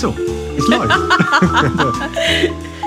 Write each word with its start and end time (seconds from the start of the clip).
so, 0.00 0.14
es 0.58 0.68
läuft. 0.68 0.90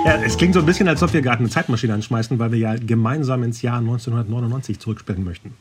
ja, 0.05 0.15
es 0.23 0.37
klingt 0.37 0.53
so 0.53 0.59
ein 0.59 0.65
bisschen, 0.65 0.87
als 0.87 1.01
ob 1.03 1.13
wir 1.13 1.21
gerade 1.21 1.39
eine 1.39 1.49
Zeitmaschine 1.49 1.93
anschmeißen, 1.93 2.37
weil 2.39 2.51
wir 2.51 2.59
ja 2.59 2.75
gemeinsam 2.75 3.43
ins 3.43 3.61
Jahr 3.61 3.77
1999 3.79 4.79
zurückspringen 4.79 5.23
möchten. 5.23 5.53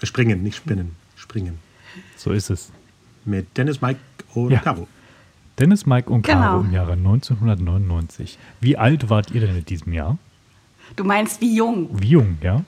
Äh, 0.00 0.06
Springen, 0.06 0.42
nicht 0.42 0.56
spinnen. 0.56 0.96
Springen. 1.16 1.58
So 2.16 2.32
ist 2.32 2.50
es. 2.50 2.70
Mit 3.24 3.56
Dennis, 3.56 3.80
Mike 3.80 4.00
und 4.34 4.50
Ja. 4.50 4.60
Caro. 4.60 4.88
Dennis, 5.58 5.84
Mike 5.86 6.10
und 6.10 6.22
Caro 6.22 6.58
Genau. 6.58 6.60
im 6.68 6.72
Jahre 6.72 6.92
1999. 6.92 8.38
Wie 8.60 8.76
alt 8.76 9.10
wart 9.10 9.30
ihr 9.30 9.40
denn 9.42 9.56
in 9.56 9.64
diesem 9.64 9.92
Jahr? 9.92 10.18
Du 10.96 11.04
meinst 11.04 11.40
wie 11.40 11.54
jung? 11.54 11.88
Wie 12.00 12.08
jung, 12.08 12.38
ja? 12.42 12.64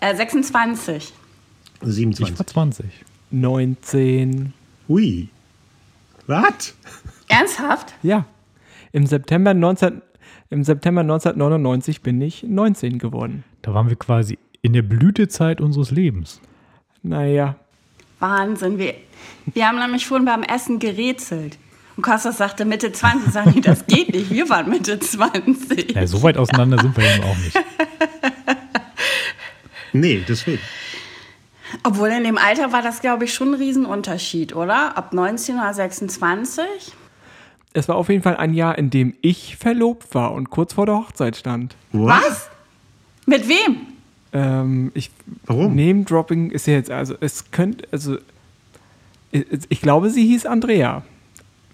Äh, 0.00 0.16
26. 0.16 1.12
Ich 1.82 1.88
27. 1.88 2.38
war 2.38 2.46
20. 2.46 2.86
19. 3.30 4.52
Hui. 4.88 5.28
Was? 6.26 6.74
Ernsthaft? 7.32 7.94
Ja. 8.02 8.26
Im 8.92 9.06
September, 9.06 9.54
19, 9.54 10.02
Im 10.50 10.64
September 10.64 11.00
1999 11.00 12.02
bin 12.02 12.20
ich 12.20 12.42
19 12.42 12.98
geworden. 12.98 13.44
Da 13.62 13.74
waren 13.74 13.88
wir 13.88 13.96
quasi 13.96 14.38
in 14.60 14.72
der 14.72 14.82
Blütezeit 14.82 15.60
unseres 15.60 15.90
Lebens. 15.90 16.40
Naja, 17.02 17.56
Wahnsinn. 18.22 18.78
Wir, 18.78 18.94
wir 19.52 19.66
haben 19.66 19.78
nämlich 19.78 20.06
vorhin 20.06 20.24
beim 20.24 20.44
Essen 20.44 20.78
gerätselt. 20.78 21.58
Und 21.96 22.04
Kostas 22.04 22.38
sagte 22.38 22.64
Mitte 22.64 22.92
20. 22.92 23.32
Sag 23.32 23.46
ich, 23.54 23.60
das 23.60 23.86
geht 23.86 24.14
nicht. 24.14 24.30
Wir 24.30 24.48
waren 24.48 24.70
Mitte 24.70 24.98
20. 24.98 25.92
Ja, 25.94 26.06
so 26.06 26.22
weit 26.22 26.38
auseinander 26.38 26.80
sind 26.80 26.96
wir 26.96 27.04
eben 27.04 27.24
auch 27.24 27.36
nicht. 27.36 27.58
Nee, 29.94 30.24
deswegen. 30.26 30.62
Obwohl 31.82 32.08
in 32.08 32.24
dem 32.24 32.38
Alter 32.38 32.72
war 32.72 32.80
das, 32.80 33.02
glaube 33.02 33.24
ich, 33.26 33.34
schon 33.34 33.50
ein 33.50 33.54
Riesenunterschied, 33.54 34.56
oder? 34.56 34.96
Ab 34.96 35.12
19 35.12 35.56
oder 35.56 35.74
26? 35.74 36.64
Es 37.74 37.88
war 37.88 37.96
auf 37.96 38.08
jeden 38.08 38.22
Fall 38.22 38.36
ein 38.36 38.54
Jahr, 38.54 38.76
in 38.78 38.90
dem 38.90 39.14
ich 39.22 39.56
verlobt 39.56 40.14
war 40.14 40.32
und 40.32 40.50
kurz 40.50 40.74
vor 40.74 40.86
der 40.86 40.96
Hochzeit 40.96 41.36
stand. 41.36 41.76
Was? 41.92 42.50
Mit 43.26 43.48
wem? 43.48 43.86
Ähm, 44.32 44.90
ich, 44.94 45.10
Warum? 45.46 45.74
Name-Dropping 45.74 46.50
ist 46.50 46.66
ja 46.66 46.74
jetzt, 46.74 46.90
also 46.90 47.14
es 47.20 47.50
könnte, 47.50 47.86
also 47.90 48.18
ich, 49.30 49.46
ich 49.68 49.80
glaube, 49.80 50.10
sie 50.10 50.26
hieß 50.26 50.46
Andrea. 50.46 51.02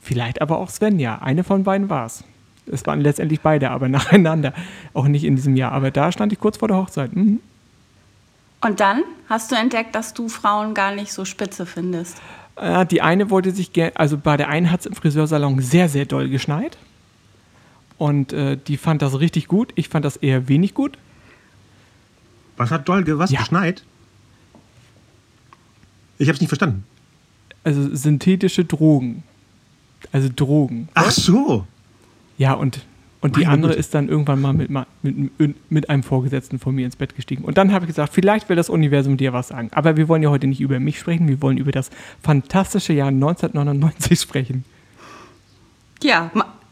Vielleicht 0.00 0.40
aber 0.40 0.58
auch 0.58 0.70
Svenja. 0.70 1.18
Eine 1.18 1.44
von 1.44 1.64
beiden 1.64 1.90
war 1.90 2.06
es. 2.06 2.24
Es 2.70 2.86
waren 2.86 3.00
letztendlich 3.00 3.40
beide, 3.40 3.70
aber 3.70 3.88
nacheinander. 3.90 4.52
Auch 4.94 5.08
nicht 5.08 5.24
in 5.24 5.36
diesem 5.36 5.56
Jahr. 5.56 5.72
Aber 5.72 5.90
da 5.90 6.12
stand 6.12 6.32
ich 6.32 6.40
kurz 6.40 6.58
vor 6.58 6.68
der 6.68 6.76
Hochzeit. 6.76 7.14
Mhm. 7.14 7.40
Und 8.60 8.80
dann 8.80 9.04
hast 9.28 9.52
du 9.52 9.56
entdeckt, 9.56 9.94
dass 9.94 10.14
du 10.14 10.28
Frauen 10.28 10.74
gar 10.74 10.94
nicht 10.94 11.12
so 11.12 11.24
spitze 11.24 11.66
findest. 11.66 12.20
Äh, 12.60 12.86
die 12.86 13.02
eine 13.02 13.30
wollte 13.30 13.50
sich 13.52 13.72
gerne, 13.72 13.92
also 13.96 14.16
bei 14.18 14.36
der 14.36 14.48
einen 14.48 14.70
hat 14.70 14.80
es 14.80 14.86
im 14.86 14.94
Friseursalon 14.94 15.60
sehr, 15.60 15.88
sehr 15.88 16.06
doll 16.06 16.28
geschneit. 16.28 16.76
Und 17.98 18.32
äh, 18.32 18.56
die 18.56 18.76
fand 18.76 19.02
das 19.02 19.18
richtig 19.18 19.48
gut. 19.48 19.72
Ich 19.74 19.88
fand 19.88 20.04
das 20.04 20.16
eher 20.16 20.48
wenig 20.48 20.74
gut. 20.74 20.98
Was 22.56 22.70
hat 22.70 22.88
Dolge 22.88 23.18
was 23.18 23.30
Ja. 23.30 23.40
geschneit? 23.40 23.84
Ich 26.18 26.28
hab's 26.28 26.40
nicht 26.40 26.48
verstanden. 26.48 26.84
Also 27.64 27.94
synthetische 27.94 28.64
Drogen. 28.64 29.22
Also 30.12 30.28
Drogen. 30.34 30.88
Ach 30.94 31.10
so. 31.10 31.66
Ja, 32.38 32.52
und, 32.54 32.84
und 33.20 33.36
die 33.36 33.40
Meine 33.40 33.52
andere 33.52 33.70
Güte. 33.72 33.80
ist 33.80 33.94
dann 33.94 34.08
irgendwann 34.08 34.40
mal 34.40 34.52
mit, 34.52 34.70
mit, 35.02 35.70
mit 35.70 35.90
einem 35.90 36.02
Vorgesetzten 36.04 36.58
von 36.58 36.74
mir 36.74 36.84
ins 36.84 36.94
Bett 36.96 37.16
gestiegen. 37.16 37.44
Und 37.44 37.58
dann 37.58 37.72
habe 37.72 37.84
ich 37.84 37.88
gesagt, 37.88 38.12
vielleicht 38.14 38.48
will 38.48 38.56
das 38.56 38.70
Universum 38.70 39.16
dir 39.16 39.32
was 39.32 39.48
sagen. 39.48 39.70
Aber 39.72 39.96
wir 39.96 40.08
wollen 40.08 40.22
ja 40.22 40.30
heute 40.30 40.46
nicht 40.46 40.60
über 40.60 40.78
mich 40.78 41.00
sprechen, 41.00 41.26
wir 41.28 41.42
wollen 41.42 41.58
über 41.58 41.72
das 41.72 41.90
fantastische 42.22 42.92
Jahr 42.92 43.08
1999 43.08 44.20
sprechen. 44.20 44.64
Ja, 46.00 46.30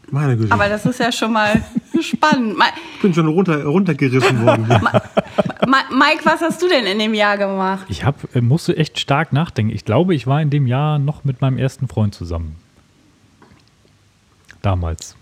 Meine 0.09 0.37
Güte. 0.37 0.53
aber 0.53 0.69
das 0.69 0.85
ist 0.85 1.01
ja 1.01 1.11
schon 1.11 1.33
mal 1.33 1.61
spannend. 2.01 2.55
Ich 2.95 3.01
bin 3.01 3.13
schon 3.13 3.27
runter, 3.27 3.65
runtergerissen 3.65 4.45
worden. 4.45 4.67
Mike, 4.69 6.21
was 6.23 6.39
hast 6.39 6.61
du 6.61 6.69
denn 6.69 6.85
in 6.85 6.97
dem 6.97 7.13
Jahr 7.13 7.37
gemacht? 7.37 7.85
Ich 7.89 8.05
hab, 8.05 8.33
äh, 8.33 8.39
musste 8.39 8.77
echt 8.77 8.99
stark 9.01 9.33
nachdenken. 9.33 9.73
Ich 9.75 9.83
glaube, 9.83 10.15
ich 10.15 10.27
war 10.27 10.41
in 10.41 10.49
dem 10.49 10.65
Jahr 10.65 10.97
noch 10.97 11.25
mit 11.25 11.41
meinem 11.41 11.57
ersten 11.57 11.89
Freund 11.89 12.15
zusammen. 12.15 12.55
Damals. 14.61 15.17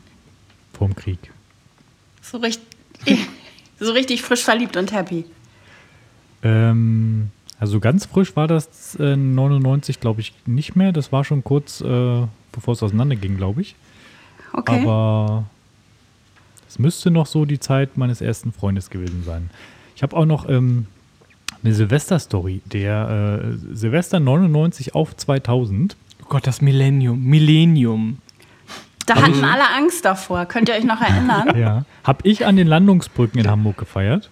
Vorm 0.75 0.95
Krieg. 0.95 1.19
So 2.21 2.37
richtig, 2.37 2.65
so 3.79 3.91
richtig 3.91 4.21
frisch 4.21 4.43
verliebt 4.43 4.77
und 4.77 4.91
happy. 4.91 5.25
Ähm, 6.43 7.29
also 7.59 7.79
ganz 7.79 8.05
frisch 8.05 8.35
war 8.35 8.47
das 8.47 8.95
äh, 8.99 9.15
99, 9.15 9.99
glaube 9.99 10.21
ich, 10.21 10.33
nicht 10.45 10.75
mehr. 10.75 10.91
Das 10.91 11.11
war 11.11 11.23
schon 11.23 11.43
kurz, 11.43 11.81
äh, 11.81 12.27
bevor 12.51 12.73
es 12.73 12.83
auseinanderging, 12.83 13.37
glaube 13.37 13.61
ich. 13.61 13.75
Okay. 14.53 14.81
Aber 14.81 15.45
es 16.67 16.79
müsste 16.79 17.11
noch 17.11 17.25
so 17.25 17.45
die 17.45 17.59
Zeit 17.59 17.97
meines 17.97 18.21
ersten 18.21 18.51
Freundes 18.51 18.89
gewesen 18.89 19.23
sein. 19.25 19.49
Ich 19.95 20.03
habe 20.03 20.15
auch 20.15 20.25
noch 20.25 20.49
ähm, 20.49 20.87
eine 21.63 21.73
Silvester-Story. 21.73 22.61
Der 22.65 23.41
äh, 23.41 23.75
Silvester 23.75 24.19
99 24.19 24.93
auf 24.93 25.15
2000. 25.15 25.95
Oh 26.21 26.25
Gott, 26.29 26.45
das 26.47 26.61
Millennium. 26.61 27.23
Millennium. 27.23 28.17
Da 29.05 29.15
hatten 29.15 29.43
alle 29.43 29.69
Angst 29.75 30.05
davor. 30.05 30.45
Könnt 30.45 30.69
ihr 30.69 30.75
euch 30.75 30.83
noch 30.83 31.01
erinnern? 31.01 31.57
Ja. 31.57 31.85
Habe 32.03 32.27
ich 32.27 32.45
an 32.45 32.55
den 32.55 32.67
Landungsbrücken 32.67 33.39
in 33.39 33.49
Hamburg 33.49 33.77
gefeiert. 33.77 34.29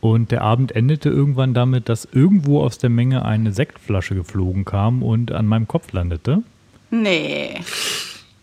Und 0.00 0.30
der 0.30 0.42
Abend 0.42 0.76
endete 0.76 1.08
irgendwann 1.08 1.54
damit, 1.54 1.88
dass 1.88 2.04
irgendwo 2.04 2.62
aus 2.62 2.78
der 2.78 2.90
Menge 2.90 3.24
eine 3.24 3.52
Sektflasche 3.52 4.14
geflogen 4.14 4.64
kam 4.64 5.02
und 5.02 5.32
an 5.32 5.46
meinem 5.46 5.66
Kopf 5.66 5.92
landete. 5.92 6.42
Nee. 6.90 7.60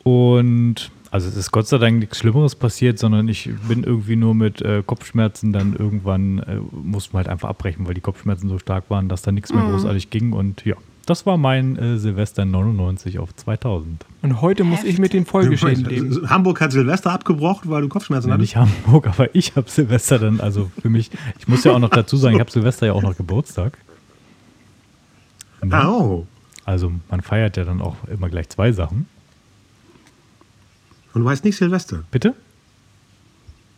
Und 0.03 0.91
also 1.11 1.27
es 1.27 1.35
ist 1.35 1.51
Gott 1.51 1.67
sei 1.67 1.77
Dank 1.77 1.99
nichts 1.99 2.17
Schlimmeres 2.17 2.55
passiert, 2.55 2.97
sondern 2.97 3.27
ich 3.27 3.49
bin 3.67 3.83
irgendwie 3.83 4.15
nur 4.15 4.33
mit 4.33 4.61
äh, 4.61 4.81
Kopfschmerzen 4.83 5.51
dann 5.51 5.75
irgendwann, 5.75 6.39
äh, 6.39 6.55
mussten 6.71 7.13
wir 7.13 7.17
halt 7.17 7.27
einfach 7.27 7.49
abbrechen, 7.49 7.85
weil 7.85 7.93
die 7.93 8.01
Kopfschmerzen 8.01 8.49
so 8.49 8.57
stark 8.57 8.89
waren, 8.89 9.09
dass 9.09 9.21
da 9.21 9.31
nichts 9.31 9.53
mehr 9.53 9.63
großartig 9.63 10.09
ging. 10.09 10.31
Und 10.31 10.65
ja, 10.65 10.75
das 11.11 11.25
war 11.25 11.37
mein 11.37 11.77
äh, 11.77 11.97
Silvester 11.97 12.45
99 12.45 13.19
auf 13.19 13.35
2000. 13.35 14.05
Und 14.21 14.41
heute 14.41 14.63
muss 14.63 14.83
ich 14.83 14.97
mit 14.97 15.11
den 15.13 15.25
Folgeschäden 15.25 15.85
leben. 15.85 16.29
Hamburg 16.29 16.61
hat 16.61 16.71
Silvester 16.71 17.11
abgebrochen, 17.11 17.69
weil 17.69 17.81
du 17.81 17.89
Kopfschmerzen 17.89 18.29
Ja, 18.29 18.35
hattest. 18.35 18.55
nicht 18.55 18.55
Hamburg, 18.55 19.07
aber 19.07 19.35
ich 19.35 19.55
habe 19.55 19.69
Silvester 19.69 20.19
dann, 20.19 20.39
also 20.39 20.71
für 20.81 20.89
mich, 20.89 21.11
ich 21.37 21.47
muss 21.47 21.63
ja 21.65 21.73
auch 21.73 21.79
noch 21.79 21.89
dazu 21.89 22.15
sagen, 22.17 22.35
ich 22.35 22.39
habe 22.39 22.49
Silvester 22.49 22.87
ja 22.87 22.93
auch 22.93 23.01
noch 23.03 23.17
Geburtstag. 23.17 23.77
Ne? 25.63 25.75
Ah, 25.75 25.89
oh. 25.89 26.27
Also 26.65 26.91
man 27.09 27.21
feiert 27.21 27.57
ja 27.57 27.65
dann 27.65 27.81
auch 27.81 27.95
immer 28.07 28.29
gleich 28.29 28.49
zwei 28.49 28.71
Sachen. 28.71 29.07
Und 31.13 31.23
du 31.23 31.29
heißt 31.29 31.43
nicht 31.43 31.57
Silvester. 31.57 32.03
Bitte? 32.09 32.33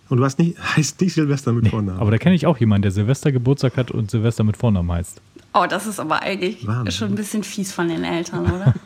Und 0.09 0.17
du 0.17 0.23
heißt 0.23 0.37
nicht, 0.37 0.57
heißt 0.77 1.01
nicht 1.01 1.13
Silvester 1.13 1.51
mit 1.51 1.69
Vornamen. 1.69 1.99
Aber 1.99 2.11
da 2.11 2.17
kenne 2.19 2.35
ich 2.35 2.45
auch 2.45 2.57
jemanden, 2.59 2.83
der 2.83 2.91
Silvester 2.91 3.31
Geburtstag 3.31 3.77
hat 3.77 3.89
und 3.91 4.11
Silvester 4.11 4.43
mit 4.43 4.55
Vornamen 4.55 4.91
heißt. 4.91 5.19
Oh, 5.53 5.65
das 5.69 5.85
ist 5.87 5.99
aber 5.99 6.21
eigentlich 6.23 6.65
Wahnsinn. 6.65 6.91
schon 6.91 7.09
ein 7.09 7.15
bisschen 7.15 7.43
fies 7.43 7.71
von 7.71 7.87
den 7.87 8.03
Eltern, 8.03 8.45
oder? 8.51 8.73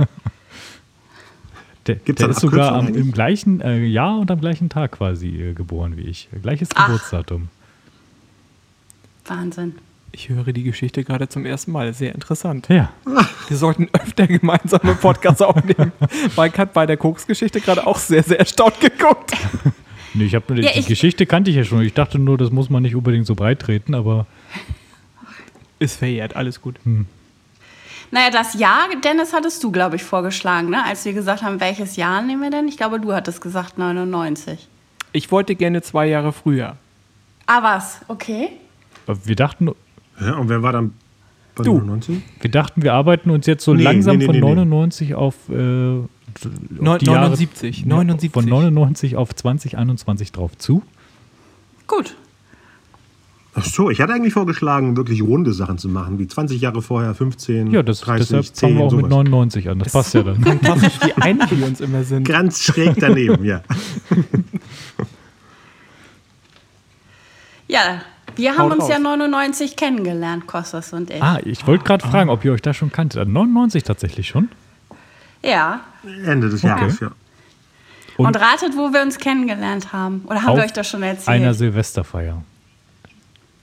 Der, 1.87 1.95
Gibt's 1.95 2.19
der 2.19 2.29
ist 2.31 2.41
sogar 2.41 2.73
am, 2.73 2.93
im 2.93 3.13
gleichen 3.13 3.61
äh, 3.61 3.85
Jahr 3.85 4.19
und 4.19 4.29
am 4.29 4.41
gleichen 4.41 4.67
Tag 4.67 4.91
quasi 4.91 5.29
äh, 5.29 5.53
geboren 5.53 5.95
wie 5.95 6.01
ich. 6.01 6.27
Gleiches 6.41 6.67
Ach. 6.75 6.87
Geburtsdatum. 6.87 7.47
Wahnsinn. 9.25 9.75
Ich 10.11 10.27
höre 10.27 10.51
die 10.51 10.63
Geschichte 10.63 11.05
gerade 11.05 11.29
zum 11.29 11.45
ersten 11.45 11.71
Mal. 11.71 11.93
Sehr 11.93 12.13
interessant. 12.13 12.67
Ja. 12.69 12.91
Wir 13.47 13.55
sollten 13.55 13.87
öfter 13.93 14.27
gemeinsame 14.27 14.95
Podcasts 14.95 15.41
aufnehmen. 15.41 15.93
Mike 16.37 16.57
hat 16.57 16.73
bei 16.73 16.85
der 16.85 16.97
Koks-Geschichte 16.97 17.61
gerade 17.61 17.87
auch 17.87 17.97
sehr, 17.97 18.23
sehr 18.23 18.39
erstaunt 18.39 18.79
geguckt. 18.81 19.31
Nee, 20.13 20.23
ich 20.23 20.35
habe 20.35 20.45
nur 20.47 20.55
die, 20.57 20.63
Ja, 20.63 20.71
die 20.73 20.79
ich- 20.79 20.87
Geschichte 20.87 21.25
kannte 21.27 21.51
ich 21.51 21.57
ja 21.57 21.63
schon. 21.63 21.81
Ich 21.81 21.93
dachte 21.93 22.17
nur, 22.17 22.37
das 22.39 22.49
muss 22.49 22.69
man 22.71 22.81
nicht 22.81 22.95
unbedingt 22.95 23.27
so 23.27 23.35
breit 23.35 23.59
treten, 23.59 23.93
aber 23.93 24.25
Ist 25.79 25.97
verjährt, 25.97 26.35
alles 26.35 26.61
gut. 26.61 26.75
Naja, 28.11 28.29
das 28.31 28.53
Jahr, 28.53 28.87
Dennis, 29.03 29.33
hattest 29.33 29.63
du, 29.63 29.71
glaube 29.71 29.97
ich, 29.97 30.03
vorgeschlagen, 30.03 30.69
ne? 30.69 30.83
als 30.85 31.03
wir 31.05 31.13
gesagt 31.13 31.43
haben, 31.43 31.59
welches 31.59 31.95
Jahr 31.97 32.21
nehmen 32.21 32.41
wir 32.41 32.49
denn? 32.51 32.67
Ich 32.67 32.77
glaube, 32.77 32.99
du 32.99 33.13
hattest 33.13 33.41
gesagt 33.41 33.77
99. 33.77 34.67
Ich 35.11 35.31
wollte 35.31 35.55
gerne 35.55 35.81
zwei 35.81 36.07
Jahre 36.07 36.31
früher. 36.33 36.77
Ah, 37.47 37.63
was? 37.63 37.99
Okay. 38.07 38.49
aber 39.05 39.17
wir 39.25 39.35
dachten, 39.35 39.69
ja, 40.19 40.35
und 40.35 40.49
wer 40.49 40.63
war 40.63 40.71
dann 40.73 40.93
bei 41.55 41.63
Du. 41.63 41.73
99? 41.79 42.21
wir 42.41 42.51
dachten, 42.51 42.81
wir 42.81 42.93
arbeiten 42.93 43.29
uns 43.29 43.45
jetzt 43.45 43.63
so 43.63 43.73
Nee, 43.73 43.83
langsam 43.83 44.17
nee, 44.17 44.19
nee, 44.19 44.25
von 44.25 44.35
nee, 44.35 44.41
nee. 44.41 44.47
99 44.55 45.15
auf, 45.15 45.35
äh, 45.49 45.53
auf 45.53 46.07
Neun- 46.69 46.99
die 46.99 47.05
Jahre- 47.05 47.19
79, 47.29 47.85
79. 47.85 48.31
Von 48.31 48.45
99 48.45 49.15
auf 49.15 49.33
2021 49.33 50.31
drauf 50.31 50.57
zu. 50.57 50.81
Gut. 51.87 52.15
Ach 53.59 53.65
so, 53.65 53.89
ich 53.89 53.99
hatte 54.01 54.13
eigentlich 54.13 54.33
vorgeschlagen, 54.33 54.95
wirklich 54.97 55.23
runde 55.23 55.51
Sachen 55.51 55.79
zu 55.79 55.89
machen, 55.89 56.19
wie 56.19 56.27
20 56.27 56.61
Jahre 56.61 56.83
vorher, 56.83 57.15
15, 57.15 57.71
Ja, 57.71 57.81
das, 57.81 58.01
30, 58.01 58.27
deshalb 58.27 58.45
10, 58.45 58.55
fangen 58.55 58.77
wir 58.77 58.85
auch 58.85 58.91
mit 58.91 58.99
sowas. 59.05 59.09
99 59.09 59.69
an. 59.69 59.79
Das 59.79 59.91
passt 59.93 60.13
ja 60.13 60.21
dann. 60.21 60.35
Fantastisch, 60.43 60.99
wie 61.03 61.13
einig 61.19 61.49
wir 61.59 61.65
uns 61.65 61.81
immer 61.81 62.03
sind. 62.03 62.27
Ganz 62.27 62.61
schräg 62.61 62.97
daneben, 62.99 63.43
ja. 63.43 63.61
Ja, 67.67 68.01
wir 68.35 68.51
haben 68.51 68.59
Haut 68.59 68.73
uns 68.73 68.83
raus. 68.83 68.89
ja 68.89 68.99
99 68.99 69.75
kennengelernt, 69.75 70.47
Kostas 70.47 70.93
und 70.93 71.09
ich. 71.09 71.21
Ah, 71.21 71.39
ich 71.43 71.65
wollte 71.67 71.83
gerade 71.83 72.07
fragen, 72.07 72.29
ob 72.29 72.45
ihr 72.45 72.53
euch 72.53 72.61
da 72.61 72.73
schon 72.73 72.91
kanntet. 72.91 73.27
99 73.27 73.83
tatsächlich 73.83 74.27
schon? 74.27 74.49
Ja. 75.43 75.81
Ende 76.25 76.49
des 76.49 76.61
Jahres, 76.61 76.99
ja. 76.99 77.11
Und, 78.17 78.27
Und- 78.27 78.35
ratet, 78.35 78.75
wo 78.75 78.93
wir 78.93 79.01
uns 79.01 79.17
kennengelernt 79.17 79.93
haben. 79.93 80.21
Oder 80.27 80.43
haben 80.43 80.57
wir 80.57 80.63
euch 80.63 80.73
das 80.73 80.87
schon 80.87 81.03
erzählt? 81.03 81.27
Einer 81.27 81.53
Silvesterfeier. 81.53 82.41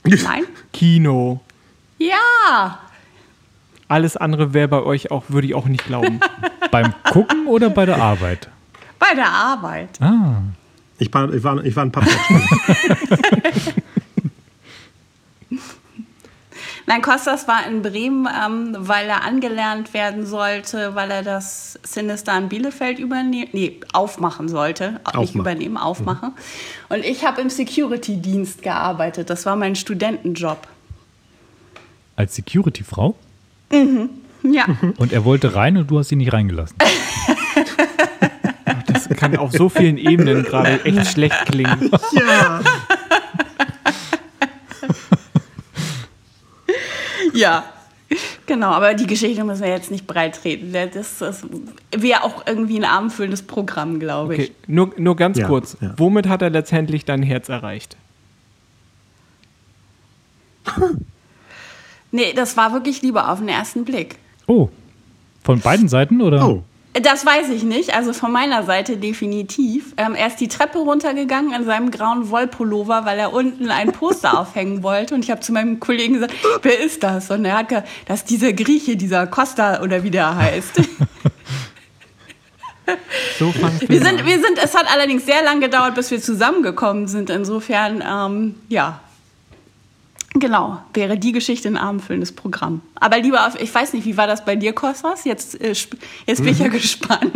Nein? 0.05 0.43
Kino. 0.73 1.39
Ja. 1.97 2.79
Alles 3.87 4.17
andere 4.17 4.53
wäre 4.53 4.67
bei 4.67 4.81
euch 4.81 5.11
auch, 5.11 5.23
würde 5.29 5.47
ich 5.47 5.53
auch 5.55 5.65
nicht 5.65 5.85
glauben. 5.85 6.19
Beim 6.71 6.93
Gucken 7.11 7.45
oder 7.47 7.69
bei 7.69 7.85
der 7.85 8.01
Arbeit? 8.01 8.49
Bei 8.99 9.13
der 9.15 9.29
Arbeit. 9.29 10.01
Ah, 10.01 10.41
Ich 10.97 11.13
war, 11.13 11.31
ich 11.33 11.43
war, 11.43 11.63
ich 11.63 11.75
war 11.75 11.85
ein 11.85 11.91
paar 11.91 12.03
Stunden. 12.07 12.43
Nein, 16.87 17.01
Kostas 17.01 17.47
war 17.47 17.65
in 17.67 17.81
Bremen, 17.81 18.27
ähm, 18.27 18.75
weil 18.77 19.07
er 19.07 19.23
angelernt 19.23 19.93
werden 19.95 20.25
sollte, 20.25 20.93
weil 20.93 21.09
er 21.09 21.23
das 21.23 21.79
Sinister 21.83 22.37
in 22.37 22.47
Bielefeld 22.47 22.99
übernehmen, 22.99 23.49
nee, 23.53 23.79
aufmachen 23.91 24.47
sollte. 24.49 24.91
Nicht 24.91 25.07
Aufmachen. 25.07 25.41
übernehmen, 25.41 25.77
aufmachen. 25.77 26.33
Und 26.89 27.03
ich 27.03 27.25
habe 27.25 27.41
im 27.41 27.49
Security-Dienst 27.49 28.61
gearbeitet. 28.61 29.29
Das 29.31 29.45
war 29.47 29.55
mein 29.55 29.75
Studentenjob. 29.75 30.59
als 32.15 32.35
Security-Frau? 32.35 33.15
Ja. 34.43 34.65
Und 34.97 35.11
er 35.11 35.25
wollte 35.25 35.55
rein 35.55 35.77
und 35.77 35.89
du 35.89 35.97
hast 35.97 36.11
ihn 36.11 36.19
nicht 36.19 36.31
reingelassen. 36.33 36.77
Das 38.87 39.09
kann 39.09 39.35
auf 39.37 39.51
so 39.51 39.69
vielen 39.69 39.97
Ebenen 39.97 40.43
gerade 40.43 40.85
echt 40.85 41.07
schlecht 41.13 41.45
klingen. 41.47 41.89
ja. 42.13 42.61
ja. 47.35 47.63
Genau, 48.45 48.67
aber 48.69 48.93
die 48.93 49.07
Geschichte 49.07 49.43
müssen 49.43 49.63
wir 49.63 49.69
jetzt 49.69 49.89
nicht 49.89 50.05
breit 50.05 50.35
treten. 50.39 50.71
Das, 50.71 51.17
das 51.17 51.41
wäre 51.95 52.23
auch 52.23 52.45
irgendwie 52.45 52.77
ein 52.77 52.85
abendfüllendes 52.85 53.41
Programm, 53.41 53.99
glaube 53.99 54.35
ich. 54.35 54.41
Okay, 54.41 54.51
nur, 54.67 54.91
nur 54.97 55.15
ganz 55.15 55.39
Ja, 55.39 55.47
kurz. 55.47 55.75
ja. 55.81 55.91
Womit 55.97 56.27
hat 56.27 56.43
er 56.43 56.51
letztendlich 56.51 57.03
dein 57.05 57.23
Herz 57.23 57.49
erreicht? 57.49 57.97
Nee, 62.11 62.31
das 62.33 62.55
war 62.55 62.71
wirklich 62.71 63.01
Liebe 63.01 63.27
auf 63.27 63.39
den 63.39 63.49
ersten 63.49 63.83
Blick. 63.83 64.15
Oh, 64.47 64.69
von 65.43 65.59
beiden 65.59 65.89
Seiten 65.89 66.21
oder? 66.21 66.47
Oh, 66.47 66.63
Das 67.03 67.25
weiß 67.25 67.49
ich 67.49 67.63
nicht, 67.63 67.93
also 67.93 68.13
von 68.13 68.31
meiner 68.31 68.63
Seite 68.63 68.95
definitiv. 68.95 69.93
Ähm, 69.97 70.15
er 70.15 70.27
ist 70.27 70.37
die 70.37 70.47
Treppe 70.47 70.79
runtergegangen 70.79 71.51
in 71.53 71.65
seinem 71.65 71.91
grauen 71.91 72.29
Wollpullover, 72.29 73.03
weil 73.03 73.19
er 73.19 73.33
unten 73.33 73.69
ein 73.69 73.91
Poster 73.91 74.39
aufhängen 74.39 74.81
wollte. 74.81 75.13
Und 75.13 75.23
ich 75.25 75.29
habe 75.29 75.41
zu 75.41 75.51
meinem 75.51 75.81
Kollegen 75.81 76.13
gesagt, 76.13 76.33
wer 76.61 76.79
ist 76.79 77.03
das? 77.03 77.31
Und 77.31 77.43
er 77.43 77.57
hat 77.57 77.69
gesagt, 77.69 77.89
das 78.05 78.19
ist 78.19 78.29
dieser 78.29 78.53
Grieche, 78.53 78.95
dieser 78.95 79.27
Costa 79.27 79.81
oder 79.81 80.03
wie 80.03 80.11
der 80.11 80.35
heißt. 80.35 80.81
So 83.39 83.51
Wir 83.51 83.99
sind, 83.99 84.25
wir 84.25 84.39
sind, 84.39 84.59
es 84.63 84.75
hat 84.75 84.85
allerdings 84.93 85.25
sehr 85.25 85.43
lange 85.43 85.61
gedauert, 85.61 85.95
bis 85.95 86.11
wir 86.11 86.21
zusammengekommen 86.21 87.07
sind. 87.07 87.31
Insofern, 87.31 88.03
ähm, 88.07 88.55
ja. 88.69 89.01
Genau, 90.37 90.79
wäre 90.93 91.17
die 91.17 91.31
Geschichte 91.31 91.69
ein 91.69 91.77
abendfüllendes 91.77 92.33
Programm. 92.33 92.81
Aber 92.95 93.17
lieber, 93.19 93.47
auf, 93.47 93.57
ich 93.59 93.73
weiß 93.73 93.93
nicht, 93.93 94.05
wie 94.05 94.17
war 94.17 94.27
das 94.27 94.43
bei 94.43 94.57
dir, 94.57 94.73
Kostas? 94.73 95.23
Jetzt, 95.23 95.61
äh, 95.61 95.73
jetzt 96.25 96.43
bin 96.43 96.51
ich 96.51 96.59
ja 96.59 96.67
gespannt. 96.67 97.31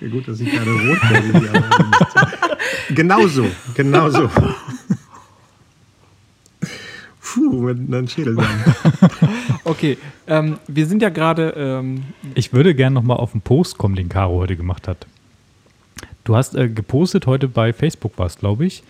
ja, 0.00 0.08
gut, 0.08 0.26
dass 0.26 0.40
ich 0.40 0.50
gerade 0.50 0.72
rot 0.72 1.10
werde. 1.10 1.28
nicht. 1.28 2.96
Genau 2.96 3.26
so, 3.26 3.46
genau 3.74 4.08
so. 4.08 4.30
Puh, 7.20 7.62
mit 7.62 7.94
einem 7.94 8.08
Schädel. 8.08 8.38
Okay, 9.64 9.98
ähm, 10.26 10.58
wir 10.66 10.86
sind 10.86 11.02
ja 11.02 11.10
gerade, 11.10 11.50
ähm, 11.54 12.04
Ich 12.34 12.54
würde 12.54 12.74
gerne 12.74 12.94
nochmal 12.94 13.18
auf 13.18 13.32
den 13.32 13.42
Post 13.42 13.76
kommen, 13.76 13.94
den 13.94 14.08
Caro 14.08 14.38
heute 14.38 14.56
gemacht 14.56 14.88
hat. 14.88 15.06
Du 16.30 16.36
hast 16.36 16.54
äh, 16.54 16.68
gepostet 16.68 17.26
heute 17.26 17.48
bei 17.48 17.72
Facebook, 17.72 18.16
war 18.16 18.26
es, 18.26 18.38
glaube 18.38 18.64
ich. 18.64 18.84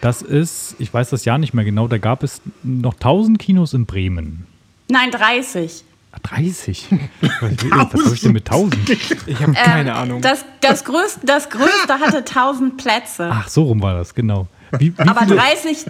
Das 0.00 0.22
ist, 0.22 0.76
ich 0.78 0.94
weiß 0.94 1.10
das 1.10 1.24
Jahr 1.24 1.36
nicht 1.36 1.52
mehr 1.52 1.64
genau, 1.64 1.88
da 1.88 1.98
gab 1.98 2.22
es 2.22 2.40
noch 2.62 2.94
1000 2.94 3.40
Kinos 3.40 3.74
in 3.74 3.86
Bremen. 3.86 4.46
Nein, 4.88 5.10
30. 5.10 5.82
Ah, 6.12 6.18
30? 6.22 6.86
Was, 7.40 7.50
was 7.72 8.04
habe 8.04 8.14
ich 8.14 8.20
denn 8.20 8.30
mit 8.34 8.46
1000? 8.48 8.88
ich 9.26 9.40
habe 9.42 9.52
keine 9.54 9.96
Ahnung. 9.96 10.18
Ähm, 10.18 10.22
Das, 10.22 10.44
das, 10.60 10.84
größte, 10.84 11.26
das 11.26 11.50
größte 11.50 11.92
hatte 11.98 12.18
1000 12.18 12.76
Plätze. 12.76 13.30
Ach, 13.32 13.48
so 13.48 13.64
rum 13.64 13.82
war 13.82 13.94
das, 13.94 14.14
genau. 14.14 14.46
Wie, 14.78 14.96
wie 14.96 15.02
aber 15.02 15.22
viele, 15.22 15.34
30, 15.34 15.86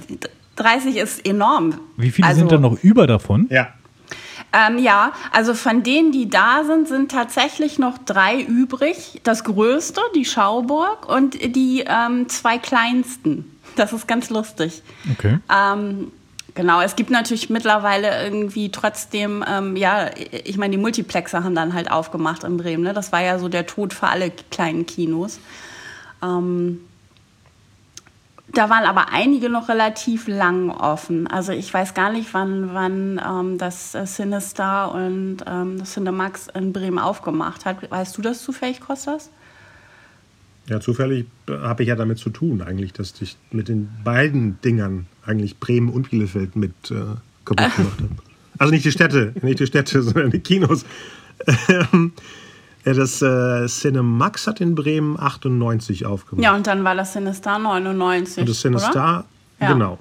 30 0.56 0.96
ist 0.96 1.26
enorm. 1.28 1.74
wie 1.98 2.10
viele 2.10 2.26
Also- 2.26 2.38
sind 2.40 2.52
da 2.52 2.56
noch 2.58 2.82
über 2.82 3.06
davon? 3.06 3.48
Ja. 3.50 3.68
Ähm, 4.52 4.78
ja, 4.78 5.12
also 5.32 5.54
von 5.54 5.82
denen, 5.82 6.12
die 6.12 6.30
da 6.30 6.64
sind, 6.64 6.88
sind 6.88 7.10
tatsächlich 7.10 7.78
noch 7.78 7.98
drei 7.98 8.40
übrig. 8.40 9.20
Das 9.22 9.44
größte, 9.44 10.00
die 10.14 10.24
Schauburg, 10.24 11.08
und 11.08 11.34
die 11.34 11.84
ähm, 11.86 12.28
zwei 12.28 12.58
kleinsten. 12.58 13.50
Das 13.76 13.92
ist 13.92 14.08
ganz 14.08 14.30
lustig. 14.30 14.82
Okay. 15.12 15.38
Ähm, 15.54 16.10
genau, 16.54 16.80
es 16.80 16.96
gibt 16.96 17.10
natürlich 17.10 17.50
mittlerweile 17.50 18.24
irgendwie 18.24 18.70
trotzdem, 18.70 19.44
ähm, 19.46 19.76
ja, 19.76 20.10
ich 20.44 20.56
meine, 20.56 20.72
die 20.72 20.80
Multiplexer 20.80 21.44
haben 21.44 21.54
dann 21.54 21.74
halt 21.74 21.90
aufgemacht 21.90 22.44
in 22.44 22.56
Bremen. 22.56 22.84
Ne? 22.84 22.94
Das 22.94 23.12
war 23.12 23.22
ja 23.22 23.38
so 23.38 23.48
der 23.48 23.66
Tod 23.66 23.92
für 23.92 24.08
alle 24.08 24.32
kleinen 24.50 24.86
Kinos. 24.86 25.38
Ähm, 28.56 28.68
da 28.68 28.70
waren 28.70 28.84
aber 28.84 29.12
einige 29.12 29.48
noch 29.48 29.68
relativ 29.68 30.28
lang 30.28 30.70
offen. 30.70 31.26
Also 31.26 31.52
ich 31.52 31.72
weiß 31.72 31.94
gar 31.94 32.12
nicht, 32.12 32.32
wann, 32.32 32.74
wann 32.74 33.20
ähm, 33.24 33.58
das 33.58 33.94
äh, 33.94 34.06
Sinister 34.06 34.94
und 34.94 35.38
ähm, 35.46 35.78
das 35.78 35.94
Cinemax 35.94 36.48
in 36.54 36.72
Bremen 36.72 36.98
aufgemacht 36.98 37.64
hat. 37.64 37.90
Weißt 37.90 38.16
du 38.16 38.22
das 38.22 38.42
zufällig, 38.42 38.80
Kostas? 38.80 39.30
Ja, 40.68 40.80
zufällig 40.80 41.26
habe 41.48 41.84
ich 41.84 41.88
ja 41.88 41.94
damit 41.94 42.18
zu 42.18 42.30
tun, 42.30 42.60
eigentlich, 42.60 42.92
dass 42.92 43.14
ich 43.20 43.36
mit 43.52 43.68
den 43.68 43.88
beiden 44.02 44.60
Dingern 44.62 45.06
eigentlich 45.24 45.58
Bremen 45.58 45.90
und 45.90 46.10
Bielefeld 46.10 46.56
mit 46.56 46.72
äh, 46.90 46.94
kaputt 47.44 47.76
gemacht 47.76 47.98
habe. 47.98 48.10
Also 48.58 48.72
nicht 48.72 48.86
die 48.86 48.90
Städte, 48.90 49.34
nicht 49.42 49.60
die 49.60 49.66
Städte, 49.66 50.00
sondern 50.02 50.30
die 50.30 50.40
Kinos. 50.40 50.86
Ja, 52.86 52.94
das 52.94 53.20
äh, 53.20 53.66
Cinemax 53.66 54.46
hat 54.46 54.60
in 54.60 54.74
Bremen 54.76 55.18
98 55.18 56.06
aufgemacht. 56.06 56.42
Ja, 56.44 56.54
und 56.54 56.66
dann 56.68 56.84
war 56.84 56.94
das 56.94 57.12
Sinister 57.14 57.58
99. 57.58 58.38
und 58.42 58.48
das 58.48 58.60
Cinestar, 58.60 59.24
Ja. 59.60 59.72
genau. 59.72 59.98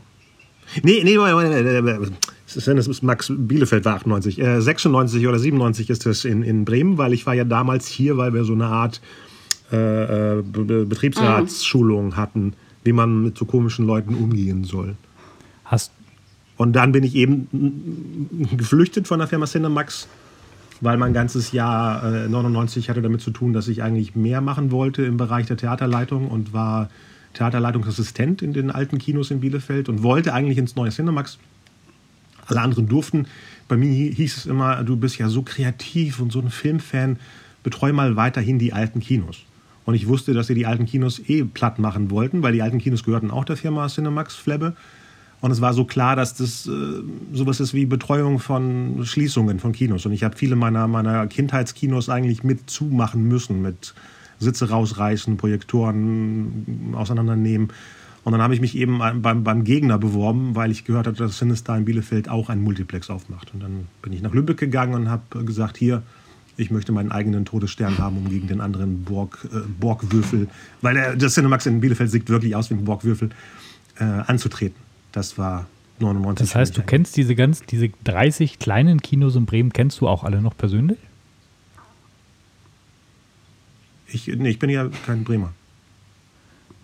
Nee, 0.84 1.02
nee, 1.04 1.18
Moment, 1.18 2.14
das 2.54 2.64
Cinemax 2.64 3.32
Bielefeld 3.36 3.86
war 3.86 3.96
98. 3.96 4.40
Äh, 4.40 4.62
96 4.62 5.28
oder 5.28 5.40
97 5.40 5.90
ist 5.90 6.06
das 6.06 6.26
in, 6.26 6.44
in 6.44 6.64
Bremen, 6.66 6.98
weil 6.98 7.14
ich 7.14 7.26
war 7.26 7.34
ja 7.34 7.44
damals 7.44 7.88
hier, 7.88 8.18
weil 8.18 8.34
wir 8.34 8.44
so 8.46 8.54
eine 8.54 8.68
Art 8.68 9.02
äh, 9.72 10.38
äh, 10.40 10.42
Be- 10.44 10.64
Be- 10.64 10.86
Betriebsratsschulung 10.86 12.16
hatten, 12.16 12.54
wie 12.84 12.94
man 12.94 13.24
mit 13.24 13.38
so 13.38 13.46
komischen 13.46 13.86
Leuten 13.88 14.14
umgehen 14.16 14.64
soll. 14.64 14.96
Hast, 15.66 15.92
Und 16.58 16.74
dann 16.74 16.92
bin 16.92 17.04
ich 17.04 17.16
eben 17.16 17.48
geflüchtet 18.56 19.08
von 19.08 19.18
der 19.20 19.28
Firma 19.28 19.46
Cinemax, 19.48 20.08
weil 20.82 20.98
mein 20.98 21.14
ganzes 21.14 21.52
Jahr 21.52 22.04
äh, 22.04 22.28
99 22.28 22.90
hatte 22.90 23.02
damit 23.02 23.22
zu 23.22 23.32
tun, 23.32 23.54
dass 23.54 23.68
ich 23.68 23.84
eigentlich 23.84 24.16
mehr 24.16 24.42
machen 24.42 24.72
wollte 24.72 25.04
im 25.04 25.18
Bereich 25.18 25.46
der 25.46 25.58
Theaterleitung 25.58 26.28
und 26.28 26.54
war 26.54 26.90
Theaterleitungsassistent 27.34 28.42
in 28.42 28.54
den 28.54 28.72
alten 28.72 28.98
Kinos 28.98 29.32
in 29.32 29.42
Bielefeld 29.42 29.90
und 29.90 30.04
wollte 30.04 30.34
eigentlich 30.34 30.58
ins 30.58 30.76
neue 30.76 30.90
Cinemax. 30.90 31.38
Alle 32.48 32.62
anderen 32.62 32.88
durften. 32.88 33.28
Bei 33.68 33.76
mir 33.76 34.12
hieß 34.12 34.38
es 34.38 34.46
immer, 34.46 34.84
du 34.84 34.96
bist 34.96 35.18
ja 35.18 35.30
so 35.30 35.42
kreativ 35.42 36.20
und 36.20 36.32
so 36.32 36.40
ein 36.40 36.50
Filmfan, 36.50 37.18
betreu 37.64 37.92
mal 37.92 38.16
weiterhin 38.16 38.60
die 38.60 38.74
alten 38.74 39.00
Kinos. 39.00 39.44
Und 39.86 39.96
ich 39.96 40.08
wusste, 40.08 40.34
dass 40.34 40.48
sie 40.48 40.56
die 40.56 40.66
alten 40.66 40.86
Kinos 40.86 41.20
eh 41.28 41.44
platt 41.44 41.80
machen 41.80 42.10
wollten, 42.10 42.42
weil 42.44 42.54
die 42.54 42.62
alten 42.62 42.80
Kinos 42.80 43.04
gehörten 43.04 43.32
auch 43.32 43.46
der 43.46 43.58
Firma 43.58 43.88
Cinemax 43.88 44.36
Flebbe. 44.36 44.76
Und 45.46 45.52
es 45.52 45.62
war 45.62 45.76
so 45.76 45.86
klar, 45.86 46.16
dass 46.16 46.34
das 46.34 46.66
äh, 46.66 46.72
sowas 47.32 47.60
ist 47.60 47.76
wie 47.76 47.86
Betreuung 47.86 48.40
von 48.40 49.06
Schließungen 49.06 49.60
von 49.60 49.74
Kinos. 49.74 50.04
Und 50.08 50.12
ich 50.12 50.24
habe 50.24 50.36
viele 50.36 50.56
meiner, 50.56 50.88
meiner 50.88 51.28
Kindheitskinos 51.28 52.10
eigentlich 52.10 52.44
mit 52.44 52.68
zumachen 52.68 53.28
müssen, 53.28 53.62
mit 53.62 53.94
Sitze 54.40 54.72
rausreißen, 54.72 55.38
Projektoren 55.38 56.96
auseinandernehmen. 56.96 57.68
Und 58.24 58.32
dann 58.32 58.42
habe 58.42 58.56
ich 58.56 58.60
mich 58.60 58.76
eben 58.76 58.98
beim, 59.22 59.44
beim 59.44 59.64
Gegner 59.64 60.00
beworben, 60.00 60.56
weil 60.56 60.72
ich 60.72 60.84
gehört 60.84 61.06
hatte, 61.06 61.20
dass 61.20 61.38
Sinister 61.38 61.78
in 61.78 61.86
Bielefeld 61.86 62.28
auch 62.28 62.50
ein 62.50 62.64
Multiplex 62.64 63.12
aufmacht. 63.12 63.54
Und 63.54 63.62
dann 63.62 63.86
bin 64.02 64.14
ich 64.14 64.24
nach 64.24 64.34
Lübeck 64.34 64.58
gegangen 64.58 64.96
und 64.96 65.10
habe 65.10 65.46
gesagt, 65.46 65.78
hier, 65.78 66.02
ich 66.58 66.72
möchte 66.72 66.92
meinen 66.92 67.12
eigenen 67.12 67.46
Todesstern 67.46 68.00
haben, 68.00 68.18
um 68.18 68.30
gegen 68.32 68.48
den 68.48 68.62
anderen 68.62 69.04
Borg, 69.04 69.48
äh, 69.54 69.60
Borgwürfel, 69.80 70.48
weil 70.82 70.96
der, 70.96 71.16
das 71.16 71.36
Cinemax 71.36 71.68
in 71.68 71.82
Bielefeld 71.82 72.10
sieht 72.10 72.30
wirklich 72.30 72.56
aus 72.56 72.72
wie 72.72 72.74
ein 72.74 72.84
Borgwürfel, 72.84 73.30
äh, 74.00 74.04
anzutreten. 74.04 74.85
Das 75.16 75.38
war 75.38 75.66
99. 76.00 76.46
das 76.46 76.56
heißt, 76.56 76.78
du 76.78 76.82
kennst 76.84 77.16
diese 77.16 77.36
ganz, 77.36 77.62
diese 77.64 77.90
30 78.04 78.60
kleinen 78.60 79.02
Kinos 79.02 79.36
in 79.36 79.46
Bremen, 79.46 79.72
kennst 79.72 80.02
du 80.02 80.08
auch 80.10 80.24
alle 80.26 80.42
noch 80.42 80.58
persönlich? 80.58 80.98
Ich, 84.08 84.28
nee, 84.28 84.50
ich 84.50 84.60
bin 84.60 84.70
ja 84.70 84.90
kein 85.06 85.24
Bremer. 85.24 85.52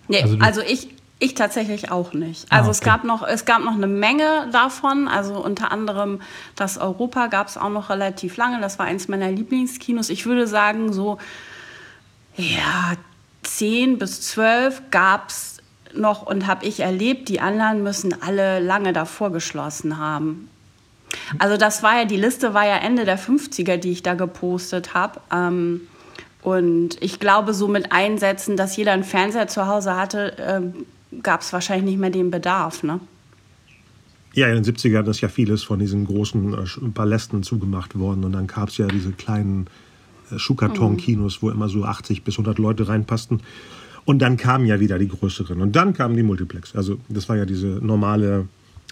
Nee, 0.07 0.21
Also 0.23 0.37
also, 0.39 0.61
ich, 0.61 0.87
Ich 1.19 1.35
tatsächlich 1.35 1.91
auch 1.91 2.13
nicht. 2.13 2.51
Also 2.51 2.69
Ah, 2.69 2.71
es 2.71 2.79
okay. 2.79 2.89
gab 2.89 3.03
noch, 3.03 3.21
es 3.27 3.45
gab 3.45 3.61
noch 3.63 3.75
eine 3.75 3.85
Menge 3.87 4.49
davon. 4.51 5.07
Also 5.07 5.43
unter 5.43 5.71
anderem 5.71 6.19
das 6.55 6.77
Europa 6.77 7.27
gab 7.27 7.47
es 7.47 7.57
auch 7.57 7.69
noch 7.69 7.89
relativ 7.89 8.37
lange. 8.37 8.59
Das 8.59 8.79
war 8.79 8.87
eins 8.87 9.07
meiner 9.07 9.29
Lieblingskinos. 9.31 10.09
Ich 10.09 10.25
würde 10.25 10.47
sagen, 10.47 10.91
so 10.93 11.19
ja, 12.37 12.93
10 13.43 13.99
bis 13.99 14.21
12 14.21 14.83
gab 14.89 15.29
es 15.29 15.57
noch 15.95 16.23
und 16.23 16.47
habe 16.47 16.65
ich 16.65 16.79
erlebt. 16.79 17.29
Die 17.29 17.39
anderen 17.39 17.83
müssen 17.83 18.21
alle 18.21 18.59
lange 18.59 18.93
davor 18.93 19.31
geschlossen 19.31 19.97
haben. 19.97 20.49
Also 21.39 21.57
das 21.57 21.83
war 21.83 21.99
ja, 21.99 22.05
die 22.05 22.17
Liste 22.17 22.53
war 22.53 22.65
ja 22.65 22.77
Ende 22.77 23.05
der 23.05 23.19
50er, 23.19 23.77
die 23.77 23.91
ich 23.91 24.03
da 24.03 24.13
gepostet 24.13 24.93
habe. 24.93 25.19
Ähm, 25.31 25.81
und 26.41 27.01
ich 27.01 27.19
glaube, 27.19 27.53
so 27.53 27.67
mit 27.67 27.91
Einsätzen, 27.91 28.57
dass 28.57 28.75
jeder 28.75 28.93
einen 28.93 29.03
Fernseher 29.03 29.47
zu 29.47 29.67
Hause 29.67 29.95
hatte, 29.95 30.35
ähm, 30.39 30.73
gab 31.21 31.41
es 31.41 31.53
wahrscheinlich 31.53 31.91
nicht 31.91 31.99
mehr 31.99 32.09
den 32.09 32.31
Bedarf. 32.31 32.83
Ne? 32.83 32.99
Ja, 34.33 34.47
in 34.47 34.61
den 34.61 34.63
70ern 34.63 35.09
ist 35.09 35.21
ja 35.21 35.27
vieles 35.27 35.63
von 35.63 35.79
diesen 35.79 36.05
großen 36.05 36.53
äh, 36.53 36.89
Palästen 36.93 37.43
zugemacht 37.43 37.97
worden. 37.99 38.23
Und 38.23 38.31
dann 38.31 38.47
gab 38.47 38.69
es 38.69 38.77
ja 38.77 38.87
diese 38.87 39.11
kleinen 39.11 39.67
äh, 40.31 40.39
Schuhkarton-Kinos, 40.39 41.43
wo 41.43 41.49
immer 41.49 41.69
so 41.69 41.83
80 41.83 42.23
bis 42.23 42.35
100 42.35 42.57
Leute 42.57 42.87
reinpassten. 42.87 43.41
Und 44.05 44.19
dann 44.19 44.37
kamen 44.37 44.65
ja 44.65 44.79
wieder 44.79 44.97
die 44.99 45.07
größeren. 45.07 45.61
Und 45.61 45.75
dann 45.75 45.93
kamen 45.93 46.15
die 46.15 46.23
Multiplex. 46.23 46.75
Also 46.75 46.97
das 47.09 47.29
war 47.29 47.37
ja 47.37 47.45
diese 47.45 47.67
normale 47.67 48.47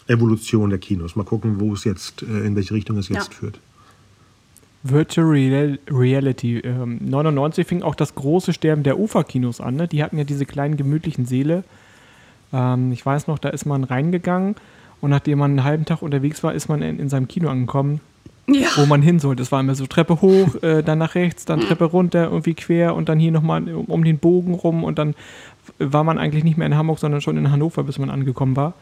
Evolution 0.07 0.69
der 0.69 0.79
Kinos. 0.79 1.15
Mal 1.15 1.23
gucken, 1.23 1.59
wo 1.59 1.73
es 1.73 1.83
jetzt, 1.83 2.23
äh, 2.23 2.45
in 2.45 2.55
welche 2.55 2.73
Richtung 2.73 2.97
es 2.97 3.09
jetzt 3.09 3.31
Ja. 3.31 3.39
führt. 3.39 3.59
Virtual 4.83 5.27
Real 5.27 5.77
Reality. 5.91 6.59
Ähm, 6.59 6.99
99 7.01 7.67
fing 7.67 7.81
auch 7.81 7.95
das 7.95 8.15
große 8.15 8.53
Sterben 8.53 8.83
der 8.83 8.97
Uferkinos 8.97 9.59
an. 9.59 9.75
Ne? 9.75 9.87
Die 9.87 10.01
hatten 10.03 10.17
ja 10.17 10.23
diese 10.23 10.45
kleinen 10.45 10.77
gemütlichen 10.77 11.25
Säle. 11.25 11.63
Ähm, 12.53 12.91
ich 12.93 13.05
weiß 13.05 13.27
noch, 13.27 13.39
da 13.39 13.49
ist 13.49 13.65
man 13.65 13.83
reingegangen 13.83 14.55
und 15.01 15.09
nachdem 15.09 15.39
man 15.39 15.51
einen 15.51 15.63
halben 15.65 15.85
Tag 15.85 16.01
unterwegs 16.01 16.43
war, 16.43 16.53
ist 16.53 16.69
man 16.69 16.81
in, 16.81 16.97
in 16.99 17.09
seinem 17.09 17.27
Kino 17.27 17.49
angekommen, 17.49 17.99
Ja. 18.53 18.68
wo 18.75 18.86
man 18.86 19.01
hin 19.01 19.20
sollte. 19.20 19.44
Es 19.44 19.51
war 19.51 19.60
immer 19.60 19.75
so 19.75 19.86
Treppe 19.86 20.22
hoch, 20.22 20.62
äh, 20.63 20.82
dann 20.84 20.98
nach 21.00 21.15
rechts, 21.15 21.46
dann 21.46 21.60
Treppe 21.62 21.86
runter, 21.86 22.25
irgendwie 22.25 22.53
quer 22.53 22.96
und 22.96 23.10
dann 23.10 23.20
hier 23.20 23.32
nochmal 23.32 23.68
um, 23.74 23.86
um 23.86 24.03
den 24.03 24.18
Bogen 24.20 24.53
rum 24.53 24.84
und 24.84 24.98
dann 25.00 25.15
war 25.77 26.03
man 26.03 26.18
eigentlich 26.18 26.44
nicht 26.44 26.58
mehr 26.58 26.68
in 26.68 26.75
Hamburg, 26.75 27.00
sondern 27.00 27.22
schon 27.22 27.38
in 27.38 27.51
Hannover, 27.51 27.84
bis 27.84 28.00
man 28.00 28.10
angekommen 28.10 28.56
war. 28.56 28.74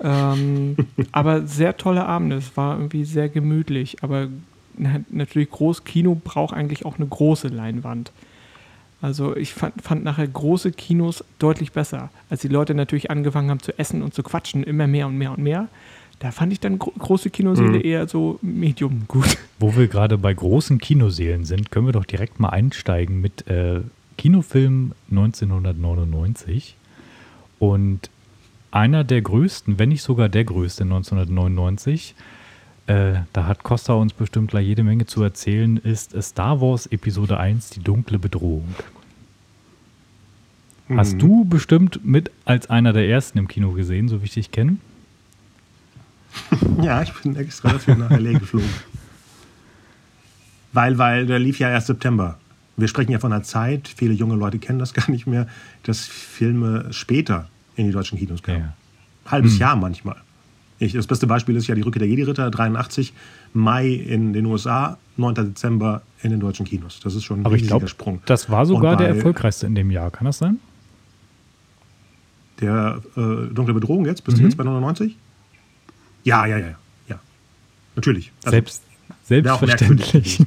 Ähm, 0.00 0.76
aber 1.12 1.42
sehr 1.46 1.76
tolle 1.76 2.06
Abende. 2.06 2.36
Es 2.36 2.56
war 2.56 2.76
irgendwie 2.76 3.04
sehr 3.04 3.28
gemütlich. 3.28 3.96
Aber 4.02 4.28
na- 4.76 5.00
natürlich 5.10 5.50
groß 5.50 5.84
Kino 5.84 6.20
braucht 6.22 6.54
eigentlich 6.54 6.84
auch 6.84 6.96
eine 6.98 7.06
große 7.06 7.48
Leinwand. 7.48 8.12
Also 9.00 9.36
ich 9.36 9.54
fand, 9.54 9.80
fand 9.80 10.02
nachher 10.04 10.26
große 10.26 10.72
Kinos 10.72 11.24
deutlich 11.38 11.72
besser, 11.72 12.10
als 12.30 12.40
die 12.40 12.48
Leute 12.48 12.74
natürlich 12.74 13.10
angefangen 13.10 13.48
haben 13.50 13.60
zu 13.60 13.78
essen 13.78 14.02
und 14.02 14.12
zu 14.12 14.22
quatschen, 14.24 14.64
immer 14.64 14.86
mehr 14.88 15.06
und 15.06 15.16
mehr 15.16 15.30
und 15.30 15.38
mehr. 15.38 15.68
Da 16.20 16.32
fand 16.32 16.52
ich 16.52 16.58
dann 16.58 16.78
gro 16.78 16.92
große 16.98 17.30
Kinoseele 17.30 17.80
eher 17.80 18.08
so 18.08 18.38
medium 18.42 19.04
gut. 19.06 19.38
Wo 19.60 19.76
wir 19.76 19.86
gerade 19.86 20.18
bei 20.18 20.34
großen 20.34 20.78
Kinosälen 20.78 21.44
sind, 21.44 21.70
können 21.70 21.86
wir 21.86 21.92
doch 21.92 22.04
direkt 22.04 22.40
mal 22.40 22.48
einsteigen 22.48 23.20
mit 23.20 23.46
äh, 23.46 23.82
Kinofilm 24.16 24.94
1999. 25.10 26.76
Und 27.60 28.10
einer 28.70 29.04
der 29.04 29.22
größten, 29.22 29.78
wenn 29.78 29.90
nicht 29.90 30.02
sogar 30.02 30.28
der 30.28 30.44
größte 30.44 30.82
1999, 30.84 32.14
äh, 32.88 33.20
da 33.32 33.46
hat 33.46 33.62
Costa 33.62 33.92
uns 33.94 34.12
bestimmt 34.12 34.50
gleich 34.50 34.66
jede 34.66 34.82
Menge 34.82 35.06
zu 35.06 35.22
erzählen, 35.22 35.76
ist 35.76 36.20
Star 36.20 36.60
Wars 36.60 36.86
Episode 36.86 37.38
1, 37.38 37.70
die 37.70 37.80
dunkle 37.80 38.18
Bedrohung. 38.18 38.74
Hast 40.88 41.20
du 41.20 41.44
bestimmt 41.44 42.00
mit 42.02 42.30
als 42.46 42.70
einer 42.70 42.94
der 42.94 43.06
ersten 43.06 43.36
im 43.36 43.46
Kino 43.46 43.72
gesehen, 43.72 44.08
so 44.08 44.22
wie 44.22 44.24
ich 44.24 44.34
dich 44.34 44.50
kenne? 44.50 44.78
Ja, 46.82 47.02
ich 47.02 47.12
bin 47.12 47.34
extra 47.36 47.70
dafür 47.72 47.96
nach 47.96 48.10
L.A. 48.10 48.38
geflogen. 48.38 48.68
Weil, 50.72 50.98
weil 50.98 51.26
der 51.26 51.38
lief 51.38 51.58
ja 51.58 51.68
erst 51.70 51.88
September. 51.88 52.38
Wir 52.76 52.86
sprechen 52.88 53.10
ja 53.10 53.18
von 53.18 53.32
einer 53.32 53.42
Zeit, 53.42 53.88
viele 53.88 54.12
junge 54.14 54.36
Leute 54.36 54.58
kennen 54.58 54.78
das 54.78 54.94
gar 54.98 55.10
nicht 55.10 55.26
mehr, 55.26 55.46
dass 55.82 56.00
Filme 56.06 56.86
später 56.92 57.48
in 57.76 57.86
die 57.86 57.92
deutschen 57.92 58.18
Kinos 58.18 58.42
kamen. 58.42 58.60
Ja. 58.60 58.72
Halbes 59.30 59.58
Jahr 59.58 59.76
manchmal. 59.76 60.16
Ich, 60.78 60.92
das 60.92 61.08
beste 61.08 61.26
Beispiel 61.26 61.56
ist 61.56 61.66
ja 61.66 61.74
die 61.74 61.80
Rückkehr 61.80 61.98
der 62.00 62.08
Jedi-Ritter, 62.08 62.50
83, 62.50 63.12
Mai 63.52 63.88
in 63.88 64.32
den 64.32 64.46
USA, 64.46 64.96
9. 65.16 65.34
Dezember 65.34 66.02
in 66.22 66.30
den 66.30 66.38
deutschen 66.38 66.64
Kinos. 66.64 67.00
Das 67.02 67.16
ist 67.16 67.24
schon 67.24 67.40
ein 67.40 67.46
Aber 67.46 67.56
ich 67.56 67.66
glaube, 67.66 67.88
Sprung. 67.88 68.20
das 68.26 68.48
war 68.48 68.64
sogar 68.64 68.96
der 68.96 69.08
erfolgreichste 69.08 69.66
in 69.66 69.74
dem 69.74 69.90
Jahr. 69.90 70.12
Kann 70.12 70.26
das 70.26 70.38
sein? 70.38 70.58
Der 72.60 73.00
äh, 73.16 73.52
Dunkle 73.52 73.74
Bedrohung 73.74 74.06
jetzt? 74.06 74.22
Bist 74.24 74.36
du 74.38 74.42
Mhm. 74.42 74.48
jetzt 74.48 74.56
bei 74.56 74.64
99? 74.64 75.16
Ja, 76.28 76.44
ja, 76.44 76.58
ja. 76.58 76.74
ja. 77.08 77.20
Natürlich. 77.96 78.32
Also, 78.44 78.50
Selbst, 78.50 78.82
selbstverständlich. 79.24 80.44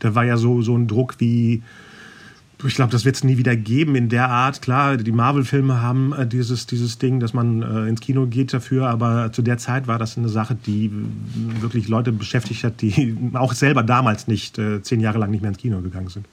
Da 0.00 0.14
war 0.16 0.24
ja 0.24 0.36
so, 0.36 0.60
so 0.60 0.76
ein 0.76 0.88
Druck 0.88 1.14
wie, 1.18 1.62
ich 2.62 2.74
glaube, 2.74 2.90
das 2.90 3.04
wird 3.04 3.14
es 3.14 3.22
nie 3.22 3.38
wieder 3.38 3.54
geben 3.54 3.94
in 3.94 4.08
der 4.08 4.28
Art. 4.28 4.60
Klar, 4.62 4.96
die 4.96 5.12
Marvel-Filme 5.12 5.80
haben 5.80 6.12
äh, 6.12 6.26
dieses, 6.26 6.66
dieses 6.66 6.98
Ding, 6.98 7.20
dass 7.20 7.34
man 7.34 7.62
äh, 7.62 7.88
ins 7.88 8.00
Kino 8.00 8.26
geht 8.26 8.52
dafür, 8.52 8.88
aber 8.88 9.30
zu 9.32 9.42
der 9.42 9.56
Zeit 9.56 9.86
war 9.86 10.00
das 10.00 10.18
eine 10.18 10.28
Sache, 10.28 10.56
die 10.56 10.86
äh, 10.86 11.62
wirklich 11.62 11.86
Leute 11.86 12.10
beschäftigt 12.10 12.64
hat, 12.64 12.82
die 12.82 13.16
auch 13.34 13.52
selber 13.52 13.84
damals 13.84 14.26
nicht 14.26 14.58
äh, 14.58 14.82
zehn 14.82 14.98
Jahre 14.98 15.18
lang 15.18 15.30
nicht 15.30 15.40
mehr 15.40 15.50
ins 15.50 15.58
Kino 15.58 15.80
gegangen 15.80 16.08
sind. 16.08 16.26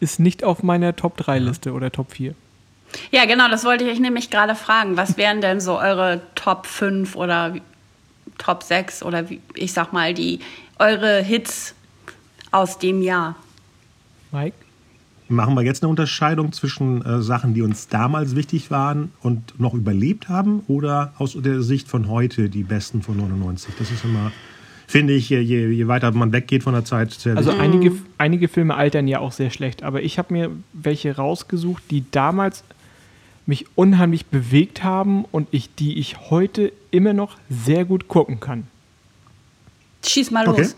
Ist 0.00 0.20
nicht 0.20 0.42
auf 0.42 0.62
meiner 0.62 0.96
Top-3-Liste 0.96 1.74
oder 1.74 1.92
Top 1.92 2.12
4. 2.12 2.34
Ja, 3.10 3.24
genau, 3.26 3.48
das 3.48 3.64
wollte 3.64 3.84
ich 3.84 3.90
euch 3.90 4.00
nämlich 4.00 4.30
gerade 4.30 4.54
fragen. 4.54 4.96
Was 4.96 5.16
wären 5.16 5.40
denn 5.40 5.60
so 5.60 5.78
eure 5.78 6.20
Top 6.34 6.66
5 6.66 7.16
oder 7.16 7.54
Top 8.38 8.62
6 8.62 9.02
oder 9.02 9.28
wie, 9.30 9.40
ich 9.54 9.72
sag 9.72 9.92
mal, 9.92 10.14
die 10.14 10.40
eure 10.78 11.22
Hits 11.22 11.74
aus 12.50 12.78
dem 12.78 13.02
Jahr? 13.02 13.36
Mike? 14.32 14.54
Machen 15.30 15.54
wir 15.54 15.62
jetzt 15.62 15.82
eine 15.82 15.90
Unterscheidung 15.90 16.52
zwischen 16.52 17.04
äh, 17.04 17.20
Sachen, 17.20 17.52
die 17.52 17.60
uns 17.60 17.88
damals 17.88 18.34
wichtig 18.34 18.70
waren 18.70 19.12
und 19.20 19.60
noch 19.60 19.74
überlebt 19.74 20.30
haben 20.30 20.62
oder 20.68 21.12
aus 21.18 21.36
der 21.36 21.60
Sicht 21.60 21.86
von 21.88 22.08
heute 22.08 22.48
die 22.48 22.62
besten 22.62 23.02
von 23.02 23.18
99? 23.18 23.74
Das 23.78 23.90
ist 23.90 24.04
immer, 24.04 24.32
finde 24.86 25.12
ich, 25.12 25.28
je, 25.28 25.40
je 25.40 25.68
je 25.68 25.86
weiter 25.86 26.10
man 26.12 26.32
weggeht 26.32 26.62
von 26.62 26.72
der 26.72 26.86
Zeit, 26.86 27.12
sehr 27.12 27.36
Also 27.36 27.50
wichtig. 27.50 27.62
einige, 27.62 27.92
einige 28.16 28.48
Filme 28.48 28.74
altern 28.76 29.06
ja 29.06 29.18
auch 29.18 29.32
sehr 29.32 29.50
schlecht, 29.50 29.82
aber 29.82 30.02
ich 30.02 30.18
habe 30.18 30.32
mir 30.32 30.50
welche 30.72 31.14
rausgesucht, 31.16 31.82
die 31.90 32.10
damals 32.10 32.64
mich 33.48 33.64
unheimlich 33.76 34.26
bewegt 34.26 34.84
haben 34.84 35.24
und 35.24 35.48
ich, 35.52 35.74
die 35.74 35.98
ich 35.98 36.30
heute 36.30 36.70
immer 36.90 37.14
noch 37.14 37.38
sehr 37.48 37.86
gut 37.86 38.06
gucken 38.06 38.40
kann. 38.40 38.68
Schieß 40.04 40.30
mal 40.30 40.46
Okay. 40.46 40.60
los. 40.62 40.76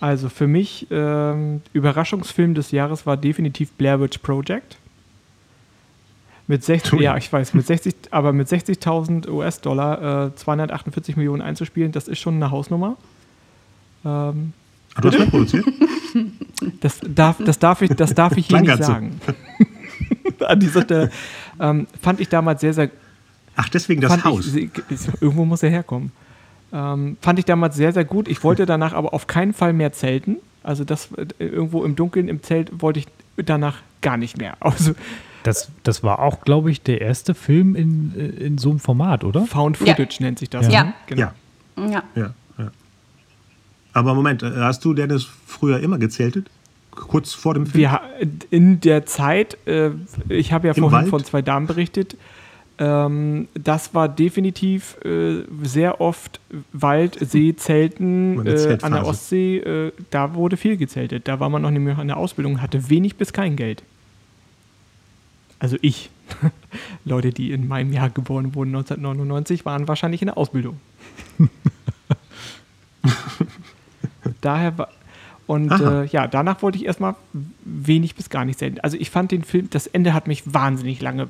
Also 0.00 0.28
für 0.28 0.46
mich 0.46 0.86
ähm, 0.90 1.60
Überraschungsfilm 1.72 2.54
des 2.54 2.70
Jahres 2.70 3.06
war 3.06 3.16
definitiv 3.16 3.70
Blair 3.72 4.00
Witch 4.00 4.18
Project. 4.18 4.78
Mit 6.46 6.64
60, 6.64 6.92
Ui. 6.94 7.02
ja, 7.02 7.16
ich 7.16 7.32
weiß, 7.32 7.54
mit 7.54 7.66
60, 7.66 7.94
aber 8.10 8.32
mit 8.32 8.48
60.000 8.48 9.28
US-Dollar 9.28 10.26
äh, 10.26 10.34
248 10.34 11.16
Millionen 11.16 11.40
einzuspielen, 11.42 11.92
das 11.92 12.08
ist 12.08 12.18
schon 12.18 12.34
eine 12.34 12.50
Hausnummer. 12.50 12.96
Ähm, 14.04 14.52
du 15.00 15.08
hast 15.08 15.18
mehr 15.18 15.26
produziert? 15.28 15.64
Das 16.80 17.00
darf, 17.02 17.36
das 17.44 17.58
darf, 17.58 17.82
ich, 17.82 17.90
das 17.90 18.14
darf 18.14 18.36
ich 18.36 18.46
hier 18.46 18.60
nicht 18.60 18.84
sagen. 18.84 19.20
An 20.40 20.60
dieser 20.60 20.82
Stelle 20.82 21.10
ähm, 21.60 21.86
fand 22.00 22.20
ich 22.20 22.28
damals 22.28 22.60
sehr, 22.60 22.74
sehr. 22.74 22.90
Ach, 23.56 23.68
deswegen 23.68 24.00
das 24.00 24.24
Haus. 24.24 24.52
Ich, 24.54 24.70
irgendwo 25.20 25.44
muss 25.44 25.62
er 25.62 25.70
herkommen. 25.70 26.12
Ähm, 26.72 27.16
fand 27.20 27.38
ich 27.38 27.44
damals 27.44 27.76
sehr, 27.76 27.92
sehr 27.92 28.04
gut. 28.04 28.26
Ich 28.28 28.42
wollte 28.42 28.66
danach 28.66 28.92
aber 28.94 29.14
auf 29.14 29.26
keinen 29.26 29.52
Fall 29.54 29.72
mehr 29.72 29.92
zelten. 29.92 30.38
Also 30.64 30.84
das 30.84 31.10
äh, 31.12 31.26
irgendwo 31.38 31.84
im 31.84 31.94
Dunkeln 31.94 32.26
im 32.28 32.42
Zelt 32.42 32.82
wollte 32.82 33.00
ich 33.00 33.06
danach 33.36 33.76
gar 34.00 34.16
nicht 34.16 34.38
mehr. 34.38 34.56
Also 34.60 34.94
Das, 35.44 35.70
das 35.82 36.02
war 36.02 36.18
auch, 36.20 36.40
glaube 36.40 36.70
ich, 36.70 36.80
der 36.82 37.00
erste 37.00 37.34
Film 37.34 37.76
in, 37.76 38.12
äh, 38.16 38.44
in 38.44 38.58
so 38.58 38.70
einem 38.70 38.80
Format, 38.80 39.22
oder? 39.24 39.46
Found 39.46 39.78
Ja. 39.80 39.94
Footage 39.94 40.22
nennt 40.22 40.38
sich 40.38 40.50
das. 40.50 40.66
Ja. 40.72 40.84
ne? 40.84 40.94
Genau. 41.06 41.20
Ja, 41.20 41.34
Ja. 41.76 42.02
ja, 42.16 42.30
ja. 42.58 42.70
Aber 43.92 44.14
Moment, 44.14 44.42
äh, 44.42 44.50
hast 44.56 44.84
du 44.84 44.94
Dennis 44.94 45.28
früher 45.46 45.78
immer 45.80 45.98
gezeltet? 45.98 46.50
Kurz 46.94 47.32
vor 47.32 47.54
dem 47.54 47.66
Film? 47.66 47.82
Wir, 47.82 48.00
in 48.50 48.80
der 48.80 49.06
Zeit, 49.06 49.58
äh, 49.66 49.90
ich 50.28 50.52
habe 50.52 50.68
ja 50.68 50.74
Im 50.74 50.82
vorhin 50.82 51.00
Wald? 51.00 51.08
von 51.10 51.24
zwei 51.24 51.42
Damen 51.42 51.66
berichtet, 51.66 52.16
ähm, 52.76 53.46
das 53.54 53.94
war 53.94 54.08
definitiv 54.08 54.96
äh, 55.04 55.44
sehr 55.62 56.00
oft 56.00 56.40
Wald, 56.72 57.16
See, 57.20 57.54
Zelten 57.54 58.44
äh, 58.46 58.78
an 58.82 58.92
der 58.92 59.06
Ostsee. 59.06 59.58
Äh, 59.58 59.92
da 60.10 60.34
wurde 60.34 60.56
viel 60.56 60.76
gezeltet. 60.76 61.28
Da 61.28 61.38
war 61.38 61.48
man 61.48 61.62
noch 61.62 61.70
nicht 61.70 61.82
mehr 61.82 61.98
in 62.00 62.08
der 62.08 62.16
Ausbildung, 62.16 62.60
hatte 62.60 62.90
wenig 62.90 63.16
bis 63.16 63.32
kein 63.32 63.54
Geld. 63.56 63.82
Also 65.60 65.76
ich. 65.82 66.10
Leute, 67.04 67.30
die 67.30 67.52
in 67.52 67.68
meinem 67.68 67.92
Jahr 67.92 68.10
geboren 68.10 68.54
wurden, 68.54 68.70
1999, 68.70 69.64
waren 69.66 69.86
wahrscheinlich 69.86 70.22
in 70.22 70.26
der 70.26 70.38
Ausbildung. 70.38 70.80
Daher 74.40 74.78
war. 74.78 74.88
Und 75.46 75.70
äh, 75.72 76.04
ja, 76.06 76.26
danach 76.26 76.62
wollte 76.62 76.78
ich 76.78 76.86
erstmal 76.86 77.16
wenig 77.64 78.14
bis 78.14 78.30
gar 78.30 78.44
nicht 78.44 78.58
sehen. 78.58 78.80
Also 78.80 78.96
ich 78.98 79.10
fand 79.10 79.30
den 79.30 79.44
Film, 79.44 79.68
das 79.70 79.86
Ende 79.86 80.14
hat 80.14 80.26
mich 80.26 80.54
wahnsinnig 80.54 81.00
lange 81.02 81.28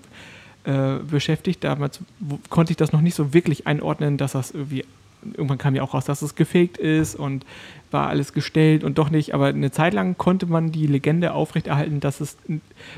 äh, 0.64 0.98
beschäftigt. 0.98 1.64
Damals 1.64 2.00
konnte 2.48 2.72
ich 2.72 2.76
das 2.76 2.92
noch 2.92 3.00
nicht 3.00 3.14
so 3.14 3.34
wirklich 3.34 3.66
einordnen, 3.66 4.16
dass 4.16 4.32
das 4.32 4.52
irgendwie, 4.52 4.84
irgendwann 5.22 5.58
kam 5.58 5.74
ja 5.74 5.82
auch 5.82 5.94
raus, 5.94 6.04
dass 6.04 6.22
es 6.22 6.36
gefaked 6.36 6.78
ist 6.78 7.16
und 7.16 7.44
war 7.90 8.08
alles 8.08 8.32
gestellt 8.32 8.84
und 8.84 8.98
doch 8.98 9.10
nicht. 9.10 9.34
Aber 9.34 9.46
eine 9.46 9.72
Zeit 9.72 9.94
lang 9.94 10.16
konnte 10.16 10.46
man 10.46 10.70
die 10.70 10.86
Legende 10.86 11.32
aufrechterhalten, 11.32 11.98
dass 11.98 12.20
es 12.20 12.36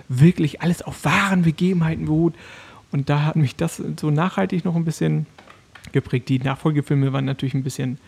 wirklich 0.09 0.61
alles 0.61 0.83
auf 0.83 1.05
wahren 1.05 1.43
Begebenheiten 1.43 2.07
beruht. 2.07 2.35
Und 2.93 3.09
da 3.09 3.25
hat 3.25 3.37
mich 3.37 3.57
das 3.57 3.83
so 3.99 4.11
nachhaltig 4.11 4.65
noch 4.65 4.77
ein 4.77 4.85
bisschen 4.85 5.27
geprägt. 5.93 6.29
Die 6.29 6.39
Nachfolgefilme 6.39 7.13
waren 7.13 7.25
natürlich 7.25 7.55
ein 7.55 7.65
bisschen 7.65 7.99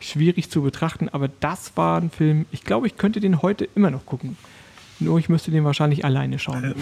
schwierig 0.00 0.50
zu 0.50 0.62
betrachten, 0.62 1.08
aber 1.08 1.28
das 1.28 1.76
war 1.76 2.00
ein 2.00 2.10
Film, 2.10 2.46
ich 2.52 2.64
glaube, 2.64 2.86
ich 2.86 2.96
könnte 2.96 3.20
den 3.20 3.42
heute 3.42 3.68
immer 3.74 3.90
noch 3.90 4.06
gucken. 4.06 4.36
Nur 4.98 5.18
ich 5.18 5.28
müsste 5.28 5.50
den 5.50 5.64
wahrscheinlich 5.64 6.04
alleine 6.04 6.38
schauen. 6.38 6.64
Ähm, 6.64 6.74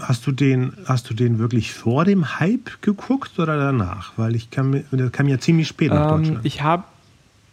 hast 0.00 0.26
du 0.26 0.32
den, 0.32 0.74
hast 0.86 1.10
du 1.10 1.14
den 1.14 1.38
wirklich 1.38 1.72
vor 1.72 2.04
dem 2.04 2.38
Hype 2.38 2.82
geguckt 2.82 3.38
oder 3.38 3.56
danach? 3.56 4.12
Weil 4.16 4.36
ich 4.36 4.50
kam, 4.50 4.84
der 4.90 5.10
kam 5.10 5.28
ja 5.28 5.38
ziemlich 5.38 5.68
spät 5.68 5.90
nach 5.90 6.12
ähm, 6.12 6.18
Deutschland. 6.18 6.46
Ich 6.46 6.62
habe 6.62 6.84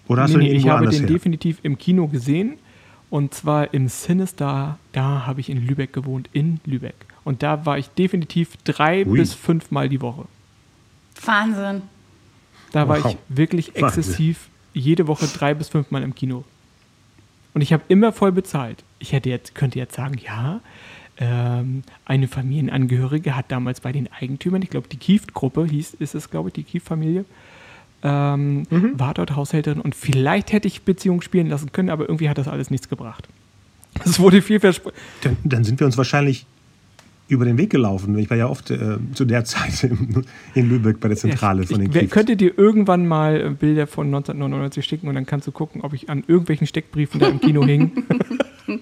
oder 0.08 0.24
hast 0.24 0.32
nee, 0.32 0.40
du 0.40 0.46
den 0.46 0.56
ich 0.56 0.68
habe 0.68 0.88
den 0.88 1.00
her? 1.00 1.08
definitiv 1.08 1.60
im 1.64 1.78
Kino 1.78 2.08
gesehen 2.08 2.58
und 3.10 3.34
zwar 3.34 3.74
im 3.74 3.88
Sinister. 3.88 4.78
Da 4.92 5.26
habe 5.26 5.40
ich 5.40 5.50
in 5.50 5.66
Lübeck 5.66 5.94
gewohnt, 5.94 6.30
in 6.34 6.60
Lübeck. 6.66 6.96
Und 7.24 7.44
da 7.44 7.66
war 7.66 7.78
ich 7.78 7.90
definitiv 7.90 8.58
drei 8.64 9.06
Ui. 9.06 9.18
bis 9.18 9.34
fünfmal 9.34 9.90
die 9.90 10.02
Woche. 10.02 10.26
Wahnsinn. 11.24 11.84
Da 12.72 12.88
wow. 12.88 12.90
war 12.90 13.10
ich 13.12 13.18
wirklich 13.30 13.76
exzessiv 13.76 14.50
jede 14.74 15.08
Woche 15.08 15.28
drei 15.28 15.54
bis 15.54 15.70
fünfmal 15.70 16.04
im 16.04 16.16
Kino. 16.16 16.44
Und 17.54 17.62
ich 17.62 17.74
habe 17.74 17.84
immer 17.88 18.12
voll 18.12 18.32
bezahlt. 18.32 18.84
Ich 19.00 19.12
hätte 19.12 19.30
jetzt, 19.30 19.56
könnte 19.56 19.80
jetzt 19.80 19.96
sagen, 19.96 20.20
ja, 20.24 20.62
ähm, 21.18 21.84
eine 22.06 22.28
Familienangehörige 22.28 23.36
hat 23.36 23.52
damals 23.52 23.82
bei 23.82 23.92
den 23.92 24.10
Eigentümern, 24.12 24.62
ich 24.62 24.70
glaube, 24.70 24.88
die 24.88 24.98
Kieft-Gruppe 24.98 25.66
hieß, 25.66 25.96
ist 25.96 26.16
es, 26.16 26.30
glaube 26.30 26.50
ich, 26.50 26.54
die 26.54 26.64
Kieft-Familie, 26.64 27.26
ähm, 28.04 28.66
mhm. 28.70 28.98
war 28.98 29.14
dort 29.14 29.36
Haushälterin 29.36 29.82
und 29.82 29.96
vielleicht 29.96 30.54
hätte 30.54 30.68
ich 30.68 30.84
Beziehung 30.84 31.22
spielen 31.22 31.48
lassen 31.48 31.74
können, 31.74 31.90
aber 31.90 32.04
irgendwie 32.08 32.30
hat 32.30 32.38
das 32.38 32.48
alles 32.48 32.72
nichts 32.72 32.88
gebracht. 32.88 33.28
Es 34.06 34.20
wurde 34.20 34.42
viel 34.42 34.62
versprochen. 34.62 34.96
Dann, 35.22 35.38
dann, 35.44 35.64
sind 35.66 35.80
wir 35.80 35.88
uns 35.88 35.98
wahrscheinlich 35.98 36.46
über 37.30 37.46
den 37.46 37.58
Weg 37.58 37.70
gelaufen. 37.70 38.18
Ich 38.18 38.30
war 38.30 38.38
ja 38.38 38.48
oft 38.48 38.72
äh, 38.72 38.98
zu 39.14 39.24
der 39.24 39.46
Zeit 39.46 39.84
in, 39.84 40.26
in, 40.56 40.70
Lübeck 40.70 41.00
bei 41.00 41.08
der 41.08 41.18
Zentrale 41.18 41.62
ja, 41.62 41.68
von 41.68 41.80
den 41.80 41.96
Ich 41.96 42.10
könnte 42.10 42.36
dir 42.36 42.58
irgendwann 42.58 43.08
mal 43.08 43.40
äh, 43.40 43.50
Bilder 43.52 43.88
von 43.88 44.08
1999 44.08 44.84
schicken 44.84 45.08
und 45.08 45.16
dann 45.16 45.26
kannst 45.26 45.48
du 45.48 45.52
gucken, 45.52 45.82
ob 45.82 45.94
ich 45.94 46.10
an 46.10 46.24
irgendwelchen 46.28 46.68
Steckbriefen 46.68 47.20
da 47.20 47.28
im 47.28 47.40
Kino 47.40 47.64
hing. 47.64 48.04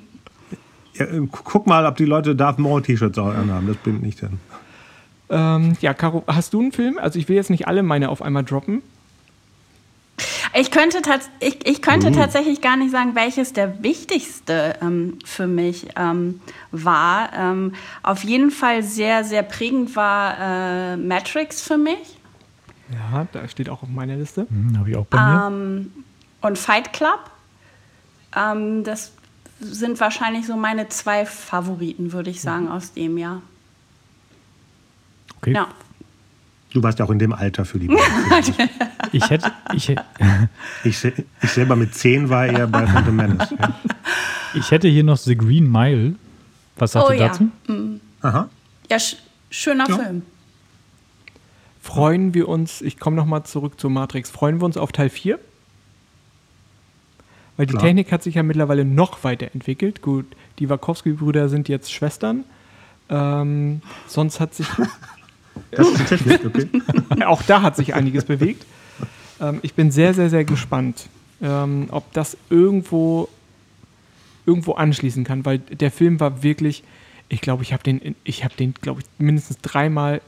ja, 0.96 1.06
äh, 1.06 1.28
guck 1.30 1.68
mal, 1.68 1.86
ob 1.86 1.98
die 1.98 2.06
Leute 2.06 2.36
Darth 2.36 2.58
Maul 2.58 2.82
T-Shirts 2.82 3.18
anhaben. 3.18 3.68
Das 3.68 3.78
bin 3.78 4.04
ich 4.06 4.16
dann. 4.16 4.40
Ähm, 5.30 5.74
ja, 5.82 5.94
Caro, 5.94 6.24
hast 6.26 6.54
du 6.54 6.62
einen 6.62 6.72
Film? 6.72 6.98
Also 6.98 7.20
ich 7.20 7.28
will 7.28 7.36
jetzt 7.36 7.50
nicht 7.50 7.68
alle 7.68 7.84
meine 7.84 8.10
auf 8.10 8.22
einmal 8.22 8.46
droppen. 8.46 8.82
Ich 10.54 10.72
könnte, 10.72 11.00
ich, 11.40 11.68
ich 11.68 11.82
könnte 11.82 12.08
uh. 12.08 12.12
tatsächlich 12.12 12.62
gar 12.62 12.78
nicht 12.78 12.92
sagen, 12.92 13.16
welches 13.16 13.54
der 13.54 13.84
wichtigste 13.84 14.76
ähm, 14.82 15.20
für 15.24 15.46
mich 15.46 15.88
ähm, 15.96 16.42
war. 16.72 17.32
Ähm, 17.34 17.74
auf 18.02 18.24
jeden 18.24 18.50
Fall 18.50 18.82
sehr, 18.82 19.24
sehr 19.24 19.44
prägend 19.44 19.96
war 19.96 20.38
äh, 20.40 20.98
Matrix 20.98 21.62
für 21.62 21.78
mich. 21.78 22.18
Ja, 22.92 23.28
da 23.32 23.48
steht 23.48 23.70
auch 23.70 23.84
auf 23.84 23.90
meiner 23.90 24.16
Liste. 24.16 24.48
Hm, 24.50 24.80
Habe 24.80 24.90
ich 24.90 24.96
auch 24.96 25.06
bei 25.06 25.18
mir. 25.20 25.48
Ähm, 25.48 25.92
und 26.42 26.58
Fight 26.58 26.94
Club. 26.94 27.30
Ähm, 28.36 28.84
das 28.84 29.12
sind 29.60 30.00
wahrscheinlich 30.00 30.46
so 30.46 30.56
meine 30.56 30.88
zwei 30.90 31.26
Favoriten, 31.26 32.14
würde 32.14 32.30
ich 32.30 32.42
sagen, 32.42 32.70
aus 32.70 32.94
dem 32.94 33.18
Jahr. 33.18 33.42
Okay. 35.38 35.54
Ja. 35.54 35.68
Du 36.74 36.84
warst 36.84 37.00
ja 37.00 37.06
auch 37.06 37.10
in 37.10 37.20
dem 37.20 37.34
Alter 37.34 37.66
für 37.66 37.80
die 37.80 37.88
Ich 39.12 39.30
hätte. 39.30 39.52
Ich, 39.74 39.90
ich, 40.84 41.06
ich, 41.42 41.50
selber 41.52 41.76
mit 41.76 41.94
zehn 41.96 42.30
war 42.30 42.46
eher 42.46 42.68
bei 42.68 42.86
Phantom 42.86 43.16
Menace. 43.16 43.52
Ja. 43.52 43.74
Ich 44.54 44.72
hätte 44.72 44.88
hier 44.88 45.04
noch 45.04 45.18
The 45.18 45.36
Green 45.36 45.72
Mile. 45.72 46.16
Was 46.78 46.94
sagt 46.94 47.10
oh, 47.10 47.12
ihr 47.12 47.20
dazu? 47.20 47.50
Ja, 47.68 47.74
mhm. 47.74 48.02
Aha. 48.22 48.50
ja 48.90 49.00
sch 49.00 49.18
schöner 49.50 49.90
ja. 49.90 49.98
Film. 49.98 50.24
Freuen 51.82 52.34
wir 52.34 52.48
uns, 52.50 52.82
ich 52.82 53.00
komme 53.00 53.16
nochmal 53.16 53.44
zurück 53.44 53.80
zu 53.80 53.90
Matrix, 53.90 54.30
freuen 54.30 54.60
wir 54.60 54.66
uns 54.66 54.76
auf 54.76 54.92
Teil 54.92 55.10
4? 55.10 55.40
Weil 57.56 57.66
die 57.66 57.72
Klar. 57.72 57.84
Technik 57.84 58.12
hat 58.12 58.24
sich 58.24 58.36
ja 58.36 58.44
mittlerweile 58.44 58.84
noch 58.84 59.24
weiterentwickelt. 59.24 60.02
Gut, 60.02 60.26
die 60.60 60.70
Wachowski-Brüder 60.70 61.50
sind 61.50 61.70
jetzt 61.70 61.92
Schwestern. 61.92 62.44
Ähm, 63.10 63.82
sonst 64.06 64.40
hat 64.40 64.54
sich 64.54 64.68
Das 65.72 65.88
ist 65.88 66.00
die 66.00 66.04
Technik, 66.04 66.46
okay. 66.46 66.68
Auch 67.26 67.42
da 67.44 67.62
hat 67.62 67.76
sich 67.76 67.94
einiges 67.94 68.26
bewegt. 68.26 68.66
Ähm, 69.42 69.60
ich 69.62 69.74
bin 69.74 69.92
sehr, 69.92 70.14
sehr, 70.14 70.30
sehr 70.30 70.46
gespannt, 70.46 71.08
ähm, 71.42 71.88
ob 71.92 72.12
das 72.14 72.38
irgendwo, 72.50 73.30
irgendwo 74.46 74.74
anschließen 74.74 75.24
kann, 75.24 75.46
weil 75.46 75.60
der 75.60 75.92
Film 75.92 76.20
war 76.20 76.44
wirklich, 76.44 76.84
ich 77.30 77.42
glaube, 77.42 77.64
ich 77.64 77.74
habe 77.74 77.84
den, 77.84 78.16
ich 78.24 78.44
habe 78.44 78.56
den, 78.56 78.74
glaube 78.74 79.02
ich, 79.02 79.08
mindestens 79.18 79.58
dreimal, 79.62 80.22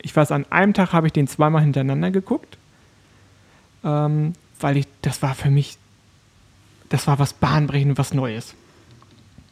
ich 0.00 0.14
weiß, 0.14 0.32
an 0.32 0.46
einem 0.50 0.74
Tag 0.74 0.92
habe 0.92 1.06
ich 1.06 1.12
den 1.12 1.28
zweimal 1.28 1.62
hintereinander 1.62 2.10
geguckt, 2.10 2.58
ähm, 3.84 4.34
weil 4.60 4.76
ich, 4.76 4.86
das 5.02 5.22
war 5.22 5.34
für 5.34 5.50
mich, 5.50 5.78
das 6.88 7.06
war 7.06 7.18
was 7.18 7.32
bahnbrechend, 7.32 7.98
was 7.98 8.12
Neues. 8.12 8.54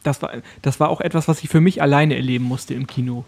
Das 0.03 0.21
war, 0.21 0.31
das 0.61 0.79
war 0.79 0.89
auch 0.89 1.01
etwas, 1.01 1.27
was 1.27 1.43
ich 1.43 1.49
für 1.49 1.61
mich 1.61 1.81
alleine 1.81 2.15
erleben 2.15 2.45
musste 2.45 2.73
im 2.73 2.87
Kino. 2.87 3.25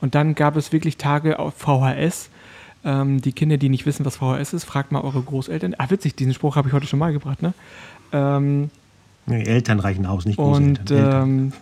Und 0.00 0.14
dann 0.14 0.34
gab 0.34 0.56
es 0.56 0.72
wirklich 0.72 0.98
Tage 0.98 1.38
auf 1.38 1.54
VHS. 1.54 2.28
Ähm, 2.84 3.20
die 3.20 3.32
Kinder, 3.32 3.56
die 3.56 3.68
nicht 3.68 3.86
wissen, 3.86 4.04
was 4.04 4.16
VHS 4.16 4.52
ist, 4.52 4.64
fragt 4.64 4.92
mal 4.92 5.00
eure 5.00 5.22
Großeltern. 5.22 5.74
Ah, 5.78 5.90
witzig, 5.90 6.16
diesen 6.16 6.34
Spruch 6.34 6.56
habe 6.56 6.68
ich 6.68 6.74
heute 6.74 6.86
schon 6.86 6.98
mal 6.98 7.12
gebracht, 7.12 7.40
ne? 7.42 7.54
Ähm, 8.12 8.70
nee, 9.26 9.42
Eltern 9.42 9.80
reichen 9.80 10.06
aus, 10.06 10.26
nicht 10.26 10.36
Großeltern. 10.36 10.74
Und 10.74 10.90
ähm, 10.92 11.52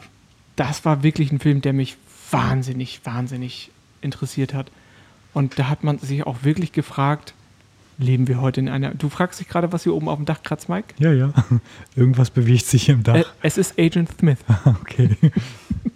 das 0.56 0.84
war 0.84 1.02
wirklich 1.02 1.30
ein 1.32 1.38
Film, 1.38 1.60
der 1.60 1.72
mich 1.72 1.96
wahnsinnig, 2.30 3.00
wahnsinnig 3.04 3.70
interessiert 4.00 4.52
hat. 4.52 4.70
Und 5.32 5.58
da 5.58 5.68
hat 5.68 5.84
man 5.84 5.98
sich 5.98 6.26
auch 6.26 6.42
wirklich 6.42 6.72
gefragt, 6.72 7.34
leben 7.98 8.28
wir 8.28 8.40
heute 8.40 8.60
in 8.60 8.68
einer. 8.68 8.90
Du 8.94 9.08
fragst 9.08 9.40
dich 9.40 9.48
gerade, 9.48 9.72
was 9.72 9.84
hier 9.84 9.94
oben 9.94 10.08
auf 10.08 10.16
dem 10.16 10.26
Dach 10.26 10.42
kratzt, 10.42 10.68
Mike? 10.68 10.94
Ja, 10.98 11.12
ja. 11.12 11.32
Irgendwas 11.96 12.30
bewegt 12.30 12.66
sich 12.66 12.88
im 12.88 13.02
Dach. 13.02 13.16
Äh, 13.16 13.24
es 13.42 13.58
ist 13.58 13.78
Agent 13.78 14.10
Smith. 14.18 14.38
okay. 14.64 15.16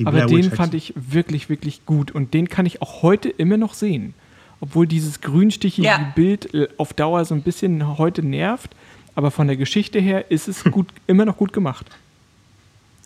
Die 0.00 0.06
Aber 0.06 0.24
den 0.24 0.50
fand 0.50 0.72
ich 0.72 0.94
wirklich, 0.96 1.50
wirklich 1.50 1.84
gut. 1.84 2.10
Und 2.10 2.32
den 2.32 2.48
kann 2.48 2.64
ich 2.64 2.80
auch 2.80 3.02
heute 3.02 3.28
immer 3.28 3.58
noch 3.58 3.74
sehen. 3.74 4.14
Obwohl 4.60 4.86
dieses 4.86 5.20
grünstichige 5.20 5.86
ja. 5.86 6.12
Bild 6.14 6.54
äh, 6.54 6.68
auf 6.78 6.94
Dauer 6.94 7.26
so 7.26 7.34
ein 7.34 7.42
bisschen 7.42 7.98
heute 7.98 8.22
nervt. 8.22 8.70
Aber 9.14 9.30
von 9.30 9.46
der 9.46 9.58
Geschichte 9.58 9.98
her 9.98 10.30
ist 10.30 10.48
es 10.48 10.64
gut, 10.64 10.88
immer 11.06 11.26
noch 11.26 11.36
gut 11.36 11.52
gemacht. 11.52 11.84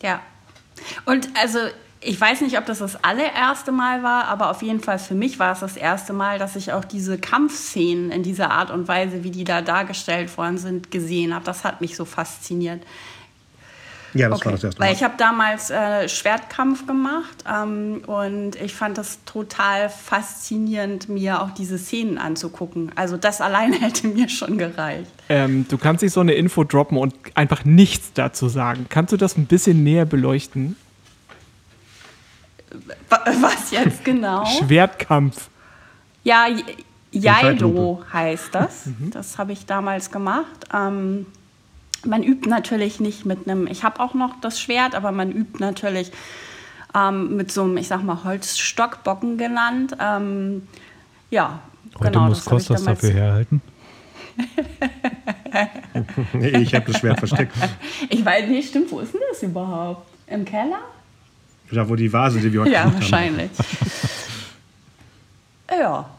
Ja. 0.01 0.21
Und 1.05 1.27
also 1.41 1.59
ich 1.99 2.21
weiß 2.21 2.41
nicht, 2.41 2.57
ob 2.57 2.65
das 2.65 2.79
das 2.79 3.03
allererste 3.03 3.73
Mal 3.73 4.01
war, 4.01 4.25
aber 4.25 4.51
auf 4.51 4.61
jeden 4.61 4.79
Fall 4.79 4.99
für 4.99 5.15
mich 5.15 5.37
war 5.37 5.51
es 5.51 5.59
das 5.59 5.75
erste 5.75 6.13
Mal, 6.13 6.39
dass 6.39 6.55
ich 6.55 6.71
auch 6.71 6.85
diese 6.85 7.17
Kampfszenen 7.17 8.09
in 8.09 8.23
dieser 8.23 8.51
Art 8.51 8.71
und 8.71 8.87
Weise, 8.87 9.25
wie 9.25 9.31
die 9.31 9.43
da 9.43 9.61
dargestellt 9.61 10.37
worden 10.37 10.57
sind, 10.57 10.91
gesehen 10.91 11.33
habe. 11.33 11.43
Das 11.43 11.65
hat 11.65 11.81
mich 11.81 11.97
so 11.97 12.05
fasziniert. 12.05 12.81
Ja, 14.15 14.29
das 14.29 14.39
okay. 14.39 14.45
war 14.45 14.51
das 14.53 14.63
erste 14.63 14.79
Mal. 14.79 14.87
Weil 14.87 14.95
ich 14.95 15.03
habe 15.03 15.15
damals 15.17 15.69
äh, 15.69 16.07
Schwertkampf 16.07 16.87
gemacht 16.87 17.43
ähm, 17.47 18.01
und 18.07 18.55
ich 18.55 18.73
fand 18.73 18.97
das 18.97 19.19
total 19.25 19.89
faszinierend, 19.89 21.09
mir 21.09 21.41
auch 21.41 21.51
diese 21.51 21.77
Szenen 21.77 22.17
anzugucken. 22.17 22.91
Also 22.95 23.17
das 23.17 23.41
alleine 23.41 23.75
hätte 23.79 24.07
mir 24.07 24.29
schon 24.29 24.57
gereicht. 24.57 25.11
Ähm, 25.27 25.65
du 25.67 25.77
kannst 25.77 26.01
dich 26.01 26.13
so 26.13 26.21
eine 26.21 26.33
Info 26.33 26.63
droppen 26.63 26.97
und 26.97 27.13
einfach 27.35 27.65
nichts 27.65 28.13
dazu 28.13 28.47
sagen. 28.47 28.85
Kannst 28.89 29.11
du 29.11 29.17
das 29.17 29.37
ein 29.37 29.47
bisschen 29.47 29.83
näher 29.83 30.05
beleuchten? 30.05 30.77
Was 33.09 33.71
jetzt 33.71 34.05
genau? 34.05 34.45
Schwertkampf. 34.59 35.49
Ja, 36.23 36.47
Jaido 37.11 38.03
heißt 38.11 38.55
das. 38.55 38.85
Mhm. 38.87 39.11
Das 39.11 39.37
habe 39.37 39.51
ich 39.51 39.65
damals 39.65 40.09
gemacht. 40.09 40.65
Ähm, 40.73 41.25
man 42.05 42.23
übt 42.23 42.49
natürlich 42.49 42.99
nicht 42.99 43.25
mit 43.25 43.47
einem, 43.47 43.67
ich 43.67 43.83
habe 43.83 43.99
auch 43.99 44.13
noch 44.13 44.39
das 44.41 44.59
Schwert, 44.59 44.95
aber 44.95 45.11
man 45.11 45.31
übt 45.31 45.59
natürlich 45.59 46.11
ähm, 46.95 47.35
mit 47.35 47.51
so 47.51 47.63
einem, 47.63 47.77
ich 47.77 47.87
sag 47.87 48.03
mal, 48.03 48.23
Holzstockbocken 48.23 49.37
genannt. 49.37 49.95
Ähm, 49.99 50.67
ja, 51.29 51.59
Heute 51.99 52.11
genau, 52.11 52.27
muss 52.27 52.45
Kostas 52.45 52.83
dafür 52.83 53.11
herhalten. 53.11 53.61
nee, 56.33 56.49
ich 56.57 56.75
habe 56.75 56.91
das 56.91 56.99
Schwert 56.99 57.19
versteckt. 57.19 57.53
Ich 58.09 58.25
weiß 58.25 58.49
nicht, 58.49 58.69
stimmt, 58.69 58.91
wo 58.91 58.99
ist 58.99 59.13
denn 59.13 59.21
das 59.29 59.41
überhaupt? 59.43 60.07
Im 60.27 60.43
Keller? 60.43 60.79
Da, 61.71 61.87
wo 61.87 61.95
die 61.95 62.11
Vase, 62.11 62.39
die 62.39 62.51
wir 62.51 62.61
heute 62.61 62.71
Ja, 62.71 62.93
wahrscheinlich. 62.93 63.49
ja. 65.71 66.09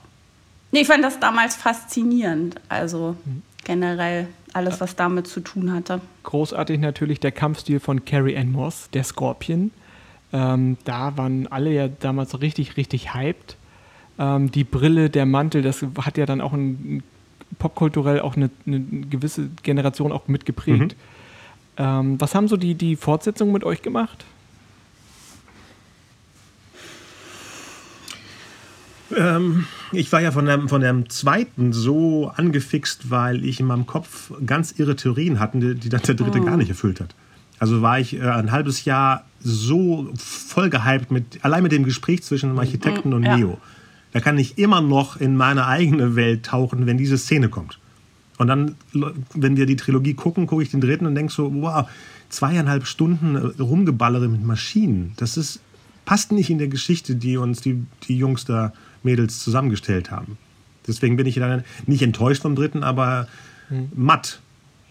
Nee, 0.72 0.81
ich 0.81 0.87
fand 0.87 1.05
das 1.05 1.20
damals 1.20 1.57
faszinierend. 1.57 2.57
Also 2.68 3.16
generell 3.64 4.29
alles, 4.56 4.80
was 4.80 4.96
damit 4.96 5.26
zu 5.26 5.40
tun 5.40 5.72
hatte. 5.72 6.00
Großartig 6.24 6.80
natürlich 6.80 7.20
der 7.20 7.32
Kampfstil 7.32 7.78
von 7.78 8.04
Carrie 8.04 8.36
Ann 8.36 8.50
Moss, 8.50 8.88
der 8.92 9.04
Scorpion. 9.04 9.70
Ähm, 10.32 10.76
da 10.84 11.16
waren 11.16 11.46
alle 11.46 11.72
ja 11.72 11.88
damals 11.88 12.40
richtig, 12.40 12.76
richtig 12.76 13.14
hyped. 13.14 13.56
Ähm, 14.18 14.50
die 14.50 14.64
Brille, 14.64 15.10
der 15.10 15.26
Mantel, 15.26 15.62
das 15.62 15.84
hat 16.00 16.18
ja 16.18 16.26
dann 16.26 16.40
auch 16.40 16.52
ein, 16.52 17.02
popkulturell 17.58 18.20
auch 18.20 18.36
eine, 18.36 18.50
eine 18.66 18.80
gewisse 18.80 19.48
Generation 19.62 20.10
auch 20.10 20.26
mitgeprägt. 20.26 20.96
Mhm. 20.96 20.98
Ähm, 21.78 22.20
was 22.20 22.34
haben 22.34 22.48
so 22.48 22.56
die, 22.56 22.74
die 22.74 22.96
Fortsetzungen 22.96 23.52
mit 23.52 23.62
euch 23.62 23.82
gemacht? 23.82 24.24
Ähm, 29.14 29.66
ich 29.92 30.10
war 30.12 30.20
ja 30.20 30.32
von 30.32 30.46
dem, 30.46 30.68
von 30.68 30.80
dem 30.80 31.08
zweiten 31.08 31.72
so 31.72 32.32
angefixt, 32.34 33.10
weil 33.10 33.44
ich 33.44 33.60
in 33.60 33.66
meinem 33.66 33.86
Kopf 33.86 34.32
ganz 34.44 34.72
irre 34.72 34.96
Theorien 34.96 35.38
hatte, 35.38 35.58
die, 35.58 35.74
die 35.74 35.88
dann 35.88 36.02
der 36.02 36.14
dritte 36.14 36.40
oh. 36.40 36.44
gar 36.44 36.56
nicht 36.56 36.68
erfüllt 36.68 37.00
hat. 37.00 37.14
Also 37.58 37.82
war 37.82 38.00
ich 38.00 38.16
äh, 38.16 38.22
ein 38.22 38.52
halbes 38.52 38.84
Jahr 38.84 39.24
so 39.40 40.10
voll 40.16 40.70
gehypt 40.70 41.10
mit, 41.10 41.44
allein 41.44 41.62
mit 41.62 41.72
dem 41.72 41.84
Gespräch 41.84 42.22
zwischen 42.22 42.50
dem 42.50 42.58
Architekten 42.58 43.12
und 43.12 43.22
ja. 43.22 43.36
Neo. 43.36 43.58
Da 44.12 44.20
kann 44.20 44.38
ich 44.38 44.58
immer 44.58 44.80
noch 44.80 45.20
in 45.20 45.36
meine 45.36 45.66
eigene 45.66 46.16
Welt 46.16 46.46
tauchen, 46.46 46.86
wenn 46.86 46.98
diese 46.98 47.18
Szene 47.18 47.48
kommt. 47.48 47.78
Und 48.38 48.48
dann, 48.48 48.74
wenn 49.34 49.56
wir 49.56 49.66
die 49.66 49.76
Trilogie 49.76 50.14
gucken, 50.14 50.46
gucke 50.46 50.62
ich 50.62 50.70
den 50.70 50.80
dritten 50.80 51.06
und 51.06 51.14
denke 51.14 51.32
so, 51.32 51.52
wow, 51.54 51.88
zweieinhalb 52.28 52.86
Stunden 52.86 53.36
äh, 53.36 53.62
rumgeballere 53.62 54.28
mit 54.28 54.44
Maschinen. 54.44 55.12
Das 55.16 55.36
ist, 55.36 55.60
passt 56.04 56.32
nicht 56.32 56.50
in 56.50 56.58
der 56.58 56.68
Geschichte, 56.68 57.14
die 57.14 57.36
uns 57.36 57.60
die, 57.60 57.82
die 58.08 58.18
Jungs 58.18 58.44
da 58.44 58.72
Mädels 59.06 59.42
zusammengestellt 59.42 60.10
haben. 60.10 60.36
Deswegen 60.86 61.16
bin 61.16 61.26
ich 61.26 61.36
dann 61.36 61.64
nicht 61.86 62.02
enttäuscht 62.02 62.42
vom 62.42 62.54
dritten, 62.54 62.82
aber 62.82 63.26
hm. 63.68 63.88
matt. 63.94 64.40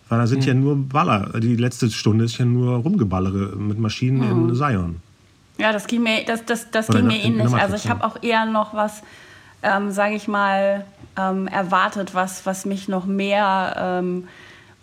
Weil 0.10 0.20
da 0.20 0.28
sind 0.28 0.42
hm. 0.42 0.48
ja 0.48 0.54
nur 0.54 0.76
Baller. 0.76 1.40
Die 1.40 1.56
letzte 1.56 1.90
Stunde 1.92 2.26
ist 2.26 2.38
ja 2.38 2.46
nur 2.46 2.78
Rumgeballere 2.78 3.56
mit 3.56 3.80
Maschinen 3.80 4.22
hm. 4.22 4.50
in 4.50 4.56
Zion. 4.56 4.96
Ja, 5.58 5.72
das 5.72 5.88
ging 5.88 6.04
mir, 6.04 6.26
das, 6.26 6.44
das, 6.46 6.70
das 6.72 6.88
ging 6.88 7.08
mir 7.08 7.18
ähnlich. 7.18 7.54
Also 7.54 7.76
ich 7.76 7.90
habe 7.90 8.04
auch 8.04 8.22
eher 8.22 8.46
noch 8.46 8.74
was, 8.74 9.04
ähm, 9.64 9.92
sage 9.92 10.16
ich 10.16 10.28
mal, 10.28 10.86
ähm, 11.18 11.48
erwartet, 11.48 12.14
was, 12.14 12.46
was 12.46 12.66
mich 12.66 12.90
noch 12.90 13.06
mehr 13.06 13.76
ähm, 13.78 14.28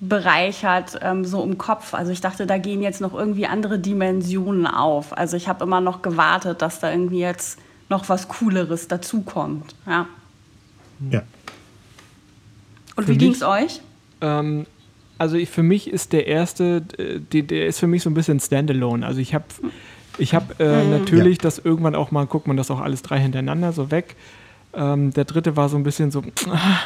bereichert, 0.01 0.99
ähm, 1.03 1.25
so 1.25 1.45
im 1.45 1.59
Kopf. 1.59 1.95
Also 1.95 2.11
ich 2.11 2.21
dachte, 2.21 2.47
da 2.47 2.59
gehen 2.59 2.83
jetzt 2.83 3.01
noch 3.01 3.13
irgendwie 3.13 3.47
andere 3.47 3.79
Dimensionen 3.79 4.67
auf. 4.67 5.17
Also 5.17 5.37
ich 5.37 5.47
habe 5.47 5.63
immer 5.65 5.81
noch 5.81 6.03
gewartet, 6.03 6.63
dass 6.63 6.81
da 6.81 6.91
irgendwie 6.91 7.21
jetzt 7.21 7.59
noch 7.93 8.09
was 8.09 8.27
Cooleres 8.27 8.89
dazukommt. 8.89 9.77
Ja. 9.87 10.07
ja. 11.11 11.23
Und 12.97 13.05
für 13.05 13.13
wie 13.13 13.19
ging 13.19 13.33
es 13.33 13.43
euch? 13.43 13.81
Ähm, 14.21 14.67
also 15.19 15.37
ich, 15.37 15.51
für 15.51 15.63
mich 15.63 15.89
ist 15.89 16.13
der 16.13 16.27
erste, 16.27 16.83
äh, 16.99 17.21
der, 17.21 17.43
der 17.43 17.67
ist 17.67 17.79
für 17.79 17.87
mich 17.87 18.03
so 18.03 18.11
ein 18.11 18.15
bisschen 18.15 18.41
Standalone. 18.41 19.07
Also 19.07 19.21
ich 19.21 19.35
habe 19.35 19.45
ich 20.19 20.35
hab, 20.35 20.59
äh, 20.59 20.85
mhm. 20.85 20.91
natürlich 20.91 21.39
ja. 21.39 21.43
das 21.43 21.59
irgendwann 21.59 21.95
auch 21.95 22.11
mal, 22.11 22.27
guckt 22.27 22.47
man 22.47 22.57
das 22.57 22.71
auch 22.71 22.81
alles 22.81 23.03
drei 23.03 23.21
hintereinander 23.21 23.73
so 23.73 23.91
weg. 23.91 24.17
Ähm, 24.75 25.13
der 25.13 25.25
dritte 25.25 25.57
war 25.57 25.69
so 25.69 25.77
ein 25.77 25.83
bisschen 25.83 26.11
so, 26.11 26.23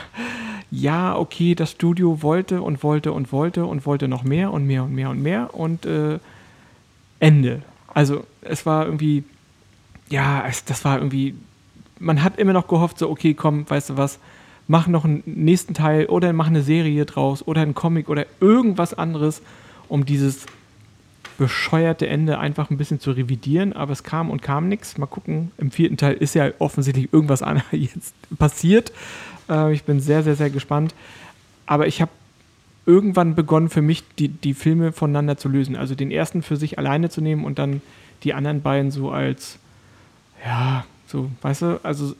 ja, 0.71 1.17
okay, 1.17 1.55
das 1.55 1.71
Studio 1.71 2.23
wollte 2.23 2.63
und 2.63 2.83
wollte 2.83 3.13
und 3.13 3.33
wollte 3.33 3.65
und 3.65 3.87
wollte 3.87 4.09
noch 4.09 4.25
mehr 4.25 4.53
und 4.53 4.67
mehr 4.67 4.83
und 4.83 4.93
mehr 4.93 5.11
und 5.11 5.23
mehr 5.23 5.55
und 5.55 5.87
äh, 5.87 6.19
Ende. 7.21 7.63
Also 7.95 8.25
es 8.43 8.67
war 8.67 8.85
irgendwie 8.85 9.25
ja, 10.09 10.45
es, 10.47 10.65
das 10.65 10.85
war 10.85 10.99
irgendwie, 10.99 11.35
man 11.99 12.23
hat 12.23 12.39
immer 12.39 12.53
noch 12.53 12.69
gehofft, 12.69 12.99
so, 12.99 13.11
okay, 13.11 13.35
komm, 13.35 13.69
weißt 13.69 13.91
du 13.91 13.97
was, 13.97 14.19
mach 14.69 14.87
noch 14.87 15.05
einen 15.05 15.23
nächsten 15.27 15.75
Teil 15.75 16.07
oder 16.07 16.33
mach 16.33 16.49
eine 16.49 16.63
Serie 16.63 17.05
draus 17.07 17.47
oder 17.47 17.63
einen 17.63 17.75
Comic 17.75 18.09
oder 18.09 18.27
irgendwas 18.41 18.95
anderes, 18.95 19.43
um 19.89 20.05
dieses 20.05 20.47
bescheuerte 21.39 22.07
Ende 22.07 22.39
einfach 22.39 22.71
ein 22.71 22.79
bisschen 22.79 22.99
zu 22.99 23.11
revidieren, 23.11 23.73
aber 23.75 23.93
es 23.93 24.03
kam 24.03 24.31
und 24.31 24.43
kam 24.43 24.69
nichts. 24.69 24.97
Mal 24.99 25.07
gucken, 25.07 25.53
im 25.59 25.71
vierten 25.71 25.97
Teil 25.97 26.15
ist 26.15 26.35
ja 26.35 26.51
offensichtlich 26.59 27.13
irgendwas 27.13 27.43
jetzt 27.73 28.15
passiert. 28.39 28.93
Äh, 29.49 29.73
ich 29.73 29.85
bin 29.85 30.01
sehr, 30.01 30.23
sehr, 30.23 30.37
sehr 30.37 30.51
gespannt. 30.51 30.95
Aber 31.67 31.87
ich 31.87 32.01
habe 32.01 32.11
irgendwann 32.87 33.35
begonnen, 33.35 33.69
für 33.69 33.83
mich 33.83 34.05
die, 34.19 34.29
die 34.29 34.55
Filme 34.55 34.93
voneinander 34.93 35.37
zu 35.37 35.49
lösen. 35.49 35.77
Also 35.77 35.95
den 35.95 36.11
ersten 36.11 36.43
für 36.43 36.57
sich 36.57 36.79
alleine 36.79 37.11
zu 37.11 37.21
nehmen 37.21 37.45
und 37.45 37.59
dann 37.59 37.83
die 38.23 38.33
anderen 38.33 38.63
beiden 38.63 38.91
so 38.91 39.11
als 39.11 39.59
ja, 40.45 40.85
so, 41.07 41.31
weißt 41.43 41.63
du, 41.63 41.81
also 41.83 42.15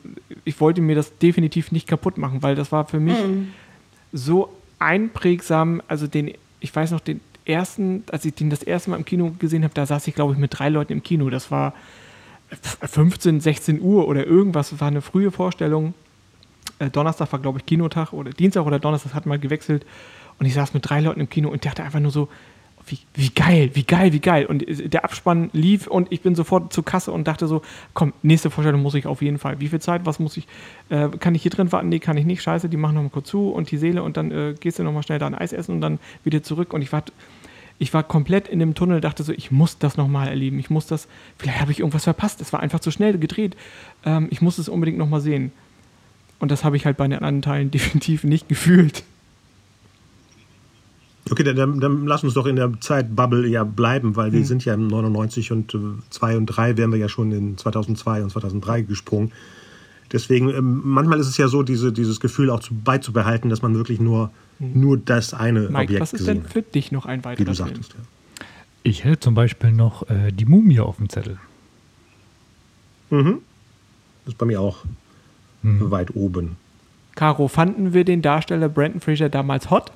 ich 0.45 0.59
wollte 0.61 0.81
mir 0.81 0.95
das 0.95 1.17
definitiv 1.17 1.71
nicht 1.71 1.87
kaputt 1.87 2.17
machen, 2.17 2.41
weil 2.41 2.55
das 2.55 2.71
war 2.71 2.85
für 2.85 2.99
mich 2.99 3.17
mhm. 3.19 3.51
so 4.13 4.53
einprägsam, 4.79 5.81
also 5.87 6.07
den, 6.07 6.33
ich 6.59 6.75
weiß 6.75 6.91
noch, 6.91 7.01
den 7.01 7.19
ersten, 7.45 8.03
als 8.11 8.25
ich 8.25 8.33
den 8.33 8.49
das 8.49 8.63
erste 8.63 8.89
Mal 8.89 8.97
im 8.97 9.05
Kino 9.05 9.33
gesehen 9.39 9.63
habe, 9.63 9.73
da 9.73 9.85
saß 9.85 10.07
ich, 10.07 10.15
glaube 10.15 10.33
ich, 10.33 10.39
mit 10.39 10.57
drei 10.57 10.69
Leuten 10.69 10.93
im 10.93 11.03
Kino. 11.03 11.29
Das 11.29 11.51
war 11.51 11.73
15, 12.81 13.41
16 13.41 13.81
Uhr 13.81 14.07
oder 14.07 14.25
irgendwas, 14.25 14.69
das 14.69 14.79
war 14.79 14.87
eine 14.87 15.01
frühe 15.01 15.31
Vorstellung. 15.31 15.93
Äh, 16.79 16.89
Donnerstag 16.89 17.31
war, 17.31 17.39
glaube 17.39 17.59
ich, 17.59 17.65
Kinotag 17.65 18.13
oder 18.13 18.31
Dienstag 18.31 18.65
oder 18.65 18.79
Donnerstag 18.79 19.13
hat 19.13 19.25
mal 19.25 19.39
gewechselt. 19.39 19.85
Und 20.39 20.45
ich 20.45 20.53
saß 20.53 20.73
mit 20.73 20.87
drei 20.87 21.01
Leuten 21.01 21.19
im 21.19 21.29
Kino 21.29 21.49
und 21.49 21.65
dachte 21.65 21.83
einfach 21.83 21.99
nur 21.99 22.11
so, 22.11 22.29
wie, 22.87 22.99
wie 23.13 23.29
geil, 23.29 23.71
wie 23.73 23.83
geil, 23.83 24.13
wie 24.13 24.19
geil. 24.19 24.45
Und 24.45 24.65
der 24.67 25.03
Abspann 25.03 25.49
lief 25.53 25.87
und 25.87 26.11
ich 26.11 26.21
bin 26.21 26.35
sofort 26.35 26.73
zur 26.73 26.85
Kasse 26.85 27.11
und 27.11 27.27
dachte 27.27 27.47
so, 27.47 27.61
komm, 27.93 28.13
nächste 28.23 28.49
Vorstellung 28.49 28.81
muss 28.81 28.95
ich 28.95 29.05
auf 29.05 29.21
jeden 29.21 29.37
Fall. 29.37 29.59
Wie 29.59 29.67
viel 29.67 29.79
Zeit, 29.79 30.05
was 30.05 30.19
muss 30.19 30.37
ich, 30.37 30.47
äh, 30.89 31.09
kann 31.09 31.35
ich 31.35 31.41
hier 31.41 31.51
drin 31.51 31.71
warten? 31.71 31.89
Nee, 31.89 31.99
kann 31.99 32.17
ich 32.17 32.25
nicht, 32.25 32.41
scheiße, 32.41 32.69
die 32.69 32.77
machen 32.77 32.95
nochmal 32.95 33.11
kurz 33.11 33.29
zu 33.29 33.49
und 33.49 33.69
die 33.71 33.77
Seele 33.77 34.03
und 34.03 34.17
dann 34.17 34.31
äh, 34.31 34.55
gehst 34.59 34.79
du 34.79 34.83
nochmal 34.83 35.03
schnell 35.03 35.19
da 35.19 35.27
ein 35.27 35.35
Eis 35.35 35.53
essen 35.53 35.73
und 35.73 35.81
dann 35.81 35.99
wieder 36.23 36.43
zurück. 36.43 36.73
Und 36.73 36.81
ich 36.81 36.91
war, 36.91 37.03
ich 37.79 37.93
war 37.93 38.03
komplett 38.03 38.47
in 38.47 38.59
dem 38.59 38.73
Tunnel, 38.73 39.01
dachte 39.01 39.23
so, 39.23 39.33
ich 39.33 39.51
muss 39.51 39.77
das 39.77 39.97
nochmal 39.97 40.29
erleben, 40.29 40.59
ich 40.59 40.69
muss 40.69 40.87
das, 40.87 41.07
vielleicht 41.37 41.61
habe 41.61 41.71
ich 41.71 41.79
irgendwas 41.79 42.05
verpasst, 42.05 42.41
es 42.41 42.53
war 42.53 42.61
einfach 42.61 42.79
zu 42.79 42.91
schnell 42.91 43.17
gedreht. 43.17 43.55
Ähm, 44.05 44.27
ich 44.31 44.41
muss 44.41 44.57
es 44.57 44.69
unbedingt 44.69 44.97
nochmal 44.97 45.21
sehen. 45.21 45.51
Und 46.39 46.51
das 46.51 46.63
habe 46.63 46.77
ich 46.77 46.85
halt 46.85 46.97
bei 46.97 47.07
den 47.07 47.19
anderen 47.19 47.41
Teilen 47.41 47.71
definitiv 47.71 48.23
nicht 48.23 48.47
gefühlt. 48.47 49.03
Okay, 51.31 51.43
dann, 51.43 51.79
dann, 51.79 52.05
lass 52.05 52.23
uns 52.23 52.33
doch 52.33 52.45
in 52.45 52.55
der 52.55 52.71
Zeitbubble 52.79 53.47
ja 53.47 53.63
bleiben, 53.63 54.15
weil 54.15 54.31
wir 54.31 54.39
hm. 54.39 54.45
sind 54.45 54.65
ja 54.65 54.73
im 54.73 54.87
99 54.87 55.51
und 55.51 55.77
2 56.09 56.33
äh, 56.33 56.35
und 56.35 56.45
3 56.45 56.77
wären 56.77 56.91
wir 56.91 56.99
ja 56.99 57.09
schon 57.09 57.31
in 57.31 57.57
2002 57.57 58.23
und 58.23 58.29
2003 58.31 58.81
gesprungen. 58.81 59.31
Deswegen, 60.11 60.49
ähm, 60.49 60.81
manchmal 60.83 61.19
ist 61.19 61.27
es 61.27 61.37
ja 61.37 61.47
so, 61.47 61.63
diese, 61.63 61.91
dieses 61.91 62.19
Gefühl 62.19 62.49
auch 62.49 62.59
zu, 62.59 62.73
beizubehalten, 62.73 63.49
dass 63.49 63.61
man 63.61 63.75
wirklich 63.75 63.99
nur, 63.99 64.31
hm. 64.59 64.79
nur 64.79 64.97
das 64.97 65.33
eine 65.33 65.61
Mike, 65.61 65.83
Objekt 65.83 66.01
was 66.01 66.13
ist 66.13 66.27
denn 66.27 66.43
für 66.43 66.61
dich 66.61 66.91
noch 66.91 67.05
ein 67.05 67.23
weiterer 67.25 67.45
Wie 67.45 67.49
du 67.49 67.55
sagtest, 67.55 67.93
ja. 67.93 68.45
Ich 68.83 69.03
hätte 69.03 69.19
zum 69.19 69.33
Beispiel 69.33 69.73
noch 69.73 70.09
äh, 70.09 70.31
die 70.31 70.45
Mumie 70.45 70.79
auf 70.79 70.95
dem 70.95 71.09
Zettel. 71.09 71.39
Mhm. 73.09 73.39
Das 74.23 74.33
ist 74.33 74.37
bei 74.37 74.45
mir 74.45 74.61
auch 74.61 74.85
mhm. 75.61 75.91
weit 75.91 76.15
oben. 76.15 76.55
Caro, 77.15 77.47
fanden 77.47 77.93
wir 77.93 78.05
den 78.05 78.21
Darsteller 78.21 78.69
Brandon 78.69 79.01
Fraser 79.01 79.27
damals 79.27 79.69
hot? 79.69 79.91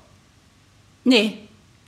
Nee. 1.04 1.38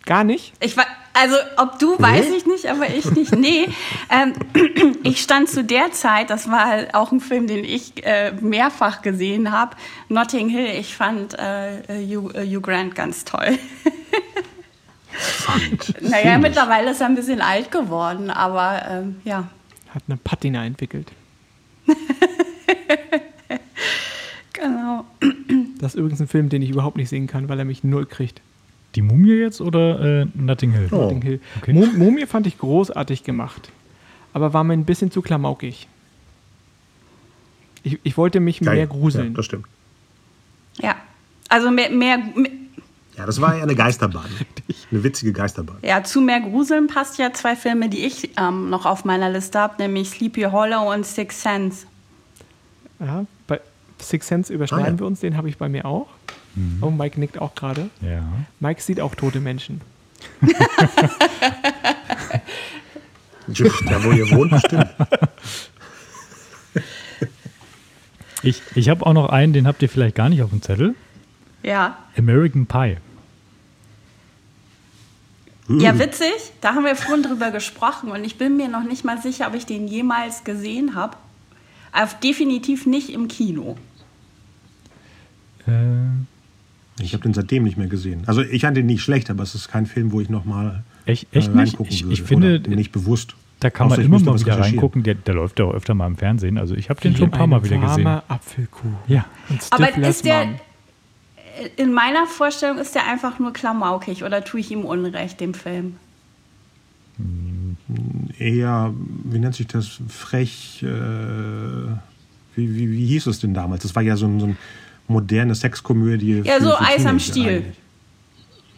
Gar 0.05 0.23
nicht? 0.23 0.53
Ich 0.59 0.75
war, 0.75 0.85
also 1.13 1.35
ob 1.57 1.79
du, 1.79 1.95
nee? 1.95 2.01
weiß 2.01 2.29
ich 2.31 2.45
nicht, 2.45 2.65
aber 2.65 2.89
ich 2.89 3.09
nicht. 3.11 3.35
Nee. 3.35 3.67
ähm, 4.09 4.33
ich 5.03 5.21
stand 5.21 5.49
zu 5.49 5.63
der 5.63 5.91
Zeit, 5.91 6.29
das 6.29 6.49
war 6.49 6.65
halt 6.65 6.93
auch 6.95 7.11
ein 7.11 7.19
Film, 7.19 7.47
den 7.47 7.63
ich 7.63 8.05
äh, 8.05 8.31
mehrfach 8.33 9.01
gesehen 9.01 9.51
habe, 9.51 9.75
Notting 10.09 10.49
Hill. 10.49 10.67
Ich 10.79 10.95
fand 10.95 11.37
äh, 11.37 11.81
Hugh, 11.87 12.33
äh, 12.33 12.45
Hugh 12.45 12.61
Grant 12.61 12.95
ganz 12.95 13.23
toll. 13.25 13.57
fand. 15.13 16.01
Naja, 16.09 16.37
mittlerweile 16.37 16.91
ist 16.91 17.01
er 17.01 17.07
ein 17.07 17.15
bisschen 17.15 17.41
alt 17.41 17.71
geworden, 17.71 18.29
aber 18.29 18.83
ähm, 18.89 19.21
ja. 19.23 19.47
Hat 19.93 20.03
eine 20.07 20.17
Patina 20.17 20.65
entwickelt. 20.65 21.11
genau. 24.53 25.05
Das 25.77 25.93
ist 25.93 25.99
übrigens 25.99 26.21
ein 26.21 26.27
Film, 26.27 26.49
den 26.49 26.61
ich 26.61 26.71
überhaupt 26.71 26.97
nicht 26.97 27.09
sehen 27.09 27.27
kann, 27.27 27.47
weil 27.49 27.59
er 27.59 27.65
mich 27.65 27.83
null 27.83 28.05
kriegt. 28.05 28.41
Die 28.95 29.01
Mumie 29.01 29.33
jetzt 29.33 29.61
oder 29.61 30.21
äh, 30.21 30.27
Notting 30.33 30.71
Hill? 30.71 30.87
Oh. 30.91 30.97
Notting 30.97 31.21
Hill. 31.21 31.41
Okay. 31.61 31.73
Mumie 31.73 32.25
fand 32.25 32.47
ich 32.47 32.57
großartig 32.57 33.23
gemacht, 33.23 33.69
aber 34.33 34.53
war 34.53 34.63
mir 34.63 34.73
ein 34.73 34.85
bisschen 34.85 35.11
zu 35.11 35.21
klamaukig. 35.21 35.87
Ich, 37.83 37.99
ich 38.03 38.17
wollte 38.17 38.39
mich 38.39 38.59
Geil. 38.59 38.75
mehr 38.75 38.87
gruseln. 38.87 39.29
Ja, 39.29 39.33
das 39.33 39.45
stimmt. 39.45 39.65
Ja, 40.79 40.95
also 41.49 41.69
mehr, 41.69 41.89
mehr, 41.89 42.17
mehr 42.17 42.51
ja, 43.17 43.25
das 43.27 43.39
war 43.39 43.55
ja 43.55 43.63
eine 43.63 43.75
Geisterbahn. 43.75 44.25
Eine 44.91 45.03
witzige 45.03 45.33
Geisterbahn. 45.33 45.77
Ja, 45.81 46.03
zu 46.03 46.21
mehr 46.21 46.39
Gruseln 46.39 46.87
passt 46.87 47.17
ja 47.17 47.33
zwei 47.33 47.55
Filme, 47.55 47.89
die 47.89 48.05
ich 48.05 48.31
ähm, 48.39 48.69
noch 48.69 48.85
auf 48.85 49.05
meiner 49.05 49.29
Liste 49.29 49.59
habe, 49.59 49.75
nämlich 49.77 50.09
Sleepy 50.09 50.43
Hollow 50.43 50.91
und 50.91 51.05
Six 51.05 51.41
Sense. 51.41 51.85
Ja, 52.99 53.25
bei 53.47 53.59
Six 53.99 54.27
Sense 54.27 54.53
überschneiden 54.53 54.85
ah, 54.85 54.91
ja. 54.91 54.99
wir 54.99 55.07
uns, 55.07 55.19
den 55.19 55.35
habe 55.37 55.49
ich 55.49 55.57
bei 55.57 55.69
mir 55.69 55.85
auch. 55.85 56.07
Mhm. 56.55 56.79
Oh, 56.81 56.91
Mike 56.91 57.19
nickt 57.19 57.39
auch 57.39 57.55
gerade. 57.55 57.89
Ja. 58.01 58.23
Mike 58.59 58.81
sieht 58.81 58.99
auch 58.99 59.15
tote 59.15 59.39
Menschen. 59.39 59.81
da, 60.41 60.47
wo 64.03 64.11
ihr 64.11 64.29
wohnt, 64.31 64.51
bestimmt. 64.51 64.89
Ich, 68.43 68.61
ich 68.75 68.89
habe 68.89 69.05
auch 69.05 69.13
noch 69.13 69.29
einen, 69.29 69.53
den 69.53 69.67
habt 69.67 69.81
ihr 69.81 69.89
vielleicht 69.89 70.15
gar 70.15 70.29
nicht 70.29 70.41
auf 70.41 70.49
dem 70.49 70.61
Zettel. 70.61 70.95
Ja. 71.63 71.97
American 72.17 72.65
Pie. 72.65 72.97
Ja, 75.69 75.97
witzig. 75.97 76.33
Da 76.59 76.75
haben 76.75 76.83
wir 76.83 76.97
vorhin 76.97 77.23
drüber 77.23 77.51
gesprochen 77.51 78.11
und 78.11 78.25
ich 78.25 78.37
bin 78.37 78.57
mir 78.57 78.67
noch 78.67 78.83
nicht 78.83 79.05
mal 79.05 79.21
sicher, 79.21 79.47
ob 79.47 79.55
ich 79.55 79.65
den 79.65 79.87
jemals 79.87 80.43
gesehen 80.43 80.93
habe. 80.93 81.15
Aber 81.93 82.11
definitiv 82.21 82.85
nicht 82.85 83.11
im 83.11 83.29
Kino. 83.29 83.77
Äh, 85.65 85.71
Ich 86.99 87.13
habe 87.13 87.23
den 87.23 87.33
seitdem 87.33 87.63
nicht 87.63 87.77
mehr 87.77 87.87
gesehen. 87.87 88.23
Also 88.27 88.41
ich 88.41 88.61
fand 88.61 88.77
den 88.77 88.85
nicht 88.85 89.01
schlecht, 89.01 89.29
aber 89.29 89.43
es 89.43 89.55
ist 89.55 89.67
kein 89.67 89.85
Film, 89.85 90.11
wo 90.11 90.21
ich 90.21 90.29
nochmal 90.29 90.83
echt, 91.05 91.27
echt 91.31 91.53
nicht. 91.53 91.77
Ich, 91.89 92.07
ich 92.09 92.21
finde, 92.21 92.59
nicht 92.69 92.91
bewusst. 92.91 93.35
da 93.59 93.69
kann 93.69 93.87
Außer 93.87 93.97
man 93.97 93.99
ich 94.01 94.05
immer 94.05 94.31
mal 94.31 94.39
wieder 94.39 94.59
reingucken. 94.59 95.03
Der, 95.03 95.15
der 95.15 95.33
läuft 95.33 95.59
ja 95.59 95.65
auch 95.65 95.73
öfter 95.73 95.95
mal 95.95 96.07
im 96.07 96.17
Fernsehen. 96.17 96.57
Also 96.57 96.75
ich 96.75 96.89
habe 96.89 97.01
den 97.01 97.15
schon 97.15 97.25
ein 97.25 97.31
paar 97.31 97.47
Mal 97.47 97.63
wieder 97.63 97.77
gesehen. 97.77 98.05
warme 98.05 98.23
Apfelkuh. 98.27 98.89
Ja. 99.07 99.25
Aber 99.71 99.97
ist 99.97 100.23
der, 100.23 100.45
Mom. 100.45 100.55
in 101.77 101.93
meiner 101.93 102.27
Vorstellung 102.27 102.77
ist 102.77 102.93
der 102.93 103.07
einfach 103.07 103.39
nur 103.39 103.53
klamaukig 103.53 104.23
oder 104.23 104.43
tue 104.43 104.59
ich 104.59 104.69
ihm 104.69 104.85
Unrecht, 104.85 105.39
dem 105.39 105.53
Film? 105.53 105.95
Eher, 108.37 108.93
wie 109.23 109.39
nennt 109.39 109.55
sich 109.55 109.67
das, 109.67 109.99
frech, 110.07 110.83
äh, 110.83 110.87
wie, 112.55 112.75
wie, 112.75 112.91
wie 112.91 113.05
hieß 113.05 113.27
es 113.27 113.39
denn 113.39 113.53
damals? 113.53 113.83
Das 113.83 113.95
war 113.95 114.03
ja 114.03 114.15
so, 114.15 114.25
ein, 114.25 114.39
so 114.39 114.45
eine 114.47 114.55
moderne 115.07 115.55
Sexkomödie. 115.55 116.41
Ja, 116.45 116.59
so 116.61 116.73
Eis 116.77 117.05
am 117.05 117.19
Stiel. 117.19 117.47
eigentlich. 117.47 117.77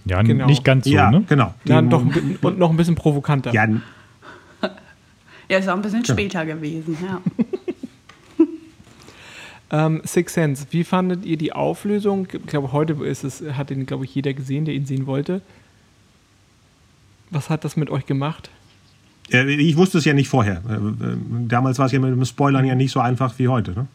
Ja, 0.06 0.22
Genau. 0.22 0.46
nicht 0.46 0.64
ganz 0.64 0.86
so, 0.86 0.92
ja, 0.92 1.10
ne? 1.10 1.24
genau. 1.28 1.54
Ja, 1.66 1.82
doch, 1.82 2.04
und 2.42 2.60
noch 2.60 2.70
ein 2.70 2.78
bisschen 2.78 2.96
provokanter. 2.96 3.52
Ja, 3.54 3.68
Ja, 5.50 5.58
ist 5.60 5.68
auch 5.70 5.76
ein 5.76 5.82
bisschen 5.82 6.06
später 6.06 6.46
gewesen, 6.46 6.98
ja. 7.06 7.22
Ähm, 9.72 10.02
Six 10.06 10.34
Sense, 10.36 10.68
wie 10.70 10.84
fandet 10.84 11.26
ihr 11.26 11.38
die 11.38 11.52
Auflösung? 11.52 12.28
Ich 12.32 12.46
glaube, 12.46 12.72
heute 12.72 12.94
ist 13.04 13.24
es, 13.24 13.42
hat 13.58 13.72
ihn, 13.72 13.88
glaube 13.88 14.06
ich, 14.06 14.14
jeder 14.14 14.34
gesehen, 14.34 14.64
der 14.66 14.76
ihn 14.76 14.86
sehen 14.86 15.08
wollte. 15.08 15.42
Was 17.32 17.50
hat 17.50 17.66
das 17.66 17.76
mit 17.76 17.90
euch 17.90 18.06
gemacht? 18.06 18.52
Ich 19.30 19.76
wusste 19.76 19.98
es 19.98 20.06
ja 20.06 20.14
nicht 20.14 20.30
vorher. 20.30 20.62
Äh, 20.70 20.74
äh, 20.76 21.18
Damals 21.48 21.80
war 21.80 21.88
es 21.88 21.92
ja 21.92 22.00
mit 22.00 22.12
dem 22.12 22.24
Spoilern 22.26 22.64
ja 22.64 22.76
nicht 22.76 22.92
so 22.92 23.00
einfach 23.00 23.38
wie 23.40 23.48
heute. 23.48 23.72
Ne? 23.72 23.88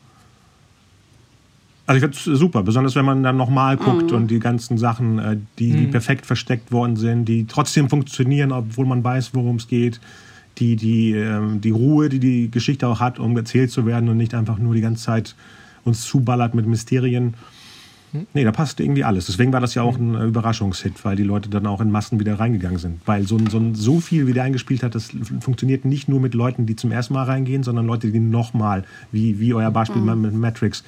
Also 1.90 2.06
ich 2.06 2.14
finde 2.14 2.34
es 2.34 2.38
super, 2.38 2.62
besonders 2.62 2.94
wenn 2.94 3.04
man 3.04 3.24
dann 3.24 3.36
nochmal 3.36 3.76
guckt 3.76 4.12
und 4.12 4.28
die 4.28 4.38
ganzen 4.38 4.78
Sachen, 4.78 5.18
äh, 5.18 5.36
die, 5.58 5.72
die 5.72 5.86
perfekt 5.88 6.24
versteckt 6.24 6.70
worden 6.70 6.94
sind, 6.94 7.24
die 7.24 7.48
trotzdem 7.48 7.88
funktionieren, 7.88 8.52
obwohl 8.52 8.86
man 8.86 9.02
weiß, 9.02 9.34
worum 9.34 9.56
es 9.56 9.66
geht. 9.66 9.98
Die, 10.58 10.76
die, 10.76 11.10
ähm, 11.14 11.60
die 11.60 11.70
Ruhe, 11.70 12.08
die 12.08 12.20
die 12.20 12.48
Geschichte 12.48 12.86
auch 12.86 13.00
hat, 13.00 13.18
um 13.18 13.36
erzählt 13.36 13.72
zu 13.72 13.86
werden 13.86 14.08
und 14.08 14.18
nicht 14.18 14.34
einfach 14.34 14.58
nur 14.58 14.72
die 14.76 14.82
ganze 14.82 15.02
Zeit 15.02 15.34
uns 15.82 16.04
zuballert 16.04 16.54
mit 16.54 16.64
Mysterien. 16.64 17.34
Nee, 18.34 18.44
da 18.44 18.52
passt 18.52 18.78
irgendwie 18.78 19.02
alles. 19.02 19.26
Deswegen 19.26 19.52
war 19.52 19.60
das 19.60 19.74
ja 19.74 19.82
auch 19.82 19.98
ein 19.98 20.14
äh, 20.14 20.26
Überraschungshit, 20.26 21.04
weil 21.04 21.16
die 21.16 21.24
Leute 21.24 21.48
dann 21.48 21.66
auch 21.66 21.80
in 21.80 21.90
Massen 21.90 22.20
wieder 22.20 22.38
reingegangen 22.38 22.78
sind. 22.78 23.00
Weil 23.04 23.26
so, 23.26 23.36
so, 23.50 23.60
so 23.72 23.98
viel, 23.98 24.28
wie 24.28 24.32
der 24.32 24.44
eingespielt 24.44 24.84
hat, 24.84 24.94
das 24.94 25.10
funktioniert 25.40 25.84
nicht 25.84 26.08
nur 26.08 26.20
mit 26.20 26.34
Leuten, 26.34 26.66
die 26.66 26.76
zum 26.76 26.92
ersten 26.92 27.14
Mal 27.14 27.24
reingehen, 27.24 27.64
sondern 27.64 27.86
Leute, 27.86 28.12
die 28.12 28.20
nochmal, 28.20 28.84
wie, 29.10 29.40
wie 29.40 29.54
euer 29.54 29.72
Beispiel 29.72 30.02
mit 30.02 30.34
Matrix. 30.34 30.84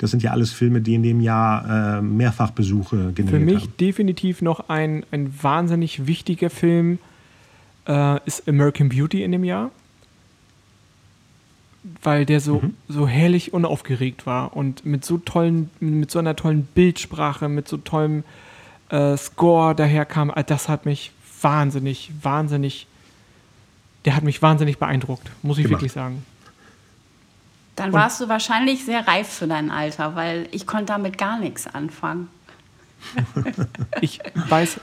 Das 0.00 0.10
sind 0.10 0.22
ja 0.22 0.30
alles 0.30 0.50
Filme, 0.50 0.80
die 0.80 0.94
in 0.94 1.02
dem 1.02 1.20
Jahr 1.20 1.98
äh, 1.98 2.02
Mehrfachbesuche 2.02 3.12
generiert 3.12 3.28
Für 3.28 3.38
mich 3.38 3.62
haben. 3.64 3.72
definitiv 3.78 4.40
noch 4.40 4.68
ein, 4.70 5.04
ein 5.10 5.30
wahnsinnig 5.42 6.06
wichtiger 6.06 6.48
Film 6.48 6.98
äh, 7.86 8.18
ist 8.24 8.48
American 8.48 8.88
Beauty 8.88 9.22
in 9.22 9.32
dem 9.32 9.44
Jahr. 9.44 9.70
Weil 12.02 12.26
der 12.26 12.40
so, 12.40 12.60
Mhm. 12.60 12.74
so 12.88 13.06
herrlich 13.08 13.52
unaufgeregt 13.54 14.26
war 14.26 14.56
und 14.56 14.84
mit 14.84 15.04
so 15.04 15.16
tollen, 15.18 15.70
mit 15.80 16.10
so 16.10 16.18
einer 16.18 16.36
tollen 16.36 16.64
Bildsprache, 16.74 17.48
mit 17.48 17.68
so 17.68 17.76
tollem 17.78 18.22
äh, 18.90 19.16
Score 19.16 19.74
daherkam. 19.74 20.30
Äh, 20.34 20.44
Das 20.44 20.68
hat 20.68 20.84
mich 20.84 21.10
wahnsinnig, 21.42 22.10
wahnsinnig, 22.22 22.86
der 24.04 24.14
hat 24.16 24.24
mich 24.24 24.42
wahnsinnig 24.42 24.78
beeindruckt, 24.78 25.30
muss 25.42 25.56
ich 25.58 25.64
Gemacht. 25.64 25.80
wirklich 25.80 25.92
sagen. 25.92 26.22
Dann 27.76 27.92
warst 27.92 28.20
du 28.20 28.28
wahrscheinlich 28.28 28.84
sehr 28.84 29.06
reif 29.08 29.26
für 29.28 29.46
dein 29.46 29.70
Alter, 29.70 30.14
weil 30.14 30.48
ich 30.50 30.66
konnte 30.66 30.86
damit 30.86 31.16
gar 31.18 31.38
nichts 31.38 31.66
anfangen. 31.66 32.28
Ich 34.02 34.20
weiß, 34.48 34.78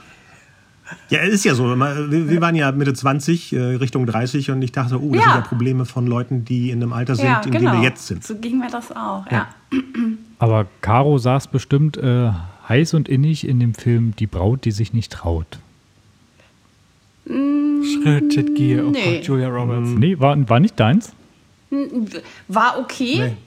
Ja, 1.09 1.19
ist 1.19 1.43
ja 1.45 1.53
so. 1.53 1.65
Wir 1.65 2.41
waren 2.41 2.55
ja 2.55 2.71
Mitte 2.71 2.93
20, 2.93 3.53
äh, 3.53 3.59
Richtung 3.75 4.05
30 4.07 4.49
und 4.51 4.61
ich 4.63 4.71
dachte, 4.71 4.99
oh, 5.01 5.11
das 5.13 5.23
Ja. 5.23 5.31
sind 5.33 5.41
ja 5.43 5.47
Probleme 5.47 5.85
von 5.85 6.07
Leuten, 6.07 6.43
die 6.45 6.71
in 6.71 6.81
einem 6.81 6.93
Alter 6.93 7.15
sind, 7.15 7.25
ja, 7.25 7.41
in 7.41 7.51
genau. 7.51 7.71
dem 7.73 7.81
wir 7.81 7.87
jetzt 7.87 8.07
sind. 8.07 8.23
So 8.23 8.35
ging 8.35 8.57
mir 8.57 8.69
das 8.71 8.91
auch, 8.91 9.25
ja. 9.29 9.47
Aber 10.39 10.65
Caro 10.81 11.17
saß 11.19 11.47
bestimmt 11.49 11.97
äh, 11.97 12.31
heiß 12.69 12.93
und 12.95 13.07
innig 13.09 13.47
in 13.47 13.59
dem 13.59 13.73
Film 13.75 14.15
Die 14.17 14.27
Braut, 14.27 14.65
die 14.65 14.71
sich 14.71 14.93
nicht 14.93 15.11
traut. 15.11 15.59
Richard 17.29 18.55
Gere, 18.55 18.85
oh 18.85 18.89
Nee. 18.91 19.17
Gott, 19.17 19.27
Julia 19.27 19.49
Roberts. 19.49 19.89
Nee, 19.89 20.17
war, 20.19 20.49
war 20.49 20.59
nicht 20.59 20.79
deins? 20.79 21.11
War 22.47 22.79
okay, 22.79 23.19
Nee. 23.19 23.37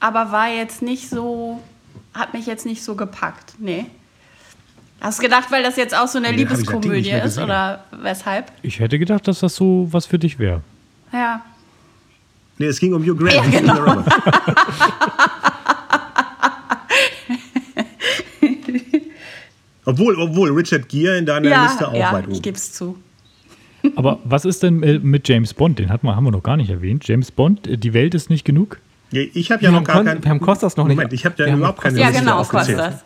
aber 0.00 0.32
war 0.32 0.48
jetzt 0.48 0.82
nicht 0.82 1.08
so, 1.08 1.60
hat 2.14 2.34
mich 2.34 2.46
jetzt 2.46 2.66
nicht 2.66 2.82
so 2.82 2.94
gepackt. 2.96 3.54
Nee. 3.58 3.86
Hast 5.00 5.18
du 5.18 5.22
gedacht, 5.22 5.50
weil 5.50 5.62
das 5.62 5.76
jetzt 5.76 5.94
auch 5.96 6.08
so 6.08 6.18
eine 6.18 6.28
Nee, 6.28 6.34
ich 6.34 6.38
Liebeskomödie 6.40 7.10
ist 7.10 7.22
gesehen. 7.22 7.44
oder 7.44 7.84
weshalb? 7.92 8.52
Ich 8.62 8.80
hätte 8.80 8.98
gedacht, 8.98 9.26
dass 9.28 9.40
das 9.40 9.54
so 9.56 9.88
was 9.90 10.04
für 10.06 10.18
dich 10.18 10.38
wäre. 10.38 10.62
Ja. 11.12 11.42
Nee, 12.58 12.66
es 12.66 12.78
ging 12.78 12.92
um 12.92 13.02
Hugh 13.02 13.14
Grant. 13.16 13.32
Ja, 13.34 13.60
genau. 13.60 14.04
Obwohl, 19.84 20.14
obwohl 20.20 20.50
Richard 20.52 20.88
Gere 20.88 21.16
in 21.18 21.26
deiner 21.26 21.48
Ja, 21.48 21.64
Liste 21.64 21.88
auch 21.88 21.94
ja 21.94 22.12
weit 22.12 22.24
ich 22.26 22.30
oben. 22.34 22.42
gebe 22.42 22.56
es 22.56 22.72
zu. 22.72 22.98
Aber 23.96 24.18
was 24.24 24.44
ist 24.44 24.62
denn 24.62 24.82
äh, 24.82 24.98
mit 24.98 25.28
James 25.28 25.54
Bond? 25.54 25.78
Den 25.78 25.88
hat 25.90 26.02
man, 26.04 26.16
haben 26.16 26.24
wir 26.24 26.30
noch 26.32 26.42
gar 26.42 26.56
nicht 26.56 26.70
erwähnt. 26.70 27.06
James 27.08 27.30
Bond, 27.30 27.66
äh, 27.66 27.76
die 27.78 27.92
Welt 27.94 28.14
ist 28.14 28.30
nicht 28.30 28.44
genug. 28.44 28.78
Ja, 29.12 29.22
Ich 29.34 29.50
habe 29.50 29.62
ja 29.62 29.68
Wir 29.68 29.72
noch 29.72 29.78
haben 29.78 29.84
gar 29.84 30.04
keinen. 30.04 30.22
wir 30.24 30.30
haben 30.30 30.40
Kostas 30.40 30.76
noch 30.76 30.86
nicht- 30.86 30.96
Moment, 30.96 31.12
ich 31.12 31.24
habe 31.24 31.34
ja 31.38 31.46
wir 31.46 31.56
überhaupt 31.56 31.80
keine 31.80 31.98
Ja, 31.98 32.10
genau, 32.10 32.38
aufgezählt. 32.38 32.78
Kostas. 32.78 33.04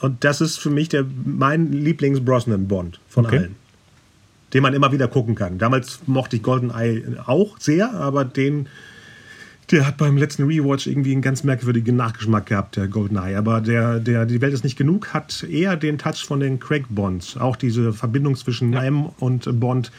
Und 0.00 0.22
das 0.24 0.40
ist 0.40 0.58
für 0.58 0.70
mich 0.70 0.88
der, 0.88 1.04
mein 1.24 1.72
Lieblings-Brosnan-Bond 1.72 3.00
von 3.08 3.26
Okay. 3.26 3.38
allen. 3.38 3.56
Den 4.54 4.62
man 4.62 4.72
immer 4.72 4.92
wieder 4.92 5.08
gucken 5.08 5.34
kann. 5.34 5.58
Damals 5.58 6.00
mochte 6.06 6.36
ich 6.36 6.42
GoldenEye 6.42 7.02
auch 7.26 7.58
sehr, 7.58 7.92
aber 7.92 8.24
den, 8.24 8.68
der 9.70 9.86
hat 9.86 9.96
beim 9.96 10.16
letzten 10.16 10.44
Rewatch 10.44 10.86
irgendwie 10.86 11.12
einen 11.12 11.22
ganz 11.22 11.44
merkwürdigen 11.44 11.96
Nachgeschmack 11.96 12.46
gehabt, 12.46 12.76
der 12.76 12.88
GoldenEye. 12.88 13.36
Aber 13.36 13.60
der, 13.60 14.00
der, 14.00 14.26
die 14.26 14.40
Welt 14.40 14.52
ist 14.54 14.64
nicht 14.64 14.76
genug, 14.78 15.12
hat 15.14 15.42
eher 15.44 15.76
den 15.76 15.98
Touch 15.98 16.24
von 16.24 16.40
den 16.40 16.58
Craig-Bonds. 16.58 17.36
Auch 17.36 17.56
diese 17.56 17.92
Verbindung 17.92 18.36
zwischen 18.36 18.72
M 18.74 19.06
und 19.18 19.48
Bond 19.60 19.92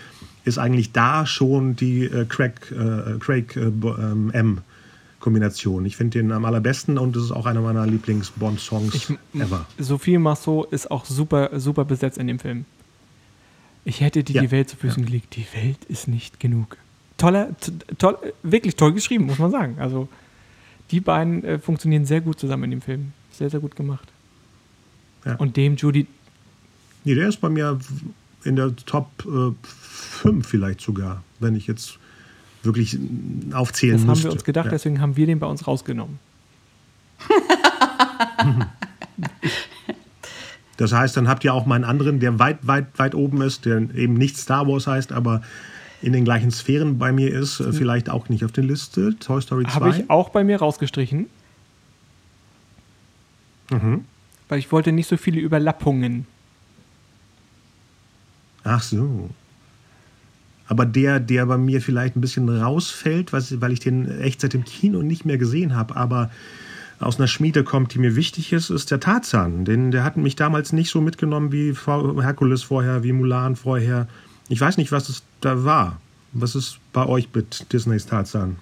ist 0.45 0.57
eigentlich 0.57 0.91
da 0.91 1.25
schon 1.25 1.75
die 1.75 2.05
äh, 2.05 2.25
Craig, 2.25 2.71
äh, 2.71 3.17
Craig 3.19 3.55
äh, 3.55 3.65
ähm, 3.65 4.31
M. 4.33 4.57
Kombination. 5.19 5.85
Ich 5.85 5.97
finde 5.97 6.19
den 6.19 6.31
am 6.31 6.45
allerbesten 6.45 6.97
und 6.97 7.15
es 7.17 7.25
ist 7.25 7.31
auch 7.31 7.45
einer 7.45 7.59
meiner 7.61 7.85
Lieblings-Bond-Songs 7.85 9.13
ever. 9.33 9.65
Sophie 9.77 10.17
Marceau 10.17 10.63
ist 10.65 10.89
auch 10.89 11.03
super, 11.05 11.59
super 11.59 11.83
besetzt 11.83 12.17
in 12.17 12.27
dem 12.27 12.39
Film. 12.39 12.63
Ich 13.83 14.01
hätte 14.01 14.23
dir 14.23 14.37
Ja. 14.37 14.41
die 14.43 14.51
Welt 14.51 14.69
zu 14.69 14.77
Füßen 14.77 15.05
gelegt. 15.05 15.35
Die 15.35 15.45
Welt 15.53 15.83
ist 15.89 16.07
nicht 16.07 16.39
genug. 16.39 16.77
Toller, 17.19 17.49
toll, 17.99 18.17
wirklich 18.41 18.75
toll 18.75 18.93
geschrieben, 18.93 19.25
muss 19.25 19.37
man 19.37 19.51
sagen. 19.51 19.75
Also 19.79 20.07
die 20.89 20.99
beiden 20.99 21.43
äh, 21.43 21.59
funktionieren 21.59 22.05
sehr 22.05 22.21
gut 22.21 22.39
zusammen 22.39 22.63
in 22.63 22.71
dem 22.71 22.81
Film. 22.81 23.11
Sehr, 23.31 23.51
sehr 23.51 23.59
gut 23.59 23.75
gemacht. 23.75 24.07
Ja. 25.25 25.35
Und 25.35 25.55
dem 25.55 25.75
Judy, 25.75 26.07
Nee, 27.03 27.15
der 27.15 27.29
ist 27.29 27.37
bei 27.37 27.49
mir 27.49 27.79
in 28.43 28.55
der 28.55 28.75
Top 28.75 29.09
äh, 29.25 29.51
5 29.63 30.45
vielleicht 30.45 30.81
sogar, 30.81 31.23
wenn 31.39 31.55
ich 31.55 31.67
jetzt 31.67 31.97
wirklich 32.63 32.95
äh, 32.95 33.53
aufzählen 33.53 33.95
das 33.95 34.01
haben 34.01 34.09
müsste. 34.09 34.25
wir 34.25 34.31
uns 34.33 34.43
gedacht, 34.43 34.65
ja. 34.65 34.71
deswegen 34.71 35.01
haben 35.01 35.15
wir 35.15 35.25
den 35.25 35.39
bei 35.39 35.47
uns 35.47 35.67
rausgenommen. 35.67 36.19
Das 40.77 40.93
heißt, 40.93 41.17
dann 41.17 41.27
habt 41.27 41.43
ihr 41.43 41.53
auch 41.53 41.65
meinen 41.65 41.83
anderen, 41.83 42.21
der 42.21 42.39
weit, 42.39 42.65
weit, 42.65 42.97
weit 42.97 43.13
oben 43.13 43.41
ist, 43.41 43.65
der 43.65 43.93
eben 43.93 44.13
nicht 44.13 44.37
Star 44.37 44.65
Wars 44.65 44.87
heißt, 44.87 45.11
aber 45.11 45.41
in 46.01 46.13
den 46.13 46.25
gleichen 46.25 46.51
Sphären 46.51 46.97
bei 46.97 47.11
mir 47.11 47.33
ist, 47.33 47.59
äh, 47.59 47.73
vielleicht 47.73 48.09
auch 48.09 48.29
nicht 48.29 48.45
auf 48.45 48.51
der 48.51 48.63
Liste. 48.63 49.15
Toy 49.19 49.41
Story 49.41 49.65
2. 49.65 49.71
Habe 49.71 49.89
ich 49.89 50.09
auch 50.09 50.29
bei 50.29 50.43
mir 50.43 50.59
rausgestrichen. 50.59 51.27
Mhm. 53.69 54.05
Weil 54.47 54.59
ich 54.59 54.71
wollte 54.71 54.91
nicht 54.91 55.07
so 55.07 55.17
viele 55.17 55.39
Überlappungen. 55.39 56.25
Ach 58.63 58.81
so. 58.81 59.29
Aber 60.67 60.85
der, 60.85 61.19
der 61.19 61.45
bei 61.47 61.57
mir 61.57 61.81
vielleicht 61.81 62.15
ein 62.15 62.21
bisschen 62.21 62.47
rausfällt, 62.47 63.33
weil 63.33 63.71
ich 63.71 63.79
den 63.79 64.21
echt 64.21 64.41
seit 64.41 64.53
dem 64.53 64.63
Kino 64.63 65.01
nicht 65.01 65.25
mehr 65.25 65.37
gesehen 65.37 65.75
habe, 65.75 65.95
aber 65.95 66.29
aus 66.99 67.17
einer 67.17 67.27
Schmiede 67.27 67.63
kommt, 67.63 67.93
die 67.93 67.99
mir 67.99 68.15
wichtig 68.15 68.51
ist, 68.53 68.69
ist 68.69 68.91
der 68.91 68.99
Tarzan. 68.99 69.65
Den, 69.65 69.91
der 69.91 70.03
hat 70.03 70.17
mich 70.17 70.35
damals 70.35 70.73
nicht 70.73 70.91
so 70.91 71.01
mitgenommen 71.01 71.51
wie 71.51 71.73
Herkules 71.73 72.63
vorher, 72.63 73.03
wie 73.03 73.13
Mulan 73.13 73.55
vorher. 73.55 74.07
Ich 74.49 74.59
weiß 74.59 74.77
nicht, 74.77 74.91
was 74.91 75.09
es 75.09 75.23
da 75.41 75.63
war. 75.63 75.99
Was 76.33 76.55
ist 76.55 76.79
bei 76.93 77.05
euch 77.05 77.29
mit 77.33 77.71
Disneys 77.71 78.05
Tarzan? 78.05 78.57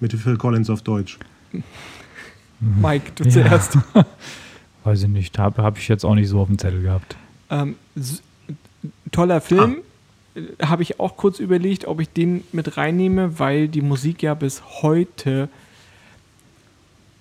Mit 0.00 0.12
Phil 0.12 0.36
Collins 0.36 0.70
auf 0.70 0.82
Deutsch. 0.82 1.18
Mike, 2.60 3.12
du 3.16 3.24
Ja. 3.24 3.30
zuerst. 3.30 3.78
Weiß 4.84 5.02
ich 5.02 5.08
nicht, 5.08 5.38
habe 5.38 5.62
hab 5.62 5.78
ich 5.78 5.88
jetzt 5.88 6.04
auch 6.04 6.14
nicht 6.14 6.28
so 6.28 6.40
auf 6.40 6.46
dem 6.48 6.58
Zettel 6.58 6.80
gehabt. 6.82 7.16
Ähm, 7.50 7.74
toller 9.10 9.40
Film. 9.40 9.78
Ah. 10.60 10.66
Habe 10.66 10.82
ich 10.82 11.00
auch 11.00 11.16
kurz 11.16 11.38
überlegt, 11.40 11.86
ob 11.86 12.00
ich 12.00 12.08
den 12.10 12.44
mit 12.52 12.76
reinnehme, 12.76 13.38
weil 13.38 13.68
die 13.68 13.80
Musik 13.80 14.22
ja 14.22 14.34
bis 14.34 14.62
heute 14.82 15.48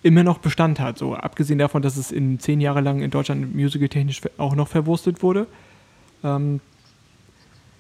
immer 0.04 0.24
noch 0.24 0.38
Bestand 0.38 0.80
hat. 0.80 0.98
So 0.98 1.16
abgesehen 1.16 1.58
davon, 1.58 1.82
dass 1.82 1.98
es 1.98 2.12
in 2.12 2.40
zehn 2.40 2.62
Jahre 2.62 2.82
lang 2.82 3.02
in 3.02 3.10
Deutschland 3.10 3.56
musical-technisch 3.56 4.22
auch 4.38 4.56
noch 4.56 4.68
verwurstet 4.68 5.24
wurde. 5.24 5.48
Ähm, 6.24 6.60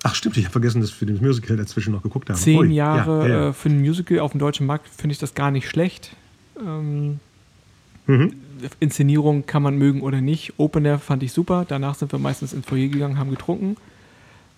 Ach 0.08 0.14
stimmt, 0.14 0.38
ich 0.38 0.44
habe 0.44 0.52
vergessen, 0.52 0.82
dass 0.82 1.02
wir 1.02 1.08
das 1.08 1.20
Musical 1.20 1.58
dazwischen 1.58 1.92
noch 1.92 2.04
geguckt 2.04 2.30
haben. 2.30 2.38
Zehn 2.38 2.60
Ui, 2.60 2.72
Jahre 2.72 3.28
ja, 3.28 3.36
ja. 3.36 3.50
Äh, 3.50 3.54
für 3.54 3.70
ein 3.70 3.80
Musical 3.80 4.20
auf 4.20 4.34
dem 4.34 4.40
deutschen 4.40 4.68
Markt 4.68 4.88
finde 4.88 5.14
ich 5.14 5.18
das 5.18 5.34
gar 5.34 5.50
nicht 5.50 5.68
schlecht. 5.68 6.16
Ähm, 6.64 7.20
mhm. 8.06 8.34
Inszenierung 8.80 9.48
kann 9.48 9.64
man 9.64 9.80
mögen 9.80 10.02
oder 10.02 10.22
nicht. 10.22 10.54
Opener 10.58 11.00
fand 11.00 11.24
ich 11.24 11.34
super. 11.34 11.66
Danach 11.68 11.96
sind 11.96 12.12
wir 12.12 12.20
meistens 12.20 12.54
ins 12.54 12.68
Foyer 12.68 12.90
gegangen, 12.90 13.18
haben 13.18 13.32
getrunken 13.32 13.78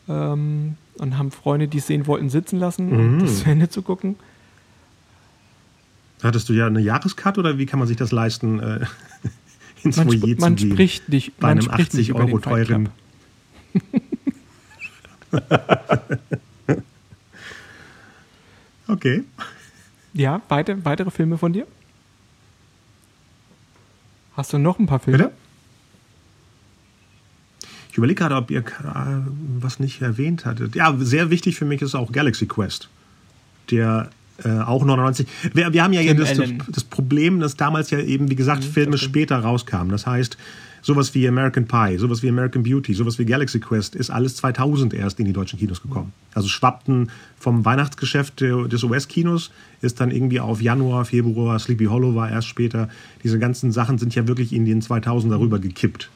ähm, 0.09 0.75
und 0.97 1.17
haben 1.17 1.31
Freunde, 1.31 1.69
die 1.69 1.77
es 1.77 1.87
sehen 1.87 2.07
wollten, 2.07 2.29
sitzen 2.29 2.59
lassen, 2.59 2.89
mhm. 2.89 2.99
um 2.99 3.19
das 3.19 3.39
zu 3.39 3.45
Ende 3.49 3.69
zu 3.69 3.83
gucken. 3.83 4.17
Hattest 6.21 6.49
du 6.49 6.53
ja 6.53 6.67
eine 6.67 6.81
Jahreskarte 6.81 7.39
oder 7.39 7.57
wie 7.57 7.65
kann 7.65 7.79
man 7.79 7.87
sich 7.87 7.95
das 7.95 8.11
leisten, 8.11 8.59
äh, 8.59 8.85
ins 9.83 9.95
man 9.95 10.07
Foyer 10.07 10.27
sp 10.27 10.41
man 10.41 10.57
zu 10.57 10.65
gehen? 10.65 10.75
Spricht 10.75 11.07
nicht, 11.07 11.37
bei 11.39 11.47
einem 11.47 11.69
80 11.69 12.15
Euro 12.15 12.37
teuren. 12.39 12.89
okay. 18.87 19.23
Ja, 20.13 20.41
weite, 20.49 20.83
weitere 20.85 21.11
Filme 21.11 21.37
von 21.37 21.53
dir? 21.53 21.67
Hast 24.33 24.53
du 24.53 24.57
noch 24.57 24.79
ein 24.79 24.85
paar 24.85 24.99
Filme? 24.99 25.17
Bitte? 25.17 25.31
Ich 27.91 27.97
überlege 27.97 28.19
gerade, 28.19 28.35
ob 28.35 28.51
ihr 28.51 28.63
was 29.59 29.79
nicht 29.79 30.01
erwähnt 30.01 30.45
hattet. 30.45 30.75
Ja, 30.75 30.95
sehr 30.99 31.31
wichtig 31.31 31.55
für 31.55 31.65
mich 31.65 31.81
ist 31.81 31.95
auch 31.95 32.11
Galaxy 32.11 32.45
Quest. 32.45 32.89
Der 33.71 34.11
äh, 34.43 34.49
auch 34.59 34.85
99. 34.85 35.27
Wir, 35.53 35.73
wir 35.73 35.83
haben 35.83 35.93
ja 35.93 36.13
das, 36.13 36.39
das, 36.69 36.83
Problem, 36.83 37.39
dass 37.39 37.55
damals 37.55 37.89
ja 37.89 37.99
eben, 37.99 38.29
wie 38.29 38.35
gesagt, 38.35 38.63
mhm, 38.63 38.69
Filme 38.69 38.97
später 38.99 39.39
rauskamen. 39.39 39.89
Das 39.89 40.05
heißt, 40.05 40.37
sowas 40.87 41.13
wie 41.13 41.27
American 41.27 41.67
Pie, 41.67 41.97
sowas 41.97 42.23
wie 42.23 42.29
American 42.29 42.63
Beauty, 42.63 42.93
sowas 42.93 43.19
wie 43.19 43.25
Galaxy 43.25 43.59
Quest 43.59 43.93
ist 43.93 44.09
alles 44.09 44.37
2000 44.37 44.93
erst 44.93 45.19
in 45.19 45.25
die 45.25 45.33
deutschen 45.33 45.59
Kinos 45.59 45.81
gekommen. 45.81 46.13
Also 46.33 46.47
schwappten 46.47 47.11
vom 47.37 47.65
Weihnachtsgeschäft 47.65 48.39
des 48.39 48.83
US-Kinos 48.83 49.51
ist 49.81 49.99
dann 49.99 50.11
irgendwie 50.11 50.39
auf 50.39 50.61
Januar, 50.61 51.03
Februar, 51.03 51.59
Sleepy 51.59 51.85
Hollow 51.87 52.15
war 52.15 52.31
erst 52.31 52.47
später. 52.47 52.87
Diese 53.21 53.37
ganzen 53.37 53.73
Sachen 53.73 53.97
sind 53.97 54.15
ja 54.15 54.29
wirklich 54.29 54.53
in 54.53 54.63
den 54.63 54.81
2000er 54.81 55.37
rüber 55.37 55.59
gekippt. 55.59 56.09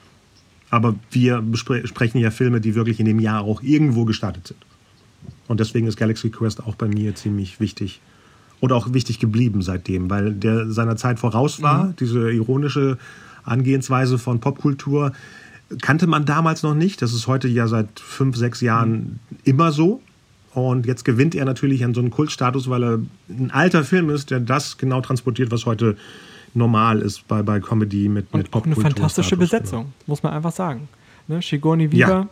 Aber 0.69 0.95
wir 1.11 1.41
besprechen 1.41 2.21
ja 2.21 2.31
Filme, 2.31 2.61
die 2.61 2.73
wirklich 2.73 3.01
in 3.01 3.05
dem 3.05 3.19
Jahr 3.19 3.41
auch 3.41 3.61
irgendwo 3.61 4.05
gestartet 4.05 4.47
sind. 4.47 4.59
Und 5.49 5.59
deswegen 5.59 5.85
ist 5.85 5.97
Galaxy 5.97 6.29
Quest 6.29 6.63
auch 6.63 6.75
bei 6.75 6.87
mir 6.87 7.13
ziemlich 7.13 7.59
wichtig 7.59 7.99
und 8.61 8.71
auch 8.71 8.93
wichtig 8.93 9.19
geblieben 9.19 9.61
seitdem, 9.61 10.09
weil 10.09 10.31
der 10.31 10.71
seiner 10.71 10.95
Zeit 10.95 11.19
voraus 11.19 11.61
war. 11.61 11.87
Mhm. 11.87 11.95
Diese 11.99 12.31
ironische 12.31 12.97
Angehensweise 13.43 14.17
von 14.17 14.39
Popkultur 14.39 15.13
kannte 15.81 16.07
man 16.07 16.25
damals 16.25 16.63
noch 16.63 16.73
nicht. 16.73 17.01
Das 17.01 17.13
ist 17.13 17.27
heute 17.27 17.47
ja 17.47 17.67
seit 17.67 17.99
fünf, 17.99 18.35
sechs 18.35 18.61
Jahren 18.61 18.91
mhm. 18.91 19.37
immer 19.43 19.71
so. 19.71 20.01
Und 20.53 20.85
jetzt 20.85 21.05
gewinnt 21.05 21.33
er 21.33 21.45
natürlich 21.45 21.85
an 21.85 21.93
so 21.93 22.01
einen 22.01 22.11
Kultstatus, 22.11 22.69
weil 22.69 22.83
er 22.83 22.99
ein 23.29 23.51
alter 23.51 23.85
Film 23.85 24.09
ist, 24.09 24.31
der 24.31 24.41
das 24.41 24.77
genau 24.77 24.99
transportiert, 24.99 25.49
was 25.49 25.65
heute 25.65 25.95
normal 26.53 27.01
ist 27.01 27.25
bei, 27.27 27.41
bei 27.41 27.61
Comedy 27.61 28.09
mit, 28.09 28.33
mit 28.33 28.51
Popkultur. 28.51 28.83
Eine 28.83 28.93
fantastische 28.93 29.31
genau. 29.31 29.39
Besetzung, 29.41 29.83
genau. 29.83 29.93
muss 30.07 30.23
man 30.23 30.33
einfach 30.33 30.51
sagen. 30.51 30.89
Ne? 31.27 31.41
Shigoni 31.41 31.89
Viva, 31.91 32.09
ja, 32.09 32.27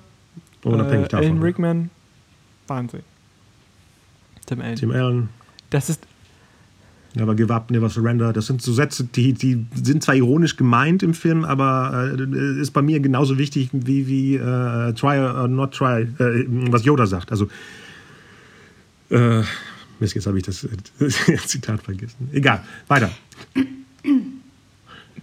unabhängig 0.63 1.05
äh, 1.05 1.09
davon. 1.09 1.27
Alan 1.27 1.41
Rickman, 1.41 1.89
Wahnsinn. 2.67 3.03
Tim 4.45 4.61
Allen. 4.61 4.75
Tim 4.75 4.91
Allen. 4.91 5.29
Das 5.69 5.89
ist 5.89 6.05
Never 7.15 7.35
give 7.35 7.51
up, 7.51 7.71
never 7.71 7.89
surrender. 7.89 8.31
Das 8.33 8.45
sind 8.45 8.61
so 8.61 8.71
Sätze, 8.71 9.03
die, 9.03 9.33
die 9.33 9.65
sind 9.73 10.03
zwar 10.03 10.15
ironisch 10.15 10.57
gemeint 10.57 11.01
im 11.01 11.15
Film, 11.15 11.43
aber 11.43 12.13
äh, 12.17 12.61
ist 12.61 12.71
bei 12.71 12.83
mir 12.83 12.99
genauso 12.99 13.39
wichtig 13.39 13.69
wie, 13.73 14.07
wie 14.07 14.35
äh, 14.35 14.93
try 14.93 15.17
or 15.19 15.47
not 15.47 15.73
try, 15.73 16.01
äh, 16.19 16.45
was 16.47 16.85
Yoda 16.85 17.07
sagt. 17.07 17.31
Also, 17.31 17.47
äh, 19.09 19.41
Mist, 19.99 20.15
jetzt 20.15 20.27
habe 20.27 20.37
ich 20.37 20.43
das, 20.43 20.67
das, 20.99 21.15
Zitat 21.47 21.81
vergessen. 21.81 22.29
Egal, 22.31 22.63
weiter. 22.87 23.09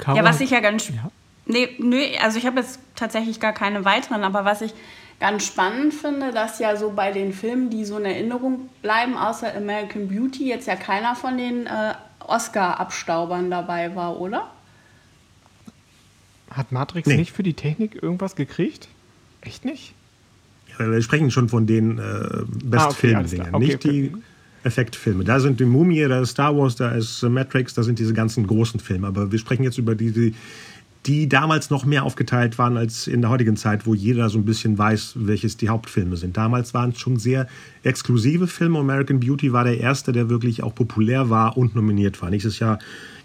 Ja, 0.07 0.25
was 0.25 0.41
ich 0.41 0.51
ja 0.51 0.61
ganz. 0.61 0.89
Ja. 0.89 1.11
Nee, 1.47 1.69
nö, 1.79 1.99
also 2.21 2.39
ich 2.39 2.47
habe 2.47 2.61
jetzt 2.61 2.81
tatsächlich 2.97 3.39
gar 3.39 3.53
keine 3.53 3.85
weiteren, 3.85 4.25
aber 4.25 4.45
was 4.45 4.61
ich 4.61 4.75
ganz 5.21 5.47
spannend 5.47 5.95
finde, 5.95 6.33
dass 6.33 6.59
ja 6.59 6.77
so 6.77 6.91
bei 6.91 7.13
den 7.13 7.33
Filmen, 7.33 7.71
die 7.71 7.85
so 7.85 7.99
in 7.99 8.05
Erinnerung 8.05 8.69
bleiben, 8.83 9.17
außer 9.17 9.55
American 9.55 10.09
Beauty, 10.09 10.49
jetzt 10.49 10.67
ja 10.67 10.77
keiner 10.77 11.15
von 11.15 11.39
den 11.39 11.67
äh, 11.67 11.95
Oscar-Abstaubern 12.21 13.51
dabei 13.51 13.95
war, 13.95 14.21
oder? 14.21 14.51
Hat 16.51 16.73
Matrix 16.73 17.09
nee. 17.09 17.17
nicht 17.17 17.33
für 17.33 17.43
die 17.43 17.55
Technik 17.55 18.03
irgendwas 18.03 18.37
gekriegt? 18.37 18.89
Echt 19.41 19.65
nicht? 19.65 19.95
Ja, 20.79 20.91
wir 20.91 21.03
sprechen 21.03 21.31
schon 21.31 21.49
von 21.49 21.67
den 21.67 21.99
äh, 21.99 22.45
Best-Film-Dingen, 22.65 23.47
ah, 23.47 23.49
okay, 23.49 23.57
okay, 23.57 23.59
nicht 23.59 23.75
okay. 23.77 23.91
die 23.91 24.13
Effektfilme. 24.67 25.25
Da 25.25 25.41
sind 25.41 25.61
die 25.61 25.65
Mumie, 25.65 26.07
da 26.09 26.21
ist 26.21 26.31
Star 26.31 26.57
Wars, 26.57 26.77
da 26.77 26.91
ist 26.91 27.23
Matrix, 27.23 27.75
da 27.75 27.83
sind 27.83 27.99
diese 27.99 28.13
ganzen 28.13 28.47
großen 28.47 28.81
Filme. 28.81 29.07
Aber 29.07 29.31
wir 29.31 29.39
sprechen 29.39 29.63
jetzt 29.63 29.79
über 29.79 29.95
die, 29.95 30.11
die 30.11 30.35
die 31.07 31.29
damals 31.29 31.71
noch 31.71 31.85
mehr 31.85 32.03
aufgeteilt 32.03 32.59
waren 32.59 32.77
als 32.77 33.07
in 33.07 33.21
der 33.21 33.31
heutigen 33.31 33.57
Zeit, 33.57 33.87
wo 33.87 33.95
jeder 33.95 34.29
so 34.29 34.39
ein 34.39 34.45
bisschen 34.45 34.77
weiß, 34.77 35.15
welches 35.17 35.57
die 35.57 35.69
Hauptfilme 35.69 36.17
sind. 36.17 36.37
Damals 36.37 36.75
waren 36.75 36.91
es 36.91 36.99
schon 36.99 37.17
sehr 37.19 37.47
exklusive 37.85 38.49
Filme. 38.49 38.81
American 38.81 39.21
Beauty 39.21 39.53
war 39.53 39.65
der 39.65 39.79
erste, 39.79 40.13
der 40.13 40.29
wirklich 40.29 40.63
auch 40.63 40.75
populär 40.75 41.31
war 41.31 41.57
und 41.57 41.75
nominiert 41.77 42.21
war. 42.23 42.31
Nächstes 42.31 42.59
Jahr 42.59 42.81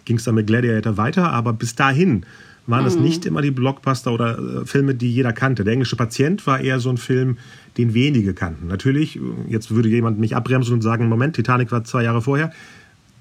ging 0.06 0.18
es 0.18 0.24
dann 0.24 0.36
mit 0.36 0.48
Gladiator 0.48 0.98
weiter, 0.98 1.32
aber 1.32 1.54
bis 1.54 1.74
dahin 1.74 2.26
waren 2.68 2.86
es 2.86 2.96
mhm. 2.96 3.04
nicht 3.04 3.26
immer 3.26 3.42
die 3.42 3.52
Blockbuster 3.52 4.14
oder 4.14 4.38
äh, 4.38 4.66
Filme, 4.66 4.94
die 4.94 5.12
jeder 5.12 5.34
kannte. 5.34 5.64
Der 5.64 5.74
englische 5.74 5.96
Patient 5.96 6.46
war 6.46 6.60
eher 6.60 6.80
so 6.80 6.90
ein 6.90 6.98
Film, 6.98 7.38
den 7.78 7.94
wenige 7.94 8.34
kannten. 8.34 8.68
Natürlich, 8.68 9.20
jetzt 9.48 9.72
würde 9.72 9.90
jemand 9.90 10.20
mich 10.20 10.36
abbremsen 10.36 10.74
und 10.76 10.82
sagen, 10.82 11.10
Moment, 11.10 11.36
Titanic 11.36 11.72
war 11.72 11.84
zwei 11.84 12.04
Jahre 12.04 12.22
vorher. 12.22 12.52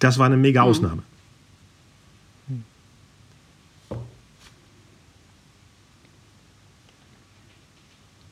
Das 0.00 0.18
war 0.18 0.26
eine 0.26 0.36
mega 0.36 0.64
mhm. 0.64 0.68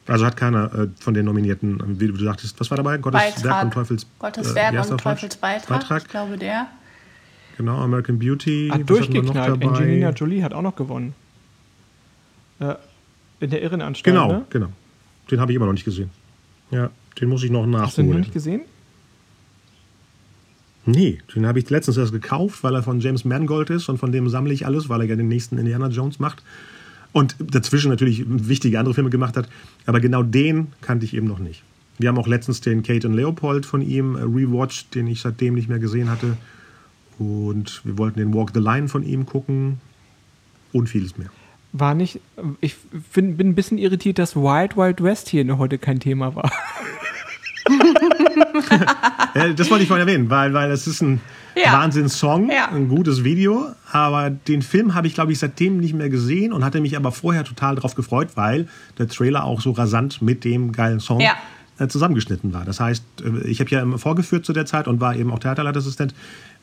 Also 0.08 0.24
hat 0.24 0.36
keiner 0.36 0.74
äh, 0.74 0.88
von 0.98 1.14
den 1.14 1.26
Nominierten, 1.26 2.00
wie 2.00 2.08
du 2.08 2.16
sagtest, 2.16 2.58
was 2.58 2.70
war 2.70 2.76
dabei? 2.76 2.96
Gottes 2.96 3.20
Beitrag. 3.20 3.44
Werk 3.44 3.64
und 3.64 3.70
Teufels 3.74 4.06
Gottes 4.18 4.52
äh, 4.52 4.54
Werk 4.54 4.90
und 4.90 5.00
Teufels 5.00 5.36
Beitrag. 5.36 5.80
Beitrag. 5.80 6.02
Ich 6.02 6.08
glaube 6.08 6.38
der. 6.38 6.66
Genau, 7.58 7.78
American 7.78 8.18
Beauty. 8.18 8.70
Hat 8.72 8.88
durchgeknallt. 8.88 9.62
Angelina 9.62 10.10
Jolie 10.10 10.42
hat 10.42 10.54
auch 10.54 10.62
noch 10.62 10.76
gewonnen. 10.76 11.14
Äh, 12.60 12.74
in 13.40 13.50
der 13.50 13.62
Irrenanstalt. 13.62 14.16
Genau, 14.16 14.32
ne? 14.32 14.44
genau. 14.50 14.68
Den 15.30 15.40
habe 15.40 15.52
ich 15.52 15.56
immer 15.56 15.66
noch 15.66 15.72
nicht 15.72 15.84
gesehen. 15.84 16.10
Ja, 16.70 16.90
den 17.20 17.28
muss 17.28 17.42
ich 17.42 17.50
noch 17.50 17.66
nachholen. 17.66 17.86
Hast 17.86 17.98
du 17.98 18.02
den 18.02 18.10
noch 18.10 18.18
nicht 18.18 18.32
gesehen? 18.32 18.62
Nee, 20.86 21.18
den 21.34 21.46
habe 21.46 21.58
ich 21.58 21.68
letztens 21.68 21.98
erst 21.98 22.12
gekauft, 22.12 22.64
weil 22.64 22.74
er 22.74 22.82
von 22.82 23.00
James 23.00 23.26
Mangold 23.26 23.68
ist 23.68 23.90
und 23.90 23.98
von 23.98 24.10
dem 24.10 24.28
sammle 24.30 24.54
ich 24.54 24.64
alles, 24.64 24.88
weil 24.88 25.02
er 25.02 25.06
ja 25.06 25.16
den 25.16 25.28
nächsten 25.28 25.58
Indiana 25.58 25.88
Jones 25.88 26.18
macht. 26.18 26.42
Und 27.12 27.36
dazwischen 27.38 27.90
natürlich 27.90 28.24
wichtige 28.26 28.78
andere 28.78 28.94
Filme 28.94 29.10
gemacht 29.10 29.36
hat. 29.36 29.48
Aber 29.86 30.00
genau 30.00 30.22
den 30.22 30.68
kannte 30.80 31.04
ich 31.04 31.14
eben 31.14 31.26
noch 31.26 31.38
nicht. 31.38 31.62
Wir 31.98 32.08
haben 32.08 32.18
auch 32.18 32.28
letztens 32.28 32.60
den 32.60 32.82
Kate 32.82 33.08
und 33.08 33.14
Leopold 33.14 33.66
von 33.66 33.82
ihm 33.82 34.14
äh, 34.14 34.20
rewatcht, 34.20 34.94
den 34.94 35.06
ich 35.06 35.20
seitdem 35.20 35.54
nicht 35.54 35.68
mehr 35.68 35.78
gesehen 35.78 36.10
hatte. 36.10 36.36
Und 37.18 37.80
wir 37.84 37.98
wollten 37.98 38.20
den 38.20 38.32
Walk 38.32 38.50
the 38.54 38.60
Line 38.60 38.88
von 38.88 39.02
ihm 39.02 39.26
gucken 39.26 39.80
und 40.72 40.88
vieles 40.88 41.18
mehr. 41.18 41.30
War 41.72 41.94
nicht, 41.94 42.20
ich 42.60 42.76
bin, 43.12 43.36
bin 43.36 43.50
ein 43.50 43.54
bisschen 43.54 43.78
irritiert, 43.78 44.18
dass 44.18 44.36
Wild 44.36 44.76
Wild 44.76 45.02
West 45.02 45.28
hier 45.28 45.58
heute 45.58 45.78
kein 45.78 46.00
Thema 46.00 46.34
war. 46.34 46.50
das 49.56 49.70
wollte 49.70 49.82
ich 49.82 49.88
vorhin 49.88 50.06
erwähnen, 50.06 50.30
weil, 50.30 50.52
weil 50.54 50.70
es 50.70 50.86
ist 50.86 51.02
ein 51.02 51.20
ja. 51.56 51.72
Wahnsinns-Song, 51.72 52.50
ja. 52.50 52.68
ein 52.68 52.88
gutes 52.88 53.24
Video, 53.24 53.68
aber 53.92 54.30
den 54.30 54.62
Film 54.62 54.94
habe 54.94 55.06
ich, 55.06 55.14
glaube 55.14 55.32
ich, 55.32 55.38
seitdem 55.38 55.78
nicht 55.78 55.94
mehr 55.94 56.08
gesehen 56.08 56.52
und 56.52 56.64
hatte 56.64 56.80
mich 56.80 56.96
aber 56.96 57.12
vorher 57.12 57.44
total 57.44 57.74
darauf 57.74 57.94
gefreut, 57.94 58.30
weil 58.34 58.68
der 58.98 59.08
Trailer 59.08 59.44
auch 59.44 59.60
so 59.60 59.72
rasant 59.72 60.22
mit 60.22 60.44
dem 60.44 60.72
geilen 60.72 61.00
Song 61.00 61.20
ja. 61.20 61.32
Äh, 61.78 61.86
zusammengeschnitten 61.86 62.52
war. 62.52 62.64
Das 62.64 62.80
heißt, 62.80 63.04
äh, 63.24 63.46
ich 63.46 63.60
habe 63.60 63.70
ja 63.70 63.80
immer 63.82 63.98
vorgeführt 63.98 64.44
zu 64.44 64.52
der 64.52 64.66
Zeit 64.66 64.88
und 64.88 65.00
war 65.00 65.14
eben 65.14 65.32
auch 65.32 65.38
Theaterleitassistent. 65.38 66.12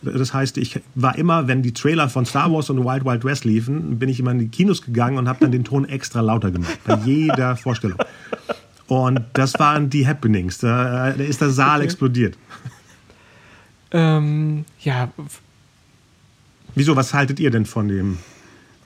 Das 0.01 0.33
heißt, 0.33 0.57
ich 0.57 0.81
war 0.93 1.17
immer, 1.17 1.47
wenn 1.47 1.61
die 1.61 1.73
Trailer 1.73 2.09
von 2.09 2.25
Star 2.25 2.51
Wars 2.51 2.69
und 2.69 2.83
Wild 2.83 3.05
Wild 3.05 3.23
West 3.23 3.45
liefen, 3.45 3.97
bin 3.97 4.09
ich 4.09 4.19
immer 4.19 4.31
in 4.31 4.39
die 4.39 4.49
Kinos 4.49 4.81
gegangen 4.81 5.17
und 5.17 5.29
habe 5.29 5.39
dann 5.39 5.51
den 5.51 5.63
Ton 5.63 5.85
extra 5.85 6.19
lauter 6.19 6.51
gemacht, 6.51 6.77
bei 6.85 6.97
jeder 7.05 7.55
Vorstellung. 7.55 7.97
Und 8.87 9.21
das 9.33 9.57
waren 9.59 9.89
die 9.89 10.07
Happenings. 10.07 10.59
Da, 10.59 11.11
da 11.11 11.23
ist 11.23 11.41
der 11.41 11.49
Saal 11.49 11.77
okay. 11.77 11.85
explodiert. 11.85 12.37
Ähm, 13.91 14.65
ja. 14.81 15.09
Wieso, 16.75 16.95
was 16.95 17.13
haltet 17.13 17.39
ihr 17.39 17.49
denn 17.51 17.65
von 17.65 17.87
dem, 17.87 18.17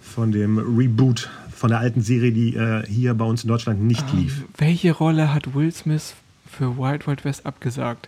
von 0.01 0.31
dem 0.31 0.57
Reboot 0.57 1.29
von 1.55 1.69
der 1.71 1.79
alten 1.79 2.01
Serie, 2.01 2.31
die 2.31 2.55
äh, 2.55 2.85
hier 2.87 3.13
bei 3.15 3.25
uns 3.25 3.43
in 3.43 3.49
Deutschland 3.49 3.81
nicht 3.81 4.05
Ähm, 4.13 4.19
lief. 4.19 4.45
welche 4.57 4.91
Rolle 4.93 5.33
hat 5.33 5.53
Will 5.53 5.71
Smith 5.73 6.13
für 6.49 6.77
Wild 6.77 7.05
Wild 7.07 7.25
West 7.25 7.45
abgesagt? 7.45 8.07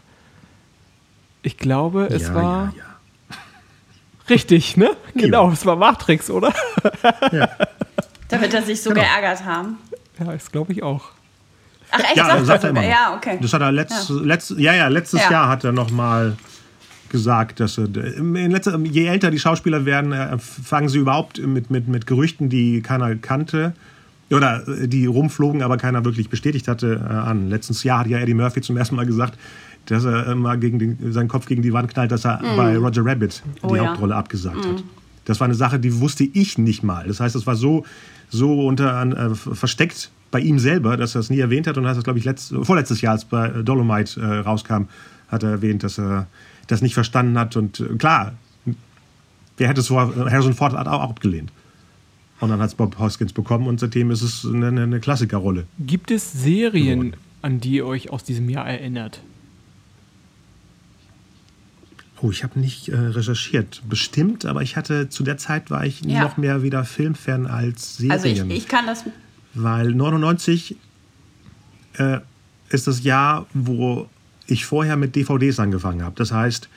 Ich 1.41 1.57
glaube, 1.57 2.05
es 2.09 2.23
ja, 2.23 2.33
war 2.35 2.73
ja, 2.77 3.35
richtig, 4.29 4.77
ne? 4.77 4.91
Ja. 5.15 5.21
Genau, 5.23 5.51
es 5.51 5.65
war 5.65 5.75
Matrix, 5.75 6.29
oder? 6.29 6.53
Da 8.29 8.39
wird 8.39 8.53
er 8.53 8.61
sich 8.61 8.81
so 8.81 8.91
Genau. 8.91 9.01
geärgert 9.01 9.43
haben. 9.43 9.77
Ja, 10.19 10.25
das 10.31 10.51
glaube 10.51 10.71
ich 10.71 10.83
auch. 10.83 11.09
Ach 11.91 11.99
echt, 11.99 12.17
Ja, 12.17 12.25
sagt, 12.25 12.45
sagt 12.45 12.63
er 12.63 12.69
er 12.69 12.69
immer 12.71 12.81
noch. 12.81 12.89
Ja, 12.89 13.15
okay. 13.15 13.37
Das 13.41 13.53
hat 13.53 13.61
er 13.61 13.71
letzt, 13.71 14.09
letzt, 14.09 14.51
ja, 14.57 14.73
ja, 14.73 14.87
letztes 14.87 15.21
Ja. 15.23 15.31
Jahr 15.31 15.49
hat 15.49 15.63
er 15.63 15.71
noch 15.71 15.91
mal 15.91 16.35
gesagt, 17.09 17.59
dass 17.59 17.77
er, 17.77 17.87
letzter, 17.87 18.79
je 18.79 19.05
älter 19.05 19.31
die 19.31 19.39
Schauspieler 19.39 19.85
werden, 19.85 20.13
äh, 20.13 20.37
fangen 20.39 20.87
sie 20.89 20.99
überhaupt 20.99 21.39
mit, 21.45 21.69
mit, 21.69 21.87
mit 21.87 22.07
Gerüchten, 22.07 22.49
die 22.49 22.81
keiner 22.81 23.15
kannte 23.15 23.73
oder 24.31 24.65
äh, 24.67 24.87
die 24.87 25.05
rumflogen, 25.05 25.61
aber 25.61 25.75
keiner 25.77 26.05
wirklich 26.05 26.29
bestätigt 26.29 26.67
hatte, 26.69 27.01
äh, 27.05 27.13
an. 27.13 27.49
Letztes 27.49 27.83
Jahr 27.83 27.99
hat 27.99 28.07
ja 28.07 28.19
Eddie 28.19 28.33
Murphy 28.33 28.61
zum 28.61 28.77
ersten 28.77 28.95
Mal 28.95 29.05
gesagt, 29.05 29.37
dass 29.87 30.05
er 30.05 30.27
immer 30.27 30.55
gegen 30.57 30.79
den, 30.79 31.11
seinen 31.11 31.27
Kopf 31.27 31.47
gegen 31.47 31.61
die 31.61 31.73
Wand 31.73 31.91
knallt, 31.93 32.11
dass 32.11 32.23
er 32.25 32.39
bei 32.55 32.77
Roger 32.77 33.05
Rabbit 33.05 33.43
die 33.61 33.65
Oh 33.65 33.75
ja. 33.75 33.87
Hauptrolle 33.89 34.15
abgesagt 34.15 34.65
hat. 34.65 34.83
Das 35.25 35.39
war 35.39 35.45
eine 35.45 35.55
Sache, 35.55 35.79
die 35.79 35.99
wusste 35.99 36.23
ich 36.23 36.57
nicht 36.57 36.83
mal. 36.83 37.07
Das 37.07 37.19
heißt, 37.19 37.35
es 37.35 37.45
war 37.45 37.55
so, 37.55 37.85
so 38.29 38.65
unter, 38.67 39.01
äh, 39.31 39.35
versteckt 39.35 40.11
bei 40.31 40.39
ihm 40.39 40.59
selber, 40.59 40.97
dass 40.97 41.15
er 41.15 41.19
es 41.19 41.29
nie 41.29 41.39
erwähnt 41.39 41.67
hat 41.67 41.77
und 41.77 41.85
hat 41.85 41.97
es, 41.97 42.03
glaube 42.03 42.17
ich, 42.19 42.25
letzt, 42.25 42.53
vorletztes 42.63 43.01
Jahr, 43.01 43.13
als 43.13 43.25
bei 43.25 43.49
Dolomite 43.49 44.19
äh, 44.21 44.25
rauskam, 44.39 44.83
hat 45.29 45.43
er 45.43 45.49
erwähnt, 45.51 45.83
dass 45.83 45.97
er 45.99 46.27
das 46.67 46.81
nicht 46.81 46.93
verstanden 46.93 47.37
hat. 47.37 47.55
Und 47.57 47.79
äh, 47.81 47.95
klar, 47.97 48.33
wer 49.57 49.67
hätte 49.67 49.81
es 49.81 49.87
vor, 49.87 50.13
Harrison 50.15 50.53
Ford 50.53 50.73
hat 50.73 50.87
auch 50.87 51.01
abgelehnt. 51.01 51.51
Und 52.39 52.49
dann 52.49 52.59
hat 52.59 52.69
es 52.69 52.75
Bob 52.75 52.97
Hoskins 52.97 53.33
bekommen 53.33 53.67
und 53.67 53.79
seitdem 53.79 54.09
ist 54.09 54.23
es 54.23 54.45
eine, 54.45 54.67
eine 54.69 54.99
Klassikerrolle. 54.99 55.67
Gibt 55.79 56.09
es 56.09 56.31
Serien, 56.33 57.15
an 57.43 57.59
die 57.59 57.73
ihr 57.75 57.85
euch 57.85 58.09
aus 58.09 58.23
diesem 58.23 58.49
Jahr 58.49 58.67
erinnert? 58.67 59.21
Oh, 62.23 62.29
ich 62.31 62.43
habe 62.43 62.59
nicht 62.59 62.89
äh, 62.89 62.95
recherchiert. 62.97 63.81
Bestimmt, 63.89 64.45
aber 64.45 64.61
ich 64.61 64.75
hatte 64.77 65.09
zu 65.09 65.23
der 65.23 65.37
Zeit 65.37 65.71
war 65.71 65.85
ich 65.85 66.01
Ja. 66.01 66.21
noch 66.23 66.37
mehr 66.37 66.61
wieder 66.61 66.83
Filmfan 66.83 67.47
als 67.47 67.97
Serien. 67.97 68.11
Also 68.11 68.27
ich, 68.27 68.39
ich 68.49 68.67
kann 68.67 68.85
das. 68.85 69.03
Weil 69.53 69.93
99 69.93 70.75
äh, 71.97 72.19
ist 72.69 72.87
das 72.87 73.03
Jahr, 73.03 73.45
wo 73.53 74.07
ich 74.47 74.65
vorher 74.65 74.97
mit 74.97 75.15
DVDs 75.15 75.59
angefangen 75.59 76.03
habe. 76.03 76.15
Das 76.15 76.31
heißt, 76.31 76.69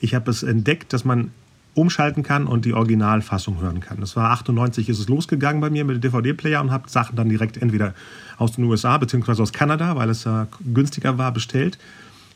ich 0.00 0.14
habe 0.14 0.30
es 0.30 0.42
entdeckt, 0.42 0.92
dass 0.92 1.04
man 1.04 1.30
umschalten 1.74 2.22
kann 2.22 2.46
und 2.46 2.64
die 2.64 2.72
Originalfassung 2.72 3.60
hören 3.60 3.80
kann. 3.80 3.98
Das 4.00 4.14
war 4.16 4.30
98 4.30 4.88
ist 4.88 5.00
es 5.00 5.08
losgegangen 5.08 5.60
bei 5.60 5.70
mir 5.70 5.84
mit 5.84 5.96
dem 5.96 6.00
DVD-Player 6.00 6.60
und 6.60 6.70
habe 6.70 6.88
Sachen 6.88 7.16
dann 7.16 7.28
direkt 7.28 7.56
entweder 7.56 7.94
aus 8.38 8.52
den 8.52 8.64
USA 8.64 8.96
bzw. 8.98 9.42
aus 9.42 9.52
Kanada, 9.52 9.96
weil 9.96 10.08
es 10.08 10.24
ja 10.24 10.46
günstiger 10.72 11.18
war, 11.18 11.32
bestellt. 11.32 11.78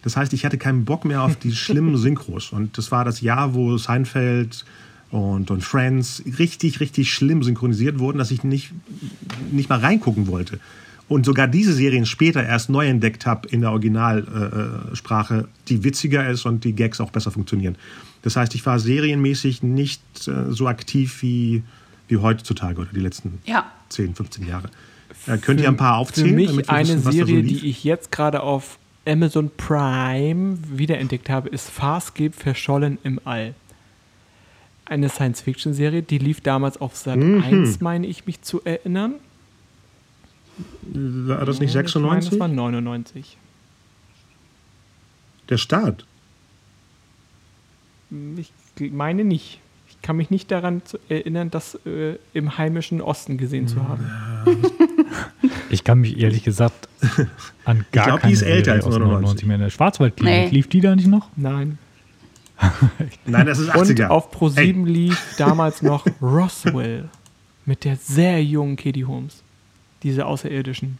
Das 0.03 0.17
heißt, 0.17 0.33
ich 0.33 0.45
hatte 0.45 0.59
keinen 0.59 0.85
Bock 0.85 1.05
mehr 1.05 1.23
auf 1.23 1.37
die 1.37 1.53
schlimmen 1.53 1.97
Synchros. 1.97 2.53
Und 2.53 2.79
das 2.79 2.91
war 2.91 3.05
das 3.05 3.21
Jahr, 3.21 3.55
wo 3.55 3.77
Seinfeld 3.79 4.65
und, 5.11 5.51
und 5.51 5.63
Friends 5.63 6.23
richtig, 6.39 6.81
richtig 6.81 7.13
schlimm 7.13 7.43
synchronisiert 7.43 7.99
wurden, 7.99 8.19
dass 8.19 8.31
ich 8.31 8.45
nicht, 8.45 8.73
nicht 9.51 9.69
mal 9.69 9.79
reingucken 9.79 10.27
wollte. 10.27 10.61
Und 11.09 11.25
sogar 11.25 11.49
diese 11.49 11.73
Serien 11.73 12.05
später 12.05 12.45
erst 12.45 12.69
neu 12.69 12.87
entdeckt 12.87 13.25
habe 13.25 13.49
in 13.49 13.63
der 13.63 13.71
Originalsprache, 13.71 14.91
äh, 14.93 14.97
Sprache, 14.97 15.49
die 15.69 15.83
witziger 15.83 16.29
ist 16.29 16.45
und 16.45 16.65
die 16.65 16.75
Gags 16.75 17.01
auch 17.01 17.11
besser 17.11 17.31
funktionieren. 17.31 17.77
Das 18.23 18.37
heißt, 18.37 18.55
ich 18.55 18.67
war 18.67 18.79
serienmäßig 18.79 19.63
nicht 19.63 20.03
äh, 20.29 20.51
so 20.53 20.67
aktiv 20.67 21.23
wie, 21.23 21.63
wie 22.09 22.19
heutzutage 22.19 22.83
oder 22.83 22.91
die 22.93 23.01
letzten 23.01 23.39
Ja. 23.47 23.71
10, 23.89 24.15
15 24.15 24.47
Jahre. 24.47 24.69
Äh, 25.27 25.39
könnt 25.39 25.61
ihr 25.61 25.69
ein 25.69 25.79
paar 25.79 25.97
aufzählen? 25.97 26.29
Für 26.29 26.35
mich 26.35 26.47
damit 26.49 26.69
wir 26.69 26.75
eine 26.75 26.89
wissen, 26.89 27.05
was 27.07 27.15
da 27.17 27.21
so 27.21 27.27
Serie, 27.27 27.41
lief? 27.41 27.61
die 27.63 27.69
ich 27.69 27.85
jetzt 27.85 28.13
gerade 28.13 28.43
auf 28.43 28.79
Amazon 29.07 29.51
Prime 29.57 30.59
wiederentdeckt 30.71 31.31
habe, 31.31 31.49
ist 31.49 31.71
Farscape 31.71 32.33
verschollen 32.33 32.99
im 33.03 33.19
All. 33.25 33.55
Eine 34.89 35.09
Science-Fiction-Serie, 35.09 36.03
die 36.03 36.19
lief 36.19 36.41
damals 36.41 36.81
auf 36.81 36.97
Sat 36.97 37.17
Mhm. 37.19 37.43
1, 37.43 37.81
meine 37.81 38.07
ich 38.07 38.27
mich 38.27 38.41
zu 38.43 38.63
erinnern. 38.65 39.15
War 40.83 41.45
das 41.45 41.61
nicht 41.61 41.71
Ich 41.71 41.75
meine, 41.75 41.85
96? 41.89 42.31
das 42.31 42.41
war 42.41 42.49
99. 42.49 43.37
Der 45.51 45.59
Start. 45.59 46.05
Ich 48.37 48.53
meine 48.93 49.25
nicht. 49.25 49.61
Ich 49.91 50.01
kann 50.03 50.17
mich 50.17 50.31
nicht 50.31 50.51
daran 50.51 50.81
erinnern, 51.09 51.51
das 51.51 51.75
äh, 51.87 52.17
im 52.33 52.57
heimischen 52.57 53.01
Osten 53.01 53.37
gesehen 53.37 53.69
zu 53.69 53.87
haben. 53.87 54.07
Ich 55.71 55.85
kann 55.85 56.01
mich 56.01 56.19
ehrlich 56.19 56.45
gesagt 56.45 56.89
an 57.67 57.85
gar 57.93 58.07
glaub, 58.07 58.17
die 58.17 58.23
keine 58.23 58.33
ist 58.33 58.41
älter 58.43 58.65
Serie 58.73 58.73
als 58.73 58.87
aus 58.87 58.99
99 58.99 59.47
mehr. 59.47 59.57
erinnern. 59.57 59.71
Schwarzwaldklinik, 59.71 60.51
Nee. 60.51 60.57
lief 60.57 60.67
die 60.69 60.81
da 60.81 60.97
nicht 60.97 61.09
noch? 61.09 61.29
Nein. 61.37 61.77
Nein, 63.27 63.47
das 63.47 63.59
ist 63.59 63.71
80er. 63.71 64.05
Und 64.05 64.11
auf 64.11 64.35
Pro7 64.35 64.57
Hey, 64.57 64.73
lief 64.73 65.35
damals 65.39 65.83
noch 65.83 66.07
Roswell 66.23 67.09
mit 67.67 67.85
der 67.85 67.97
sehr 67.97 68.43
jungen 68.43 68.77
Katie 68.77 69.05
Holmes. 69.05 69.43
Diese 70.03 70.27
Außerirdischen. 70.27 70.99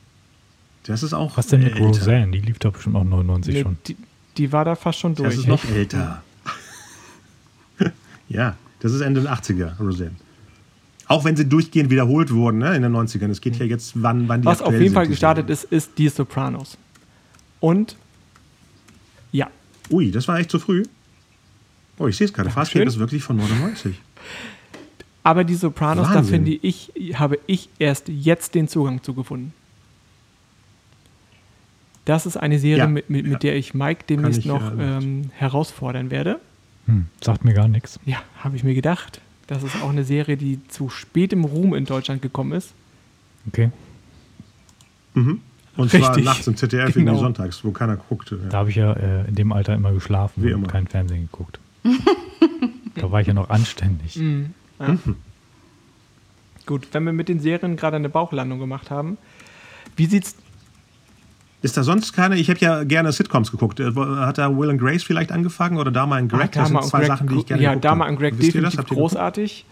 das 0.85 1.03
ist 1.03 1.13
auch 1.13 1.37
Was 1.37 1.47
denn 1.49 1.63
mit 1.63 1.75
älter. 1.75 1.85
Roseanne? 1.87 2.33
Die 2.33 2.41
lief 2.41 2.59
doch 2.59 2.73
bestimmt 2.73 2.97
auch 2.97 3.05
99 3.05 3.55
Nee, 3.55 3.63
schon. 3.63 3.79
die, 3.87 3.97
die 4.37 4.53
war 4.53 4.65
da 4.65 4.75
fast 4.75 4.99
schon 4.99 5.15
durch. 5.15 5.31
Das 5.31 5.39
ist 5.39 5.47
noch 5.49 5.65
älter. 5.65 6.23
ja, 8.29 8.57
das 8.81 8.93
ist 8.93 9.01
Ende 9.01 9.23
der 9.23 9.33
80er, 9.33 9.79
Roseanne. 9.79 10.17
Auch 11.07 11.25
wenn 11.25 11.37
sie 11.37 11.49
durchgehend 11.49 11.91
wiederholt 11.91 12.33
wurden 12.33 12.59
ne, 12.59 12.77
in 12.77 12.83
den 12.83 12.95
90ern. 12.95 13.31
Es 13.31 13.41
geht 13.41 13.57
ja 13.57 13.65
jetzt, 13.65 13.93
wann, 13.95 14.29
wann 14.29 14.43
die 14.43 14.47
Was 14.47 14.61
auf 14.61 14.67
aktuell 14.67 14.83
jeden 14.83 14.91
sind, 14.91 14.95
Fall 14.95 15.09
gestartet 15.09 15.49
ist, 15.49 15.65
ist 15.65 15.93
Die 15.97 16.09
Sopranos. 16.09 16.77
Und 17.61 17.97
ja, 19.33 19.49
Ui, 19.91 20.11
das 20.11 20.29
war 20.29 20.39
echt 20.39 20.51
zu 20.51 20.59
früh. 20.59 20.83
Oh, 21.99 22.07
ich 22.07 22.17
sehe 22.17 22.27
es 22.27 22.33
gerade. 22.33 22.51
Schön. 22.67 22.87
ist 22.87 22.99
wirklich 22.99 23.23
von 23.23 23.37
99. 23.37 24.01
aber 25.25 25.45
Die 25.45 25.55
Sopranos, 25.55 26.09
da 26.09 26.15
Wahnsinn. 26.17 26.45
finde 26.45 26.59
ich, 26.67 26.93
habe 27.15 27.39
ich 27.47 27.69
erst 27.79 28.09
jetzt 28.09 28.55
den 28.55 28.69
Zugang 28.69 29.03
zu 29.03 29.15
gefunden. 29.15 29.53
Das 32.05 32.25
ist 32.25 32.37
eine 32.37 32.59
Serie, 32.59 32.79
Ja, 32.79 32.87
mit, 32.87 33.11
mit, 33.11 33.27
ja. 33.27 33.33
mit 33.33 33.43
der 33.43 33.57
ich 33.57 33.75
Mike 33.75 34.05
demnächst 34.09 34.41
ich, 34.41 34.47
noch 34.47 34.73
äh, 34.79 34.97
ähm, 34.99 35.31
herausfordern 35.35 36.11
werde. 36.11 36.41
Hm, 36.87 37.07
sagt 37.21 37.45
mir 37.45 37.53
gar 37.53 37.69
nichts. 37.69 38.01
Ja, 38.07 38.23
habe 38.43 38.57
ich 38.57 38.65
mir 38.65 38.75
gedacht. 38.75 39.21
Das 39.47 39.63
ist 39.63 39.83
auch 39.83 39.91
eine 39.91 40.05
Serie, 40.05 40.37
die 40.37 40.61
zu 40.69 40.89
spätem 40.89 41.45
Ruhm 41.45 41.75
in 41.75 41.85
Deutschland 41.85 42.23
gekommen 42.23 42.53
ist. 42.53 42.73
Okay. 43.47 43.71
Und 45.15 45.91
zwar 45.91 46.09
Richtig. 46.11 46.25
nachts 46.25 46.47
im 46.47 46.57
ZDF 46.57 46.95
Genau. 46.95 47.13
irgendwie 47.13 47.21
sonntags, 47.25 47.65
wo 47.65 47.73
keiner 47.73 47.97
guckte. 47.97 48.37
Da 48.37 48.49
Ja. 48.49 48.59
habe 48.59 48.71
ich 48.71 48.77
ja 48.77 48.93
äh, 48.93 49.27
in 49.29 49.35
dem 49.35 49.53
Alter 49.53 49.75
immer 49.75 49.93
geschlafen 49.93 50.43
Wie 50.43 50.53
und 50.53 50.61
immer. 50.61 50.69
kein 50.69 50.87
Fernsehen 50.87 51.23
geguckt. 51.31 51.59
Da 52.95 53.11
war 53.11 53.21
ich 53.21 53.27
ja 53.27 53.35
noch 53.35 53.51
anständig. 53.51 54.17
Mhm. 54.17 54.55
Gut, 56.67 56.89
wenn 56.93 57.05
wir 57.05 57.13
mit 57.13 57.29
den 57.29 57.41
Serien 57.41 57.77
gerade 57.77 57.97
eine 57.97 58.09
Bauchlandung 58.09 58.59
gemacht 58.59 58.91
haben, 58.91 59.17
wie 59.97 60.07
sieht's 60.07 60.37
Ist 61.63 61.77
da 61.77 61.83
sonst 61.83 62.13
keine? 62.13 62.37
Ich 62.37 62.51
habe 62.51 62.61
ja 62.61 62.85
gerne 62.85 63.11
Sitcoms 63.11 63.51
geguckt. 63.51 63.81
Äh, 63.81 63.93
Hat 63.95 64.39
da 64.39 64.57
Will 64.57 64.71
and 64.71 64.81
Grace 64.81 65.03
vielleicht 65.03 65.33
angefangen 65.33 65.79
oder 65.79 65.91
Dama 65.91 66.19
und 66.19 66.29
Greg? 66.29 66.41
Ah, 66.43 66.47
das 66.53 66.69
sind 66.69 66.75
Dama 66.77 66.87
zwei 66.87 66.99
Greg, 67.01 67.09
Sachen, 67.09 67.29
die 67.29 67.37
ich 67.37 67.47
gerne 67.47 67.63
Ja, 67.63 67.71
geguckt 67.71 67.85
Dama 67.85 68.05
habe. 68.05 68.13
und 68.13 68.19
Greg 68.21 68.39
Wisst 68.39 68.55
definitiv 68.55 68.85
großartig. 68.87 69.65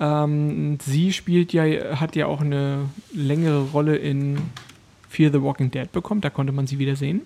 Ähm, 0.00 0.78
sie 0.80 1.12
spielt 1.12 1.52
ja, 1.52 1.64
hat 1.98 2.14
ja 2.14 2.26
auch 2.26 2.40
eine 2.40 2.84
längere 3.12 3.62
Rolle 3.62 3.96
in 3.96 4.38
Fear 5.08 5.32
the 5.32 5.42
Walking 5.42 5.70
Dead 5.72 5.90
bekommen. 5.90 6.20
Da 6.20 6.30
konnte 6.30 6.52
man 6.52 6.66
sie 6.68 6.78
wieder 6.78 6.94
sehen. 6.94 7.22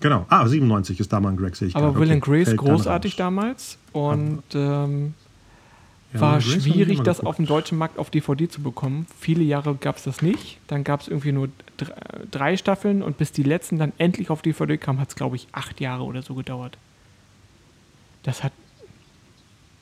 Genau. 0.00 0.24
Ah, 0.28 0.46
97 0.46 0.98
ist 1.00 1.12
Dama 1.12 1.28
und 1.28 1.36
Greg, 1.36 1.54
sehe 1.56 1.68
ich 1.68 1.76
Aber. 1.76 1.94
Will 1.94 2.02
Okay. 2.04 2.12
and 2.14 2.22
Grace 2.22 2.56
großartig 2.56 3.16
damals. 3.16 3.76
Und 3.92 4.42
ähm, 4.54 5.14
Ja, 6.14 6.20
war 6.20 6.40
schwierig, 6.40 6.98
das 7.02 7.18
geguckt. 7.18 7.26
auf 7.28 7.36
dem 7.36 7.46
deutschen 7.46 7.76
Markt 7.78 7.98
auf 7.98 8.10
DVD 8.10 8.48
zu 8.48 8.62
bekommen. 8.62 9.06
Viele 9.20 9.44
Jahre 9.44 9.74
gab 9.74 9.96
es 9.98 10.04
das 10.04 10.22
nicht. 10.22 10.58
Dann 10.68 10.84
gab 10.84 11.02
es 11.02 11.08
irgendwie 11.08 11.32
nur 11.32 11.48
dr- 11.76 11.94
drei 12.30 12.56
Staffeln 12.56 13.02
und 13.02 13.18
bis 13.18 13.30
die 13.32 13.42
letzten 13.42 13.78
dann 13.78 13.92
endlich 13.98 14.30
auf 14.30 14.42
DVD 14.42 14.76
kamen, 14.78 14.98
hat 15.00 15.10
es, 15.10 15.14
glaube 15.16 15.36
ich, 15.36 15.46
acht 15.52 15.80
Jahre 15.80 16.02
oder 16.04 16.22
so 16.22 16.34
gedauert. 16.34 16.78
Das 18.22 18.42
hat 18.42 18.52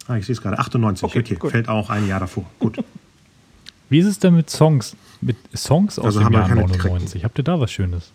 Ah, 0.09 0.17
ich 0.17 0.25
sehe 0.27 0.33
es 0.33 0.41
gerade. 0.41 0.59
98. 0.59 1.05
Okay, 1.05 1.19
Okay, 1.39 1.51
fällt 1.51 1.69
auch 1.69 1.91
ein 1.91 2.09
Jahr 2.09 2.19
davor. 2.21 2.45
Gut. 2.59 2.83
Wie 3.91 3.99
ist 3.99 4.07
es 4.07 4.19
denn 4.19 4.35
mit 4.35 4.49
Songs? 4.51 4.97
Mit 5.21 5.37
Songs 5.55 5.99
aus 5.99 6.07
Also 6.07 6.21
dem 6.21 6.25
haben 6.27 6.33
wir 6.33 6.39
Jahr 6.41 6.49
keine 6.49 6.61
99? 6.63 7.25
Habt 7.25 7.39
ihr 7.39 7.45
da 7.45 7.61
was 7.61 7.71
Schönes? 7.71 8.11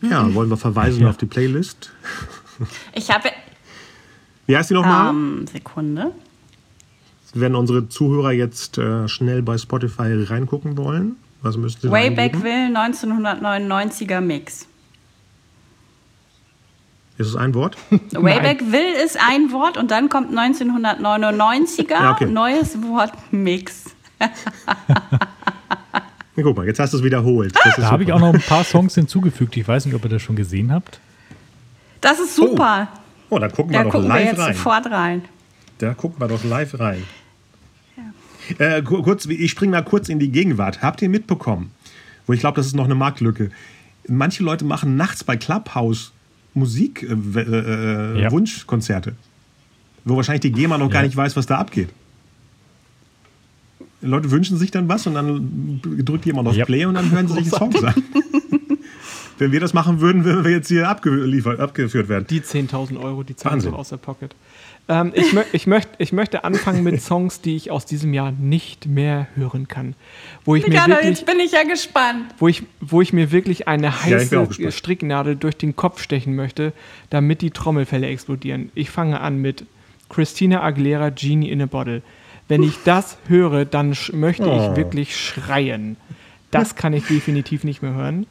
Ja, 0.00 0.32
wollen 0.34 0.48
wir 0.50 0.56
verweisen 0.56 1.02
Ja. 1.02 1.10
auf 1.10 1.16
die 1.16 1.26
Playlist? 1.26 1.90
Ich 2.92 3.10
habe. 3.10 3.30
Wie 4.46 4.56
heißt 4.56 4.70
die 4.70 4.74
nochmal? 4.74 5.10
Ähm, 5.10 5.46
Sekunde. 5.52 6.12
Wenn 7.34 7.54
unsere 7.54 7.88
Zuhörer 7.88 8.32
jetzt 8.32 8.78
äh, 8.78 9.06
schnell 9.08 9.42
bei 9.42 9.58
Spotify 9.58 10.24
reingucken 10.24 10.76
wollen, 10.78 11.16
was 11.42 11.56
müssten 11.56 11.82
sie? 11.88 11.90
Wayback 11.92 12.42
Will 12.42 12.74
1999er 12.76 14.20
Mix. 14.20 14.66
Ist 17.18 17.26
es 17.28 17.36
ein 17.36 17.52
Wort? 17.54 17.76
Wayback 18.12 18.72
Will 18.72 18.92
ist 19.04 19.18
ein 19.20 19.52
Wort 19.52 19.76
und 19.76 19.90
dann 19.90 20.08
kommt 20.08 20.30
1999er, 20.32 21.90
Ja, 21.90 22.12
okay. 22.12 22.26
neues 22.26 22.80
Wort 22.82 23.12
Mix. 23.32 23.84
Na, 26.38 26.44
guck 26.44 26.56
mal, 26.56 26.66
jetzt 26.66 26.78
hast 26.78 26.92
du 26.92 26.98
es 26.98 27.02
wiederholt. 27.02 27.52
Das 27.56 27.66
ist 27.76 27.78
Da 27.78 27.90
habe 27.90 28.04
ich 28.04 28.12
auch 28.12 28.20
noch 28.20 28.32
ein 28.32 28.40
paar 28.40 28.62
Songs 28.62 28.94
hinzugefügt. 28.94 29.56
Ich 29.56 29.66
weiß 29.66 29.86
nicht, 29.86 29.94
ob 29.96 30.04
ihr 30.04 30.08
das 30.08 30.22
schon 30.22 30.36
gesehen 30.36 30.70
habt. 30.72 31.00
Das 32.00 32.20
ist 32.20 32.36
super. 32.36 32.86
Oh, 33.28 33.40
da 33.40 33.48
gucken 33.48 33.72
wir 33.72 33.78
da 33.78 33.84
doch 33.84 33.90
gucken 33.90 34.08
wir 34.08 34.14
live 34.14 34.26
jetzt 34.26 34.38
rein. 34.38 34.54
sofort 34.54 34.86
rein. 34.86 35.22
Da 35.78 35.94
gucken 35.94 36.20
wir 36.20 36.28
doch 36.28 36.44
live 36.44 36.78
rein. 36.78 37.02
Äh, 38.58 38.82
ku- 38.82 39.02
kurz, 39.02 39.26
ich 39.26 39.50
springe 39.50 39.72
mal 39.72 39.82
kurz 39.82 40.08
in 40.08 40.20
die 40.20 40.30
Gegenwart. 40.30 40.80
Habt 40.80 41.02
ihr 41.02 41.08
mitbekommen, 41.08 41.72
wo 42.26 42.32
ich 42.32 42.40
glaube, 42.40 42.56
das 42.56 42.66
ist 42.66 42.76
noch 42.76 42.84
eine 42.86 42.94
Marktlücke, 42.94 43.50
manche 44.06 44.42
Leute 44.44 44.64
machen 44.64 44.96
nachts 44.96 45.24
bei 45.24 45.36
Clubhouse 45.36 46.12
Musik 46.54 47.02
äh, 47.02 47.08
w- 47.10 47.40
äh, 47.40 48.22
Ja. 48.22 48.30
Wunschkonzerte, 48.30 49.16
wo 50.04 50.16
wahrscheinlich 50.16 50.40
die 50.42 50.52
GEMA 50.52 50.78
noch 50.78 50.88
gar 50.88 51.02
Ja. 51.02 51.08
nicht 51.08 51.16
weiß, 51.16 51.36
was 51.36 51.46
da 51.46 51.58
abgeht. 51.58 51.90
Leute 54.00 54.30
wünschen 54.30 54.56
sich 54.56 54.70
dann 54.70 54.88
was 54.88 55.06
und 55.06 55.14
dann 55.14 55.80
drückt 55.82 56.24
jemand 56.26 56.48
auf 56.48 56.54
Ja. 56.56 56.64
Play 56.64 56.84
und 56.84 56.94
dann 56.94 57.10
hören 57.10 57.26
sie 57.28 57.34
sich 57.34 57.44
die 57.44 57.50
Songs 57.50 57.82
an. 57.82 57.94
Wenn 59.38 59.52
wir 59.52 59.60
das 59.60 59.72
machen 59.72 60.00
würden, 60.00 60.24
würden 60.24 60.44
wir 60.44 60.50
jetzt 60.50 60.68
hier 60.68 60.88
abgeliefert, 60.88 61.60
abgeführt 61.60 62.08
werden. 62.08 62.26
Die 62.28 62.40
10.000 62.40 63.00
Euro, 63.00 63.22
die 63.22 63.36
zahlen 63.36 63.60
so 63.60 63.70
aus 63.70 63.90
der 63.90 63.96
Pocket. 63.98 64.34
Ähm, 64.88 65.12
ich, 65.14 65.32
mö 65.32 65.42
ich, 65.52 65.66
möcht, 65.68 65.88
ich 65.98 66.12
möchte 66.12 66.42
anfangen 66.44 66.82
mit 66.82 67.00
Songs, 67.02 67.40
die 67.40 67.54
ich 67.54 67.70
aus 67.70 67.86
diesem 67.86 68.12
Jahr 68.14 68.32
nicht 68.32 68.86
mehr 68.86 69.28
hören 69.36 69.68
kann. 69.68 69.94
Wo 70.44 70.56
ich, 70.56 70.66
mir 70.66 70.74
Ja, 70.74 70.88
wirklich, 70.88 71.06
jetzt 71.10 71.26
bin 71.26 71.38
ich 71.38 71.52
ja 71.52 71.62
gespannt. 71.62 72.34
wo, 72.38 72.48
ich, 72.48 72.64
wo 72.80 73.00
ich 73.00 73.12
mir 73.12 73.30
wirklich 73.30 73.68
eine 73.68 74.02
heiße 74.02 74.44
gespannt. 74.46 74.72
Stricknadel 74.74 75.36
durch 75.36 75.56
den 75.56 75.76
Kopf 75.76 76.02
stechen 76.02 76.34
möchte, 76.34 76.72
damit 77.10 77.40
die 77.42 77.50
Trommelfälle 77.50 78.08
explodieren. 78.08 78.72
Ich 78.74 78.90
fange 78.90 79.20
an 79.20 79.36
mit 79.40 79.66
Christina 80.08 80.62
Aguilera, 80.62 81.10
Genie 81.10 81.50
in 81.50 81.62
a 81.62 81.66
Bottle. 81.66 82.02
Wenn 82.48 82.62
ich 82.62 82.78
das 82.84 83.18
höre, 83.28 83.64
dann 83.64 83.94
möchte 84.12 84.44
ich 84.50 84.76
wirklich 84.76 85.16
schreien. 85.16 85.96
Das 86.50 86.74
kann 86.76 86.92
ich 86.94 87.06
definitiv 87.06 87.62
nicht 87.64 87.82
mehr 87.82 87.92
hören. 87.92 88.26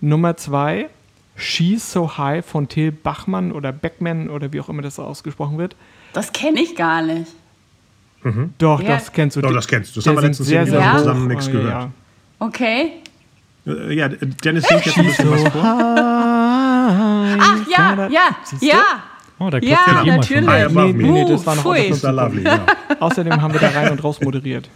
Nummer 0.00 0.36
zwei, 0.36 0.88
She's 1.36 1.92
So 1.92 2.16
High 2.18 2.44
von 2.46 2.68
Till 2.68 2.92
Bachmann 2.92 3.50
oder 3.52 3.72
Beckman 3.72 4.30
oder 4.30 4.52
wie 4.52 4.60
auch 4.60 4.68
immer 4.68 4.82
das 4.82 4.98
ausgesprochen 4.98 5.58
wird. 5.58 5.74
Das 6.12 6.32
kenne 6.32 6.60
ich 6.60 6.76
gar 6.76 7.02
nicht. 7.02 7.32
Doch, 8.58 8.80
Ja. 8.82 8.88
das 8.90 9.12
kennst 9.12 9.36
du. 9.36 9.40
Doch, 9.40 9.52
das 9.52 9.66
kennst 9.68 9.94
du. 9.96 10.00
Das 10.00 10.06
haben 10.08 10.16
wir 10.16 10.22
letztens 10.22 10.48
sehr, 10.48 10.66
sehr 10.66 10.92
hoch. 10.92 10.98
zusammen 10.98 11.28
nichts 11.28 11.48
Oh, 11.48 11.52
gehört. 11.52 11.70
ja. 11.70 11.90
Okay. 12.40 12.92
Äh, 13.66 13.94
Ja, 13.94 14.08
Dennis 14.08 14.64
singt 14.66 14.86
jetzt 14.86 14.98
ein 14.98 15.04
bisschen 15.06 15.30
was 15.30 15.42
vor. 15.52 15.62
Ach 17.40 17.58
ja, 17.68 18.08
ja, 18.08 18.36
ja. 18.60 18.82
Oh, 19.40 19.50
da 19.50 19.58
Ja, 19.58 20.02
ja 20.04 20.16
natürlich. 20.16 20.48
Nee, 20.74 20.92
nee, 20.92 21.10
nee, 21.10 21.24
das 21.28 21.46
war 21.46 21.54
noch 21.56 21.64
Uh. 21.64 21.74
Das 21.90 22.02
war 22.02 22.12
lovely, 22.12 22.42
ja. 22.44 22.66
Außerdem 23.00 23.40
haben 23.40 23.52
wir 23.52 23.60
da 23.60 23.68
rein 23.68 23.92
und 23.92 24.02
raus 24.02 24.20
moderiert. 24.20 24.68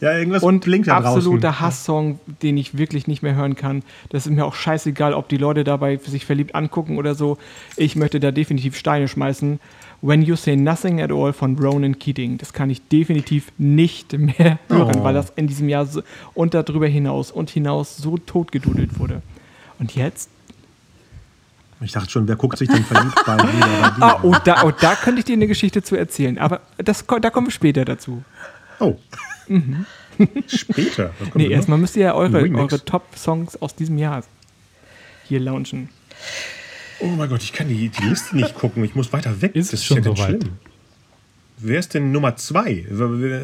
Ja, 0.00 0.16
irgendwas 0.16 0.42
Und 0.42 0.64
blinkt 0.64 0.88
da 0.88 0.94
draußen. 1.00 1.18
absoluter 1.18 1.60
Hasssong, 1.60 2.20
den 2.42 2.56
ich 2.56 2.78
wirklich 2.78 3.06
nicht 3.06 3.22
mehr 3.22 3.34
hören 3.34 3.54
kann. 3.54 3.82
Das 4.08 4.26
ist 4.26 4.32
mir 4.32 4.46
auch 4.46 4.54
scheißegal, 4.54 5.12
ob 5.12 5.28
die 5.28 5.36
Leute 5.36 5.62
dabei 5.62 5.98
sich 5.98 6.24
verliebt 6.24 6.54
angucken 6.54 6.96
oder 6.96 7.14
so. 7.14 7.36
Ich 7.76 7.96
möchte 7.96 8.18
da 8.18 8.30
definitiv 8.30 8.76
Steine 8.78 9.08
schmeißen. 9.08 9.60
When 10.00 10.22
You 10.22 10.36
Say 10.36 10.56
Nothing 10.56 11.02
at 11.02 11.12
All 11.12 11.34
von 11.34 11.58
Ronan 11.58 11.98
Keating. 11.98 12.38
Das 12.38 12.54
kann 12.54 12.70
ich 12.70 12.80
definitiv 12.88 13.52
nicht 13.58 14.14
mehr 14.18 14.58
hören, 14.70 14.96
Oh. 15.00 15.04
weil 15.04 15.12
das 15.12 15.34
in 15.36 15.46
diesem 15.46 15.68
Jahr 15.68 15.84
so, 15.84 16.00
und 16.32 16.54
darüber 16.54 16.86
hinaus 16.86 17.30
und 17.30 17.50
hinaus 17.50 17.98
so 17.98 18.16
totgedudelt 18.16 18.98
wurde. 18.98 19.20
Und 19.78 19.94
jetzt? 19.94 20.30
Ich 21.82 21.92
dachte 21.92 22.10
schon, 22.10 22.28
wer 22.28 22.36
guckt 22.36 22.58
sich 22.58 22.68
denn 22.68 22.84
verliebt 22.84 23.14
bei 23.24 23.36
Lieder 23.36 23.66
bei 23.66 23.90
dir? 23.90 24.02
Ah, 24.02 24.20
oh, 24.22 24.34
da, 24.44 24.64
oh, 24.64 24.70
da 24.70 24.94
könnte 24.96 25.20
ich 25.20 25.24
dir 25.24 25.32
eine 25.32 25.46
Geschichte 25.46 25.82
zu 25.82 25.96
erzählen. 25.96 26.38
Aber 26.38 26.60
das, 26.76 27.04
da 27.06 27.30
kommen 27.30 27.46
wir 27.46 27.52
später 27.52 27.84
dazu. 27.86 28.22
Oh. 28.80 28.98
Später. 30.46 31.12
Das 31.18 31.30
kommt 31.30 31.36
Nee, 31.36 31.48
erstmal 31.48 31.78
müsst 31.78 31.96
ihr 31.96 32.04
ja 32.04 32.14
eure, 32.14 32.40
eure 32.42 32.84
Top-Songs 32.84 33.60
aus 33.62 33.74
diesem 33.74 33.96
Jahr 33.98 34.22
hier 35.24 35.40
launchen. 35.40 35.88
Oh 37.00 37.06
mein 37.06 37.28
Gott, 37.30 37.42
ich 37.42 37.52
kann 37.52 37.68
die, 37.68 37.88
die 37.88 38.04
Liste 38.04 38.36
nicht 38.36 38.54
gucken. 38.54 38.84
Ich 38.84 38.94
muss 38.94 39.12
weiter 39.12 39.40
weg. 39.40 39.54
Ist 39.56 39.72
das 39.72 39.82
schon 39.84 39.96
ja 39.98 40.02
ganz 40.02 40.18
soweit? 40.18 40.42
schlimm. 40.42 40.52
Wer 41.58 41.78
ist 41.78 41.94
denn 41.94 42.12
Nummer 42.12 42.36
zwei? 42.36 42.84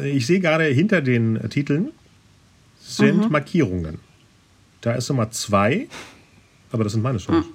Ich 0.05 0.25
sehe 0.27 0.39
gerade 0.39 0.65
hinter 0.65 1.01
den 1.01 1.39
Titeln 1.49 1.89
sind 2.79 3.25
Mhm. 3.25 3.31
Markierungen. 3.31 3.99
Da 4.81 4.93
ist 4.93 5.09
Nummer 5.09 5.29
zwei, 5.31 5.87
aber 6.71 6.83
das 6.83 6.93
sind 6.93 7.01
meine 7.01 7.19
Songs. 7.19 7.45
Mhm. 7.47 7.51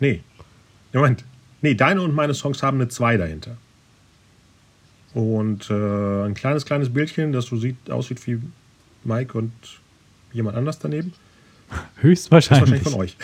Nee. 0.00 0.22
Moment. 0.92 1.24
Nee, 1.60 1.74
deine 1.74 2.02
und 2.02 2.14
meine 2.14 2.34
Songs 2.34 2.62
haben 2.62 2.78
eine 2.78 2.88
zwei 2.88 3.16
dahinter. 3.16 3.56
Und 5.14 5.68
äh, 5.70 6.24
ein 6.26 6.34
kleines, 6.34 6.64
kleines 6.64 6.92
Bildchen, 6.92 7.32
das 7.32 7.46
so 7.46 7.56
sieht, 7.56 7.90
aussieht 7.90 8.24
wie 8.26 8.40
Mike 9.04 9.36
und 9.36 9.52
jemand 10.32 10.56
anders 10.56 10.78
daneben. 10.78 11.12
Das 11.68 11.78
ist 11.78 12.02
Höchstwahrscheinlich. 12.02 12.84
wahrscheinlich 12.84 12.92
von 12.92 13.00
euch. 13.00 13.16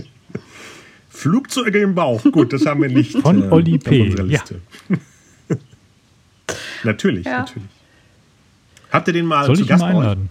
Flugzeuge 1.10 1.80
im 1.80 1.94
Bauch. 1.94 2.22
Gut, 2.30 2.52
das 2.52 2.64
haben 2.66 2.82
wir 2.82 2.88
nicht 2.90 3.18
Von 3.18 3.42
äh, 3.42 3.48
Oli 3.52 3.76
auf 3.76 3.84
P. 3.84 4.02
unserer 4.02 4.26
Ja. 4.26 4.40
Liste. 4.40 4.60
natürlich, 6.84 7.26
Ja. 7.26 7.38
natürlich. 7.40 7.68
Habt 8.90 9.08
ihr 9.08 9.14
den 9.14 9.26
mal 9.26 9.44
Soll 9.46 9.56
zu 9.56 9.62
ich 9.62 9.66
ihn 9.66 9.70
Gast 9.70 9.82
mal 9.82 9.90
einladen? 9.90 10.30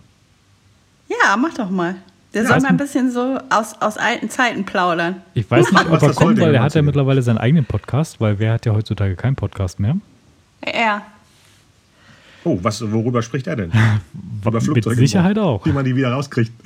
Ja, 1.09 1.35
mach 1.37 1.53
doch 1.53 1.69
mal. 1.69 1.95
Der 2.33 2.45
soll 2.45 2.59
mal 2.59 2.69
ein 2.69 2.77
bisschen 2.77 3.11
so 3.11 3.39
aus, 3.49 3.75
aus 3.81 3.97
alten 3.97 4.29
Zeiten 4.29 4.65
plaudern. 4.65 5.21
Ich 5.33 5.49
weiß 5.49 5.71
nicht, 5.71 5.89
Was 5.89 6.03
ob 6.03 6.09
er 6.09 6.15
kommt, 6.15 6.39
weil 6.39 6.53
er 6.53 6.61
hat 6.61 6.75
ja 6.75 6.81
mittlerweile 6.81 7.21
seinen 7.21 7.37
eigenen 7.37 7.65
Podcast, 7.65 8.19
weil 8.19 8.39
wer 8.39 8.53
hat 8.53 8.65
ja 8.65 8.73
heutzutage 8.73 9.15
keinen 9.15 9.35
Podcast 9.35 9.79
mehr? 9.79 9.97
Ja. 10.65 11.03
Oh, 12.43 12.59
was, 12.61 12.81
worüber 12.91 13.21
spricht 13.21 13.47
er 13.47 13.55
denn? 13.55 13.71
Über 14.45 14.61
Mit 14.61 14.83
Sicherheit 14.83 15.39
auch. 15.39 15.65
Wie 15.65 15.71
man 15.71 15.85
die 15.85 15.95
wieder 15.95 16.11
rauskriegt. 16.11 16.51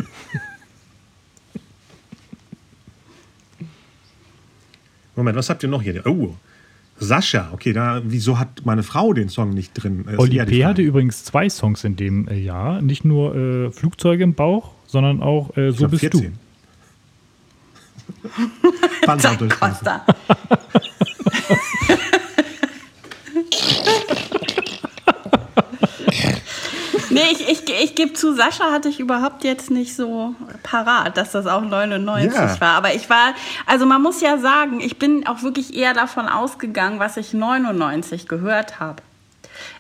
Moment, 5.16 5.38
was 5.38 5.49
habt 5.49 5.64
ihr 5.64 5.70
noch 5.70 5.82
hier? 5.82 6.05
Oh, 6.05 6.36
Sascha. 6.97 7.49
Okay, 7.53 7.74
da, 7.74 8.01
wieso 8.03 8.39
hat 8.39 8.62
meine 8.64 8.84
Frau 8.84 9.14
den 9.14 9.30
Song 9.30 9.49
nicht 9.51 9.74
drin? 9.74 10.05
Ist 10.07 10.20
Oli 10.20 10.43
P. 10.45 10.66
Hatte 10.66 10.82
übrigens 10.82 11.24
zwei 11.24 11.49
Songs 11.49 11.84
in 11.84 11.95
dem 11.95 12.28
äh, 12.28 12.38
Jahr. 12.38 12.82
Nicht 12.82 13.03
nur 13.03 13.36
äh, 13.36 13.72
Flugzeuge 13.72 14.24
im 14.24 14.36
Bauch, 14.36 14.72
sondern 14.92 15.24
auch 15.24 15.56
äh, 15.56 15.72
So 15.72 15.88
bist 15.88 16.02
14. 16.02 16.38
Panzer 19.06 19.36
durch. 19.38 19.58
Costa. 19.58 20.06
nee, 27.10 27.22
ich, 27.32 27.48
ich, 27.50 27.70
ich 27.84 27.96
gebe 27.96 28.14
zu, 28.14 28.34
Sascha 28.36 28.72
hatte 28.72 28.89
ich 28.89 29.00
überhaupt 29.00 29.44
jetzt 29.44 29.72
nicht 29.72 29.96
so 29.96 30.36
parat, 30.64 31.18
dass 31.18 31.32
das 31.32 31.48
auch 31.48 31.62
99 31.62 32.34
Ja. 32.34 32.60
war. 32.60 32.76
Aber 32.76 32.94
ich 32.94 33.10
war, 33.10 33.34
also 33.66 33.86
man 33.86 34.02
muss 34.02 34.22
ja 34.22 34.38
sagen, 34.38 34.80
ich 34.82 35.00
bin 35.00 35.26
auch 35.28 35.42
wirklich 35.44 35.74
eher 35.76 35.94
davon 35.94 36.28
ausgegangen, 36.28 37.00
was 37.00 37.18
ich 37.18 37.34
99 37.34 38.28
gehört 38.28 38.80
habe. 38.80 39.02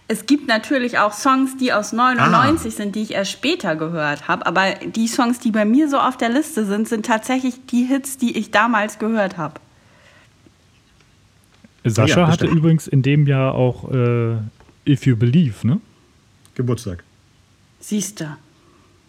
Es 0.07 0.25
gibt 0.25 0.47
natürlich 0.47 0.97
auch 0.97 1.13
Songs, 1.13 1.55
die 1.57 1.71
aus 1.71 1.93
99 1.93 2.75
sind, 2.75 2.95
die 2.95 3.01
ich 3.01 3.11
erst 3.11 3.31
später 3.31 3.75
gehört 3.77 4.27
habe. 4.27 4.45
Aber 4.45 4.73
die 4.75 5.07
Songs, 5.07 5.39
die 5.39 5.51
bei 5.51 5.63
mir 5.63 5.87
so 5.87 5.97
auf 5.99 6.17
der 6.17 6.29
Liste 6.29 6.65
sind, 6.65 6.87
sind 6.89 7.05
tatsächlich 7.05 7.65
die 7.67 7.83
Hits, 7.83 8.17
die 8.17 8.37
ich 8.37 8.51
damals 8.51 8.99
gehört 8.99 9.37
habe. 9.37 9.61
Sascha 11.85 12.19
Ja, 12.21 12.27
hatte 12.27 12.45
übrigens 12.45 12.87
in 12.87 13.01
dem 13.01 13.25
Jahr 13.25 13.55
auch 13.55 13.89
äh, 13.91 14.35
If 14.85 15.05
You 15.05 15.15
Believe, 15.15 15.65
ne? 15.65 15.79
Geburtstag. 16.55 17.03
Siehst 17.79 18.19
du. 18.19 18.37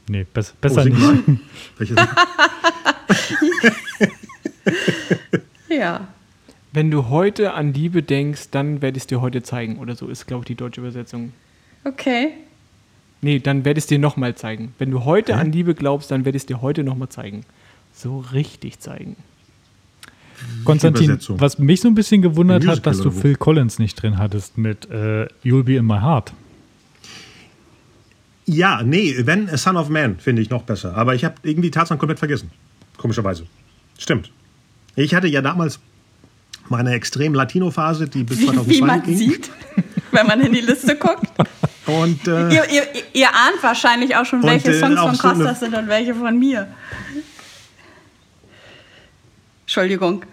Nee, 0.08 0.24
bess 0.32 0.52
Oh, 0.54 0.58
besser 0.60 0.82
sing 0.84 0.94
nicht. 0.94 1.40
Welches? 1.78 1.96
Ja. 5.68 6.06
Wenn 6.72 6.90
du 6.90 7.10
heute 7.10 7.52
an 7.52 7.74
Liebe 7.74 8.02
denkst, 8.02 8.48
dann 8.50 8.80
werde 8.80 8.96
ich 8.96 9.02
es 9.02 9.06
dir 9.06 9.20
heute 9.20 9.42
zeigen. 9.42 9.78
Oder 9.78 9.94
so 9.94 10.08
ist, 10.08 10.26
glaube 10.26 10.42
ich, 10.42 10.46
die 10.46 10.54
deutsche 10.54 10.80
Übersetzung. 10.80 11.32
Okay. 11.84 12.30
Nee, 13.20 13.38
dann 13.38 13.64
werde 13.64 13.78
ich 13.78 13.84
es 13.84 13.88
dir 13.88 13.98
nochmal 13.98 14.34
zeigen. 14.34 14.74
Wenn 14.78 14.90
du 14.90 15.04
heute 15.04 15.36
an 15.36 15.52
Liebe 15.52 15.74
glaubst, 15.74 16.10
dann 16.10 16.24
werde 16.24 16.36
ich 16.36 16.42
es 16.42 16.46
dir 16.46 16.62
heute 16.62 16.82
nochmal 16.82 17.10
zeigen. 17.10 17.44
So 17.92 18.20
richtig 18.32 18.80
zeigen. 18.80 19.16
Konstantin, 20.64 21.18
was 21.28 21.58
mich 21.58 21.80
so 21.82 21.88
ein 21.88 21.94
bisschen 21.94 22.22
gewundert 22.22 22.64
Musical 22.64 22.76
hat, 22.76 22.86
dass 22.86 23.00
du? 23.00 23.10
Phil 23.12 23.36
Collins 23.36 23.78
nicht 23.78 24.02
drin 24.02 24.18
hattest 24.18 24.58
mit 24.58 24.90
äh, 24.90 25.26
You'll 25.44 25.62
Be 25.62 25.76
in 25.76 25.86
My 25.86 26.00
Heart. 26.00 26.32
Ja, 28.46 28.82
nee, 28.82 29.14
wenn 29.20 29.48
A 29.50 29.56
Son 29.56 29.76
of 29.76 29.88
Man 29.88 30.18
finde 30.18 30.42
ich 30.42 30.50
noch 30.50 30.62
besser. 30.62 30.96
Aber 30.96 31.14
ich 31.14 31.24
habe 31.24 31.36
irgendwie 31.42 31.68
die 31.68 31.70
Tatsachen 31.70 31.98
komplett 31.98 32.18
vergessen. 32.18 32.50
Komischerweise. 32.96 33.46
Stimmt. 33.98 34.32
Ich 34.96 35.14
hatte 35.14 35.28
ja 35.28 35.42
damals 35.42 35.78
meine 36.72 36.92
extrem 36.92 37.34
Latino-Phase, 37.34 38.08
die 38.08 38.24
bis 38.24 38.38
Wie, 38.40 38.46
2002 38.46 38.74
wie 38.74 38.80
man 38.82 39.02
ging. 39.04 39.16
sieht, 39.16 39.50
wenn 40.10 40.26
man 40.26 40.40
in 40.40 40.52
die 40.52 40.60
Liste 40.60 40.96
guckt. 40.96 41.26
Und 41.86 42.26
äh, 42.26 42.48
Ihr, 42.54 42.64
ihr, 42.70 42.82
ihr 43.12 43.28
ahnt 43.28 43.62
wahrscheinlich 43.62 44.16
auch 44.16 44.24
schon, 44.24 44.40
Und, 44.40 44.50
welche 44.50 44.70
äh, 44.70 44.78
Songs 44.80 44.98
von 45.00 45.14
so 45.14 45.28
Costas 45.28 45.60
sind 45.60 45.74
und 45.74 45.86
welche 45.88 46.14
von 46.14 46.38
mir. 46.38 46.66
Entschuldigung. 49.62 50.24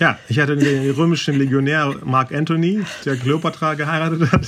Ja, 0.00 0.18
ich 0.28 0.38
hatte 0.38 0.56
den 0.56 0.90
römischen 0.90 1.38
Legionär 1.38 1.94
Mark 2.04 2.32
Antony, 2.32 2.82
der 3.04 3.16
Kleopatra 3.16 3.74
geheiratet 3.74 4.30
hat. 4.32 4.46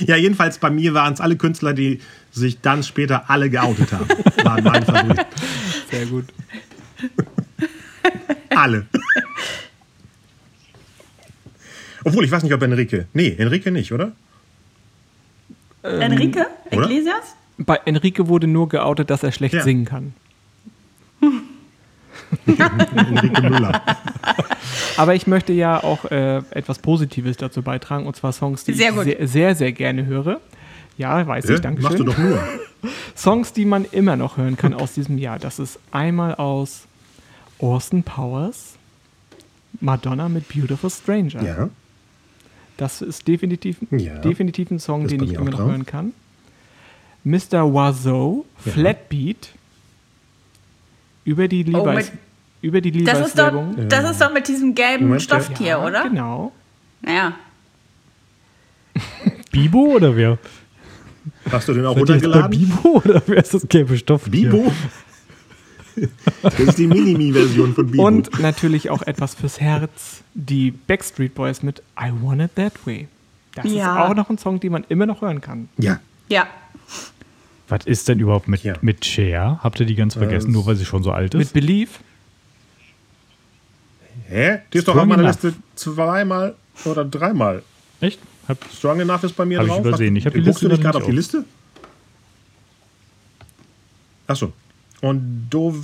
Ja, 0.00 0.16
jedenfalls 0.16 0.58
bei 0.58 0.70
mir 0.70 0.94
waren 0.94 1.12
es 1.12 1.20
alle 1.20 1.36
Künstler, 1.36 1.74
die 1.74 2.00
sich 2.30 2.60
dann 2.60 2.82
später 2.82 3.28
alle 3.28 3.50
geoutet 3.50 3.92
haben. 3.92 4.08
Waren 4.44 4.84
Favoriten. 4.84 5.24
Sehr 5.90 6.06
gut. 6.06 6.24
Alle. 8.50 8.86
Obwohl, 12.04 12.24
ich 12.24 12.30
weiß 12.30 12.42
nicht, 12.42 12.52
ob 12.54 12.62
Enrique. 12.62 13.06
Nee, 13.12 13.34
Enrique 13.38 13.70
nicht, 13.70 13.92
oder? 13.92 14.12
Enrique 15.82 16.46
oder? 16.70 16.84
Iglesias? 16.84 17.34
Bei 17.58 17.76
Enrique 17.84 18.28
wurde 18.28 18.46
nur 18.46 18.68
geoutet, 18.68 19.10
dass 19.10 19.22
er 19.22 19.32
schlecht 19.32 19.54
Ja. 19.54 19.62
singen 19.62 19.84
kann. 19.84 20.12
Enrique 22.46 23.40
Müller. 23.42 23.82
Aber 24.96 25.14
ich 25.14 25.26
möchte 25.26 25.52
ja 25.52 25.82
auch 25.82 26.04
äh, 26.10 26.38
etwas 26.50 26.78
Positives 26.78 27.36
dazu 27.36 27.62
beitragen, 27.62 28.06
und 28.06 28.16
zwar 28.16 28.32
Songs, 28.32 28.64
die 28.64 28.74
Sehr 28.74 28.90
ich 28.92 29.02
sehr, 29.16 29.26
sehr, 29.28 29.54
sehr 29.54 29.72
gerne 29.72 30.06
höre. 30.06 30.40
Ja, 30.96 31.26
weiß 31.26 31.44
ich, 31.44 31.50
Ja, 31.52 31.58
danke 31.58 31.82
machst 31.82 31.98
du 31.98 32.04
schön. 32.04 32.06
doch 32.12 32.18
nur. 32.18 32.38
Songs, 33.16 33.52
die 33.52 33.64
man 33.64 33.84
immer 33.84 34.16
noch 34.16 34.36
hören 34.36 34.56
kann 34.56 34.74
aus 34.80 34.92
diesem 34.94 35.18
Jahr. 35.18 35.38
Das 35.38 35.58
ist 35.58 35.78
einmal 35.90 36.34
aus 36.34 36.86
Austin 37.60 38.02
Powers, 38.02 38.74
Madonna 39.80 40.28
mit 40.28 40.48
Beautiful 40.48 40.90
Stranger. 40.90 41.42
Ja. 41.42 41.68
Das 42.76 43.02
ist 43.02 43.26
definitiv, 43.26 43.78
Ja. 43.90 44.18
definitiv 44.18 44.70
ein 44.70 44.78
Song, 44.78 45.02
Das 45.02 45.10
den 45.10 45.22
ich 45.24 45.32
immer 45.32 45.50
noch 45.50 45.58
drauf. 45.58 45.70
hören 45.70 45.86
kann. 45.86 46.12
Mr. 47.24 47.74
Wazo, 47.74 48.46
Ja. 48.64 48.72
Flatbeat, 48.72 49.48
über 51.24 51.48
die 51.48 51.64
Oh, 51.74 51.84
Levi's, 51.84 52.12
mit- 52.12 52.20
über 52.62 52.80
die 52.80 52.90
Das 53.04 53.18
ist, 53.26 53.38
doch, 53.38 53.52
Levi's-Werbung. 53.52 53.88
das 53.88 54.10
ist 54.12 54.20
doch 54.20 54.32
mit 54.32 54.46
diesem 54.48 54.74
gelben 54.74 55.04
Moment, 55.06 55.22
Stofftier, 55.22 55.66
Ja, 55.66 55.84
oder? 55.84 56.04
Genau. 56.04 56.52
Ja. 57.06 57.34
Bibo 59.50 59.96
oder 59.96 60.16
wer? 60.16 60.38
Hast 61.50 61.68
du 61.68 61.74
den 61.74 61.84
auch 61.86 61.94
bei 61.94 62.00
runtergeladen? 62.00 62.50
Bibo 62.50 63.02
oder 63.04 63.22
wer 63.26 63.38
ist 63.42 63.54
das 63.54 63.66
gelbe 63.68 63.96
Stoff? 63.98 64.24
Bibo? 64.30 64.72
Das 66.42 66.58
ist 66.58 66.78
die 66.78 66.86
Minimi-Version 66.86 67.74
von 67.74 67.90
Bibo. 67.90 68.06
Und 68.06 68.38
natürlich 68.40 68.90
auch 68.90 69.02
etwas 69.02 69.34
fürs 69.34 69.60
Herz, 69.60 70.22
die 70.34 70.70
Backstreet 70.70 71.34
Boys 71.34 71.62
mit 71.62 71.82
I 72.00 72.10
Want 72.22 72.42
It 72.42 72.54
That 72.56 72.86
Way. 72.86 73.08
Das 73.54 73.64
Ja. 73.72 73.94
ist 74.04 74.10
auch 74.10 74.14
noch 74.14 74.30
ein 74.30 74.38
Song, 74.38 74.60
den 74.60 74.72
man 74.72 74.84
immer 74.88 75.06
noch 75.06 75.22
hören 75.22 75.40
kann. 75.40 75.68
ja. 75.78 76.00
Ja. 76.28 76.46
Was 77.70 77.84
ist 77.86 78.08
denn 78.08 78.18
überhaupt 78.18 78.48
mit, 78.48 78.62
Ja. 78.64 78.74
mit 78.80 79.04
Cher? 79.04 79.60
Habt 79.62 79.78
ihr 79.80 79.86
die 79.86 79.94
ganz 79.94 80.14
vergessen, 80.14 80.48
Äh, 80.50 80.52
nur 80.52 80.64
weil 80.66 80.76
sie 80.76 80.84
schon 80.86 81.02
so 81.02 81.10
alt 81.12 81.34
Mit 81.34 81.42
ist? 81.42 81.52
Believe, 81.52 81.90
Hä? 84.28 84.58
Die 84.72 84.78
ist 84.78 84.86
doch 84.88 84.92
Strong 84.92 85.10
auf 85.10 85.16
meiner. 85.16 85.28
Liste 85.28 85.54
zweimal 85.74 86.54
oder 86.84 87.04
dreimal. 87.04 87.62
Echt? 88.00 88.20
Hab, 88.46 88.58
Strong 88.76 89.00
Enough 89.00 89.24
ist 89.24 89.36
bei 89.36 89.44
mir 89.46 89.58
Hab 89.58 89.66
ich 89.66 89.72
drauf. 89.72 89.80
übersehen. 89.86 90.16
Ich 90.16 90.26
hab 90.26 90.32
die 90.34 90.40
Guckst 90.40 90.60
Liste 90.62 90.68
du 90.68 90.72
nicht 90.74 90.82
gerade 90.82 90.98
auf 90.98 91.04
die 91.06 91.12
Liste? 91.12 91.44
Achso. 94.26 94.52
Und 95.00 95.48
Dov... 95.50 95.76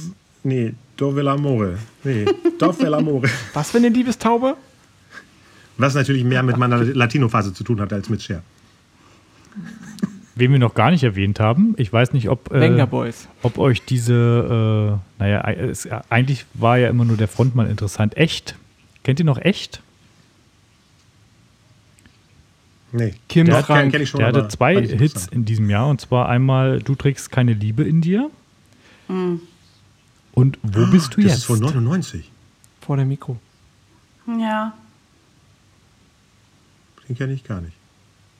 Nee, 0.42 0.74
Dove 0.96 1.22
l'amore. 1.22 1.76
Nee, 2.04 2.26
Dove 2.58 2.86
l'amore. 2.88 3.28
was 3.54 3.70
für 3.70 3.78
eine 3.78 3.88
Liebestaube? 3.88 4.56
Was 5.78 5.94
natürlich 5.94 6.24
mehr 6.24 6.42
mit 6.42 6.56
meiner 6.56 6.82
Latino-Phase 6.84 7.52
zu 7.52 7.64
tun 7.64 7.80
hat 7.80 7.92
als 7.92 8.08
mit 8.08 8.22
Cher. 8.22 8.42
wen 10.36 10.52
wir 10.52 10.58
noch 10.58 10.74
gar 10.74 10.90
nicht 10.90 11.02
erwähnt 11.02 11.40
haben, 11.40 11.74
ich 11.78 11.92
weiß 11.92 12.12
nicht, 12.12 12.28
ob, 12.28 12.52
äh, 12.52 12.86
Boys. 12.86 13.28
ob 13.42 13.58
euch 13.58 13.82
diese, 13.84 15.00
äh, 15.18 15.22
naja, 15.22 15.40
es, 15.50 15.88
eigentlich 16.10 16.46
war 16.54 16.78
ja 16.78 16.88
immer 16.88 17.04
nur 17.04 17.16
der 17.16 17.28
Frontmann 17.28 17.68
interessant. 17.68 18.16
Echt? 18.16 18.56
Kennt 19.02 19.18
ihr 19.18 19.24
noch 19.26 19.38
Echt? 19.38 19.80
Nee. 22.92 23.14
Kim 23.28 23.46
Der 23.46 23.56
hat- 23.56 23.66
Frank. 23.66 23.92
kenn 23.92 24.02
ich 24.02 24.10
schon, 24.10 24.18
Der 24.20 24.28
hatte 24.28 24.46
zwei 24.48 24.80
Hits 24.80 25.26
in 25.26 25.44
diesem 25.44 25.68
Jahr 25.68 25.88
und 25.88 26.00
zwar 26.00 26.28
einmal 26.28 26.78
Du 26.80 26.94
trägst 26.94 27.32
keine 27.32 27.52
Liebe 27.52 27.82
in 27.82 28.00
dir. 28.00 28.30
Und 29.08 30.58
wo 30.62 30.86
bist 30.86 31.14
du 31.16 31.20
Ah, 31.20 31.24
Das 31.24 31.32
jetzt? 31.32 31.34
ist 31.38 31.44
von 31.44 31.58
99. 31.60 32.30
Vor 32.80 32.96
dem 32.96 33.08
Mikro. 33.08 33.38
Ja. 34.26 34.72
Den 37.08 37.16
kenne 37.16 37.32
ich 37.34 37.44
gar 37.44 37.60
nicht. 37.60 37.76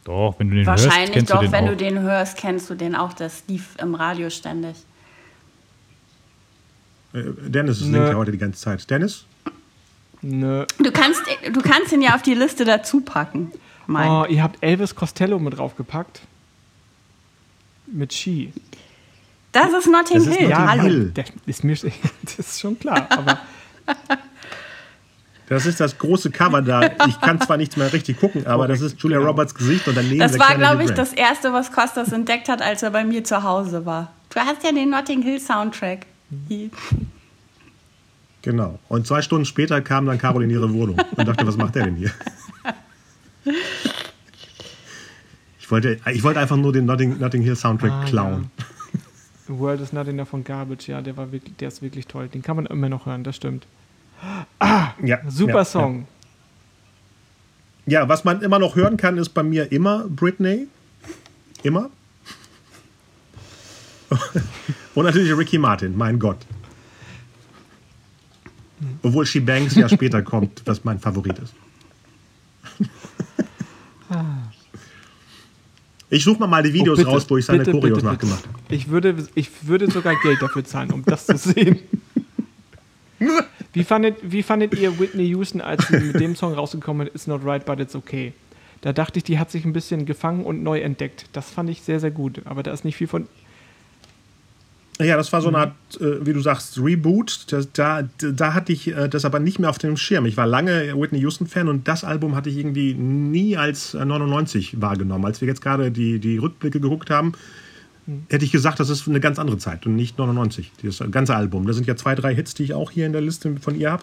Doch, 0.05 0.35
wenn 0.39 0.51
du 0.51 0.57
den 0.57 0.67
hörst, 0.67 0.85
Wahrscheinlich 0.85 1.13
kennst 1.13 1.33
doch, 1.33 1.39
du 1.41 1.45
den 1.47 1.53
wenn 1.53 1.65
auch. 1.65 1.69
du 1.71 1.77
den 1.77 1.99
hörst, 2.01 2.37
kennst 2.37 2.69
du 2.71 2.75
den 2.75 2.95
auch. 2.95 3.13
Das 3.15 3.45
lief 3.49 3.77
im 3.79 3.95
Radio 3.95 4.29
ständig. 4.31 4.77
Äh, 7.13 7.23
Dennis 7.49 7.79
singt 7.79 7.95
ja 7.95 8.15
heute 8.15 8.33
die 8.33 8.39
ganze 8.39 8.61
Zeit. 8.61 8.89
Dennis? 8.91 9.25
Nö. 10.21 10.65
Du 10.79 10.91
kannst, 10.91 11.23
du 11.53 11.61
kannst 11.63 11.93
ihn 11.93 12.03
ja 12.03 12.15
auf 12.15 12.23
die 12.23 12.35
Liste 12.35 12.65
dazu 12.65 13.01
packen. 13.03 13.53
Mein. 13.87 14.09
Oh, 14.11 14.25
ihr 14.27 14.43
habt 14.43 14.63
Elvis 14.63 14.95
Costello 14.95 15.39
mit 15.39 15.57
draufgepackt. 15.59 16.23
Mit 17.87 18.13
Ski. 18.15 18.53
Das 19.55 19.73
ist 19.73 19.87
Notting 19.91 20.19
Das 20.19 20.27
ist 20.27 20.37
Hill. 20.37 20.49
Notting 20.49 20.69
Hallo. 20.69 20.83
Hill. 20.83 21.11
Der 21.13 21.25
ist 21.47 21.65
mir 21.65 21.75
das 22.23 22.39
ist 22.39 22.61
schon 22.61 22.79
klar, 22.79 23.07
aber 23.09 23.39
Das 25.47 25.67
ist 25.67 25.79
das 25.79 25.99
große 25.99 26.31
Cover 26.31 26.63
da. 26.63 26.91
Ich 27.07 27.21
kann 27.21 27.39
zwar 27.41 27.59
nichts 27.59 27.77
mehr 27.77 27.93
richtig 27.93 28.19
gucken, 28.19 28.47
aber 28.47 28.67
das 28.67 28.81
ist 28.81 28.99
Julia 29.01 29.19
Roberts 29.19 29.55
Gesicht 29.55 29.87
und 29.87 29.95
daneben 29.95 30.19
Das 30.19 30.39
war, 30.39 30.57
glaube 30.57 30.85
ich, 30.85 30.91
das 30.93 31.13
erste, 31.13 31.53
was 31.53 31.71
Kostas 31.71 32.13
entdeckt 32.13 32.49
hat, 32.49 32.63
als 32.63 32.83
er 32.83 32.91
bei 32.91 33.05
mir 33.05 33.23
zu 33.25 33.43
Hause 33.43 33.85
war. 33.85 34.11
Du 34.31 34.41
hast 34.41 34.65
ja 34.65 34.73
den 34.73 34.89
Notting 34.91 35.21
Hill 35.23 35.39
Soundtrack. 35.39 36.07
Genau. 38.43 38.79
Und 38.89 39.07
zwei 39.07 39.21
Stunden 39.23 39.45
später 39.45 39.81
kam 39.83 40.07
dann 40.07 40.19
Carol 40.19 40.43
in 40.45 40.51
ihre 40.51 40.73
Wohnung 40.73 40.99
und 41.15 41.29
dachte, 41.29 41.47
was 41.47 41.57
macht 41.57 41.75
der 41.75 41.85
denn 41.85 41.97
hier? 41.97 42.11
Ich 45.61 45.71
wollte, 45.71 45.99
ich 46.13 46.23
wollte 46.23 46.41
einfach 46.41 46.57
nur 46.57 46.75
den 46.75 46.85
Notting, 46.85 47.19
Notting 47.19 47.41
Hill 47.41 47.57
Soundtrack 47.57 47.91
Ah, 47.91 48.05
klauen. 48.05 48.51
The 48.59 48.65
World 49.47 49.81
is 49.81 49.93
not 49.93 50.09
enough 50.09 50.29
von 50.29 50.45
Garbage, 50.45 50.89
ja, 50.89 51.03
der 51.03 51.17
war 51.17 51.31
wirklich, 51.33 51.57
der 51.57 51.69
ist 51.69 51.83
wirklich 51.83 52.07
toll. 52.07 52.29
Den 52.29 52.43
kann 52.43 52.57
man 52.57 52.67
immer 52.67 52.89
noch 52.89 53.07
hören, 53.07 53.25
das 53.25 53.37
stimmt. 53.37 53.67
Ja, 55.03 55.21
Super 55.29 55.59
ja, 55.59 55.65
Song. 55.65 56.07
Ja. 57.87 58.01
ja, 58.01 58.09
was 58.09 58.25
man 58.25 58.41
immer 58.41 58.59
noch 58.59 58.75
hören 58.77 58.97
kann, 58.97 59.19
ist 59.19 59.31
bei 59.31 59.43
mir 59.43 59.71
immer 59.71 60.05
Britney. 60.09 60.69
Immer. 61.63 61.91
Und 64.95 65.05
natürlich 65.05 65.37
Ricky 65.37 65.59
Martin, 65.59 65.97
mein 65.97 66.19
Gott. 66.19 66.39
Obwohl 69.03 69.27
She 69.27 69.41
Bangs 69.41 69.75
ja 69.75 69.89
später 69.89 70.23
kommt, 70.23 70.63
was 70.65 70.85
mein 70.85 70.99
Favorit 70.99 71.39
ist. 71.39 71.55
Ich 76.11 76.23
suche 76.25 76.39
mal, 76.41 76.47
mal 76.47 76.63
die 76.63 76.73
Videos 76.73 76.99
Oh, 76.99 77.03
bitte, 77.03 77.11
raus, 77.11 77.27
wo 77.29 77.37
ich 77.37 77.45
seine 77.45 77.61
bitte, 77.61 77.73
Choreos 77.73 77.97
bitte, 77.99 78.07
nachgemacht 78.07 78.47
habe. 78.47 78.59
Ich 78.75 78.89
würde, 78.89 79.17
ich 79.35 79.51
würde 79.63 79.91
sogar 79.91 80.15
Geld 80.17 80.41
dafür 80.43 80.65
zahlen, 80.65 80.93
um 80.93 81.05
das 81.05 81.27
zu 81.27 81.37
sehen. 81.37 81.79
Wie 83.73 83.85
fandet, 83.85 84.17
wie 84.23 84.43
fandet 84.43 84.75
ihr 84.79 84.99
Whitney 85.01 85.25
Houston, 85.29 85.61
als 85.61 85.89
sie 85.89 85.99
mit 85.99 86.21
dem 86.21 86.37
Song 86.37 86.53
rausgekommen 86.53 87.09
ist, 87.09 87.15
It's 87.15 87.27
Not 87.27 87.45
Right, 87.45 87.65
But 87.65 87.81
It's 87.81 87.97
Okay? 87.97 88.33
Da 88.83 88.93
dachte 88.93 89.19
ich, 89.19 89.25
die 89.25 89.39
hat 89.39 89.51
sich 89.51 89.65
ein 89.65 89.73
bisschen 89.73 90.05
gefangen 90.05 90.45
und 90.45 90.63
neu 90.63 90.81
entdeckt. 90.81 91.25
Das 91.33 91.51
fand 91.51 91.71
ich 91.71 91.81
sehr, 91.83 92.01
sehr 92.01 92.11
gut. 92.11 92.43
Aber 92.45 92.63
da 92.63 92.71
ist 92.73 92.85
nicht 92.85 92.97
viel 92.97 93.07
von. 93.07 93.27
Ja, 95.01 95.17
das 95.17 95.33
war 95.33 95.43
so 95.43 95.49
Mhm. 95.51 95.55
eine 95.57 95.65
Art, 95.67 96.01
äh, 96.01 96.25
wie 96.25 96.33
du 96.33 96.41
sagst, 96.41 96.79
Reboot. 96.79 97.47
Das, 97.53 97.69
da, 97.73 98.03
da 98.19 98.55
hatte 98.55 98.73
ich 98.73 98.89
äh, 98.89 99.09
das 99.09 99.25
aber 99.25 99.41
nicht 99.41 99.59
mehr 99.59 99.69
auf 99.71 99.79
dem 99.79 99.97
Schirm. 99.97 100.25
Ich 100.27 100.37
war 100.37 100.47
lange 100.47 100.95
Whitney 100.97 101.19
Houston-Fan 101.19 101.69
und 101.69 101.89
das 101.89 102.05
Album 102.05 102.37
hatte 102.37 102.49
ich 102.49 102.57
irgendwie 102.59 102.95
nie 102.95 103.57
als 103.57 103.95
äh, 103.95 104.05
99 104.05 104.81
wahrgenommen. 104.81 105.25
Als 105.25 105.41
wir 105.41 105.49
jetzt 105.49 105.63
gerade 105.63 105.91
die, 105.91 106.21
die 106.21 106.39
Rückblicke 106.39 106.79
geguckt 106.81 107.11
haben, 107.11 107.33
Mhm. 108.07 108.27
hätte 108.29 108.45
ich 108.45 108.53
gesagt, 108.53 108.79
das 108.81 108.91
ist 108.91 109.09
eine 109.09 109.19
ganz 109.19 109.39
andere 109.39 109.57
Zeit 109.57 109.87
und 109.87 109.97
nicht 109.97 110.19
99. 110.19 110.71
Das 110.83 111.03
ganze 111.11 111.35
Album. 111.35 111.67
Da 111.67 111.73
sind 111.73 111.87
ja 111.87 111.97
zwei, 111.97 112.15
drei 112.15 112.35
Hits, 112.35 112.53
die 112.53 112.63
ich 112.65 112.75
auch 112.75 112.91
hier 112.91 113.07
in 113.07 113.13
der 113.13 113.23
Liste 113.23 113.57
von 113.63 113.75
ihr 113.81 113.91
habe, 113.93 114.03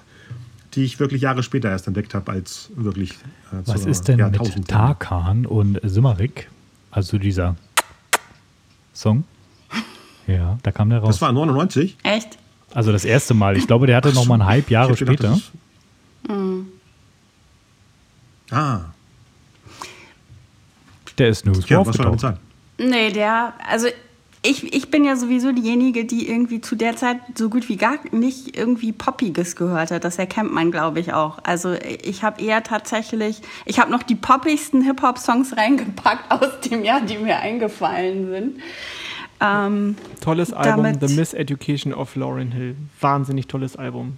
die 0.74 0.84
ich 0.84 1.00
wirklich 1.00 1.22
Jahre 1.22 1.44
später 1.44 1.70
erst 1.70 1.86
entdeckt 1.86 2.16
habe, 2.16 2.32
als 2.32 2.72
wirklich. 2.76 3.12
Äh, 3.12 3.58
Was 3.66 3.82
zur 3.84 3.92
ist 3.92 4.08
denn 4.08 4.16
mit 4.16 4.22
Jahrtausendwende. 4.22 4.68
Tarkan 4.68 5.46
und 5.46 5.80
Simmerik? 5.84 6.50
Also 6.90 7.18
dieser 7.20 7.56
Song? 8.94 9.24
Ja, 10.28 10.58
da 10.64 10.72
kam 10.72 10.90
der 10.90 11.00
raus. 11.00 11.10
Das 11.16 11.22
war 11.22 11.32
99. 11.32 11.98
Echt? 12.04 12.38
also 12.74 12.92
das 12.94 13.04
erste 13.04 13.34
Mal. 13.34 13.58
Ich 13.58 13.68
glaube, 13.68 13.86
der 13.88 13.98
hatte 13.98 14.14
noch 14.14 14.26
mal 14.28 14.36
ein 14.36 14.46
halb 14.46 14.70
Jahre 14.70 14.94
gedacht, 14.96 15.18
später. 15.18 15.34
ist- 15.34 15.52
Ah, 18.52 18.82
Der 21.18 21.30
ist 21.30 21.46
nirgendwo 21.46 21.68
ja, 21.74 21.80
was 21.86 21.96
soll 21.96 22.06
damit 22.06 22.24
aufgetaucht. 22.24 22.38
sein? 22.78 22.90
Nee, 22.90 23.12
der, 23.12 23.54
also 23.70 23.88
ich, 24.44 24.74
ich 24.74 24.90
bin 24.90 25.06
ja 25.06 25.16
sowieso 25.16 25.52
diejenige, 25.52 26.04
die 26.06 26.28
irgendwie 26.30 26.62
zu 26.62 26.76
der 26.76 26.96
Zeit 26.96 27.18
so 27.36 27.50
gut 27.50 27.70
wie 27.70 27.76
gar 27.78 27.96
nicht 28.12 28.58
irgendwie 28.58 28.92
Poppiges 28.92 29.56
gehört 29.56 29.92
hat. 29.92 30.04
Das 30.04 30.18
erkennt 30.18 30.52
man, 30.52 30.72
glaube 30.72 31.00
ich, 31.00 31.14
auch. 31.14 31.38
Also 31.44 31.74
ich 32.04 32.24
habe 32.24 32.42
eher 32.42 32.64
tatsächlich, 32.64 33.42
ich 33.66 33.80
habe 33.80 33.92
noch 33.92 34.02
die 34.04 34.16
poppigsten 34.16 34.82
Hip-Hop-Songs 34.82 35.56
reingepackt 35.58 36.32
aus 36.32 36.60
dem 36.70 36.84
Jahr, 36.84 37.02
die 37.02 37.18
mir 37.20 37.38
eingefallen 37.38 38.30
sind. 38.32 38.60
Ähm, 39.42 39.96
Tolles 40.22 40.54
Album, 40.54 41.00
The 41.02 41.16
Miseducation 41.16 41.94
of 41.94 42.16
Lauryn 42.16 42.52
Hill. 42.52 42.76
Wahnsinnig 43.00 43.48
tolles 43.48 43.76
Album. 43.76 44.18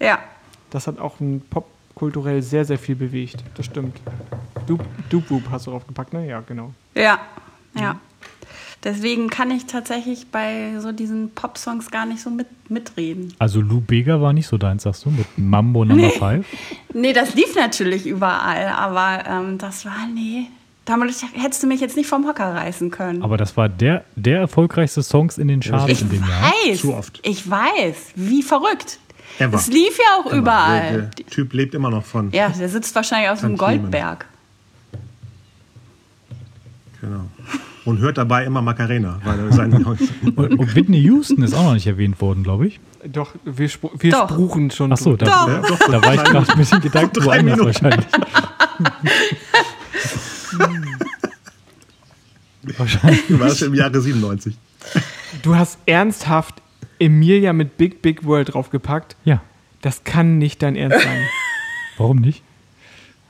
ja. 0.00 0.18
Das 0.70 0.88
hat 0.88 0.98
auch 0.98 1.20
ein 1.20 1.42
popkulturell 1.48 2.42
sehr, 2.42 2.64
sehr 2.64 2.76
viel 2.76 2.96
bewegt. 2.96 3.44
Das 3.54 3.66
stimmt. 3.66 3.96
Doop 4.66 4.84
Doop 5.08 5.30
Woop 5.30 5.42
hast 5.48 5.68
du 5.68 5.70
draufgepackt, 5.70 6.12
ne? 6.12 6.26
Ja, 6.26 6.40
genau. 6.40 6.74
Ja, 6.96 7.20
ja. 7.74 8.00
Deswegen 8.82 9.30
kann 9.30 9.50
ich 9.50 9.66
tatsächlich 9.66 10.26
bei 10.30 10.78
so 10.80 10.92
diesen 10.92 11.30
Pop-Songs 11.30 11.90
gar 11.90 12.04
nicht 12.04 12.20
so 12.20 12.30
mit, 12.30 12.46
mitreden. 12.68 13.32
Also 13.38 13.60
Lou 13.60 13.80
Bega 13.80 14.20
war 14.20 14.32
nicht 14.32 14.48
so 14.48 14.58
deins, 14.58 14.82
sagst 14.82 15.04
du, 15.04 15.10
mit 15.10 15.26
Mambo 15.36 15.84
Number 15.84 16.10
5? 16.10 16.46
Nee, 16.92 17.12
das 17.12 17.34
lief 17.34 17.54
natürlich 17.54 18.06
überall, 18.06 18.66
aber 18.68 19.24
ähm, 19.26 19.58
das 19.58 19.84
war, 19.86 20.06
nee. 20.12 20.48
Damit 20.86 21.14
hättest 21.34 21.62
du 21.62 21.66
mich 21.66 21.80
jetzt 21.80 21.96
nicht 21.96 22.08
vom 22.08 22.26
Hocker 22.26 22.54
reißen 22.54 22.90
können. 22.92 23.22
Aber 23.22 23.36
das 23.36 23.56
war 23.56 23.68
der, 23.68 24.04
der 24.14 24.38
erfolgreichste 24.38 25.02
Songs 25.02 25.36
in 25.36 25.48
den 25.48 25.60
Charts 25.60 25.90
ich 25.90 26.00
in 26.00 26.08
dem 26.10 26.20
Jahr. 26.22 26.52
weiß, 26.68 26.80
Zu 26.80 26.94
oft. 26.94 27.20
ich 27.24 27.48
weiß, 27.50 27.96
wie 28.14 28.42
verrückt. 28.42 28.98
Ever. 29.38 29.56
Es 29.56 29.66
lief 29.66 29.98
ja 29.98 30.20
auch 30.20 30.26
Immer. 30.26 30.36
überall. 30.38 30.92
Der, 30.92 31.02
der 31.02 31.26
Typ 31.26 31.52
lebt 31.52 31.74
immer 31.74 31.90
noch 31.90 32.04
von. 32.04 32.30
Ja, 32.30 32.48
der 32.48 32.68
sitzt 32.68 32.94
wahrscheinlich 32.94 33.28
auf 33.30 33.40
so 33.40 33.46
einem. 33.46 33.56
Goldberg. 33.56 34.26
Genau. 37.00 37.24
Und 37.84 37.98
hört 37.98 38.18
dabei 38.18 38.44
immer 38.44 38.62
Macarena, 38.62 39.20
weil 39.24 39.52
sein 39.52 39.72
Und, 39.84 40.00
und 40.58 40.74
Whitney 40.74 40.98
Houston 41.02 41.42
ist 41.42 41.54
auch 41.54 41.62
noch 41.64 41.74
nicht 41.74 41.86
erwähnt 41.86 42.20
worden, 42.20 42.42
glaube 42.42 42.66
ich. 42.68 42.80
Doch, 43.12 43.34
wir, 43.44 43.68
spru 43.68 43.90
wir 43.98 44.10
Doch. 44.10 44.28
spruchen 44.30 44.70
schon. 44.70 44.92
Achso, 44.92 45.16
da, 45.16 45.26
Ja, 45.26 45.62
da 45.90 46.02
war 46.02 46.14
ich 46.14 46.24
gerade 46.24 46.50
ein 46.50 46.58
bisschen 46.58 46.80
Gedanken 46.80 47.24
woanders 47.24 47.58
wahrscheinlich. 47.60 48.06
wahrscheinlich. 52.78 53.22
war 53.38 53.48
das 53.48 53.62
im 53.62 53.74
Jahre 53.74 54.00
97. 54.00 54.56
Du 55.42 55.56
hast 55.56 55.78
ernsthaft 55.86 56.54
Emilia 56.98 57.52
mit 57.52 57.76
Big 57.76 58.02
Big 58.02 58.24
World 58.24 58.54
draufgepackt. 58.54 59.16
Ja, 59.24 59.42
Das 59.82 60.04
kann 60.04 60.38
nicht 60.38 60.62
dein 60.62 60.76
Ernst 60.76 61.02
sein. 61.02 61.26
warum 61.98 62.18
nicht? 62.18 62.42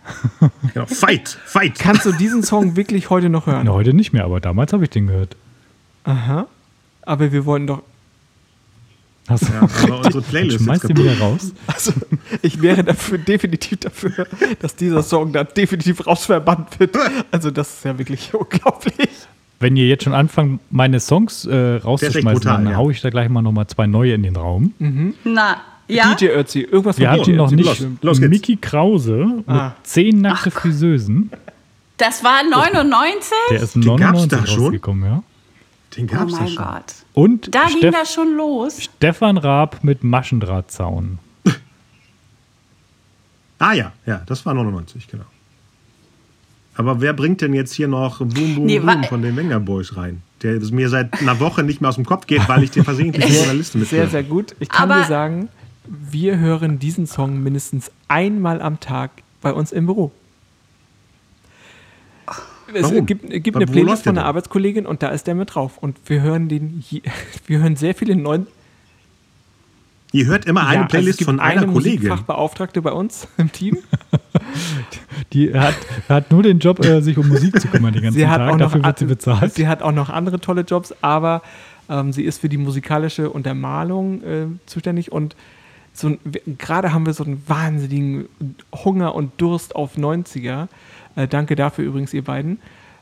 Genau. 0.72 0.87
Fight, 0.87 1.37
fight. 1.47 1.78
Kannst 1.80 2.07
du 2.07 2.12
diesen 2.12 2.43
Song 2.45 2.76
wirklich 2.76 3.11
heute 3.11 3.28
noch 3.28 3.47
hören? 3.47 3.62
Na, 3.66 3.72
heute 3.72 3.93
nicht 3.93 4.12
mehr, 4.12 4.24
aber 4.24 4.41
damals 4.41 4.72
habe 4.72 4.84
ich 4.84 4.91
den 4.91 5.09
gehört. 5.09 5.37
Aha. 6.05 6.47
Aber 7.03 7.32
wir 7.32 7.45
wollten 7.45 7.66
doch. 7.66 7.82
Hast 9.28 9.49
du 9.49 9.53
Ja, 9.53 9.62
aber 9.62 9.99
unsere 10.05 10.22
Playlist 10.22 10.59
ist 10.59 10.62
schmeißt 10.64 10.89
den 10.89 10.97
wieder 10.99 11.18
raus? 11.18 11.53
Also, 11.66 11.93
ich 12.43 12.62
wäre 12.62 12.84
dafür 12.84 13.18
definitiv 13.18 13.80
dafür, 13.80 14.28
dass 14.61 14.76
dieser 14.76 15.03
Song 15.03 15.32
da 15.32 15.43
definitiv 15.43 16.07
rausverbannt 16.07 16.78
wird. 16.78 16.97
Also, 17.32 17.51
das 17.51 17.78
ist 17.78 17.84
ja 17.84 17.99
wirklich 17.99 18.32
unglaublich. 18.32 19.09
Wenn 19.59 19.76
ihr 19.76 19.86
jetzt 19.86 20.04
schon 20.04 20.12
anfangt, 20.14 20.61
meine 20.70 21.00
Songs 21.00 21.46
äh, 21.46 21.76
rauszuschmeißen, 21.76 22.40
brutal, 22.40 22.62
dann 22.64 22.72
ja. 22.72 22.76
hau 22.76 22.90
ich 22.90 23.00
da 23.00 23.09
gleich 23.11 23.28
mal 23.30 23.40
nochmal 23.42 23.66
zwei 23.68 23.86
neue 23.86 24.12
in 24.12 24.22
den 24.22 24.36
Raum. 24.36 24.74
Na, 25.24 25.57
ja. 25.88 26.14
DJ 26.14 26.26
Ötzi, 26.28 26.61
irgendwas 26.61 26.98
Wir 26.98 27.11
hatten 27.11 27.36
noch 27.36 27.46
Ötzi. 27.46 27.57
nicht 27.57 27.66
los, 27.66 27.86
los 28.02 28.20
geht's. 28.20 28.30
Mickey 28.30 28.57
Krause 28.57 29.24
mit 29.38 29.48
Ah. 29.48 29.74
zehn 29.82 30.20
nackte 30.20 30.50
Friseusen. 30.50 31.30
Das 31.96 32.22
war 32.22 32.42
99? 32.44 33.32
Der 33.50 33.62
ist 33.62 33.74
Den 33.76 33.82
gab's 33.82 34.00
99 34.00 34.30
da 34.40 34.46
schon? 34.46 34.62
rausgekommen, 34.64 35.04
ja. 35.11 35.22
Den 35.96 36.04
Oh 36.04 36.12
gab's 36.12 36.32
da 36.32 36.38
mein 36.40 36.48
schon. 36.48 36.64
Gott. 36.64 36.94
Und 37.14 37.54
Da 37.54 37.64
ging 37.68 37.78
Steff 37.78 37.94
das 37.94 38.12
schon 38.12 38.36
los. 38.36 38.82
Stefan 38.82 39.38
Raab 39.38 39.82
mit 39.82 40.04
Maschendrahtzaun. 40.04 41.18
Ah 43.59 43.72
ja, 43.72 43.92
ja, 44.04 44.20
das 44.26 44.44
war 44.44 44.52
99, 44.52 45.09
genau. 45.09 45.24
Aber 46.77 47.01
wer 47.01 47.12
bringt 47.14 47.41
denn 47.41 47.55
jetzt 47.55 47.72
hier 47.72 47.89
noch 47.89 48.18
Boom 48.18 48.55
Boom 48.55 48.66
Nee, 48.66 48.79
Boom 48.81 49.05
von 49.05 49.22
den 49.22 49.35
Wenger 49.37 49.61
Boys 49.61 49.97
rein? 49.97 50.22
Der 50.43 50.61
mir 50.72 50.89
seit 50.91 51.18
einer 51.20 51.41
Woche 51.41 51.62
nicht 51.62 51.81
mehr 51.81 51.89
aus 51.89 51.95
dem 51.97 52.05
Kopf 52.05 52.27
geht, 52.27 52.47
weil 52.49 52.62
ich 52.62 52.70
den 52.70 52.85
versehentlich 52.85 53.24
in 53.27 53.41
meiner 53.41 53.55
Liste 53.55 53.79
mit 53.79 53.89
Sehr, 53.89 54.09
sehr 54.09 54.22
gut. 54.22 54.55
Ich 54.61 54.68
kann 54.68 54.91
Aber- 54.91 55.01
dir 55.03 55.07
sagen, 55.09 55.49
wir 55.87 56.39
hören 56.39 56.79
diesen 56.79 57.07
Song 57.07 57.43
mindestens 57.43 57.91
einmal 58.09 58.61
am 58.61 58.81
Tag 58.81 59.11
bei 59.41 59.53
uns 59.53 59.72
im 59.72 59.87
Büro. 59.87 60.12
Es 62.74 62.83
Warum? 62.83 63.07
gibt, 63.07 63.31
gibt 63.45 63.57
eine 63.57 63.66
Playlist 63.66 64.05
der 64.05 64.11
von 64.11 64.18
einer 64.18 64.22
denn? 64.22 64.29
Arbeitskollegin 64.29 64.87
und 64.87 65.03
da 65.03 65.09
ist 65.11 65.29
der 65.29 65.37
mit 65.37 65.55
drauf. 65.55 65.79
Und 65.79 65.97
wir 66.07 66.20
hören 66.20 66.49
den, 66.49 66.83
wir 67.47 67.59
hören 67.61 67.77
sehr 67.77 67.95
viele 67.95 68.16
neuen. 68.16 68.49
Ihr 70.12 70.26
hört 70.26 70.44
immer 70.46 70.62
eine 70.66 70.74
Ja, 70.74 70.80
also 70.82 70.84
es 70.86 70.90
Playlist 70.90 71.18
gibt 71.18 71.30
von 71.30 71.40
einer 71.40 71.62
eine 71.62 71.72
Kollegin. 71.72 72.09
Musikfachbeauftragte 72.09 72.80
bei 72.82 72.92
uns 72.92 73.28
im 73.36 73.52
Team. 73.52 73.78
Die 75.32 75.52
hat, 75.52 75.74
hat 76.09 76.30
nur 76.30 76.42
den 76.42 76.59
Job, 76.59 76.84
äh, 76.84 77.00
sich 77.00 77.18
um 77.18 77.28
Musik 77.28 77.61
zu 77.61 77.68
kümmern 77.68 77.92
den 77.92 78.02
ganzen 78.02 78.18
Sie 78.18 78.26
hat, 78.26 78.38
Tag. 78.38 78.48
auch 78.52 78.57
noch, 78.57 78.72
Dafür 78.72 78.84
wird 78.84 78.98
sie 78.98 79.04
bezahlt. 79.07 79.52
sie 79.54 79.68
hat 79.68 79.82
auch 79.82 79.92
noch 79.92 80.09
andere 80.09 80.40
tolle 80.40 80.62
Jobs, 80.62 80.94
aber 81.02 81.42
ähm, 81.88 82.12
sie 82.12 82.22
ist 82.24 82.40
für 82.40 82.48
die 82.48 82.57
musikalische 82.57 83.30
Untermalung 83.30 84.22
äh, 84.22 84.46
zuständig 84.66 85.12
und 85.12 85.36
so 85.92 86.16
gerade 86.59 86.92
haben 86.92 87.07
wir 87.07 87.14
so 87.14 87.24
einen 87.24 87.42
wahnsinnigen 87.46 88.26
Hunger 88.84 89.14
und 89.14 89.32
Durst 89.40 89.74
auf 89.74 89.96
90er. 89.96 90.68
Äh, 91.16 91.26
danke 91.26 91.57
dafür 91.57 91.86
übrigens, 91.86 92.12
ihr 92.12 92.22
beiden. 92.22 92.59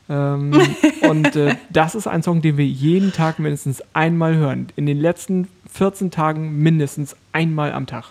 Ähm, 0.07 0.53
und 1.09 1.35
äh, 1.35 1.55
das 1.69 1.95
ist 1.95 2.07
ein 2.07 2.23
Song, 2.23 2.41
den 2.41 2.57
wir 2.57 2.65
jeden 2.65 3.11
Tag 3.11 3.37
mindestens 3.39 3.83
einmal 3.93 4.35
hören. 4.35 4.67
In 4.77 4.85
den 4.85 4.99
letzten 4.99 5.49
14 5.75 6.09
Tagen 6.09 6.57
mindestens 6.61 7.15
einmal 7.33 7.73
am 7.73 7.85
Tag. 7.85 8.05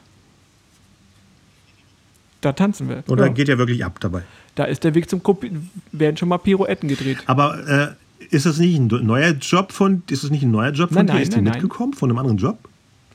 Da 2.43 2.53
tanzen 2.53 2.91
wir. 2.91 3.03
Oder 3.09 3.27
ja. 3.27 3.33
geht 3.33 3.49
ja 3.49 3.57
wirklich 3.57 3.83
ab 3.85 3.99
dabei. 4.01 4.23
Da 4.55 4.65
ist 4.65 4.85
der 4.85 4.95
Weg 4.95 5.09
zum 5.09 5.23
Kup 5.23 5.47
werden 5.91 6.17
schon 6.19 6.29
mal 6.29 6.37
Pirouetten 6.37 6.91
gedreht. 6.91 7.19
Aber 7.25 7.67
äh, 7.67 8.25
ist 8.29 8.45
das 8.45 8.59
nicht 8.59 8.79
ein 8.79 8.89
neuer 8.89 9.31
Job 9.31 9.73
von, 9.73 10.03
ist 10.11 10.25
das 10.25 10.31
nicht 10.31 10.43
ein 10.43 10.51
neuer 10.51 10.73
Job 10.73 10.91
von 10.91 10.97
Nein, 10.97 11.07
dir? 11.07 11.12
nein, 11.15 11.23
Ist 11.23 11.33
die 11.33 11.37
nein, 11.37 11.45
nein. 11.45 11.53
mitgekommen 11.55 11.95
von 11.95 12.11
einem 12.11 12.19
anderen 12.19 12.37
Job? 12.37 12.59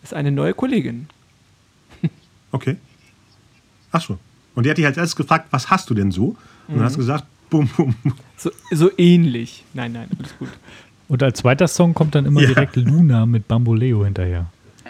Das 0.01 0.11
ist 0.11 0.13
eine 0.17 0.31
neue 0.31 0.53
Kollegin. 0.53 1.07
Okay. 2.51 2.77
Ach 3.91 4.01
so. 4.01 4.17
Und 4.55 4.65
die 4.65 4.71
hat 4.71 4.79
dich 4.79 4.85
als 4.87 4.97
erstes 4.97 5.15
gefragt, 5.15 5.45
was 5.51 5.69
hast 5.69 5.87
du 5.91 5.93
denn 5.93 6.09
so? 6.11 6.35
Und 6.67 6.77
dann 6.77 6.83
hast 6.83 6.95
du 6.95 6.99
gesagt, 6.99 7.25
bum, 7.51 7.69
bum. 7.77 7.93
So, 8.35 8.49
so 8.71 8.89
ähnlich. 8.97 9.63
Nein, 9.75 9.91
nein, 9.91 10.09
alles 10.17 10.35
gut. 10.39 10.49
Und 11.09 11.21
als 11.23 11.39
zweiter 11.39 11.67
Song 11.67 11.93
kommt 11.93 12.15
dann 12.15 12.25
immer 12.25 12.39
Ja. 12.41 12.47
direkt 12.47 12.75
Luna 12.77 13.25
mit 13.25 13.47
Bamboleo 13.47 14.05
hinterher. 14.05 14.45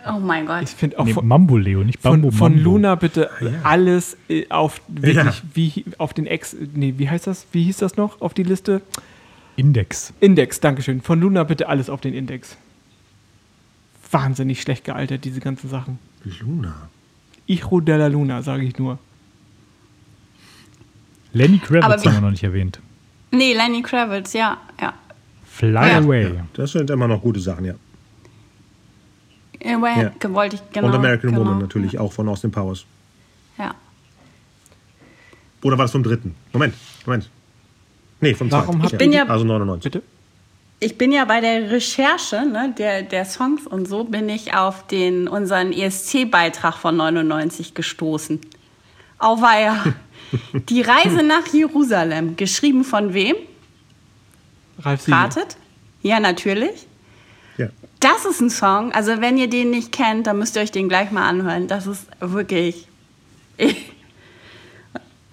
Oh 0.08 0.20
mein 0.20 0.46
Gott. 0.46 0.64
Ich 0.64 0.70
finde 0.70 1.00
auch 1.00 1.06
Nee, 1.06 1.14
von, 1.14 1.28
Mamboleo, 1.28 1.84
nicht 1.84 2.02
Bambo 2.02 2.30
von, 2.30 2.38
von 2.38 2.52
Mambo. 2.56 2.64
Luna 2.70 2.96
bitte 2.96 3.30
alles 3.64 4.16
äh, 4.30 4.46
auf 4.50 4.82
wirklich, 4.88 5.16
Ja. 5.16 5.34
wie 5.54 5.86
auf 5.98 6.14
den 6.14 6.26
Ex, 6.28 6.56
nee, 6.74 6.94
wie 6.98 7.10
heißt 7.10 7.26
das? 7.28 7.48
Wie 7.52 7.64
hieß 7.64 7.78
das 7.78 7.98
noch 7.98 8.22
auf 8.22 8.34
die 8.34 8.44
Liste? 8.44 8.82
Index. 9.56 10.14
Index, 10.22 10.60
Dankeschön. 10.62 11.02
Von 11.02 11.20
Luna 11.20 11.44
bitte 11.44 11.68
alles 11.68 11.90
auf 11.90 12.00
den 12.00 12.14
Index. 12.14 12.56
Wahnsinnig 14.12 14.62
schlecht 14.62 14.86
gealtert, 14.86 15.26
diese 15.26 15.40
ganzen 15.42 15.70
Sachen. 15.70 16.00
Luna. 16.42 16.90
Hijo 17.46 17.80
de 17.82 17.98
la 17.98 18.08
Luna, 18.08 18.42
sage 18.42 18.64
ich 18.64 18.78
nur. 18.78 19.00
Lenny 21.34 21.60
Kravitz 21.60 22.06
haben 22.06 22.14
wir 22.16 22.22
noch 22.22 22.32
nicht 22.32 22.44
erwähnt. 22.44 22.80
Nee, 23.32 23.54
Lenny 23.54 23.82
Kravitz, 23.82 24.34
ja, 24.34 24.58
ja. 24.82 24.94
Fly 25.60 25.72
Ja. 25.74 25.98
Away. 26.00 26.40
Das 26.54 26.72
sind 26.72 26.90
immer 26.90 27.08
noch 27.08 27.22
gute 27.22 27.40
Sachen, 27.42 27.66
ja. 27.66 27.74
Well, 29.62 30.14
Ja. 30.24 30.30
Wollte 30.34 30.56
ich 30.56 30.62
genau. 30.72 30.88
Und 30.88 30.96
American 30.96 31.32
genau. 31.32 31.42
Woman 31.44 31.60
natürlich 31.60 32.00
auch 32.00 32.14
von 32.14 32.30
Austin 32.30 32.50
Powers. 32.50 32.86
Ja. 33.58 33.76
Oder 35.62 35.78
war 35.78 35.84
das 35.84 35.92
vom 35.92 36.02
dritten? 36.04 36.34
Moment, 36.54 36.74
Moment. 37.06 37.30
Nee, 38.22 38.34
vom 38.34 38.50
Warum 38.50 38.80
zweiten. 38.80 38.94
ihr 38.94 38.98
bin 38.98 39.12
ja- 39.14 39.26
also 39.26 39.44
99. 39.44 39.92
Bitte? 39.92 40.06
Ich 40.80 40.98
bin 40.98 41.12
ja 41.12 41.26
bei 41.26 41.42
der 41.42 41.70
Recherche 41.72 42.46
ne, 42.46 42.74
der, 42.78 43.04
der 43.04 43.26
Songs 43.26 43.68
und 43.68 43.86
so 43.86 44.06
bin 44.06 44.30
ich 44.30 44.54
auf 44.54 44.88
den, 44.88 45.28
unseren 45.28 45.74
ESC-Beitrag 45.74 46.76
von 46.78 46.96
99 46.96 47.74
gestoßen. 47.74 48.40
Auweia. 49.18 49.94
Die 50.70 50.82
Reise 50.82 51.22
nach 51.22 51.48
Jerusalem. 51.48 52.38
Geschrieben 52.38 52.86
von 52.86 53.14
wem? 53.14 53.36
Ralf 54.80 55.02
Siegel. 55.02 55.20
Ratet? 55.20 55.58
Ja, 56.02 56.20
natürlich. 56.20 56.88
Ja. 57.58 57.68
Das 58.00 58.26
ist 58.26 58.40
ein 58.42 58.50
Song. 58.50 58.92
Also, 58.94 59.20
wenn 59.22 59.38
ihr 59.38 59.50
den 59.50 59.70
nicht 59.72 59.92
kennt, 59.92 60.28
dann 60.28 60.40
müsst 60.40 60.56
ihr 60.56 60.62
euch 60.62 60.72
den 60.72 60.88
gleich 60.90 61.12
mal 61.12 61.28
anhören. 61.28 61.68
Das 61.68 61.88
ist 61.88 62.08
wirklich. 62.20 62.88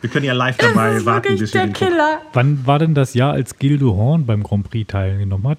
Wir 0.01 0.11
können 0.11 0.25
ja 0.27 0.33
live 0.35 0.57
Das 0.59 0.69
dabei 0.69 0.97
ist 0.97 1.07
warten, 1.07 1.25
wirklich 1.25 1.41
bis 1.41 1.55
wir 1.55 1.65
der. 1.65 1.73
Killer. 1.73 2.21
Wann 2.33 2.67
war 2.67 2.79
denn 2.79 2.95
das 2.95 3.15
Jahr, 3.15 3.33
als 3.33 3.59
Gildo 3.59 3.95
Horn 3.97 4.27
beim 4.27 4.43
Grand 4.43 4.69
Prix 4.69 4.91
teilgenommen 4.91 5.49
hat? 5.49 5.59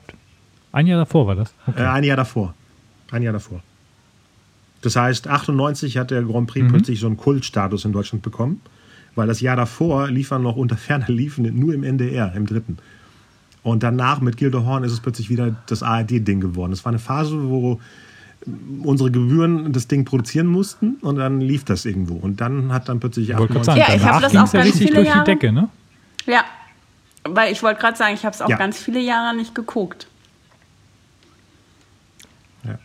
Ein 0.71 0.87
Jahr 0.87 0.99
davor 0.99 1.27
war 1.27 1.35
das. 1.35 1.53
Okay. 1.65 1.81
Äh, 1.81 1.87
ein 1.87 2.03
Jahr 2.03 2.17
davor. 2.17 2.53
Ein 3.11 3.23
Jahr 3.23 3.33
davor. 3.33 3.61
Das 4.81 4.95
heißt, 4.95 5.27
98 5.27 5.97
hat 5.97 6.11
der 6.11 6.21
Grand 6.21 6.41
Mhm. 6.41 6.47
Prix 6.47 6.67
plötzlich 6.69 6.99
so 6.99 7.07
einen 7.07 7.17
Kultstatus 7.17 7.83
in 7.85 7.93
Deutschland 7.93 8.21
bekommen, 8.21 8.61
weil 9.15 9.27
das 9.27 9.41
Jahr 9.41 9.55
davor 9.55 10.07
lief 10.07 10.29
er 10.31 10.39
noch 10.39 10.55
unter 10.55 10.77
ferner 10.77 11.07
Liefen 11.09 11.57
nur 11.59 11.73
im 11.73 11.83
NDR, 11.83 12.31
im 12.35 12.45
dritten. 12.45 12.77
Und 13.67 13.83
danach 13.83 14.21
mit 14.21 14.37
Gildehorn 14.37 14.85
ist 14.85 14.93
es 14.93 15.01
plötzlich 15.01 15.29
wieder 15.29 15.53
das 15.65 15.83
ARD-Ding 15.83 16.39
geworden. 16.39 16.71
Es 16.71 16.85
war 16.85 16.91
eine 16.91 16.99
Phase, 16.99 17.49
wo 17.49 17.81
unsere 18.81 19.11
Gebühren 19.11 19.73
das 19.73 19.89
Ding 19.89 20.05
produzieren 20.05 20.47
mussten 20.47 20.93
und 21.01 21.17
dann 21.17 21.41
lief 21.41 21.65
das 21.65 21.83
irgendwo. 21.83 22.15
Und 22.15 22.39
dann 22.39 22.71
hat 22.71 22.87
dann 22.87 23.01
plötzlich. 23.01 23.29
Ich 23.29 23.35
ja, 23.35 23.43
ich 23.43 24.03
habe 24.05 24.21
das 24.21 24.33
auch 24.37 24.53
ja 24.53 24.61
richtig 24.61 24.91
durch 24.91 25.11
die 25.11 25.23
Decke, 25.25 25.51
ne? 25.51 25.67
Ja, 26.25 26.45
weil 27.25 27.51
ich 27.51 27.61
wollte 27.61 27.81
gerade 27.81 27.97
sagen, 27.97 28.13
ich 28.13 28.23
habe 28.23 28.33
es 28.33 28.41
auch 28.41 28.47
ja. 28.47 28.55
ganz 28.55 28.79
viele 28.79 29.01
Jahre 29.01 29.35
nicht 29.35 29.53
geguckt. 29.53 30.07
Ja. 32.63 32.79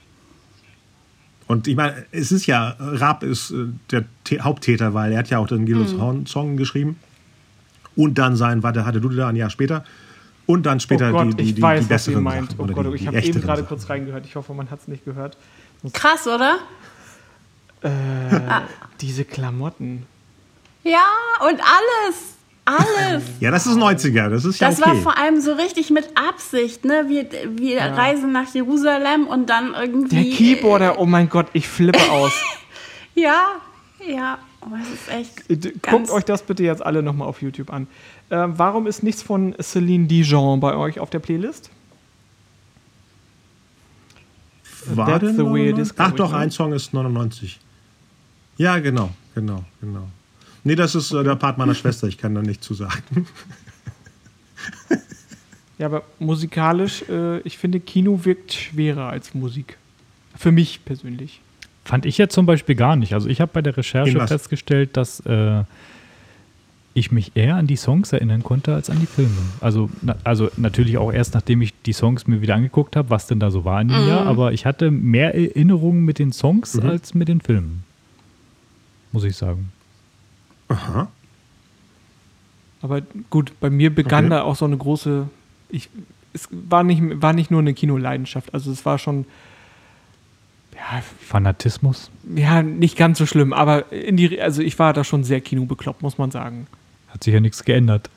Und 1.47 1.69
ich 1.69 1.77
meine, 1.77 2.07
es 2.11 2.33
ist 2.33 2.47
ja, 2.47 2.75
Raab 2.81 3.23
ist 3.23 3.53
äh, 3.53 3.67
der 3.93 4.05
T 4.25 4.41
Haupttäter, 4.41 4.95
weil 4.95 5.13
er 5.13 5.21
hat 5.21 5.31
ja 5.31 5.39
auch 5.39 5.47
den 5.47 5.65
Gildos 5.65 5.93
mhm. 5.93 6.01
Horn 6.01 6.27
Song 6.27 6.57
geschrieben 6.57 6.97
und 7.95 8.19
dann 8.19 8.35
sein, 8.35 8.65
warte, 8.65 8.85
hatte 8.85 9.01
du 9.01 9.11
da 9.11 9.29
ein 9.29 9.37
Jahr 9.37 9.51
später. 9.51 9.85
Und 10.53 10.65
dann 10.65 10.81
später 10.81 11.09
oh 11.09 11.13
Gott, 11.13 11.29
die, 11.29 11.37
die, 11.37 11.43
ich 11.45 11.55
die, 11.55 11.63
weiß, 11.63 11.87
die 11.87 11.91
was 11.91 12.07
ihr 12.07 12.15
besseren 12.15 12.25
meint. 12.25 12.51
Sachen. 12.51 12.71
Oh 12.71 12.75
Gott, 12.75 12.87
die, 12.87 12.97
ich 12.97 13.07
habe 13.07 13.23
eben 13.23 13.41
gerade 13.41 13.63
Sachen. 13.63 13.69
kurz 13.69 13.89
reingehört. 13.89 14.27
Ich 14.27 14.37
hoffe, 14.37 14.53
man 14.53 14.71
hat 14.71 14.81
es 14.81 14.89
nicht 14.89 15.05
gehört. 15.07 15.39
Krass, 15.95 16.27
oder? 16.27 16.59
Äh, 17.81 17.91
diese 19.01 19.25
Klamotten. 19.25 20.05
Ja, 20.85 21.07
und 21.41 21.59
alles. 21.61 22.37
Alles. 22.65 23.25
Ja, 23.41 23.51
das 23.51 23.67
ist 23.67 23.77
90er, 23.77 24.29
das 24.29 24.45
ist 24.45 24.61
ja 24.61 24.69
Das 24.69 24.81
okay. 24.81 24.91
war 24.91 24.97
vor 24.97 25.19
allem 25.19 25.41
so 25.41 25.53
richtig 25.55 25.91
mit 25.91 26.09
Absicht, 26.17 26.85
ne? 26.85 27.07
Wir, 27.09 27.27
wir 27.59 27.81
reisen 27.81 28.31
nach 28.31 28.55
Jerusalem 28.55 29.27
und 29.27 29.51
dann 29.51 29.75
irgendwie. 29.75 30.29
Der 30.29 30.37
Keyboarder, 30.37 30.99
oh 31.01 31.07
mein 31.07 31.29
Gott, 31.29 31.47
ich 31.55 31.67
flippe 31.67 31.99
aus. 32.11 32.33
Äh, 33.17 33.21
ja, 33.23 33.47
ja. 34.07 34.39
Aber 34.61 34.77
es 34.81 34.91
ist 34.93 35.09
echt. 35.09 35.51
Äh, 35.51 35.73
Guckt 35.83 36.11
euch 36.11 36.25
das 36.25 36.43
bitte 36.43 36.63
jetzt 36.63 36.87
alle 36.87 37.03
nochmal 37.03 37.27
auf 37.27 37.43
YouTube 37.43 37.73
an. 37.73 37.89
Äh, 38.33 38.49
warum 38.59 38.87
ist 38.87 39.03
nichts 39.03 39.23
von 39.23 39.55
Celine 39.61 40.07
Dijon 40.07 40.59
bei 40.59 40.75
euch 40.75 40.99
auf 40.99 41.11
der 41.11 41.19
Playlist? 41.19 41.69
War 44.87 45.07
That's 45.07 45.21
denn 45.21 45.37
the 45.37 45.45
way 45.45 45.69
it 45.69 45.77
99? 45.77 45.79
is, 45.81 45.95
Ach 45.99 46.13
doch, 46.13 46.33
ein 46.33 46.51
Song 46.51 46.73
ist 46.73 46.95
99. 46.95 47.61
Ja, 48.57 48.79
genau, 48.79 49.11
genau, 49.35 49.65
genau. 49.83 50.09
Nee, 50.65 50.77
das 50.77 50.95
ist 50.95 51.13
äh, 51.13 51.23
der 51.23 51.37
Part 51.37 51.59
meiner 51.59 51.75
Schwester, 51.75 52.09
ich 52.09 52.17
kann 52.17 52.35
da 52.35 52.41
nichts 52.43 52.67
zu 52.67 52.75
sagen. 52.75 53.27
Ja, 55.79 55.87
aber 55.87 56.05
musikalisch, 56.21 57.03
äh, 57.09 57.41
ich 57.41 57.59
finde, 57.59 57.81
Kino 57.81 58.25
wirkt 58.25 58.53
schwerer 58.53 59.09
als 59.09 59.35
Musik. 59.35 59.79
Für 60.37 60.53
mich 60.53 60.85
persönlich. 60.85 61.41
Fand 61.85 62.07
ich 62.07 62.19
jetzt 62.19 62.35
zum 62.35 62.47
Beispiel 62.47 62.77
gar 62.77 62.95
nicht. 62.95 63.15
Also 63.15 63.29
ich 63.29 63.41
habe 63.41 63.51
bei 63.53 63.63
der 63.63 63.77
Recherche 63.77 64.25
festgestellt, 64.29 64.97
dass 64.97 65.19
äh, 65.27 65.65
ich 66.95 67.11
mich 67.13 67.33
eher 67.35 67.57
an 67.57 67.67
die 67.67 67.77
Songs 67.77 68.13
erinnern 68.13 68.43
konnte 68.43 68.75
als 68.75 68.91
an 68.91 69.01
die 69.01 69.07
Filme. 69.07 69.31
Also, 69.61 69.89
na, 70.03 70.17
also 70.25 70.51
natürlich 70.57 70.99
auch 70.99 71.13
erst, 71.13 71.35
nachdem 71.35 71.63
ich 71.63 71.73
die 71.83 71.93
Songs 71.93 72.27
mir 72.27 72.41
wieder 72.43 72.55
angeguckt 72.55 72.97
habe, 72.97 73.09
was 73.11 73.27
denn 73.27 73.41
da 73.41 73.51
so 73.51 73.65
war 73.65 73.81
in 73.81 73.89
dem 73.89 74.07
Jahr. 74.07 74.27
Aber 74.27 74.53
ich 74.53 74.67
hatte 74.67 74.91
mehr 74.91 75.35
Erinnerungen 75.35 76.05
mit 76.05 76.19
den 76.19 76.33
Songs 76.33 76.75
Mhm. 76.75 76.89
als 76.89 77.15
mit 77.15 77.29
den 77.29 77.41
Filmen. 77.41 77.85
Muss 79.13 79.25
ich 79.25 79.37
sagen. 79.37 79.71
Aha. 80.69 81.09
Aber 82.83 83.01
gut, 83.31 83.53
bei 83.61 83.71
mir 83.71 83.95
begann 83.95 84.25
Okay. 84.27 84.35
da 84.35 84.43
auch 84.43 84.57
so 84.57 84.65
eine 84.65 84.77
große. 84.77 85.29
Ich, 85.69 85.89
es 86.33 86.49
war 86.51 86.83
nicht, 86.83 87.01
war 87.23 87.33
nicht 87.33 87.51
nur 87.51 87.61
eine 87.61 87.75
Kinoleidenschaft. 87.75 88.53
Also 88.55 88.73
es 88.73 88.85
war 88.85 88.99
schon. 88.99 89.25
Ja, 90.75 91.03
Fanatismus. 91.21 92.11
ja, 92.35 92.63
nicht 92.63 92.97
ganz 92.97 93.19
so 93.19 93.27
schlimm, 93.27 93.53
aber 93.53 93.93
in 93.93 94.17
die, 94.17 94.41
also 94.41 94.63
ich 94.63 94.79
war 94.79 94.93
da 94.95 95.05
schon 95.05 95.23
sehr 95.23 95.41
kinobekloppt, 95.41 96.03
muss 96.03 96.19
man 96.19 96.31
sagen. 96.31 96.67
Hat 97.13 97.23
sich 97.25 97.35
ja 97.35 97.41
nichts 97.41 97.65
geändert. 97.65 98.11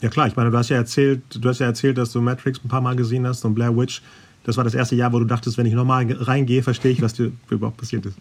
Ja 0.00 0.10
klar, 0.10 0.26
ich 0.26 0.36
meine, 0.36 0.50
du 0.50 0.58
hast 0.58 0.68
ja 0.68 0.76
erzählt, 0.76 1.22
du 1.30 1.48
hast 1.48 1.60
ja 1.60 1.66
erzählt, 1.66 1.96
dass 1.96 2.12
du 2.12 2.20
Matrix 2.20 2.60
ein 2.62 2.68
paar 2.68 2.80
Mal 2.80 2.96
gesehen 2.96 3.26
hast 3.26 3.44
und 3.44 3.54
Blair 3.54 3.76
Witch. 3.76 4.02
Das 4.44 4.56
war 4.56 4.64
das 4.64 4.74
erste 4.74 4.96
Jahr, 4.96 5.12
wo 5.12 5.18
du 5.18 5.24
dachtest, 5.24 5.56
wenn 5.56 5.64
ich 5.64 5.72
nochmal 5.72 6.06
reingehe, 6.12 6.62
verstehe 6.62 6.92
ich, 6.92 7.00
was 7.00 7.14
dir 7.14 7.32
überhaupt 7.48 7.78
passiert 7.78 8.04
ist. 8.04 8.18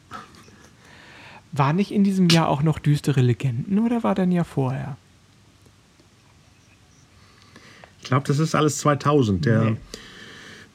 War 1.51 1.73
nicht 1.73 1.91
in 1.91 2.03
diesem 2.03 2.29
Jahr 2.29 2.47
auch 2.47 2.63
noch 2.63 2.79
düstere 2.79 3.21
Legenden 3.21 3.79
oder 3.79 4.03
war 4.03 4.15
dann 4.15 4.31
ja 4.31 4.43
vorher? 4.43 4.95
Ich 8.01 8.05
glaube, 8.05 8.27
das 8.27 8.39
ist 8.39 8.55
alles 8.55 8.77
2000. 8.79 9.45
Der, 9.45 9.61
Nee. 9.61 9.77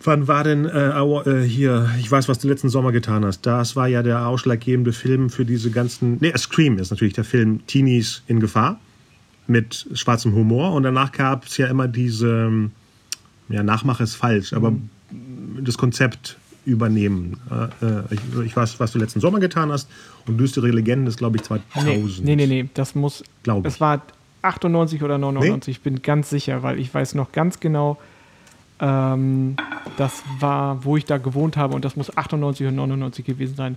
Wann 0.04 0.28
war 0.28 0.44
denn 0.44 0.64
äh, 0.64 0.90
äh, 0.90 1.42
hier, 1.42 1.90
ich 1.98 2.10
weiß, 2.10 2.28
was 2.28 2.38
du 2.38 2.48
letzten 2.48 2.68
Sommer 2.68 2.92
getan 2.92 3.24
hast. 3.24 3.42
Das 3.42 3.74
war 3.74 3.88
ja 3.88 4.02
der 4.02 4.26
ausschlaggebende 4.26 4.92
Film 4.92 5.28
für 5.28 5.44
diese 5.44 5.70
ganzen. 5.70 6.18
Nee, 6.20 6.32
Scream 6.36 6.78
ist 6.78 6.90
natürlich 6.90 7.14
der 7.14 7.24
Film 7.24 7.66
Teenies 7.66 8.22
in 8.28 8.38
Gefahr 8.38 8.78
mit 9.48 9.86
schwarzem 9.94 10.34
Humor. 10.34 10.72
Und 10.72 10.84
danach 10.84 11.10
gab 11.10 11.46
es 11.46 11.56
ja 11.56 11.66
immer 11.66 11.88
diese, 11.88 12.46
ähm, 12.46 12.70
ja, 13.48 13.62
Nachmache 13.62 14.04
ist 14.04 14.14
falsch, 14.14 14.52
aber 14.52 14.72
das 15.60 15.78
Konzept 15.78 16.36
übernehmen. 16.64 17.38
Äh, 17.50 17.86
äh, 17.86 18.02
ich, 18.10 18.46
ich 18.46 18.56
weiß, 18.56 18.78
was 18.78 18.92
du 18.92 18.98
letzten 18.98 19.20
Sommer 19.20 19.40
getan 19.40 19.72
hast. 19.72 19.88
Und 20.26 20.38
düstere 20.38 20.68
Legenden 20.68 21.06
ist, 21.06 21.18
glaube 21.18 21.38
ich, 21.38 21.42
2000. 21.42 22.24
Nee, 22.24 22.36
nee, 22.36 22.46
nee, 22.46 22.62
nee, 22.62 22.68
das 22.74 22.94
muss. 22.94 23.24
Glaub 23.42 23.66
ich. 23.66 23.72
Es 23.72 23.80
war 23.80 24.02
98 24.42 25.02
oder 25.02 25.18
99, 25.18 25.76
ich 25.76 25.82
bin 25.82 26.02
ganz 26.02 26.30
sicher, 26.30 26.62
weil 26.62 26.78
ich 26.78 26.92
weiß 26.92 27.14
noch 27.14 27.32
ganz 27.32 27.58
genau, 27.58 27.98
ähm, 28.80 29.56
das 29.96 30.22
war, 30.40 30.84
wo 30.84 30.96
ich 30.96 31.04
da 31.04 31.18
gewohnt 31.18 31.56
habe 31.56 31.74
und 31.74 31.84
das 31.84 31.96
muss 31.96 32.16
98 32.16 32.66
oder 32.66 32.76
99 32.76 33.24
gewesen 33.24 33.56
sein. 33.56 33.76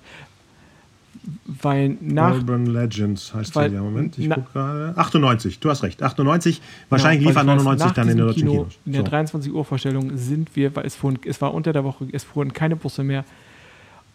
Weil 1.46 1.98
nach. 2.00 2.34
Urban 2.36 2.66
Legends 2.66 3.34
heißt 3.34 3.56
Weil- 3.56 3.70
der 3.70 3.80
ja. 3.80 3.84
Moment, 3.84 4.18
ich 4.18 4.30
gucke 4.30 4.48
gerade. 4.54 4.94
98, 4.98 5.60
du 5.60 5.70
hast 5.70 5.84
recht. 5.84 6.02
98, 6.02 6.62
wahrscheinlich 6.90 7.28
lief 7.28 7.36
weil 7.36 7.44
ich 7.44 7.48
weiß, 7.50 7.64
99 7.64 7.86
nach 7.88 7.94
dann 7.94 8.08
in 8.10 8.16
diesem 8.16 8.28
deutschen 8.28 8.40
Kino, 8.48 8.52
Kinos. 8.64 8.80
In 8.86 8.92
der 8.94 9.02
So. 9.02 9.08
23 9.08 9.54
Uhr 9.54 9.66
Vorstellung 9.66 10.18
sind 10.18 10.56
wir, 10.56 10.76
weil 10.76 10.86
es, 10.86 10.96
fuhren, 10.96 11.20
es 11.26 11.42
war 11.42 11.54
unter 11.54 11.74
der 11.74 11.84
Woche, 11.84 12.08
es 12.12 12.24
fuhren 12.24 12.54
keine 12.54 12.76
Busse 12.76 13.04
mehr. 13.04 13.24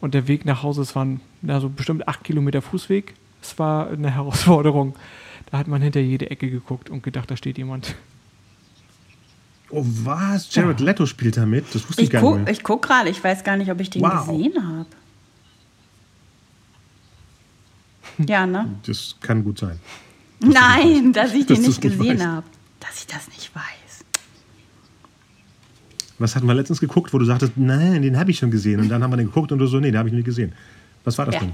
Und 0.01 0.15
der 0.15 0.27
Weg 0.27 0.45
nach 0.47 0.63
Hause, 0.63 0.83
es 0.83 0.97
waren 0.97 1.21
also 1.47 1.69
bestimmt 1.69 2.09
acht 2.09 2.25
Kilometer 2.25 2.61
Fußweg. 2.63 3.15
Es 3.43 3.59
war 3.59 3.89
eine 3.91 4.11
Herausforderung. 4.11 4.95
Da 5.51 5.59
hat 5.59 5.69
man 5.69 5.81
hinter 5.83 6.01
jede 6.01 6.31
Ecke 6.31 6.51
geguckt 6.51 6.91
und 6.91 7.03
gedacht, 7.03 7.31
da 7.31 7.37
steht 7.37 7.57
jemand. 7.59 7.95
Oh, 9.79 9.85
was? 10.05 10.55
Jared 10.55 10.81
Leto 10.81 11.05
spielt 11.05 11.37
da 11.37 11.45
mit? 11.45 11.67
Das 11.75 11.87
wusste 11.87 12.01
ich, 12.01 12.07
Ich 12.09 12.11
gar 12.13 12.23
guck, 12.23 12.37
nicht 12.37 12.45
mehr. 12.45 12.53
ich 12.55 12.63
guck 12.65 12.81
gerade, 12.83 13.11
ich 13.11 13.23
weiß 13.23 13.45
gar 13.45 13.57
nicht, 13.59 13.71
ob 13.71 13.79
ich 13.81 13.91
den 13.91 14.01
Wow. 14.03 14.27
gesehen 14.27 14.55
habe. 14.67 14.87
Ja, 18.27 18.47
ne? 18.47 18.75
Das 18.87 19.17
kann 19.21 19.45
gut 19.45 19.59
sein. 19.59 19.79
Nein, 20.41 21.13
dass 21.13 21.35
ich 21.35 21.45
Dass 21.47 21.59
den 21.59 21.67
nicht 21.67 21.81
gesehen 21.81 22.27
habe. 22.27 22.47
Dass 22.81 23.01
ich 23.01 23.07
das 23.07 23.29
nicht 23.29 23.55
weiß. 23.55 23.65
Was 26.19 26.35
hatten 26.35 26.47
wir 26.47 26.55
letztens 26.55 26.81
geguckt, 26.81 27.13
wo 27.13 27.19
du 27.19 27.27
sagtest, 27.27 27.53
nein, 27.57 28.01
den 28.01 28.19
habe 28.19 28.31
ich 28.31 28.39
schon 28.39 28.51
gesehen. 28.51 28.81
Und 28.81 28.89
dann 28.89 29.03
haben 29.03 29.11
wir 29.11 29.19
den 29.19 29.27
geguckt 29.27 29.53
und 29.53 29.59
du 29.59 29.67
so, 29.67 29.79
nee, 29.81 29.91
den 29.91 29.99
habe 29.99 30.09
ich 30.09 30.15
nicht 30.15 30.25
gesehen. 30.25 30.55
Was 31.05 31.19
war 31.19 31.27
das 31.27 31.35
Ja. 31.35 31.41
denn? 31.41 31.53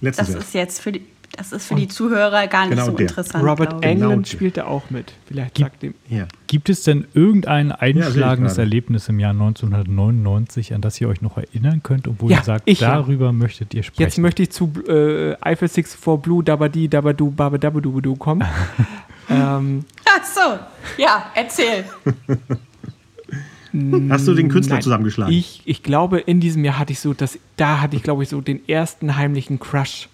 Letztens 0.00 0.28
Das 0.28 0.36
erst. 0.36 0.48
ist 0.48 0.54
jetzt 0.54 0.80
für 0.80 0.92
die, 0.92 1.04
das 1.38 1.52
ist 1.52 1.66
für 1.66 1.76
die 1.76 1.86
Zuhörer 1.86 2.48
gar 2.48 2.62
nicht 2.66 2.70
Genau 2.70 2.86
so 2.86 2.90
der. 2.92 3.06
interessant. 3.06 3.44
Robert 3.44 3.74
ich. 3.74 3.80
Genau. 3.80 4.06
Englund 4.08 4.26
spielte 4.28 4.66
auch 4.66 4.90
mit. 4.90 5.12
Vielleicht 5.26 5.58
sagt 5.58 5.82
dem. 5.84 5.94
Ja. 6.08 6.26
Gibt 6.48 6.68
es 6.68 6.82
denn 6.82 7.06
irgendein 7.14 7.70
einschlagendes 7.70 8.54
gerade. 8.54 8.62
Erlebnis 8.62 9.08
im 9.08 9.20
Jahr 9.20 9.30
1999, 9.30 10.74
an 10.74 10.80
das 10.80 11.00
ihr 11.00 11.08
euch 11.08 11.22
noch 11.22 11.36
erinnern 11.38 11.82
könnt 11.84 12.08
und 12.08 12.20
wo 12.20 12.28
Ja, 12.28 12.38
ihr 12.38 12.42
sagt, 12.42 12.64
ich 12.66 12.80
ja. 12.80 12.96
darüber 12.96 13.32
möchtet 13.32 13.72
ihr 13.72 13.84
sprechen? 13.84 14.02
Jetzt 14.02 14.18
möchte 14.18 14.42
ich 14.42 14.50
zu 14.50 14.72
äh, 14.88 15.36
Eiffel 15.40 15.68
6 15.68 15.94
for 15.94 16.20
Blue, 16.20 16.42
Dabadi, 16.42 16.88
Dabadu, 16.88 17.30
Babadabudu 17.30 18.16
kommen. 18.16 18.42
ähm, 19.30 19.84
Ach 20.04 20.24
so, 20.24 20.58
ja, 21.00 21.30
erzähl. 21.36 21.84
Hast 24.10 24.26
du 24.26 24.34
den 24.34 24.48
Künstler 24.48 24.76
Nein. 24.76 24.82
zusammengeschlagen? 24.82 25.32
Ich, 25.32 25.62
ich 25.66 25.82
glaube, 25.82 26.18
in 26.18 26.40
diesem 26.40 26.64
Jahr 26.64 26.78
hatte 26.78 26.92
ich 26.92 27.00
so, 27.00 27.12
das, 27.14 27.38
da 27.56 27.80
hatte 27.80 27.96
ich, 27.96 28.02
glaube 28.02 28.22
ich, 28.22 28.28
so 28.30 28.40
den 28.40 28.66
ersten 28.68 29.16
heimlichen 29.16 29.60
Crush 29.60 30.08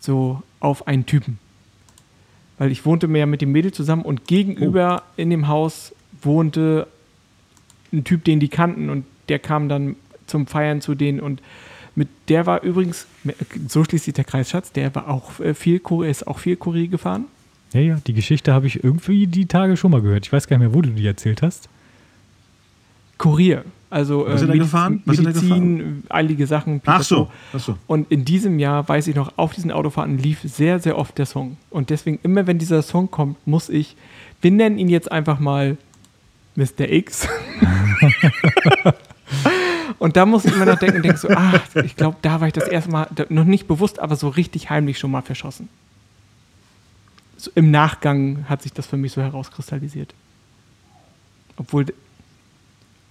so 0.00 0.42
auf 0.58 0.86
einen 0.88 1.06
Typen. 1.06 1.38
Weil 2.58 2.72
ich 2.72 2.84
wohnte 2.84 3.06
mehr 3.08 3.26
mit 3.26 3.40
dem 3.40 3.52
Mädel 3.52 3.72
zusammen 3.72 4.02
und 4.02 4.26
gegenüber 4.26 5.02
Oh. 5.06 5.12
in 5.16 5.30
dem 5.30 5.46
Haus 5.48 5.94
wohnte 6.22 6.86
ein 7.92 8.04
Typ, 8.04 8.24
den 8.24 8.40
die 8.40 8.48
kannten 8.48 8.90
und 8.90 9.04
der 9.28 9.38
kam 9.38 9.68
dann 9.68 9.96
zum 10.26 10.46
Feiern 10.46 10.80
zu 10.80 10.94
denen 10.94 11.20
und 11.20 11.40
mit 11.96 12.08
der 12.28 12.46
war 12.46 12.62
übrigens, 12.62 13.06
so 13.68 13.82
schließt 13.84 14.04
sich 14.04 14.14
der 14.14 14.24
Kreis, 14.24 14.50
Schatz, 14.50 14.72
der 14.72 14.94
war 14.94 15.08
auch 15.08 15.40
äh, 15.40 15.54
viel, 15.54 15.80
ist 16.04 16.26
auch 16.26 16.38
viel 16.38 16.56
Kurier 16.56 16.88
gefahren. 16.88 17.24
ja, 17.72 17.80
ja, 17.80 17.98
die 18.06 18.12
Geschichte 18.14 18.52
habe 18.54 18.66
ich 18.68 18.84
irgendwie 18.84 19.26
die 19.26 19.46
Tage 19.46 19.76
schon 19.76 19.90
mal 19.90 20.00
gehört. 20.00 20.26
Ich 20.26 20.32
weiß 20.32 20.46
gar 20.46 20.56
nicht 20.58 20.68
mehr, 20.68 20.74
wo 20.74 20.82
du 20.82 20.90
die 20.90 21.06
erzählt 21.06 21.42
hast. 21.42 21.68
Kurier. 23.18 23.64
Also 23.90 24.24
Was 24.24 24.40
äh, 24.40 24.44
ist 24.44 24.50
Mediz- 24.50 24.58
gefahren? 24.60 25.02
Was 25.04 25.18
ist 25.18 25.24
er 25.26 25.32
Medizin, 25.32 26.04
eilige 26.08 26.46
Sachen. 26.46 26.80
Ach 26.86 27.02
so, 27.02 27.28
ach 27.52 27.58
so. 27.58 27.76
Und 27.88 28.10
in 28.12 28.24
diesem 28.24 28.60
Jahr, 28.60 28.88
weiß 28.88 29.08
ich 29.08 29.16
noch, 29.16 29.32
auf 29.36 29.52
diesen 29.52 29.72
Autofahrten 29.72 30.16
lief 30.16 30.40
sehr, 30.44 30.78
sehr 30.78 30.96
oft 30.96 31.18
der 31.18 31.26
Song. 31.26 31.56
Und 31.70 31.90
deswegen, 31.90 32.20
immer 32.22 32.46
wenn 32.46 32.58
dieser 32.58 32.82
Song 32.82 33.10
kommt, 33.10 33.44
muss 33.48 33.68
ich, 33.68 33.96
wir 34.40 34.52
nennen 34.52 34.78
ihn 34.78 34.88
jetzt 34.88 35.10
einfach 35.10 35.40
mal 35.40 35.76
Mr. 36.54 36.88
X. 36.88 37.26
und 39.98 40.16
da 40.16 40.24
muss 40.24 40.44
ich 40.44 40.54
immer 40.54 40.66
noch 40.66 40.78
denken 40.78 40.98
und 40.98 41.02
denke 41.04 41.18
so, 41.18 41.28
ah, 41.28 41.60
ich 41.84 41.96
glaube, 41.96 42.16
da 42.22 42.40
war 42.40 42.46
ich 42.46 42.52
das 42.52 42.68
erste 42.68 42.90
Mal, 42.92 43.08
noch 43.28 43.44
nicht 43.44 43.66
bewusst, 43.66 43.98
aber 43.98 44.14
so 44.14 44.28
richtig 44.28 44.70
heimlich 44.70 45.00
schon 45.00 45.10
mal 45.10 45.22
verschossen. 45.22 45.68
So 47.36 47.50
Im 47.56 47.70
Nachgang 47.72 48.44
hat 48.48 48.62
sich 48.62 48.72
das 48.72 48.86
für 48.86 48.96
mich 48.96 49.12
so 49.12 49.20
herauskristallisiert. 49.22 50.14
Obwohl 51.56 51.86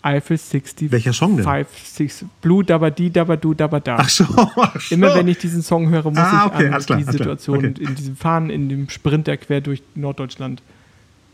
Eiffel 0.01 0.37
60. 0.37 0.91
Welcher 0.91 1.11
Song 1.11 1.35
denn? 1.35 1.43
Five, 1.43 1.67
six, 1.83 2.23
Blue 2.41 2.63
Dabba 2.63 2.89
Di 2.89 3.11
Dabba 3.11 3.35
Du 3.35 3.53
Dabba 3.53 3.81
Da. 3.81 3.97
Ach 3.99 4.07
so, 4.07 4.23
ach 4.33 4.79
so. 4.79 4.95
Immer 4.95 5.13
wenn 5.15 5.27
ich 5.27 5.39
diesen 5.39 5.61
Song 5.61 5.89
höre, 5.89 6.05
muss 6.05 6.17
ah, 6.17 6.45
okay, 6.45 6.67
ich 6.67 6.73
an 6.73 6.85
klar, 6.85 6.99
die 6.99 7.03
Situation 7.03 7.57
okay. 7.57 7.73
in 7.79 7.95
diesem 7.95 8.15
Fahren, 8.15 8.49
in 8.49 8.69
dem 8.69 8.87
Sprinter 8.89 9.35
quer 9.35 9.59
durch 9.59 9.83
Norddeutschland 9.95 10.61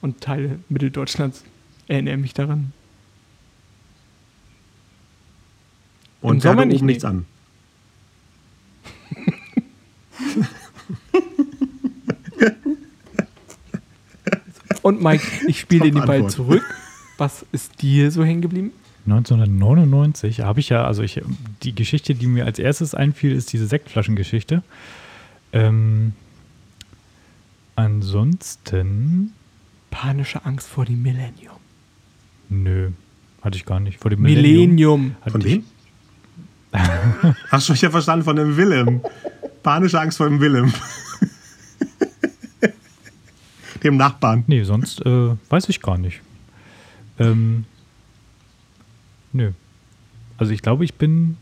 und 0.01 0.21
Teile 0.21 0.57
Mitteldeutschlands 0.69 1.43
erinnere 1.87 2.17
mich 2.17 2.33
daran. 2.33 2.73
Und 6.21 6.43
Im 6.43 6.51
oben 6.51 6.69
nicht, 6.69 6.81
nichts 6.81 7.05
an. 7.05 7.27
und 14.81 15.03
Mike, 15.03 15.23
ich 15.47 15.59
spiele 15.59 15.91
den 15.91 16.03
Ball 16.03 16.27
zurück 16.31 16.63
was 17.17 17.45
ist 17.51 17.81
dir 17.81 18.11
so 18.11 18.23
hängen 18.23 18.41
geblieben? 18.41 18.71
1999 19.05 20.41
habe 20.41 20.59
ich 20.59 20.69
ja, 20.69 20.83
also 20.85 21.03
ich, 21.03 21.21
die 21.63 21.75
Geschichte, 21.75 22.15
die 22.15 22.27
mir 22.27 22.45
als 22.45 22.59
erstes 22.59 22.95
einfiel, 22.95 23.31
ist 23.33 23.53
diese 23.53 23.67
Sektflaschengeschichte. 23.67 24.63
Ähm, 25.53 26.13
ansonsten, 27.75 29.33
Panische 29.91 30.43
Angst 30.45 30.67
vor 30.67 30.85
dem 30.85 31.01
Millennium. 31.01 31.55
nö, 32.49 32.89
hatte 33.41 33.57
ich 33.57 33.65
gar 33.65 33.79
nicht. 33.79 33.99
Vor 33.99 34.11
dem 34.11 34.21
Millennium. 34.21 35.15
hatte 35.21 35.31
Von 35.31 35.41
ich- 35.41 35.47
wem? 35.47 35.63
Hast 37.51 37.69
du 37.69 37.73
ich 37.73 37.81
ja 37.81 37.89
verstanden 37.89 38.25
von 38.25 38.35
dem 38.35 38.57
Willem. 38.57 38.99
Panische 39.63 39.99
Angst 40.01 40.17
vor 40.17 40.27
dem 40.27 40.41
Willem. 40.41 40.73
dem 43.83 43.97
Nachbarn. 43.97 44.43
Nee, 44.47 44.63
sonst 44.63 45.05
äh, 45.05 45.29
weiß 45.49 45.69
ich 45.69 45.81
gar 45.81 45.97
nicht. 45.97 46.21
Ähm, 47.19 47.65
nö. 49.33 49.51
Also 50.37 50.51
ich 50.51 50.61
glaube, 50.61 50.83
ich 50.85 50.95
bin 50.95 51.37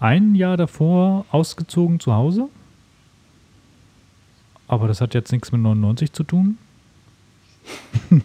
ein 0.00 0.34
Jahr 0.34 0.56
davor 0.56 1.26
ausgezogen 1.30 2.00
zu 2.00 2.12
Hause. 2.12 2.48
Aber 4.68 4.88
das 4.88 5.00
hat 5.00 5.14
jetzt 5.14 5.32
nichts 5.32 5.52
mit 5.52 5.60
99 5.60 6.12
zu 6.12 6.24
tun. 6.24 6.58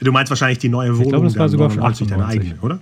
Du 0.00 0.12
meinst 0.12 0.30
wahrscheinlich 0.30 0.58
die 0.58 0.70
neue 0.70 0.96
Wohnung 0.96 1.10
glaube, 1.10 1.26
das 1.26 1.36
war 1.36 1.48
sogar 1.50 1.70
schon 1.70 1.80
99, 1.80 2.08
deine 2.08 2.24
98. 2.24 2.52
eigene, 2.52 2.62
oder? 2.62 2.80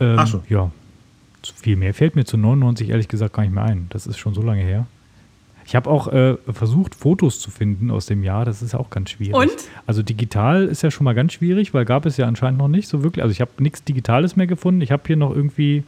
Ähm, 0.00 0.18
Ach 0.18 0.26
so. 0.26 0.42
Ja. 0.48 0.70
Viel 1.56 1.76
mehr 1.76 1.92
fällt 1.92 2.16
mir 2.16 2.24
zu 2.24 2.38
99 2.38 2.88
ehrlich 2.88 3.08
gesagt 3.08 3.34
gar 3.34 3.42
nicht 3.42 3.52
mehr 3.52 3.64
ein. 3.64 3.86
Das 3.90 4.06
ist 4.06 4.18
schon 4.18 4.32
so 4.32 4.40
lange 4.40 4.62
her. 4.62 4.86
Ich 5.66 5.74
habe 5.74 5.88
auch 5.90 6.08
äh, 6.08 6.36
versucht, 6.52 6.94
Fotos 6.94 7.40
zu 7.40 7.50
finden 7.50 7.90
aus 7.90 8.06
dem 8.06 8.22
Jahr. 8.22 8.44
Das 8.44 8.60
ist 8.62 8.72
ja 8.74 8.78
auch 8.78 8.90
ganz 8.90 9.10
schwierig. 9.10 9.34
Und? 9.34 9.50
Also 9.86 10.02
digital 10.02 10.64
ist 10.66 10.82
ja 10.82 10.90
schon 10.90 11.04
mal 11.04 11.14
ganz 11.14 11.32
schwierig, 11.32 11.72
weil 11.74 11.84
gab 11.84 12.04
es 12.06 12.16
ja 12.16 12.26
anscheinend 12.26 12.58
noch 12.58 12.68
nicht 12.68 12.86
so 12.88 13.02
wirklich. 13.02 13.22
Also 13.22 13.32
ich 13.32 13.40
habe 13.40 13.50
nichts 13.58 13.82
Digitales 13.84 14.36
mehr 14.36 14.46
gefunden. 14.46 14.80
Ich 14.82 14.92
habe 14.92 15.02
hier 15.06 15.16
noch 15.16 15.34
irgendwie 15.34 15.84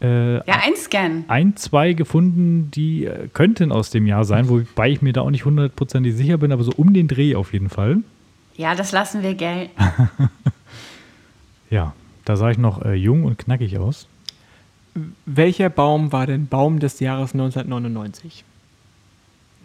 äh, 0.00 0.36
Ja, 0.36 0.60
einscannen. 0.64 1.24
ein, 1.28 1.56
zwei 1.56 1.94
gefunden, 1.94 2.70
die 2.70 3.06
äh, 3.06 3.28
könnten 3.32 3.72
aus 3.72 3.90
dem 3.90 4.06
Jahr 4.06 4.24
sein, 4.24 4.48
wobei 4.48 4.90
ich 4.90 5.02
mir 5.02 5.12
da 5.12 5.22
auch 5.22 5.30
nicht 5.30 5.44
hundertprozentig 5.44 6.14
sicher 6.14 6.38
bin, 6.38 6.52
aber 6.52 6.62
so 6.62 6.72
um 6.76 6.92
den 6.92 7.08
Dreh 7.08 7.34
auf 7.34 7.52
jeden 7.52 7.68
Fall. 7.70 7.98
Ja, 8.56 8.74
das 8.74 8.92
lassen 8.92 9.22
wir 9.22 9.34
gelten. 9.34 9.70
Ja, 11.70 11.94
da 12.24 12.36
sah 12.36 12.50
ich 12.50 12.58
noch 12.58 12.84
äh, 12.84 12.94
jung 12.94 13.24
und 13.24 13.38
knackig 13.38 13.76
aus. 13.78 14.06
Welcher 15.26 15.68
Baum 15.68 16.12
war 16.12 16.26
denn 16.26 16.46
Baum 16.46 16.78
des 16.78 17.00
Jahres 17.00 17.32
1999? 17.34 18.44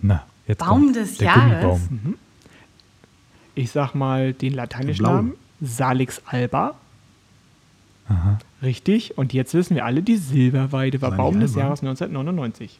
Na, 0.01 0.25
jetzt 0.47 0.59
Baum 0.59 0.69
kommt 0.83 0.95
des 0.95 1.17
der 1.17 1.27
Jahres? 1.27 1.87
Gummibaum. 1.87 2.15
Ich 3.55 3.71
sag 3.71 3.93
mal 3.93 4.33
den 4.33 4.53
lateinischen 4.53 5.03
Blau. 5.03 5.13
Namen. 5.13 5.33
Salix 5.61 6.21
alba. 6.25 6.75
Richtig. 8.61 9.17
Und 9.17 9.33
jetzt 9.33 9.53
wissen 9.53 9.75
wir 9.75 9.85
alle, 9.85 10.01
die 10.01 10.17
Silberweide 10.17 11.01
war 11.01 11.11
Salix 11.11 11.23
Baum 11.23 11.39
des 11.39 11.51
alba. 11.51 11.61
Jahres 11.61 11.79
1999. 11.81 12.79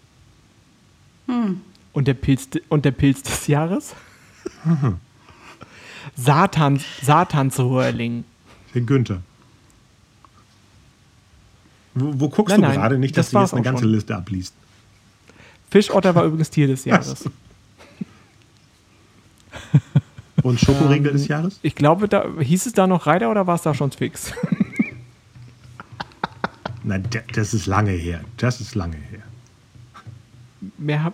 Und, 1.94 2.08
der 2.08 2.14
Pilz, 2.14 2.50
und 2.70 2.84
der 2.86 2.92
Pilz 2.92 3.24
des 3.24 3.48
Jahres? 3.48 3.96
Satans, 6.16 6.84
Satansröhrling. 7.02 8.24
Der 8.74 8.82
Günther. 8.82 9.22
Wo, 11.94 12.20
wo 12.20 12.30
guckst 12.30 12.52
Nein, 12.52 12.62
du 12.62 12.68
nein, 12.68 12.76
gerade 12.78 12.98
nicht, 12.98 13.18
dass 13.18 13.28
das 13.28 13.32
du 13.32 13.40
jetzt 13.40 13.54
eine 13.54 13.64
ganze 13.64 13.84
schon. 13.84 13.92
Liste 13.92 14.16
abliest? 14.16 14.54
Fischotter 15.72 16.14
war 16.14 16.26
übrigens 16.26 16.50
Tier 16.50 16.68
des 16.68 16.86
Jahres. 16.86 17.26
Und 20.44 20.60
Schokoriegel 20.60 21.14
des 21.14 21.28
Jahres? 21.28 21.60
Ich 21.62 21.76
glaube, 21.76 22.08
da 22.08 22.26
hieß 22.40 22.66
es 22.66 22.74
da 22.74 22.88
noch 22.88 23.08
Reiter 23.08 23.30
oder 23.32 23.48
war 23.48 23.56
es 23.56 23.62
da 23.62 23.74
schon 23.74 23.92
fix? 23.92 24.34
Nein, 26.84 27.08
das 27.34 27.54
ist 27.54 27.68
lange 27.68 27.92
her. 27.92 28.22
Das 28.38 28.60
ist 28.60 28.76
lange 28.76 28.98
her. 28.98 29.22
Mehr 30.78 31.04
hab, 31.04 31.14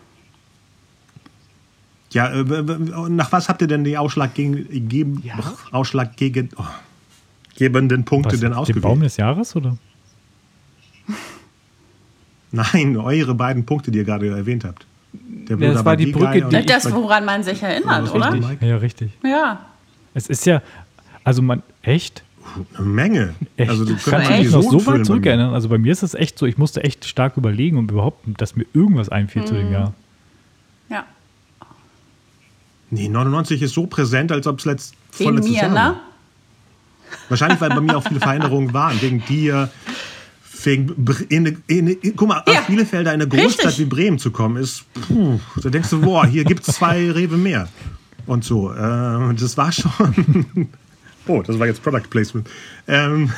Ja, 2.12 2.30
äh, 2.30 2.44
nach 3.10 3.32
was 3.32 3.50
habt 3.50 3.62
ihr 3.62 3.68
denn 3.68 3.84
die 3.84 3.98
Ausschlag 3.98 4.34
gegen, 4.34 4.88
geben, 4.88 5.22
Ja? 5.24 5.36
Ausschlag 5.72 6.16
gegen, 6.16 6.50
oh, 6.58 6.64
gebenden 7.58 8.06
Punkte 8.06 8.34
Was, 8.34 8.40
denn 8.40 8.52
den 8.52 8.56
Baum 8.56 8.62
ausgewählt? 8.62 9.04
des 9.04 9.18
Jahres 9.18 9.56
oder? 9.56 9.78
Nein, 12.52 12.96
eure 12.98 13.36
beiden 13.36 13.66
Punkte, 13.66 13.92
die 13.92 14.00
ihr 14.00 14.04
gerade 14.06 14.28
erwähnt 14.30 14.64
habt. 14.64 14.86
Der 15.14 15.58
Ja, 15.58 15.74
das 15.74 15.86
war 15.86 15.96
die 15.98 16.08
Brücke, 16.08 16.42
die 16.50 16.56
und 16.58 16.70
Das, 16.70 16.92
woran 16.94 17.26
man 17.26 17.44
sich 17.44 17.62
erinnert, 17.62 18.04
das 18.04 18.12
oder? 18.12 18.34
richtig? 18.34 18.62
Ja, 18.62 18.78
richtig. 18.78 19.12
Ja. 19.24 19.66
Es 20.14 20.28
ist 20.28 20.46
ja, 20.46 20.62
also 21.24 21.42
man, 21.42 21.62
echt? 21.82 22.24
Eine 22.78 22.86
Menge. 22.88 23.34
Echt? 23.58 23.70
Also, 23.70 23.84
du 23.86 23.94
ich 23.96 24.04
kann 24.04 24.22
könntest 24.22 24.32
mich 24.40 24.48
die 24.48 24.54
noch 24.56 24.62
so 24.64 24.86
weit 24.86 25.06
zurückerinnern. 25.06 25.54
Also 25.54 25.68
bei 25.68 25.78
mir 25.78 25.92
ist 25.92 26.02
es 26.04 26.14
echt 26.14 26.40
so, 26.40 26.46
ich 26.46 26.58
musste 26.58 26.84
echt 26.84 27.04
stark 27.06 27.36
überlegen, 27.38 27.78
um 27.78 27.90
überhaupt, 27.90 28.26
dass 28.40 28.56
mir 28.56 28.66
irgendwas 28.74 29.10
einfiel 29.10 29.44
zu 29.46 29.54
Mhm. 29.54 29.58
dem 29.58 29.72
Jahr. 29.74 29.94
Ja. 30.90 31.06
Nee, 32.90 33.10
99 33.10 33.62
ist 33.62 33.74
so 33.74 33.86
präsent, 33.86 34.32
als 34.32 34.48
ob 34.48 34.60
es 34.60 34.66
letzt, 34.66 34.96
Wegen 35.18 35.26
vorletztes 35.32 35.52
mir, 35.54 35.62
Jahr 35.62 35.70
ne? 35.70 35.76
war. 35.76 35.96
Wahrscheinlich, 37.30 37.60
weil 37.60 37.70
bei 37.70 37.82
mir 37.82 37.98
auch 37.98 38.04
viele 38.08 38.20
Veränderungen 38.22 38.74
waren. 38.74 39.02
Wegen 39.02 39.24
dir, 39.26 39.70
wegen 40.68 40.92
Bre- 40.92 41.26
in, 41.30 41.58
in, 41.68 41.88
in, 41.88 42.16
guck 42.16 42.28
mal, 42.28 42.44
Ja, 42.48 42.60
aus 42.60 42.68
Bielefelder 42.68 43.14
in 43.14 43.22
eine 43.22 43.28
Großstadt 43.30 43.68
richtig. 43.68 43.86
wie 43.86 43.90
Bremen 43.90 44.20
zu 44.20 44.30
kommen, 44.30 44.58
ist, 44.58 44.84
puh, 45.08 45.40
da 45.64 45.70
denkst 45.70 45.90
du, 45.90 46.02
boah, 46.02 46.26
hier 46.28 46.44
gibt 46.44 46.68
es 46.68 46.76
zwei 46.76 47.10
Rewe 47.16 47.38
mehr. 47.38 47.68
Und 48.28 48.44
so, 48.44 48.72
äh, 48.72 49.34
das 49.34 49.58
war 49.58 49.72
schon, 49.72 50.46
oh, 51.28 51.42
das 51.42 51.58
war 51.58 51.66
jetzt 51.66 51.82
Product 51.82 52.10
Placement. 52.10 52.48
Ähm, 52.88 53.32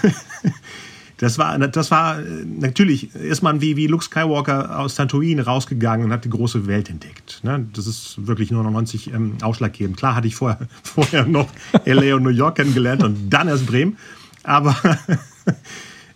das 1.17 1.37
war, 1.37 1.57
das 1.59 1.91
war, 1.91 2.17
natürlich 2.59 3.13
ist 3.13 3.43
man 3.43 3.61
wie, 3.61 3.77
wie 3.77 3.85
Luke 3.87 4.03
Skywalker 4.03 4.79
aus 4.79 4.95
Santorin 4.95 5.39
rausgegangen 5.39 6.07
und 6.07 6.11
hat 6.11 6.25
die 6.25 6.29
große 6.29 6.65
Welt 6.65 6.89
entdeckt. 6.89 7.41
Ne? 7.43 7.67
Das 7.73 7.85
ist 7.85 8.25
wirklich 8.25 8.49
99 8.51 9.13
ähm, 9.13 9.33
ausschlaggebend. 9.43 9.95
Klar 9.97 10.15
hatte 10.15 10.27
ich 10.27 10.35
vorher, 10.35 10.67
vorher 10.81 11.25
noch 11.25 11.49
LA 11.85 12.15
und 12.15 12.23
New 12.23 12.29
York 12.29 12.55
kennengelernt 12.55 13.03
und 13.03 13.29
dann 13.29 13.47
erst 13.47 13.67
Bremen. 13.67 13.97
Aber 14.43 14.75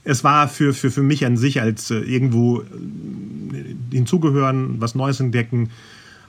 es 0.03 0.23
war 0.23 0.47
für, 0.47 0.73
für, 0.73 0.91
für 0.91 1.03
mich 1.03 1.25
an 1.25 1.37
sich 1.37 1.61
als 1.61 1.89
äh, 1.91 1.95
irgendwo 1.99 2.61
äh, 2.61 2.65
hinzugehören, 3.91 4.75
was 4.81 4.95
Neues 4.95 5.19
entdecken. 5.19 5.69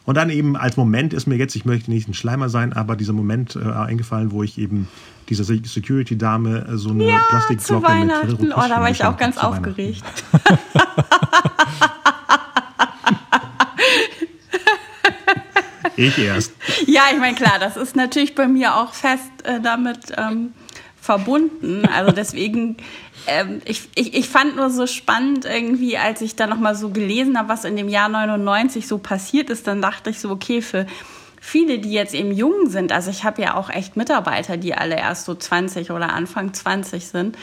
Und 0.07 0.17
dann 0.17 0.29
eben 0.31 0.55
als 0.57 0.77
Moment 0.77 1.15
ist 1.15 1.27
mir 1.27 1.37
jetzt, 1.37 1.57
ich 1.57 1.65
möchte 1.65 1.91
nicht 1.91 2.09
ein 2.09 2.15
Schleimer 2.15 2.49
sein, 2.51 2.73
aber 2.75 2.95
dieser 2.95 3.15
Moment 3.15 3.57
äh, 3.57 3.61
eingefallen, 3.73 4.33
wo 4.33 4.43
ich 4.43 4.59
eben 4.59 4.87
dieser 5.31 5.45
Se- 5.45 5.63
Security-Dame 5.65 6.67
äh, 6.69 6.77
so 6.77 6.91
eine 6.91 7.09
Ja, 7.09 7.17
zu 7.17 7.29
Plastikglocke 7.31 7.81
mit 7.81 8.01
Weihnachten. 8.11 8.37
Ferrero 8.37 8.61
Oh, 8.61 8.69
da 8.69 8.81
war 8.81 8.91
ich 8.91 9.05
auch 9.05 9.17
ganz 9.17 9.37
zu 9.37 9.43
aufgeregt. 9.47 10.05
Ich 15.97 16.19
erst. 16.19 16.53
Ja, 16.87 17.03
ich 17.13 17.19
meine, 17.21 17.37
klar, 17.37 17.59
das 17.61 17.77
ist 17.77 17.95
natürlich 17.95 18.35
bei 18.35 18.49
mir 18.49 18.75
auch 18.77 18.93
fest 18.95 19.31
äh, 19.45 19.61
damit 19.61 19.99
ähm, 20.17 20.53
verbunden. 21.05 21.87
Also 21.87 22.13
deswegen, 22.13 22.79
ähm, 23.27 23.61
ich, 23.67 23.91
ich, 23.95 24.15
ich 24.15 24.27
fand 24.27 24.57
nur 24.57 24.71
so 24.71 24.87
spannend 24.87 25.45
irgendwie, 25.45 25.99
als 25.99 26.23
ich 26.23 26.35
dann 26.35 26.49
nochmal 26.49 26.75
so 26.75 26.89
gelesen 26.89 27.39
habe, 27.39 27.51
was 27.51 27.67
in 27.67 27.77
dem 27.77 27.91
Jahr 27.91 28.09
99 28.09 28.89
so 28.89 28.97
passiert 28.97 29.51
ist, 29.51 29.67
dann 29.67 29.83
dachte 29.83 30.09
ich 30.09 30.19
so, 30.19 30.31
okay, 30.31 30.63
für 30.63 30.87
viele, 31.43 31.79
die 31.79 31.93
jetzt 31.93 32.15
eben 32.15 32.33
jung 32.33 32.71
sind, 32.71 32.91
also 32.91 33.11
ich 33.11 33.23
habe 33.23 33.43
ja 33.43 33.55
auch 33.55 33.69
echt 33.69 33.99
Mitarbeiter, 33.99 34.57
die 34.57 34.75
alle 34.75 34.97
erst 34.97 35.27
so 35.27 35.35
20 35.35 35.91
oder 35.91 36.11
Anfang 36.15 36.55
20 36.55 37.07
sind. 37.07 37.37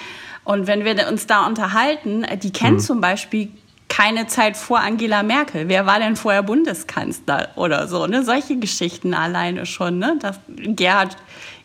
Und 0.43 0.65
wenn 0.65 0.83
wir 0.83 1.07
uns 1.07 1.27
da 1.27 1.45
unterhalten, 1.45 2.23
äh, 2.23 2.37
die 2.37 2.51
kennen 2.51 2.79
zum 2.79 2.99
Beispiel 2.99 3.51
keine 3.89 4.25
Zeit 4.25 4.57
vor 4.57 4.79
Angela 4.79 5.21
Merkel. 5.21 5.67
Wer 5.67 5.85
war 5.85 5.99
denn 5.99 6.15
vorher 6.15 6.41
Bundeskanzler 6.41 7.49
oder 7.57 7.87
so? 7.87 8.07
Ne? 8.07 8.23
Solche 8.23 8.57
Geschichten 8.57 9.13
alleine 9.13 9.67
schon. 9.67 9.99
Ne? 9.99 10.15
Das 10.19 10.39
Gerhard, 10.47 11.17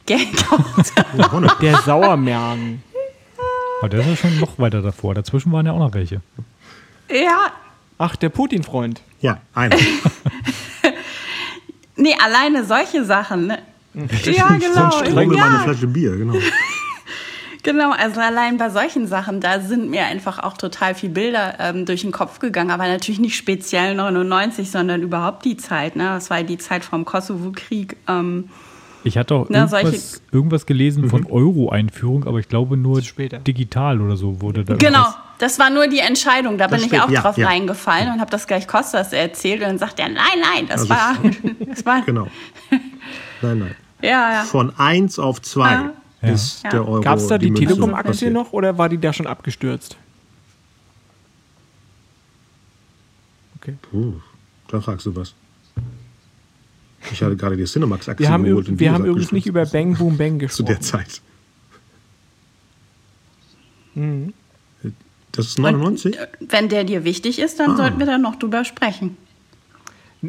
Gerhard 0.07 1.63
der 1.63 1.77
Sauermergen. 1.79 2.83
Aber 3.81 3.89
der 3.91 4.01
ist 4.01 4.07
ja 4.07 4.17
schon 4.17 4.41
noch 4.41 4.59
weiter 4.59 4.81
davor. 4.83 5.15
Dazwischen 5.15 5.53
waren 5.53 5.67
ja 5.67 5.73
auch 5.73 5.79
noch 5.79 5.93
welche. 5.95 6.21
ja, 7.11 7.53
Ach, 7.99 8.17
der 8.17 8.29
Putin-Freund. 8.29 9.01
Ja, 9.21 9.41
einer. 9.55 9.77
nee, 11.97 12.15
alleine 12.23 12.65
solche 12.65 13.05
Sachen. 13.05 13.47
Ne? 13.47 13.59
ja, 14.25 14.49
Sonst 14.49 14.65
genau. 14.67 14.91
ströme 14.91 15.15
mal 15.15 15.47
eine 15.47 15.55
Ja, 15.57 15.63
Flasche 15.63 15.87
Bier, 15.87 16.17
genau. 16.17 16.35
genau, 17.63 17.93
also 17.93 18.21
allein 18.21 18.59
bei 18.59 18.69
solchen 18.69 19.07
Sachen, 19.07 19.41
da 19.41 19.61
sind 19.61 19.89
mir 19.89 20.05
einfach 20.05 20.39
auch 20.43 20.59
total 20.59 20.95
viele 20.95 21.15
Bilder 21.15 21.57
ähm, 21.59 21.87
durch 21.87 22.03
den 22.03 22.13
Kopf 22.13 22.39
gegangen, 22.39 22.71
aber 22.71 22.87
natürlich 22.87 23.21
nicht 23.21 23.37
speziell 23.37 23.95
99, 23.95 24.71
sondern 24.71 25.01
überhaupt 25.01 25.47
die 25.47 25.57
Zeit. 25.57 25.97
Ne? 25.97 26.05
Das 26.05 26.29
war 26.29 26.43
die 26.43 26.59
Zeit 26.59 26.85
vom 26.85 27.07
Kosovo-Krieg. 27.07 27.97
Ähm, 28.09 28.51
Ich 29.07 29.17
hatte 29.17 29.37
auch 29.37 29.47
Na, 29.49 29.71
irgendwas, 29.71 30.21
irgendwas 30.33 30.67
gelesen 30.67 31.09
von 31.09 31.27
Euro-Einführung, 31.27 32.27
aber 32.27 32.41
ich 32.41 32.49
glaube 32.49 32.77
nur 32.77 33.01
digital 33.01 34.01
oder 34.01 34.17
so 34.17 34.41
wurde 34.41 34.65
da. 34.65 34.75
Genau, 34.75 34.99
irgendwas- 34.99 35.15
das 35.39 35.59
war 35.61 35.71
nur 35.71 35.87
die 35.87 36.01
Entscheidung. 36.01 36.59
Da 36.59 36.67
bin 36.67 36.81
ich 36.81 37.01
auch 37.01 37.09
ja, 37.09 37.21
drauf 37.23 37.39
ja. 37.39 37.47
reingefallen 37.47 38.13
und 38.13 38.21
habe 38.21 38.33
das 38.33 38.49
gleich 38.49 38.67
Kostas 38.67 39.13
erzählt. 39.13 39.61
Und 39.61 39.69
dann 39.69 39.79
sagt 39.79 40.01
er, 40.01 40.09
nein, 40.09 40.25
nein, 40.41 40.67
das 40.67 40.81
Also- 40.81 40.89
war. 40.91 41.17
Das 41.69 41.87
war 41.87 42.03
Genau. 42.03 42.27
Nein, 43.43 43.59
nein. 43.61 43.77
ja, 44.03 44.33
ja. 44.33 44.43
Von 44.43 44.73
1 44.77 45.21
auf 45.21 45.41
2 45.41 45.71
Ja. 45.71 45.93
ist 46.33 46.65
Ja. 46.65 46.71
der 46.71 46.89
Euro. 46.89 47.01
Gab 47.01 47.19
es 47.19 47.29
da 47.29 47.39
die, 47.39 47.53
Telekom-Aktie 47.55 48.33
noch 48.33 48.53
oder 48.53 48.77
war 48.77 48.89
die 48.89 48.99
da 48.99 49.13
schon 49.13 49.29
abgestürzt? 49.29 49.97
Okay. 53.61 53.77
Puh, 53.89 54.15
da 54.67 54.81
fragst 54.81 55.07
du 55.07 55.15
was. 55.15 55.33
Ich 57.13 57.23
hatte 57.23 57.37
gerade 57.37 57.57
die 57.57 57.65
Cinemax-Aktie 57.65 58.25
Wir 58.27 58.33
haben, 58.33 58.45
geholt. 58.45 58.67
üb- 58.67 58.71
und 58.73 58.81
wir 58.81 58.93
haben 58.93 59.05
übrigens 59.05 59.33
nicht 59.33 59.47
über. 59.47 59.65
Bang 59.67 59.95
Boom 59.97 60.17
Bang 60.17 60.35
Zu 60.49 60.65
gesprochen. 60.65 60.67
der 60.67 60.81
Zeit. 60.81 61.21
Mhm. 63.95 64.33
Das 65.33 65.47
ist 65.47 65.59
99? 65.59 66.17
Wenn 66.41 66.69
der 66.69 66.85
dir 66.85 67.05
wichtig 67.05 67.39
ist, 67.39 67.61
dann 67.61 67.73
Ah. 67.73 67.77
sollten 67.77 67.99
wir 67.99 68.07
da 68.07 68.17
noch 68.19 68.37
drüber 68.37 68.65
sprechen. 68.65 69.17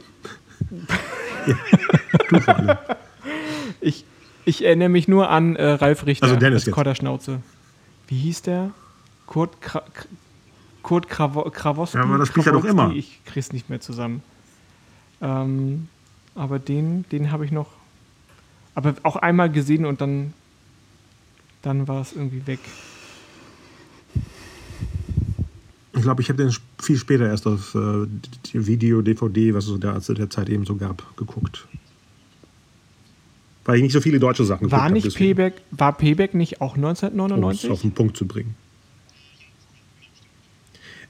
Du 2.29 2.39
vor 2.41 2.55
allem. 2.57 2.77
Ich, 3.79 4.03
ich 4.43 4.65
erinnere 4.65 4.89
mich 4.89 5.07
nur 5.07 5.29
an 5.29 5.55
äh, 5.55 5.63
Ralf 5.71 6.05
Richter 6.05 6.25
Also 6.25 6.35
Dennis 6.35 6.55
als 6.61 6.65
jetzt. 6.65 6.75
Kotterschnauze. 6.75 7.39
Wie 8.07 8.17
hieß 8.17 8.41
der? 8.41 8.71
Kurt, 9.27 9.61
Kra 9.61 9.79
Kr- 9.79 10.05
Kurt 10.83 11.07
Kravo 11.09 11.43
Krawowski? 11.49 11.97
Ja, 11.97 12.03
aber 12.03 12.17
das 12.17 12.27
spielt 12.29 12.47
er 12.47 12.53
doch 12.53 12.65
immer. 12.65 12.91
Ich 12.93 13.21
krieg's 13.25 13.53
nicht 13.53 13.69
mehr 13.69 13.79
zusammen. 13.79 14.23
Ähm, 15.21 15.87
aber 16.37 16.59
den, 16.59 17.05
den 17.11 17.31
habe 17.31 17.45
ich 17.45 17.51
noch. 17.51 17.67
Aber 18.75 18.95
auch 19.03 19.15
einmal 19.15 19.51
gesehen 19.51 19.85
und 19.85 20.01
dann, 20.01 20.33
dann 21.61 21.87
war 21.87 22.01
es 22.01 22.13
irgendwie 22.13 22.45
weg. 22.45 22.59
Ich 25.95 26.03
glaube, 26.03 26.21
ich 26.21 26.29
habe 26.29 26.43
den 26.43 26.55
viel 26.79 26.97
später 26.97 27.25
erst 27.25 27.47
auf 27.47 27.73
äh, 27.73 28.05
Video, 28.53 29.01
DVD, 29.01 29.55
was 29.55 29.67
es 29.67 29.79
da 29.79 29.99
zu 29.99 30.13
der 30.13 30.29
Zeit 30.29 30.47
eben 30.47 30.63
so 30.63 30.75
gab, 30.75 31.17
geguckt. 31.17 31.67
Weil 33.65 33.77
ich 33.77 33.81
nicht 33.81 33.93
so 33.93 33.99
viele 33.99 34.19
deutsche 34.19 34.45
Sachen 34.45 34.71
War 34.71 34.89
nicht 34.89 35.05
habe, 35.05 35.13
deswegen, 35.13 35.35
Payback, 35.35 35.61
war 35.71 35.93
Payback 35.93 36.35
nicht 36.35 36.61
auch 36.61 36.77
um 36.77 36.83
es 36.85 37.03
1999? 37.03 37.71
auf 37.71 37.81
den 37.81 37.91
Punkt 37.91 38.15
zu 38.15 38.27
bringen. 38.27 38.55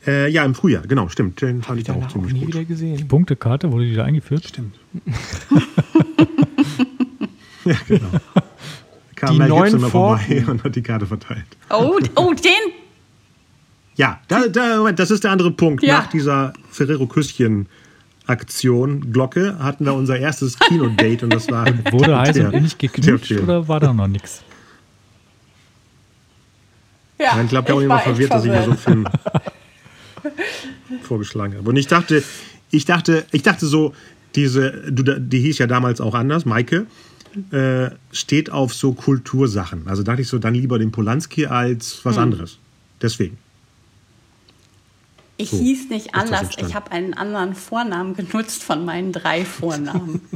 Äh, 0.07 0.29
ja, 0.29 0.45
im 0.45 0.55
Frühjahr, 0.55 0.83
genau, 0.87 1.09
stimmt. 1.09 1.41
Den 1.41 1.61
fand 1.61 1.81
ich 1.81 1.89
auch 1.89 1.95
Danach 1.95 2.07
auch 2.07 2.11
ziemlich 2.13 2.31
nie 2.33 2.39
gut. 2.39 2.47
wieder 2.49 2.63
gesehen. 2.63 3.07
Punktekarte, 3.09 3.69
wurde 3.71 3.85
die 3.85 3.93
da 3.95 4.05
eingeführt? 4.05 4.45
Stimmt. 4.47 4.75
ja, 7.65 7.75
genau. 7.87 8.07
Kam 9.15 9.33
Die 9.33 9.39
Mel 9.39 9.49
neuen 9.49 9.63
Gibson 9.63 9.81
mal 9.81 9.89
vorbei 9.89 10.45
und 10.47 10.63
hat 10.63 10.73
die 10.75 10.81
Karte 10.81 11.05
verteilt. 11.07 11.43
Oh, 11.69 11.99
oh, 12.15 12.33
den. 12.33 12.71
Ja, 13.97 14.21
da, 14.29 14.47
da, 14.47 14.77
Moment, 14.77 14.97
das 14.99 15.11
ist 15.11 15.25
der 15.25 15.31
andere 15.31 15.51
Punkt. 15.51 15.83
Ja. 15.83 15.97
Nach 15.97 16.07
dieser 16.07 16.53
Ferrero-Küsschen-Aktion, 16.71 19.11
Glocke, 19.11 19.57
hatten 19.59 19.83
wir 19.85 19.93
unser 19.93 20.17
erstes 20.19 20.57
Kinodate 20.57 21.25
und 21.25 21.33
das 21.33 21.51
war. 21.51 21.65
Wurde 21.91 22.17
heiß 22.17 22.37
und 22.37 22.79
geknutscht 22.79 23.25
Film. 23.27 23.43
oder 23.43 23.67
war 23.67 23.81
da 23.81 23.91
noch 23.91 24.07
nichts? 24.07 24.41
Ja, 27.19 27.41
Ich 27.41 27.49
glaube, 27.49 27.65
der 27.65 27.75
auch 27.75 27.81
immer 27.81 27.95
war 27.95 27.97
echt 27.97 28.05
verwirrt, 28.07 28.31
dass 28.31 28.45
ich 28.45 28.51
mir 28.51 28.63
so 28.63 28.73
Film 28.75 29.05
vorgeschlagen 31.03 31.55
habe. 31.57 31.69
Und 31.69 31.75
ich 31.75 31.87
dachte, 31.87 32.23
ich 32.71 32.85
dachte, 32.85 33.25
ich 33.31 33.43
dachte 33.43 33.65
so, 33.65 33.93
diese, 34.35 34.91
du, 34.91 35.19
die 35.19 35.39
hieß 35.39 35.57
ja 35.57 35.67
damals 35.67 36.01
auch 36.01 36.13
anders, 36.13 36.45
Maike, 36.45 36.85
äh, 37.51 37.91
steht 38.11 38.49
auf 38.51 38.73
so 38.73 38.93
Kultursachen. 38.93 39.87
Also 39.87 40.03
dachte 40.03 40.21
ich 40.21 40.27
so, 40.27 40.39
dann 40.39 40.53
lieber 40.53 40.79
den 40.79 40.91
Polanski 40.91 41.45
als 41.45 42.03
was 42.03 42.17
anderes. 42.17 42.57
Deswegen. 43.01 43.37
Ich 45.37 45.51
So 45.51 45.57
hieß 45.57 45.89
nicht 45.89 46.15
anders. 46.15 46.49
Ich 46.57 46.73
habe 46.73 46.91
einen 46.91 47.13
anderen 47.13 47.53
Vornamen 47.53 48.15
genutzt 48.15 48.63
von 48.63 48.83
meinen 48.85 49.11
drei 49.11 49.45
Vornamen. 49.45 50.21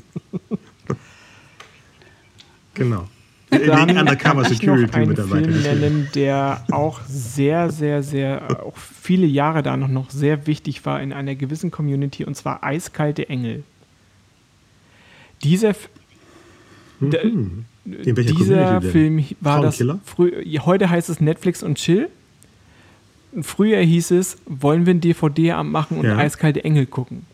Genau. 2.73 3.09
Dann 3.51 3.87
Den 3.89 3.97
Undercover 3.97 4.45
Security 4.45 4.95
einen 4.95 5.09
Mitarbeiter. 5.09 5.51
Film 5.51 5.79
nennen, 5.79 6.07
der 6.15 6.63
auch 6.71 7.01
sehr, 7.05 7.69
sehr, 7.69 8.01
sehr, 8.01 8.63
auch 8.65 8.77
viele 8.77 9.25
Jahre 9.25 9.61
da 9.61 9.75
noch, 9.75 9.89
noch 9.89 10.09
sehr 10.09 10.47
wichtig 10.47 10.85
war 10.85 11.01
in 11.01 11.11
einer 11.11 11.35
gewissen 11.35 11.69
Community, 11.69 12.23
und 12.23 12.35
zwar 12.35 12.63
Eiskalte 12.63 13.27
Engel. 13.27 13.63
Dieser, 15.43 15.75
welcher 17.01 18.13
dieser? 18.13 18.81
Film 18.81 19.25
war 19.41 19.61
das, 19.61 19.83
heute 20.59 20.89
heißt 20.89 21.09
es 21.09 21.19
Netflix 21.19 21.61
und 21.61 21.75
Chill. 21.77 22.09
Früher 23.41 23.79
hieß 23.79 24.11
es, 24.11 24.37
wollen 24.45 24.85
wir 24.85 24.93
ein 24.93 25.01
DVD-Abend 25.01 25.71
machen 25.71 25.97
und 25.97 26.05
Ja. 26.05 26.17
Eiskalte 26.17 26.63
Engel 26.63 26.85
gucken. 26.85 27.25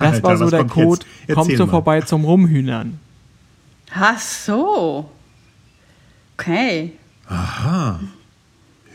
Das 0.00 0.14
Alter, 0.14 0.22
war 0.24 0.36
so 0.38 0.50
der 0.50 0.64
Code, 0.64 1.04
jetzt? 1.28 1.34
kommst 1.36 1.52
du 1.58 1.64
mal. 1.66 1.70
vorbei 1.70 2.00
zum 2.00 2.24
Rumhühnern. 2.24 2.98
Ach 3.94 4.18
so. 4.18 5.10
Okay. 6.36 6.92
Aha. 7.28 8.00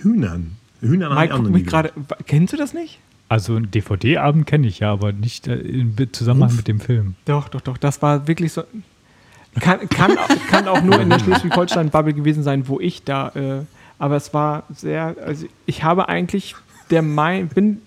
Hühnern. 0.02 0.56
Hühnern 0.82 1.14
habe 1.16 1.26
ich 1.26 1.32
Mike 1.32 1.44
nie 1.44 1.50
mich 1.52 1.66
gerade. 1.68 1.92
Kennst 2.28 2.54
du 2.54 2.58
das 2.58 2.74
nicht? 2.74 3.00
Also 3.30 3.56
einen 3.56 3.72
DVD-Abend 3.72 4.46
kenne 4.46 4.68
ich 4.68 4.80
ja, 4.80 4.92
aber 4.92 5.12
nicht 5.12 5.48
äh, 5.48 5.56
Be- 5.84 6.12
Zusammenhang 6.12 6.50
Uff. 6.52 6.58
mit 6.58 6.68
dem 6.68 6.80
Film. 6.80 7.16
Doch, 7.26 7.50
doch, 7.50 7.62
doch. 7.62 7.78
Das 7.78 8.02
war 8.02 8.28
wirklich 8.28 8.54
so. 8.54 8.64
Kann, 9.60 9.88
kann, 9.90 10.18
auch- 10.18 10.48
kann 10.50 10.68
auch 10.68 10.82
nur 10.82 11.00
in 11.00 11.10
der 11.10 11.20
Schleswig-Holstein-Bubble 11.24 12.14
gewesen 12.14 12.44
sein, 12.44 12.68
wo 12.68 12.80
ich 12.80 13.04
da. 13.04 13.30
Äh, 13.30 13.62
aber 13.98 14.16
es 14.18 14.34
war 14.34 14.64
sehr. 14.74 15.16
Also 15.26 15.48
ich 15.66 15.84
habe 15.84 16.10
eigentlich 16.10 16.56
der 16.92 17.02
Meinung, 17.02 17.50
bin, 17.50 17.82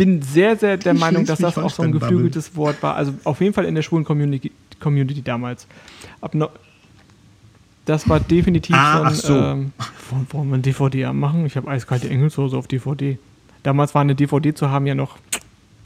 bin 0.00 0.22
sehr, 0.22 0.56
sehr 0.56 0.78
der 0.78 0.94
Meinung, 0.94 1.26
dass 1.26 1.40
das 1.40 1.58
auch 1.58 1.68
so 1.68 1.82
ein 1.82 1.92
geflügeltes 1.92 2.56
Wort 2.56 2.82
war. 2.82 2.96
Also 2.96 3.12
auf 3.24 3.38
jeden 3.42 3.52
Fall 3.52 3.66
in 3.66 3.74
der 3.74 3.82
schwulen 3.82 4.02
Community, 4.02 4.50
Community 4.80 5.20
damals. 5.20 5.66
Ab 6.22 6.34
no, 6.34 6.48
das 7.84 8.08
war 8.08 8.18
definitiv 8.18 8.74
Ah, 8.74 9.02
ach 9.04 9.14
so. 9.14 9.36
Ähm, 9.36 9.72
wollen- 10.32 10.48
wir 10.48 10.54
ein 10.56 10.62
DVD 10.62 11.12
machen? 11.12 11.44
Ich 11.44 11.54
habe 11.54 11.68
eiskalte 11.70 12.08
Engelssoße 12.08 12.56
auf 12.56 12.66
DVD. 12.66 13.18
Damals 13.62 13.94
war 13.94 14.00
eine 14.00 14.14
DVD 14.14 14.54
zu 14.54 14.70
haben 14.70 14.86
ja 14.86 14.94
noch. 14.94 15.18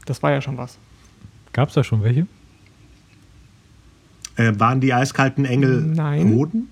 Das 0.05 0.23
war 0.23 0.31
ja 0.31 0.39
schon 0.41 0.57
was. 0.57 0.77
Gab 1.51 1.67
es 1.67 1.75
da 1.75 1.83
schon 1.83 2.01
welche? 2.01 2.25
Äh, 4.37 4.53
waren 4.57 4.79
die 4.79 4.93
eiskalten 4.93 5.43
Engel 5.43 5.81
Nein. 5.81 6.69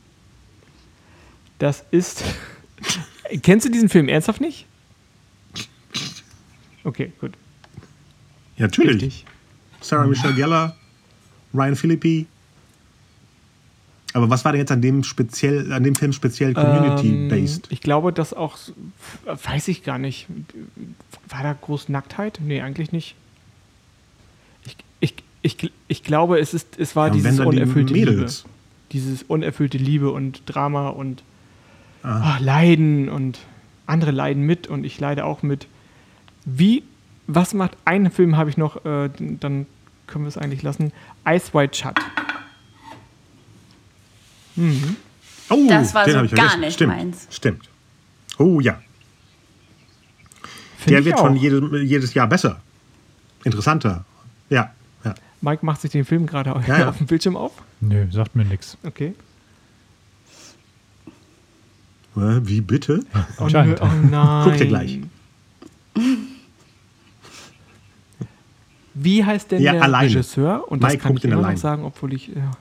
Das 1.60 1.84
ist. 1.92 2.24
Kennst 3.42 3.66
du 3.66 3.70
diesen 3.70 3.90
Film 3.90 4.08
ernsthaft 4.08 4.40
nicht? 4.40 4.66
Okay, 6.84 7.12
gut. 7.20 7.34
Ja, 8.58 8.66
natürlich. 8.66 9.04
Richtig. 9.04 9.26
Sarah 9.82 10.08
Michelle 10.08 10.34
Gellar, 10.34 10.76
Ryan 11.54 11.76
Philippi. 11.76 12.28
Aber 14.14 14.30
was 14.30 14.46
war 14.46 14.52
denn 14.52 14.62
jetzt 14.62 14.72
an 14.72 14.82
dem 14.82 15.04
speziell, 15.04 15.74
an 15.74 15.84
dem 15.84 15.96
Film 15.96 16.14
speziell 16.14 16.54
community-based? 16.54 17.66
Ähm, 17.66 17.72
ich 17.72 17.82
glaube, 17.82 18.14
dass 18.14 18.34
auch. 18.34 18.58
Weiß 19.26 19.68
ich 19.68 19.84
gar 19.84 19.98
nicht. 19.98 20.28
War 21.28 21.42
da 21.42 21.54
groß 21.54 21.90
Nacktheit? 21.90 22.40
Nee, 22.44 22.62
eigentlich 22.62 22.92
nicht. 22.92 23.16
Ich, 24.66 24.78
ich, 25.00 25.16
ich, 25.42 25.72
ich 25.88 26.04
glaube, 26.04 26.40
es, 26.40 26.54
ist, 26.54 26.78
es 26.78 26.96
war 26.96 27.08
Ja, 27.08 27.14
dieses 27.14 27.38
dann 27.38 27.50
die 27.50 27.58
unerfüllte 27.58 27.94
Liebe. 27.94 28.28
Dieses 28.92 29.24
unerfüllte 29.24 29.80
Liebe 29.80 30.12
und 30.12 30.44
Drama 30.46 30.90
und 30.90 31.24
ah, 32.04 32.38
Leiden 32.40 33.10
und 33.10 33.40
andere 33.88 34.12
leiden 34.12 34.44
mit 34.44 34.68
und 34.68 34.84
ich 34.84 35.00
leide 35.00 35.26
auch 35.26 35.42
mit. 35.42 35.68
Wie, 36.46 36.84
was 37.28 37.54
macht, 37.54 37.78
einen 37.86 38.12
Film 38.12 38.36
habe 38.38 38.50
ich 38.50 38.58
noch, 38.58 38.84
äh, 38.86 39.10
dann 39.18 39.66
können 40.08 40.26
wir 40.26 40.30
es 40.30 40.38
eigentlich 40.38 40.62
lassen. 40.64 40.92
Ice 41.28 41.54
White 41.54 41.78
Shut. 41.78 41.96
Oh, 45.50 45.66
Das 45.68 45.94
war 45.94 46.06
den 46.06 46.14
so 46.14 46.20
gar 46.20 46.28
vergessen. 46.28 46.60
nicht 46.62 46.74
Stimmt, 46.74 46.96
meins. 46.96 47.28
Stimmt. 47.32 47.70
Oh 48.38 48.60
ja, 48.60 48.80
Find 50.78 50.92
der 50.92 51.06
wird 51.06 51.16
auch. 51.16 51.22
von 51.28 51.36
jedes, 51.36 51.62
jedes 51.90 52.14
Jahr 52.14 52.28
besser. 52.28 52.60
Interessanter. 53.44 54.06
Ja, 54.50 54.74
ja. 55.04 55.16
Mike 55.42 55.66
macht 55.66 55.82
sich 55.82 55.92
den 55.92 56.06
Film 56.06 56.26
gerade 56.26 56.50
Ja, 56.68 56.80
ja. 56.80 56.90
auf 56.90 56.98
dem 56.98 57.08
Bildschirm 57.08 57.36
auf. 57.36 57.52
Nö, 57.82 58.06
sagt 58.12 58.36
mir 58.36 58.46
nichts. 58.46 58.78
Okay. 58.84 59.14
Wie 62.16 62.62
bitte? 62.62 63.04
Oh, 63.40 63.46
oh 63.46 63.48
nein. 63.50 64.44
Guck 64.44 64.58
dir 64.58 64.68
gleich. 64.68 65.00
Wie 68.94 69.24
heißt 69.24 69.52
denn 69.52 69.62
Ja, 69.62 69.74
der 69.74 69.84
alleine. 69.84 70.10
Regisseur? 70.10 70.72
Und 70.72 70.84
das 70.84 70.94
Mike 70.94 71.04
kann 71.04 71.18
ich 71.18 71.24
immer 71.24 71.52
noch 71.52 71.58
sagen, 71.58 71.84
obwohl 71.84 72.14
ich 72.14 72.28
ja, 72.28 72.52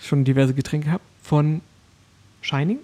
schon 0.00 0.24
diverse 0.24 0.54
Getränke 0.54 0.90
habe. 0.90 1.02
Von 1.22 1.60
Shining? 2.40 2.78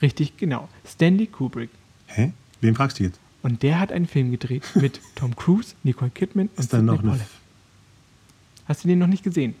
Richtig, 0.00 0.36
genau. 0.36 0.68
Stanley 0.86 1.26
Kubrick. 1.26 1.70
Hä? 2.06 2.32
Wen 2.60 2.74
fragst 2.74 2.98
du 3.00 3.04
jetzt? 3.04 3.18
Und 3.42 3.62
der 3.62 3.80
hat 3.80 3.92
einen 3.92 4.06
Film 4.06 4.30
gedreht 4.30 4.64
mit 4.74 5.00
Tom 5.14 5.34
Cruise, 5.34 5.74
Nicole 5.82 6.10
Kidman 6.10 6.48
und 6.48 6.58
Ist 6.58 6.72
dann 6.72 6.84
noch 6.84 6.96
Sidney 6.96 7.12
eine. 7.12 7.26
Hast 8.66 8.84
du 8.84 8.88
den 8.88 8.98
noch 8.98 9.06
nicht 9.06 9.24
gesehen? 9.24 9.54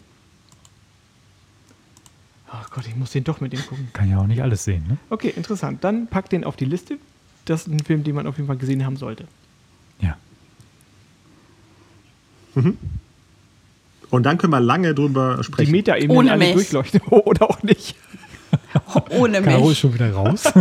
Ach 2.50 2.70
Gott, 2.70 2.86
ich 2.86 2.96
muss 2.96 3.10
den 3.10 3.24
doch 3.24 3.40
mit 3.40 3.52
dem 3.52 3.60
gucken. 3.66 3.88
Kann 3.92 4.10
ja 4.10 4.18
auch 4.18 4.26
nicht 4.26 4.42
alles 4.42 4.64
sehen, 4.64 4.84
ne? 4.88 4.96
Okay, 5.10 5.32
interessant. 5.34 5.84
Dann 5.84 6.06
pack 6.06 6.30
den 6.30 6.44
auf 6.44 6.56
die 6.56 6.64
Liste. 6.64 6.98
Das 7.44 7.62
ist 7.62 7.68
ein 7.68 7.80
Film, 7.80 8.04
den 8.04 8.14
man 8.14 8.26
auf 8.26 8.36
jeden 8.36 8.46
Fall 8.46 8.56
gesehen 8.56 8.84
haben 8.84 8.96
sollte. 8.96 9.26
Ja. 10.00 10.16
Und 14.10 14.22
dann 14.24 14.38
können 14.38 14.52
wir 14.52 14.60
lange 14.60 14.94
drüber 14.94 15.36
Die 15.38 15.44
sprechen. 15.44 15.70
Metaebenen 15.72 16.16
Ohne 16.16 16.32
alle 16.32 16.44
mich. 16.46 16.54
durchleuchten. 16.54 17.00
Oder 17.10 17.50
auch 17.50 17.62
nicht. 17.62 17.94
Ohne 19.10 19.42
Caro 19.42 19.64
ist 19.64 19.68
mich. 19.68 19.78
schon 19.78 19.94
wieder 19.94 20.12
raus. 20.12 20.44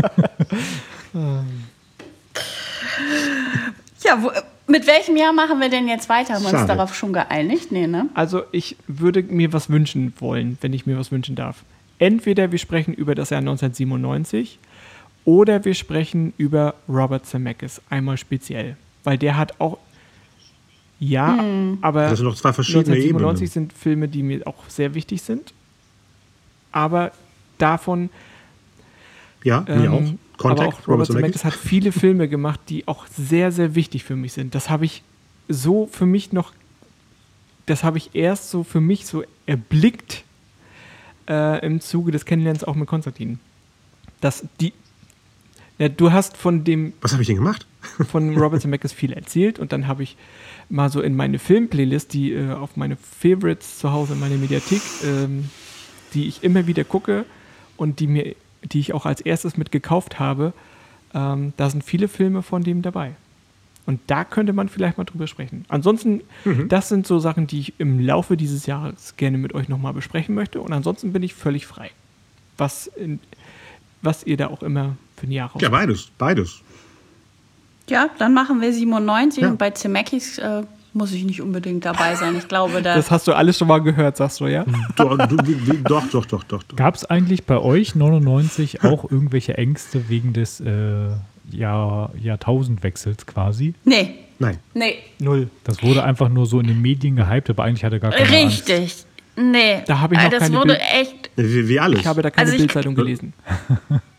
Ja, 4.04 4.22
wo, 4.24 4.32
mit 4.68 4.88
welchem 4.88 5.18
Jahr 5.18 5.34
machen 5.34 5.60
wir 5.60 5.70
denn 5.70 5.88
jetzt 5.88 6.08
weiter? 6.10 6.36
Haben 6.36 6.44
wir 6.44 6.50
uns 6.50 6.60
Schade. 6.60 6.68
darauf 6.76 6.96
schon 6.96 7.14
geeinigt? 7.14 7.72
Nee, 7.72 7.88
ne? 7.88 8.08
Also 8.14 8.44
ich 8.52 8.78
würde 8.88 9.24
mir 9.24 9.54
was 9.54 9.70
wünschen 9.70 10.14
wollen, 10.20 10.58
wenn 10.62 10.74
ich 10.74 10.86
mir 10.86 10.98
was 10.98 11.12
wünschen 11.12 11.36
darf. 11.36 11.64
Entweder 12.00 12.52
wir 12.52 12.60
sprechen 12.60 12.94
über 12.94 13.16
das 13.16 13.32
Jahr 13.32 13.40
1997 13.40 14.60
oder 15.26 15.66
wir 15.66 15.74
sprechen 15.74 16.34
über 16.38 16.76
Robert 16.88 17.26
Zemeckis, 17.26 17.82
einmal 17.90 18.18
speziell. 18.18 18.78
Weil 19.04 19.18
der 19.18 19.36
hat 19.38 19.60
auch, 19.60 19.78
ja, 21.00 21.44
aber 21.82 22.10
Das 22.10 22.18
sind 22.20 22.28
noch 22.28 22.36
zwei 22.36 22.54
verschiedene 22.54 22.96
1997 22.96 23.42
Ebenen. 23.50 23.70
sind 23.70 23.74
Filme, 23.74 24.08
die 24.08 24.24
mir 24.24 24.48
auch 24.48 24.68
sehr 24.70 24.94
wichtig 24.94 25.22
sind. 25.22 25.54
Aber 26.72 27.12
davon 27.58 28.10
Ja, 29.44 29.62
mir 29.62 29.92
auch. 29.94 30.00
ähm, 30.00 30.20
Contact, 30.38 30.60
aber 30.60 30.68
auch 30.70 30.74
Robert 30.80 30.88
Robert 30.88 31.08
Zemeckis 31.08 31.42
Zemeckis. 31.42 31.44
hat 31.46 31.54
viele 31.54 31.92
Filme 31.92 32.28
gemacht, 32.28 32.60
die 32.70 32.88
auch 32.88 33.08
sehr, 33.08 33.52
sehr 33.52 33.74
wichtig 33.76 34.04
für 34.04 34.16
mich 34.16 34.34
sind. 34.34 34.54
Das 34.56 34.70
habe 34.70 34.86
ich 34.86 35.04
so 35.50 35.88
für 35.92 36.06
mich 36.06 36.32
noch, 36.34 36.52
das 37.66 37.84
habe 37.84 37.98
ich 37.98 38.14
erst 38.14 38.50
so 38.52 38.64
für 38.64 38.82
mich 38.82 39.06
so 39.08 39.24
erblickt 39.46 40.24
äh, 41.30 41.66
im 41.66 41.80
Zuge 41.82 42.12
des 42.12 42.26
Kennenlernens 42.26 42.64
auch 42.64 42.76
mit 42.76 42.88
Konstantin. 42.88 43.40
Dass 44.22 44.46
die, 44.60 44.74
ja, 45.80 45.90
du 45.90 46.12
hast 46.12 46.38
von 46.38 46.64
dem 46.64 46.94
Was 47.02 47.12
habe 47.14 47.22
ich 47.22 47.28
denn 47.28 47.38
gemacht? 47.38 47.66
von 48.10 48.38
Robert 48.38 48.62
Zemeckis 48.62 48.94
viel 48.94 49.14
erzählt 49.14 49.60
und 49.60 49.72
dann 49.72 49.88
habe 49.88 50.04
ich 50.04 50.18
mal 50.70 50.90
so 50.90 51.02
in 51.02 51.16
meine 51.16 51.40
Filmplaylist, 51.40 52.14
die 52.14 52.34
äh, 52.34 52.52
auf 52.52 52.76
meine 52.76 52.98
Favorites 52.98 53.80
zu 53.80 53.92
Hause 53.92 54.14
in 54.14 54.20
meiner 54.20 54.36
Mediathek, 54.36 54.82
ähm, 55.06 55.50
die 56.14 56.28
ich 56.28 56.44
immer 56.44 56.68
wieder 56.68 56.84
gucke 56.84 57.26
und 57.78 58.00
die 58.00 58.08
mir, 58.08 58.36
die 58.64 58.80
ich 58.80 58.94
auch 58.94 59.06
als 59.06 59.22
erstes 59.22 59.56
mit 59.56 59.72
gekauft 59.72 60.20
habe, 60.20 60.54
ähm, 61.14 61.54
da 61.58 61.70
sind 61.70 61.84
viele 61.84 62.08
Filme 62.08 62.42
von 62.42 62.64
dem 62.64 62.82
dabei. 62.82 63.16
Und 63.86 64.02
da 64.08 64.26
könnte 64.26 64.52
man 64.52 64.68
vielleicht 64.68 64.98
mal 64.98 65.06
drüber 65.06 65.28
sprechen. 65.28 65.64
Ansonsten, 65.70 66.20
das 66.68 66.90
sind 66.90 67.08
so 67.08 67.20
Sachen, 67.20 67.48
die 67.48 67.62
ich 67.62 67.80
im 67.80 68.02
Laufe 68.02 68.36
dieses 68.36 68.66
Jahres 68.66 69.16
gerne 69.16 69.38
mit 69.38 69.56
euch 69.56 69.70
nochmal 69.70 69.94
besprechen 69.94 70.36
möchte. 70.36 70.60
Und 70.60 70.74
ansonsten 70.74 71.14
bin 71.14 71.24
ich 71.24 71.34
völlig 71.34 71.66
frei. 71.66 71.92
Was, 72.58 72.88
in, 72.88 73.22
was 74.02 74.26
ihr 74.26 74.36
da 74.36 74.48
auch 74.48 74.62
immer 74.62 74.98
für 75.18 75.28
ein 75.28 75.32
Jahr 75.32 75.50
raus. 75.52 75.62
Ja, 75.62 75.70
beides. 75.70 76.10
Beides. 76.18 76.62
Ja, 77.90 78.10
dann 78.20 78.34
machen 78.34 78.62
wir 78.62 78.72
97 78.74 79.44
Ja. 79.44 79.50
und 79.50 79.58
bei 79.58 79.70
Zemeckis 79.72 80.38
äh, 80.40 80.64
muss 80.94 81.12
ich 81.14 81.24
nicht 81.24 81.42
unbedingt 81.42 81.86
dabei 81.86 82.16
sein. 82.16 82.36
Ich 82.38 82.48
glaube, 82.48 82.82
da. 82.82 82.96
Das 82.96 83.12
hast 83.12 83.28
du 83.28 83.34
alles 83.34 83.58
schon 83.58 83.68
mal 83.68 83.80
gehört, 83.80 84.18
sagst 84.18 84.40
du, 84.40 84.48
ja? 84.48 84.66
Du, 84.96 85.16
du, 85.16 85.38
wie, 85.48 85.68
wie, 85.72 85.78
doch, 85.84 86.08
doch, 86.10 86.26
doch, 86.26 86.44
doch. 86.44 86.64
doch. 86.64 86.76
Gab 86.76 86.96
es 86.96 87.06
eigentlich 87.06 87.46
bei 87.46 87.58
euch 87.58 87.96
99 87.96 88.84
auch 88.84 89.10
irgendwelche 89.10 89.58
Ängste 89.58 90.10
wegen 90.10 90.34
des 90.34 90.60
äh, 90.60 91.10
Jahr, 91.52 92.12
Jahrtausendwechsels 92.22 93.26
quasi? 93.26 93.74
nee, 93.86 94.16
Nein. 94.40 94.58
nee. 94.76 94.96
Null. 95.20 95.50
Das 95.64 95.82
wurde 95.82 96.04
einfach 96.04 96.30
nur 96.30 96.46
so 96.46 96.60
in 96.60 96.68
den 96.68 96.82
Medien 96.82 97.16
gehypt, 97.16 97.50
aber 97.50 97.64
eigentlich 97.64 97.84
hatte 97.86 98.00
gar 98.00 98.12
keine 98.12 98.38
Angst. 98.44 98.68
Richtig. 98.70 99.06
Nee. 99.36 99.82
Da 99.88 100.00
habe 100.00 100.16
ich 100.16 100.22
noch 100.22 100.30
das 100.30 100.40
keine 100.44 100.58
wurde 100.58 100.68
Bild- 100.74 100.82
echt. 100.94 101.30
Wie, 101.38 101.68
wie 101.70 101.80
alles. 101.80 102.02
Ich 102.02 102.06
habe 102.08 102.22
da 102.22 102.30
keine 102.32 102.48
Also 102.52 102.58
Bildzeitung 102.58 102.96
gelesen. 102.96 103.34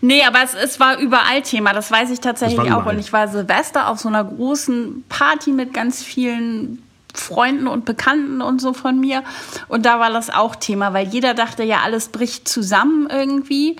Nee, 0.00 0.22
aber 0.24 0.42
es, 0.42 0.54
es 0.54 0.80
war 0.80 0.98
überall 0.98 1.42
Thema. 1.42 1.72
Das 1.72 1.90
weiß 1.90 2.10
ich 2.10 2.20
tatsächlich 2.20 2.72
auch. 2.72 2.86
Und 2.86 2.98
ich 2.98 3.12
war 3.12 3.28
Silvester 3.28 3.88
auf 3.88 3.98
so 3.98 4.08
einer 4.08 4.24
großen 4.24 5.04
Party 5.08 5.52
mit 5.52 5.72
ganz 5.72 6.02
vielen 6.02 6.82
Freunden 7.14 7.66
und 7.66 7.84
Bekannten 7.84 8.42
und 8.42 8.60
so 8.60 8.72
von 8.72 8.98
mir. 8.98 9.22
Und 9.68 9.86
da 9.86 10.00
war 10.00 10.10
das 10.10 10.30
auch 10.30 10.56
Thema, 10.56 10.92
weil 10.92 11.08
jeder 11.08 11.34
dachte 11.34 11.62
ja, 11.62 11.80
alles 11.84 12.08
bricht 12.08 12.48
zusammen 12.48 13.08
irgendwie. 13.10 13.76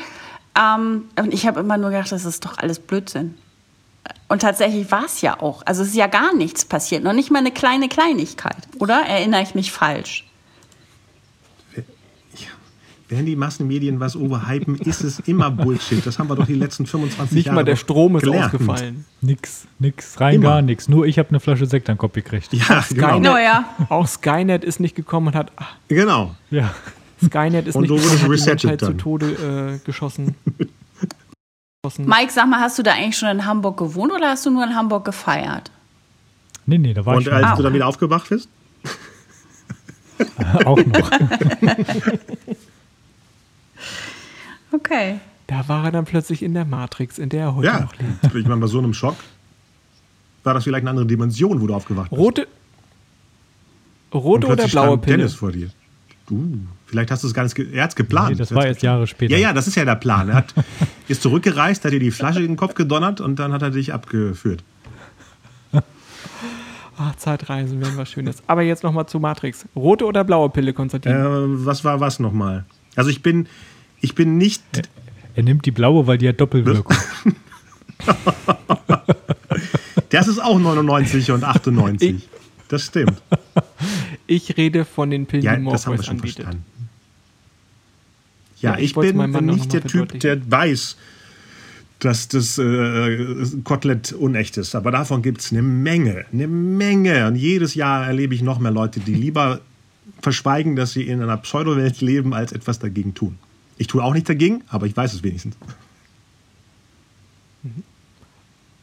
Ähm, 0.59 1.09
und 1.18 1.35
ich 1.35 1.47
habe 1.47 1.60
immer 1.60 1.76
nur 1.76 1.90
gedacht, 1.90 2.12
das 2.12 2.24
ist 2.24 2.44
doch 2.44 2.59
alles 2.59 2.78
Blödsinn. 2.78 3.36
Und 4.28 4.43
tatsächlich 4.43 4.90
war 4.90 5.05
es 5.05 5.20
ja 5.20 5.40
auch. 5.40 5.62
Also 5.66 5.82
es 5.82 5.89
ist 5.89 5.97
ja 5.97 6.06
gar 6.06 6.35
nichts 6.35 6.64
passiert. 6.64 7.02
Noch 7.02 7.12
nicht 7.12 7.31
mal 7.31 7.40
eine 7.40 7.52
kleine 7.52 7.89
Kleinigkeit. 7.89 8.56
Oder? 8.78 9.02
Erinnere 9.06 9.43
ich 9.43 9.55
mich 9.55 9.72
falsch? 9.72 10.24
Wenn 13.09 13.26
die 13.26 13.36
Massenmedien 13.36 14.01
was 14.01 14.16
overhypen, 14.16 14.76
ist 14.76 15.05
es 15.05 15.20
immer 15.20 15.51
Bullshit. 15.51 16.05
Das 16.06 16.18
haben 16.18 16.28
wir 16.31 16.36
doch 16.36 16.47
die 16.47 16.55
letzten 16.55 16.86
25 16.86 17.35
Nicht 17.35 17.47
Jahre 17.47 17.56
mal 17.56 17.64
der 17.64 17.76
Strom 17.76 18.16
ist 18.16 18.22
gelernt. 18.22 18.47
ausgefallen. 18.47 19.05
Nix, 19.20 19.66
nix, 19.78 20.18
rein 20.20 20.36
Immer. 20.36 20.44
gar 20.48 20.62
nichts. 20.62 20.89
Nur 20.89 21.06
ich 21.06 21.18
habe 21.18 21.28
eine 21.28 21.39
Flasche 21.40 21.66
Sekt 21.66 21.89
an 21.90 21.97
den 21.97 21.98
Kopf 21.98 22.14
gekriegt. 22.14 22.48
Ja, 22.52 22.82
genau. 22.89 23.09
Skynet, 23.09 23.22
No, 23.22 23.36
ja. 23.36 23.64
Auch 23.90 24.06
Skynet 24.06 24.64
ist 24.64 24.81
nicht 24.81 24.94
gekommen 24.97 25.26
und 25.28 25.35
hat. 25.35 25.52
ach, 25.56 25.74
genau. 25.89 26.35
Ja. 26.51 26.74
Skynet 27.22 27.66
ist 27.68 27.76
Und 27.76 27.82
nicht 27.82 27.90
so 27.90 27.97
wurde 28.09 28.16
gekommen, 28.16 28.35
es 28.35 28.47
hat 28.48 28.62
die 28.62 28.76
zu. 28.78 28.93
Tode 28.94 29.26
äh, 29.74 29.78
geschossen. 29.86 30.35
Mike, 31.98 32.32
sag 32.32 32.48
mal, 32.48 32.60
hast 32.60 32.78
du 32.78 32.82
da 32.82 32.93
eigentlich 32.93 33.18
schon 33.18 33.28
in 33.28 33.44
Hamburg 33.44 33.76
gewohnt 33.76 34.12
oder 34.12 34.31
hast 34.31 34.47
du 34.47 34.51
nur 34.51 34.64
in 34.64 34.74
Hamburg 34.74 35.05
gefeiert? 35.05 35.70
Nee, 36.64 36.78
nee, 36.78 36.94
da 36.94 37.05
war 37.05 37.14
ich 37.14 37.18
Und 37.18 37.24
schon 37.24 37.32
als 37.35 37.44
Ah, 37.44 37.56
du 37.56 37.62
dann 37.62 37.74
wieder 37.74 37.86
aufgewacht 37.86 38.31
bist? 38.31 38.48
auch 40.64 40.78
noch. 40.78 41.10
Okay. 44.74 45.16
Da 45.46 45.68
war 45.68 45.84
er 45.86 45.92
dann 45.92 46.05
plötzlich 46.05 46.42
in 46.42 46.55
der 46.55 46.64
Matrix, 46.64 47.18
in 47.18 47.28
der 47.28 47.42
er 47.42 47.55
heute 47.55 47.66
Ja. 47.66 47.80
noch 47.80 47.94
lebt. 47.96 48.34
Ich 48.34 48.46
meine, 48.46 48.60
bei 48.60 48.66
so 48.66 48.78
einem 48.78 48.94
Schock 48.94 49.16
war 50.42 50.55
das 50.55 50.64
vielleicht 50.64 50.82
eine 50.82 50.90
andere 50.90 51.06
Dimension, 51.06 51.60
wo 51.60 51.66
du 51.66 51.74
aufgewacht 51.74 52.10
bist. 52.10 52.20
Rote, 52.20 52.46
rote 54.12 54.46
oder 54.46 54.66
blaue 54.66 54.68
stand 54.68 55.02
Pille? 55.02 55.16
Dennis 55.18 55.34
vor 55.34 55.52
dir. 55.52 55.68
Du, 56.26 56.59
vielleicht 56.86 57.10
hast 57.10 57.22
du 57.22 57.28
es 57.28 57.34
gar 57.34 57.42
nicht, 57.42 57.59
er 57.59 57.84
hat's 57.84 57.94
geplant. 57.94 58.30
Nee, 58.30 58.36
das 58.36 58.51
Er 58.51 58.56
war 58.56 58.62
geplant. 58.64 58.82
Jahre 58.82 59.06
später. 59.06 59.32
Ja, 59.34 59.38
ja, 59.38 59.52
das 59.52 59.66
ist 59.66 59.74
ja 59.74 59.84
der 59.84 59.96
Plan. 59.96 60.30
Er 60.30 60.36
hat, 60.36 60.55
ist 61.09 61.20
zurückgereist, 61.22 61.84
hat 61.84 61.92
dir 61.92 62.01
die 62.01 62.10
Flasche 62.10 62.40
in 62.40 62.46
den 62.48 62.56
Kopf 62.56 62.74
gedonnert 62.74 63.20
und 63.20 63.38
dann 63.38 63.52
hat 63.52 63.60
er 63.60 63.70
dich 63.70 63.92
abgeführt. 63.92 64.64
Ach, 66.96 67.14
Zeitreisen 67.16 67.80
wären 67.82 67.96
was 67.98 68.10
Schönes. 68.10 68.42
Aber 68.46 68.62
jetzt 68.62 68.82
nochmal 68.82 69.06
zu 69.06 69.20
Matrix. 69.20 69.66
Rote 69.76 70.06
oder 70.06 70.24
blaue 70.24 70.48
Pille, 70.48 70.72
Konstantin? 70.72 71.12
Äh, 71.12 71.66
was 71.66 71.84
war 71.84 72.01
was 72.01 72.18
nochmal? 72.20 72.64
Also 72.96 73.10
ich 73.10 73.22
bin, 73.22 73.46
ich 74.05 74.14
bin 74.14 74.36
nicht, 74.39 74.62
Er 75.35 75.43
nimmt 75.43 75.64
die 75.66 75.70
blaue, 75.70 76.06
weil 76.06 76.18
die 76.18 76.28
hat 76.28 76.40
Doppelwirkung. 76.40 76.97
das 80.10 80.28
ist 80.28 80.39
auch 80.39 80.59
99 80.59 81.31
und 81.32 81.43
98. 81.44 82.28
Das 82.68 82.82
stimmt. 82.82 83.20
Ich 84.26 84.56
rede 84.56 84.85
von 84.85 85.10
den 85.10 85.26
Pillen, 85.26 85.44
Ja, 85.44 85.56
die 85.56 85.64
das 85.64 85.86
haben 85.86 85.97
wir 85.97 86.02
schon 86.02 86.16
anbietet. 86.16 86.44
verstanden. 86.44 86.64
Ja, 88.60 88.72
Ja, 88.72 88.78
ich 88.78 88.90
ich, 88.90 88.94
bin 88.94 89.47
nicht 89.47 89.72
der 89.72 89.82
Typ, 89.85 90.20
der 90.20 90.39
weiß, 90.51 90.97
dass 91.98 92.28
das 92.28 92.59
äh, 92.59 93.47
Kotelett 93.64 94.12
unecht 94.12 94.56
ist. 94.56 94.74
Aber 94.74 94.90
davon 94.90 95.22
gibt 95.22 95.40
es 95.40 95.52
eine 95.52 95.62
Menge, 95.62 96.26
eine 96.32 96.47
Menge. 96.47 97.26
Und 97.26 97.36
jedes 97.36 97.74
Jahr 97.74 98.06
erlebe 98.06 98.35
ich 98.35 98.43
noch 98.43 98.59
mehr 98.59 98.72
Leute, 98.72 99.01
die 99.01 99.14
lieber 99.14 99.60
verschweigen, 100.22 100.76
dass 100.76 100.93
sie 100.93 101.02
in 101.02 101.22
einer 101.22 101.36
Pseudowelt 101.39 102.01
leben, 102.01 102.35
als 102.35 102.52
etwas 102.52 102.78
dagegen 102.78 103.14
tun. 103.14 103.39
Ich 103.76 103.86
tue 103.86 104.02
auch 104.02 104.12
nichts 104.12 104.28
dagegen, 104.28 104.62
aber 104.68 104.86
ich 104.86 104.96
weiß 104.96 105.12
es 105.14 105.22
wenigstens. 105.22 105.56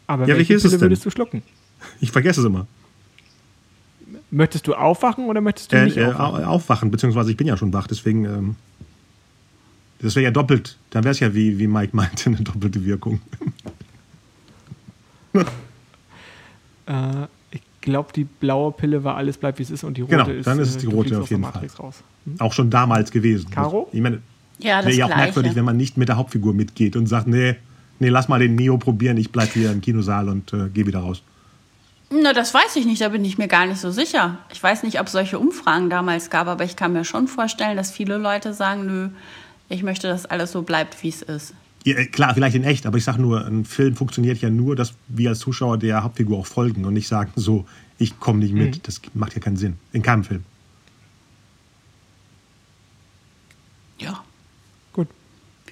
Aber 0.07 0.23
Ja, 0.27 0.35
welche 0.35 0.53
welche 0.55 0.67
Pille 0.69 0.81
würdest 0.81 1.05
du 1.05 1.09
schlucken? 1.09 1.43
Ich 1.99 2.11
vergesse 2.11 2.41
es 2.41 2.45
immer. 2.45 2.67
Möchtest 4.29 4.67
du 4.67 4.73
aufwachen 4.75 5.25
oder 5.25 5.41
möchtest 5.41 5.71
du 5.71 5.77
Äh, 5.77 5.85
nicht 5.85 5.97
äh, 5.97 6.05
aufwachen? 6.05 6.43
au- 6.43 6.47
aufwachen, 6.47 6.91
beziehungsweise 6.91 7.31
ich 7.31 7.37
bin 7.37 7.47
ja 7.47 7.57
schon 7.57 7.71
wach, 7.73 7.87
deswegen. 7.87 8.25
Ähm, 8.25 8.55
das 9.99 10.15
wäre 10.15 10.23
ja 10.25 10.31
doppelt. 10.31 10.77
Dann 10.89 11.03
wäre 11.03 11.11
es 11.11 11.19
ja, 11.19 11.33
wie, 11.35 11.59
wie 11.59 11.67
Mike 11.67 11.95
meinte, 11.95 12.29
eine 12.29 12.41
doppelte 12.41 12.83
Wirkung. 12.85 13.21
Äh, 16.87 17.27
ich 17.51 17.61
glaube, 17.81 18.11
die 18.13 18.23
blaue 18.23 18.71
Pille 18.71 19.03
war 19.03 19.15
alles 19.15 19.37
bleibt 19.37 19.59
wie 19.59 19.63
es 19.63 19.69
ist 19.71 19.83
und 19.83 19.97
die 19.97 20.01
rote 20.01 20.15
Genau, 20.17 20.29
ist. 20.29 20.45
dann 20.47 20.59
ist 20.59 20.69
es 20.69 20.75
äh, 20.77 20.79
die 20.79 20.85
du 20.87 20.91
rote 20.91 21.19
auf 21.21 21.29
jeden 21.29 21.41
Matrix 21.41 21.79
raus. 21.79 22.03
Auch 22.39 22.53
schon 22.53 22.69
damals 22.69 23.11
gewesen. 23.11 23.49
Caro? 23.51 23.87
Ich 23.93 24.01
meine, 24.01 24.21
Ja, 24.61 24.77
das 24.77 24.87
wäre 24.87 24.97
ja 24.97 25.05
auch 25.05 25.09
Gleiche. 25.09 25.23
merkwürdig, 25.25 25.55
wenn 25.55 25.65
man 25.65 25.77
nicht 25.77 25.97
mit 25.97 26.09
der 26.09 26.17
Hauptfigur 26.17 26.53
mitgeht 26.53 26.95
und 26.95 27.07
sagt, 27.07 27.27
nee, 27.27 27.55
nee, 27.99 28.09
lass 28.09 28.27
mal 28.27 28.39
den 28.39 28.55
Neo 28.55 28.77
probieren, 28.77 29.17
ich 29.17 29.31
bleib 29.31 29.53
hier 29.53 29.71
im 29.71 29.81
Kinosaal 29.81 30.29
und 30.29 30.53
äh, 30.53 30.69
gehe 30.69 30.85
wieder 30.85 30.99
raus. 30.99 31.23
Na, 32.09 32.33
das 32.33 32.53
weiß 32.53 32.75
ich 32.75 32.85
nicht, 32.85 33.01
da 33.01 33.09
bin 33.09 33.23
ich 33.23 33.37
mir 33.37 33.47
gar 33.47 33.65
nicht 33.65 33.79
so 33.79 33.89
sicher. 33.89 34.37
Ich 34.51 34.61
weiß 34.61 34.83
nicht, 34.83 34.99
ob 34.99 35.07
es 35.07 35.13
solche 35.13 35.39
Umfragen 35.39 35.89
damals 35.89 36.29
gab, 36.29 36.47
aber 36.47 36.65
ich 36.65 36.75
kann 36.75 36.91
mir 36.91 37.05
schon 37.05 37.27
vorstellen, 37.27 37.77
dass 37.77 37.89
viele 37.91 38.17
Leute 38.17 38.53
sagen, 38.53 38.85
nö, 38.85 39.09
ich 39.69 39.81
möchte, 39.81 40.09
dass 40.09 40.25
alles 40.25 40.51
so 40.51 40.61
bleibt, 40.63 41.01
wie 41.03 41.09
es 41.09 41.21
ist. 41.21 41.53
Ja, 41.85 41.97
äh, 41.97 42.05
klar, 42.05 42.33
vielleicht 42.33 42.55
in 42.55 42.63
echt, 42.63 42.85
aber 42.85 42.97
ich 42.97 43.03
sage 43.03 43.21
nur, 43.21 43.45
ein 43.45 43.63
Film 43.63 43.95
funktioniert 43.95 44.39
ja 44.41 44.49
nur, 44.49 44.75
dass 44.75 44.93
wir 45.07 45.29
als 45.29 45.39
Zuschauer 45.39 45.77
der 45.77 46.03
Hauptfigur 46.03 46.37
auch 46.37 46.45
folgen 46.45 46.85
und 46.85 46.93
nicht 46.93 47.07
sagen 47.07 47.31
so, 47.35 47.65
ich 47.97 48.19
komme 48.19 48.39
nicht 48.39 48.53
mit. 48.53 48.75
Mhm. 48.75 48.81
Das 48.83 49.01
macht 49.13 49.33
ja 49.33 49.39
keinen 49.39 49.57
Sinn. 49.57 49.77
In 49.93 50.01
keinem 50.01 50.23
Film. 50.23 50.43
Ja. 53.99 54.23
Gut, 54.93 55.07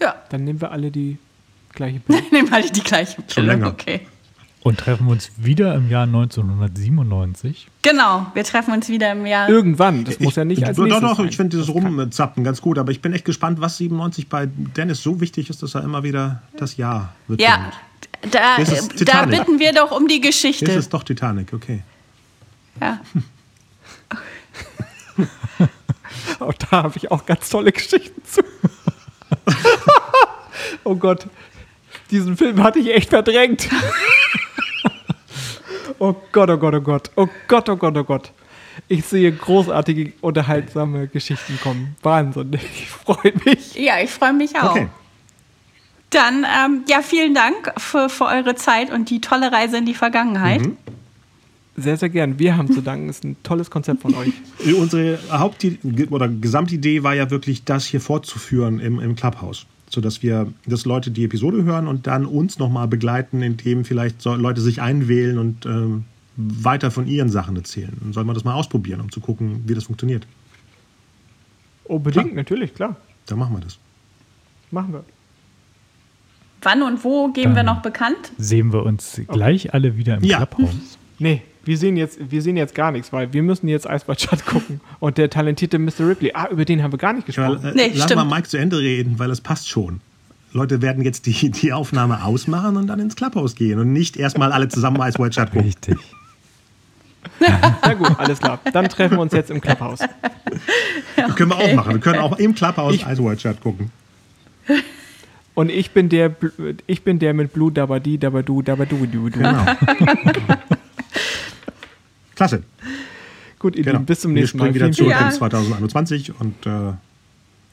Ja. 0.01 0.15
dann 0.29 0.43
nehmen 0.43 0.61
wir 0.61 0.71
alle 0.71 0.91
die 0.91 1.17
gleiche 1.73 1.99
Pille. 1.99 2.21
Nehmen 2.31 2.51
alle 2.53 2.69
die 2.69 2.81
gleiche 2.81 3.21
Pille. 3.21 3.47
länger. 3.47 3.67
Okay. 3.67 4.01
Und 4.61 4.77
treffen 4.77 5.07
uns 5.07 5.31
wieder 5.37 5.73
im 5.75 5.89
Jahr 5.89 6.03
1997. 6.03 7.69
Genau, 7.81 8.27
wir 8.33 8.43
treffen 8.43 8.73
uns 8.73 8.89
wieder 8.89 9.13
im 9.13 9.25
Jahr. 9.25 9.47
Irgendwann, 9.47 10.03
das 10.03 10.19
muss 10.19 10.35
ja 10.35 10.43
nicht 10.43 10.65
als 10.65 10.75
doch, 10.75 10.83
nächstes 10.83 11.01
doch, 11.01 11.15
sein. 11.17 11.27
ich 11.29 11.37
finde 11.37 11.51
dieses 11.57 11.67
Das 11.67 11.75
Rumzappen 11.75 12.43
ganz 12.43 12.59
gut, 12.61 12.77
aber 12.77 12.91
ich 12.91 13.01
bin 13.01 13.13
echt 13.13 13.23
gespannt, 13.23 13.61
was 13.61 13.77
97 13.77 14.27
bei 14.27 14.47
Dennis 14.47 15.01
so 15.01 15.21
wichtig 15.21 15.49
ist, 15.49 15.63
dass 15.63 15.75
er 15.75 15.83
immer 15.83 16.03
wieder 16.03 16.41
das 16.57 16.75
Jahr 16.75 17.13
wird. 17.29 17.41
Ja, 17.41 17.71
da, 18.31 18.57
Das 18.57 18.87
da 19.05 19.25
bitten 19.25 19.59
wir 19.59 19.71
doch 19.71 19.91
um 19.91 20.09
die 20.09 20.19
Das 20.19 20.27
Geschichte. 20.31 20.69
ist 20.71 20.93
doch 20.93 21.03
Titanic, 21.03 21.53
okay. 21.53 21.83
Ja. 22.81 22.99
Auch 26.39 26.53
da 26.53 26.83
habe 26.83 26.97
ich 26.97 27.11
auch 27.11 27.25
ganz 27.25 27.49
tolle 27.49 27.71
Geschichten 27.71 28.21
zu. 28.25 28.41
Oh 30.89 30.95
Gott, 30.95 31.27
diesen 32.11 32.35
Film 32.35 32.61
hatte 32.63 32.79
ich 32.79 32.93
echt 32.93 33.09
verdrängt. 33.09 33.69
oh 35.99 36.15
Gott, 36.31 36.49
oh 36.49 36.57
Gott, 36.57 36.75
oh 36.75 36.81
Gott, 36.81 37.11
oh 37.15 37.27
Gott, 37.47 37.69
oh 37.69 37.75
Gott, 37.75 37.97
oh 37.97 38.03
Gott. 38.03 38.31
Ich 38.87 39.05
sehe 39.05 39.31
großartige, 39.31 40.13
unterhaltsame 40.21 41.07
Geschichten 41.07 41.59
kommen. 41.61 41.95
Wahnsinn, 42.01 42.53
ich 42.53 42.89
freue 42.89 43.33
mich. 43.45 43.75
ja, 43.75 43.99
ich 44.01 44.09
freue 44.09 44.33
mich 44.33 44.55
auch. 44.57 44.71
Okay. 44.71 44.87
Dann, 46.09 46.43
ähm, 46.43 46.83
ja, 46.87 47.03
vielen 47.03 47.35
Dank 47.35 47.71
für, 47.77 48.09
für 48.09 48.25
eure 48.25 48.55
Zeit 48.55 48.91
und 48.91 49.11
die 49.11 49.21
tolle 49.21 49.51
Reise 49.51 49.77
in 49.77 49.85
die 49.85 49.93
Vergangenheit. 49.93 50.61
Mhm. 50.61 50.77
Sehr, 51.75 51.97
sehr 51.97 52.09
gern. 52.09 52.39
Wir 52.39 52.57
haben 52.57 52.71
zu 52.73 52.81
danken. 52.81 53.07
Das 53.07 53.17
ist 53.17 53.23
ein 53.23 53.37
tolles 53.43 53.69
Konzept 53.69 54.01
von 54.01 54.15
euch. 54.15 54.33
Unsere 54.75 55.19
Haupt- 55.31 55.65
oder 56.09 56.27
Gesamtidee 56.27 57.03
war 57.03 57.13
ja 57.13 57.29
wirklich, 57.29 57.63
das 57.63 57.85
hier 57.85 58.01
fortzuführen 58.01 58.79
im, 58.79 58.99
im 58.99 59.15
Clubhouse. 59.15 59.65
Sodass 59.89 60.21
wir, 60.21 60.53
dass 60.67 60.85
Leute 60.85 61.09
die 61.11 61.23
Episode 61.25 61.63
hören 61.63 61.87
und 61.87 62.05
dann 62.07 62.25
uns 62.25 62.59
nochmal 62.59 62.87
begleiten, 62.87 63.41
indem 63.41 63.85
vielleicht 63.85 64.21
so 64.21 64.35
Leute 64.35 64.61
sich 64.61 64.81
einwählen 64.81 65.37
und 65.39 65.65
ähm, 65.65 66.05
weiter 66.37 66.91
von 66.91 67.07
ihren 67.07 67.29
Sachen 67.29 67.55
erzählen. 67.55 67.91
Dann 67.99 68.13
soll 68.13 68.23
man 68.23 68.35
das 68.35 68.43
mal 68.43 68.53
ausprobieren, 68.53 69.01
um 69.01 69.11
zu 69.11 69.19
gucken, 69.19 69.63
wie 69.65 69.73
das 69.73 69.85
funktioniert. 69.85 70.27
Unbedingt, 71.85 72.25
Klar. 72.27 72.35
natürlich, 72.35 72.73
klar. 72.75 72.95
Dann 73.25 73.39
machen 73.39 73.55
wir 73.55 73.61
das. 73.61 73.79
Machen 74.71 74.93
wir. 74.93 75.03
Wann 76.61 76.83
und 76.83 77.03
wo 77.03 77.29
geben 77.29 77.51
wir 77.51 77.63
Dann- 77.63 77.65
noch 77.77 77.81
bekannt? 77.81 78.31
Sehen 78.37 78.71
wir 78.73 78.83
uns 78.83 79.19
gleich 79.27 79.73
alle 79.73 79.97
wieder 79.97 80.17
im 80.17 80.23
Ja. 80.23 80.45
Clubhouse. 80.45 80.97
Nee, 81.17 81.41
wir 81.65 81.77
sehen 81.77 81.97
jetzt, 81.97 82.19
wir 82.31 82.41
sehen 82.41 82.57
jetzt 82.57 82.73
gar 82.73 82.91
nichts, 82.91 83.11
weil 83.13 83.31
wir 83.33 83.43
müssen 83.43 83.67
jetzt 83.67 83.87
Eisbad 83.89 84.45
gucken. 84.45 84.81
Und 84.99 85.17
der 85.17 85.29
talentierte 85.29 85.77
Mr. 85.79 86.07
Ripley, 86.09 86.31
ah, 86.33 86.47
über 86.49 86.65
den 86.65 86.81
haben 86.81 86.91
wir 86.93 86.97
gar 86.99 87.13
nicht 87.13 87.27
Ja, 87.29 87.47
gesprochen. 87.49 87.65
äh, 87.69 87.75
Nee, 87.75 87.91
lass 87.93 88.05
stimmt. 88.05 88.27
mal 88.29 88.35
Mike 88.37 88.47
zu 88.47 88.57
Ende 88.57 88.79
reden, 88.79 89.19
weil 89.19 89.29
es 89.31 89.41
passt 89.41 89.69
schon. 89.69 90.01
Leute 90.51 90.81
werden 90.81 91.03
jetzt 91.03 91.25
die, 91.27 91.51
die 91.51 91.73
Aufnahme 91.73 92.23
ausmachen 92.23 92.75
und 92.77 92.87
dann 92.87 92.99
ins 92.99 93.15
Clubhouse 93.15 93.55
gehen 93.55 93.77
und 93.79 93.93
nicht 93.93 94.17
erstmal 94.17 94.51
alle 94.51 94.67
zusammen 94.67 94.99
Ice 95.01 95.19
White 95.19 95.31
Chat 95.31 95.51
gucken. 95.51 95.65
Richtig. 95.67 95.97
Na 97.83 97.93
gut, 97.93 98.17
alles 98.17 98.39
klar. 98.39 98.59
Dann 98.73 98.87
treffen 98.89 99.17
wir 99.17 99.21
uns 99.21 99.33
jetzt 99.33 99.51
im 99.51 99.61
Clubhouse. 99.61 99.99
Das 101.17 101.35
können 101.35 101.51
wir 101.51 101.57
auch 101.57 101.73
machen. 101.73 101.93
Wir 101.93 101.99
können 101.99 102.19
auch 102.19 102.39
im 102.39 102.55
Clubhouse 102.55 102.95
Ice 102.95 103.23
White 103.23 103.37
Chat 103.37 103.61
gucken. 103.61 103.91
Und 105.53 105.69
ich 105.69 105.91
bin 105.91 106.07
der, 106.09 106.33
ich 106.87 107.03
bin 107.03 107.19
der 107.19 107.33
mit 107.33 107.53
Blue 107.53 107.71
Dabadi, 107.71 108.17
Dabadu, 108.17 108.61
Dabadu, 108.61 109.05
du, 109.05 109.29
du. 109.29 109.37
Genau. 109.39 109.65
Klasse. 112.39 112.63
Gut, 113.59 113.75
ihr 113.75 113.83
Genau. 113.83 113.95
Lieben, 113.97 114.05
bis 114.05 114.21
zum 114.21 114.33
Wir 114.33 114.41
nächsten 114.43 114.57
Mal. 114.59 114.63
springen 114.71 114.75
wieder 114.75 114.85
Vielen, 114.85 114.93
zurück 114.95 115.11
Ja. 115.11 115.25
ins 115.27 115.35
2021 115.35 116.31
und 116.39 116.65
äh, 116.65 116.69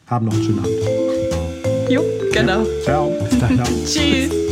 haben 0.08 0.26
noch 0.26 0.32
einen 0.34 0.42
schönen 0.42 0.58
Abend. 0.58 1.88
Jo, 1.88 2.02
genau. 2.32 2.66
Ciao. 2.82 3.10
Bis 3.30 3.38
dann. 3.38 3.54
Ciao. 3.54 3.66
Tschüss. 3.86 4.45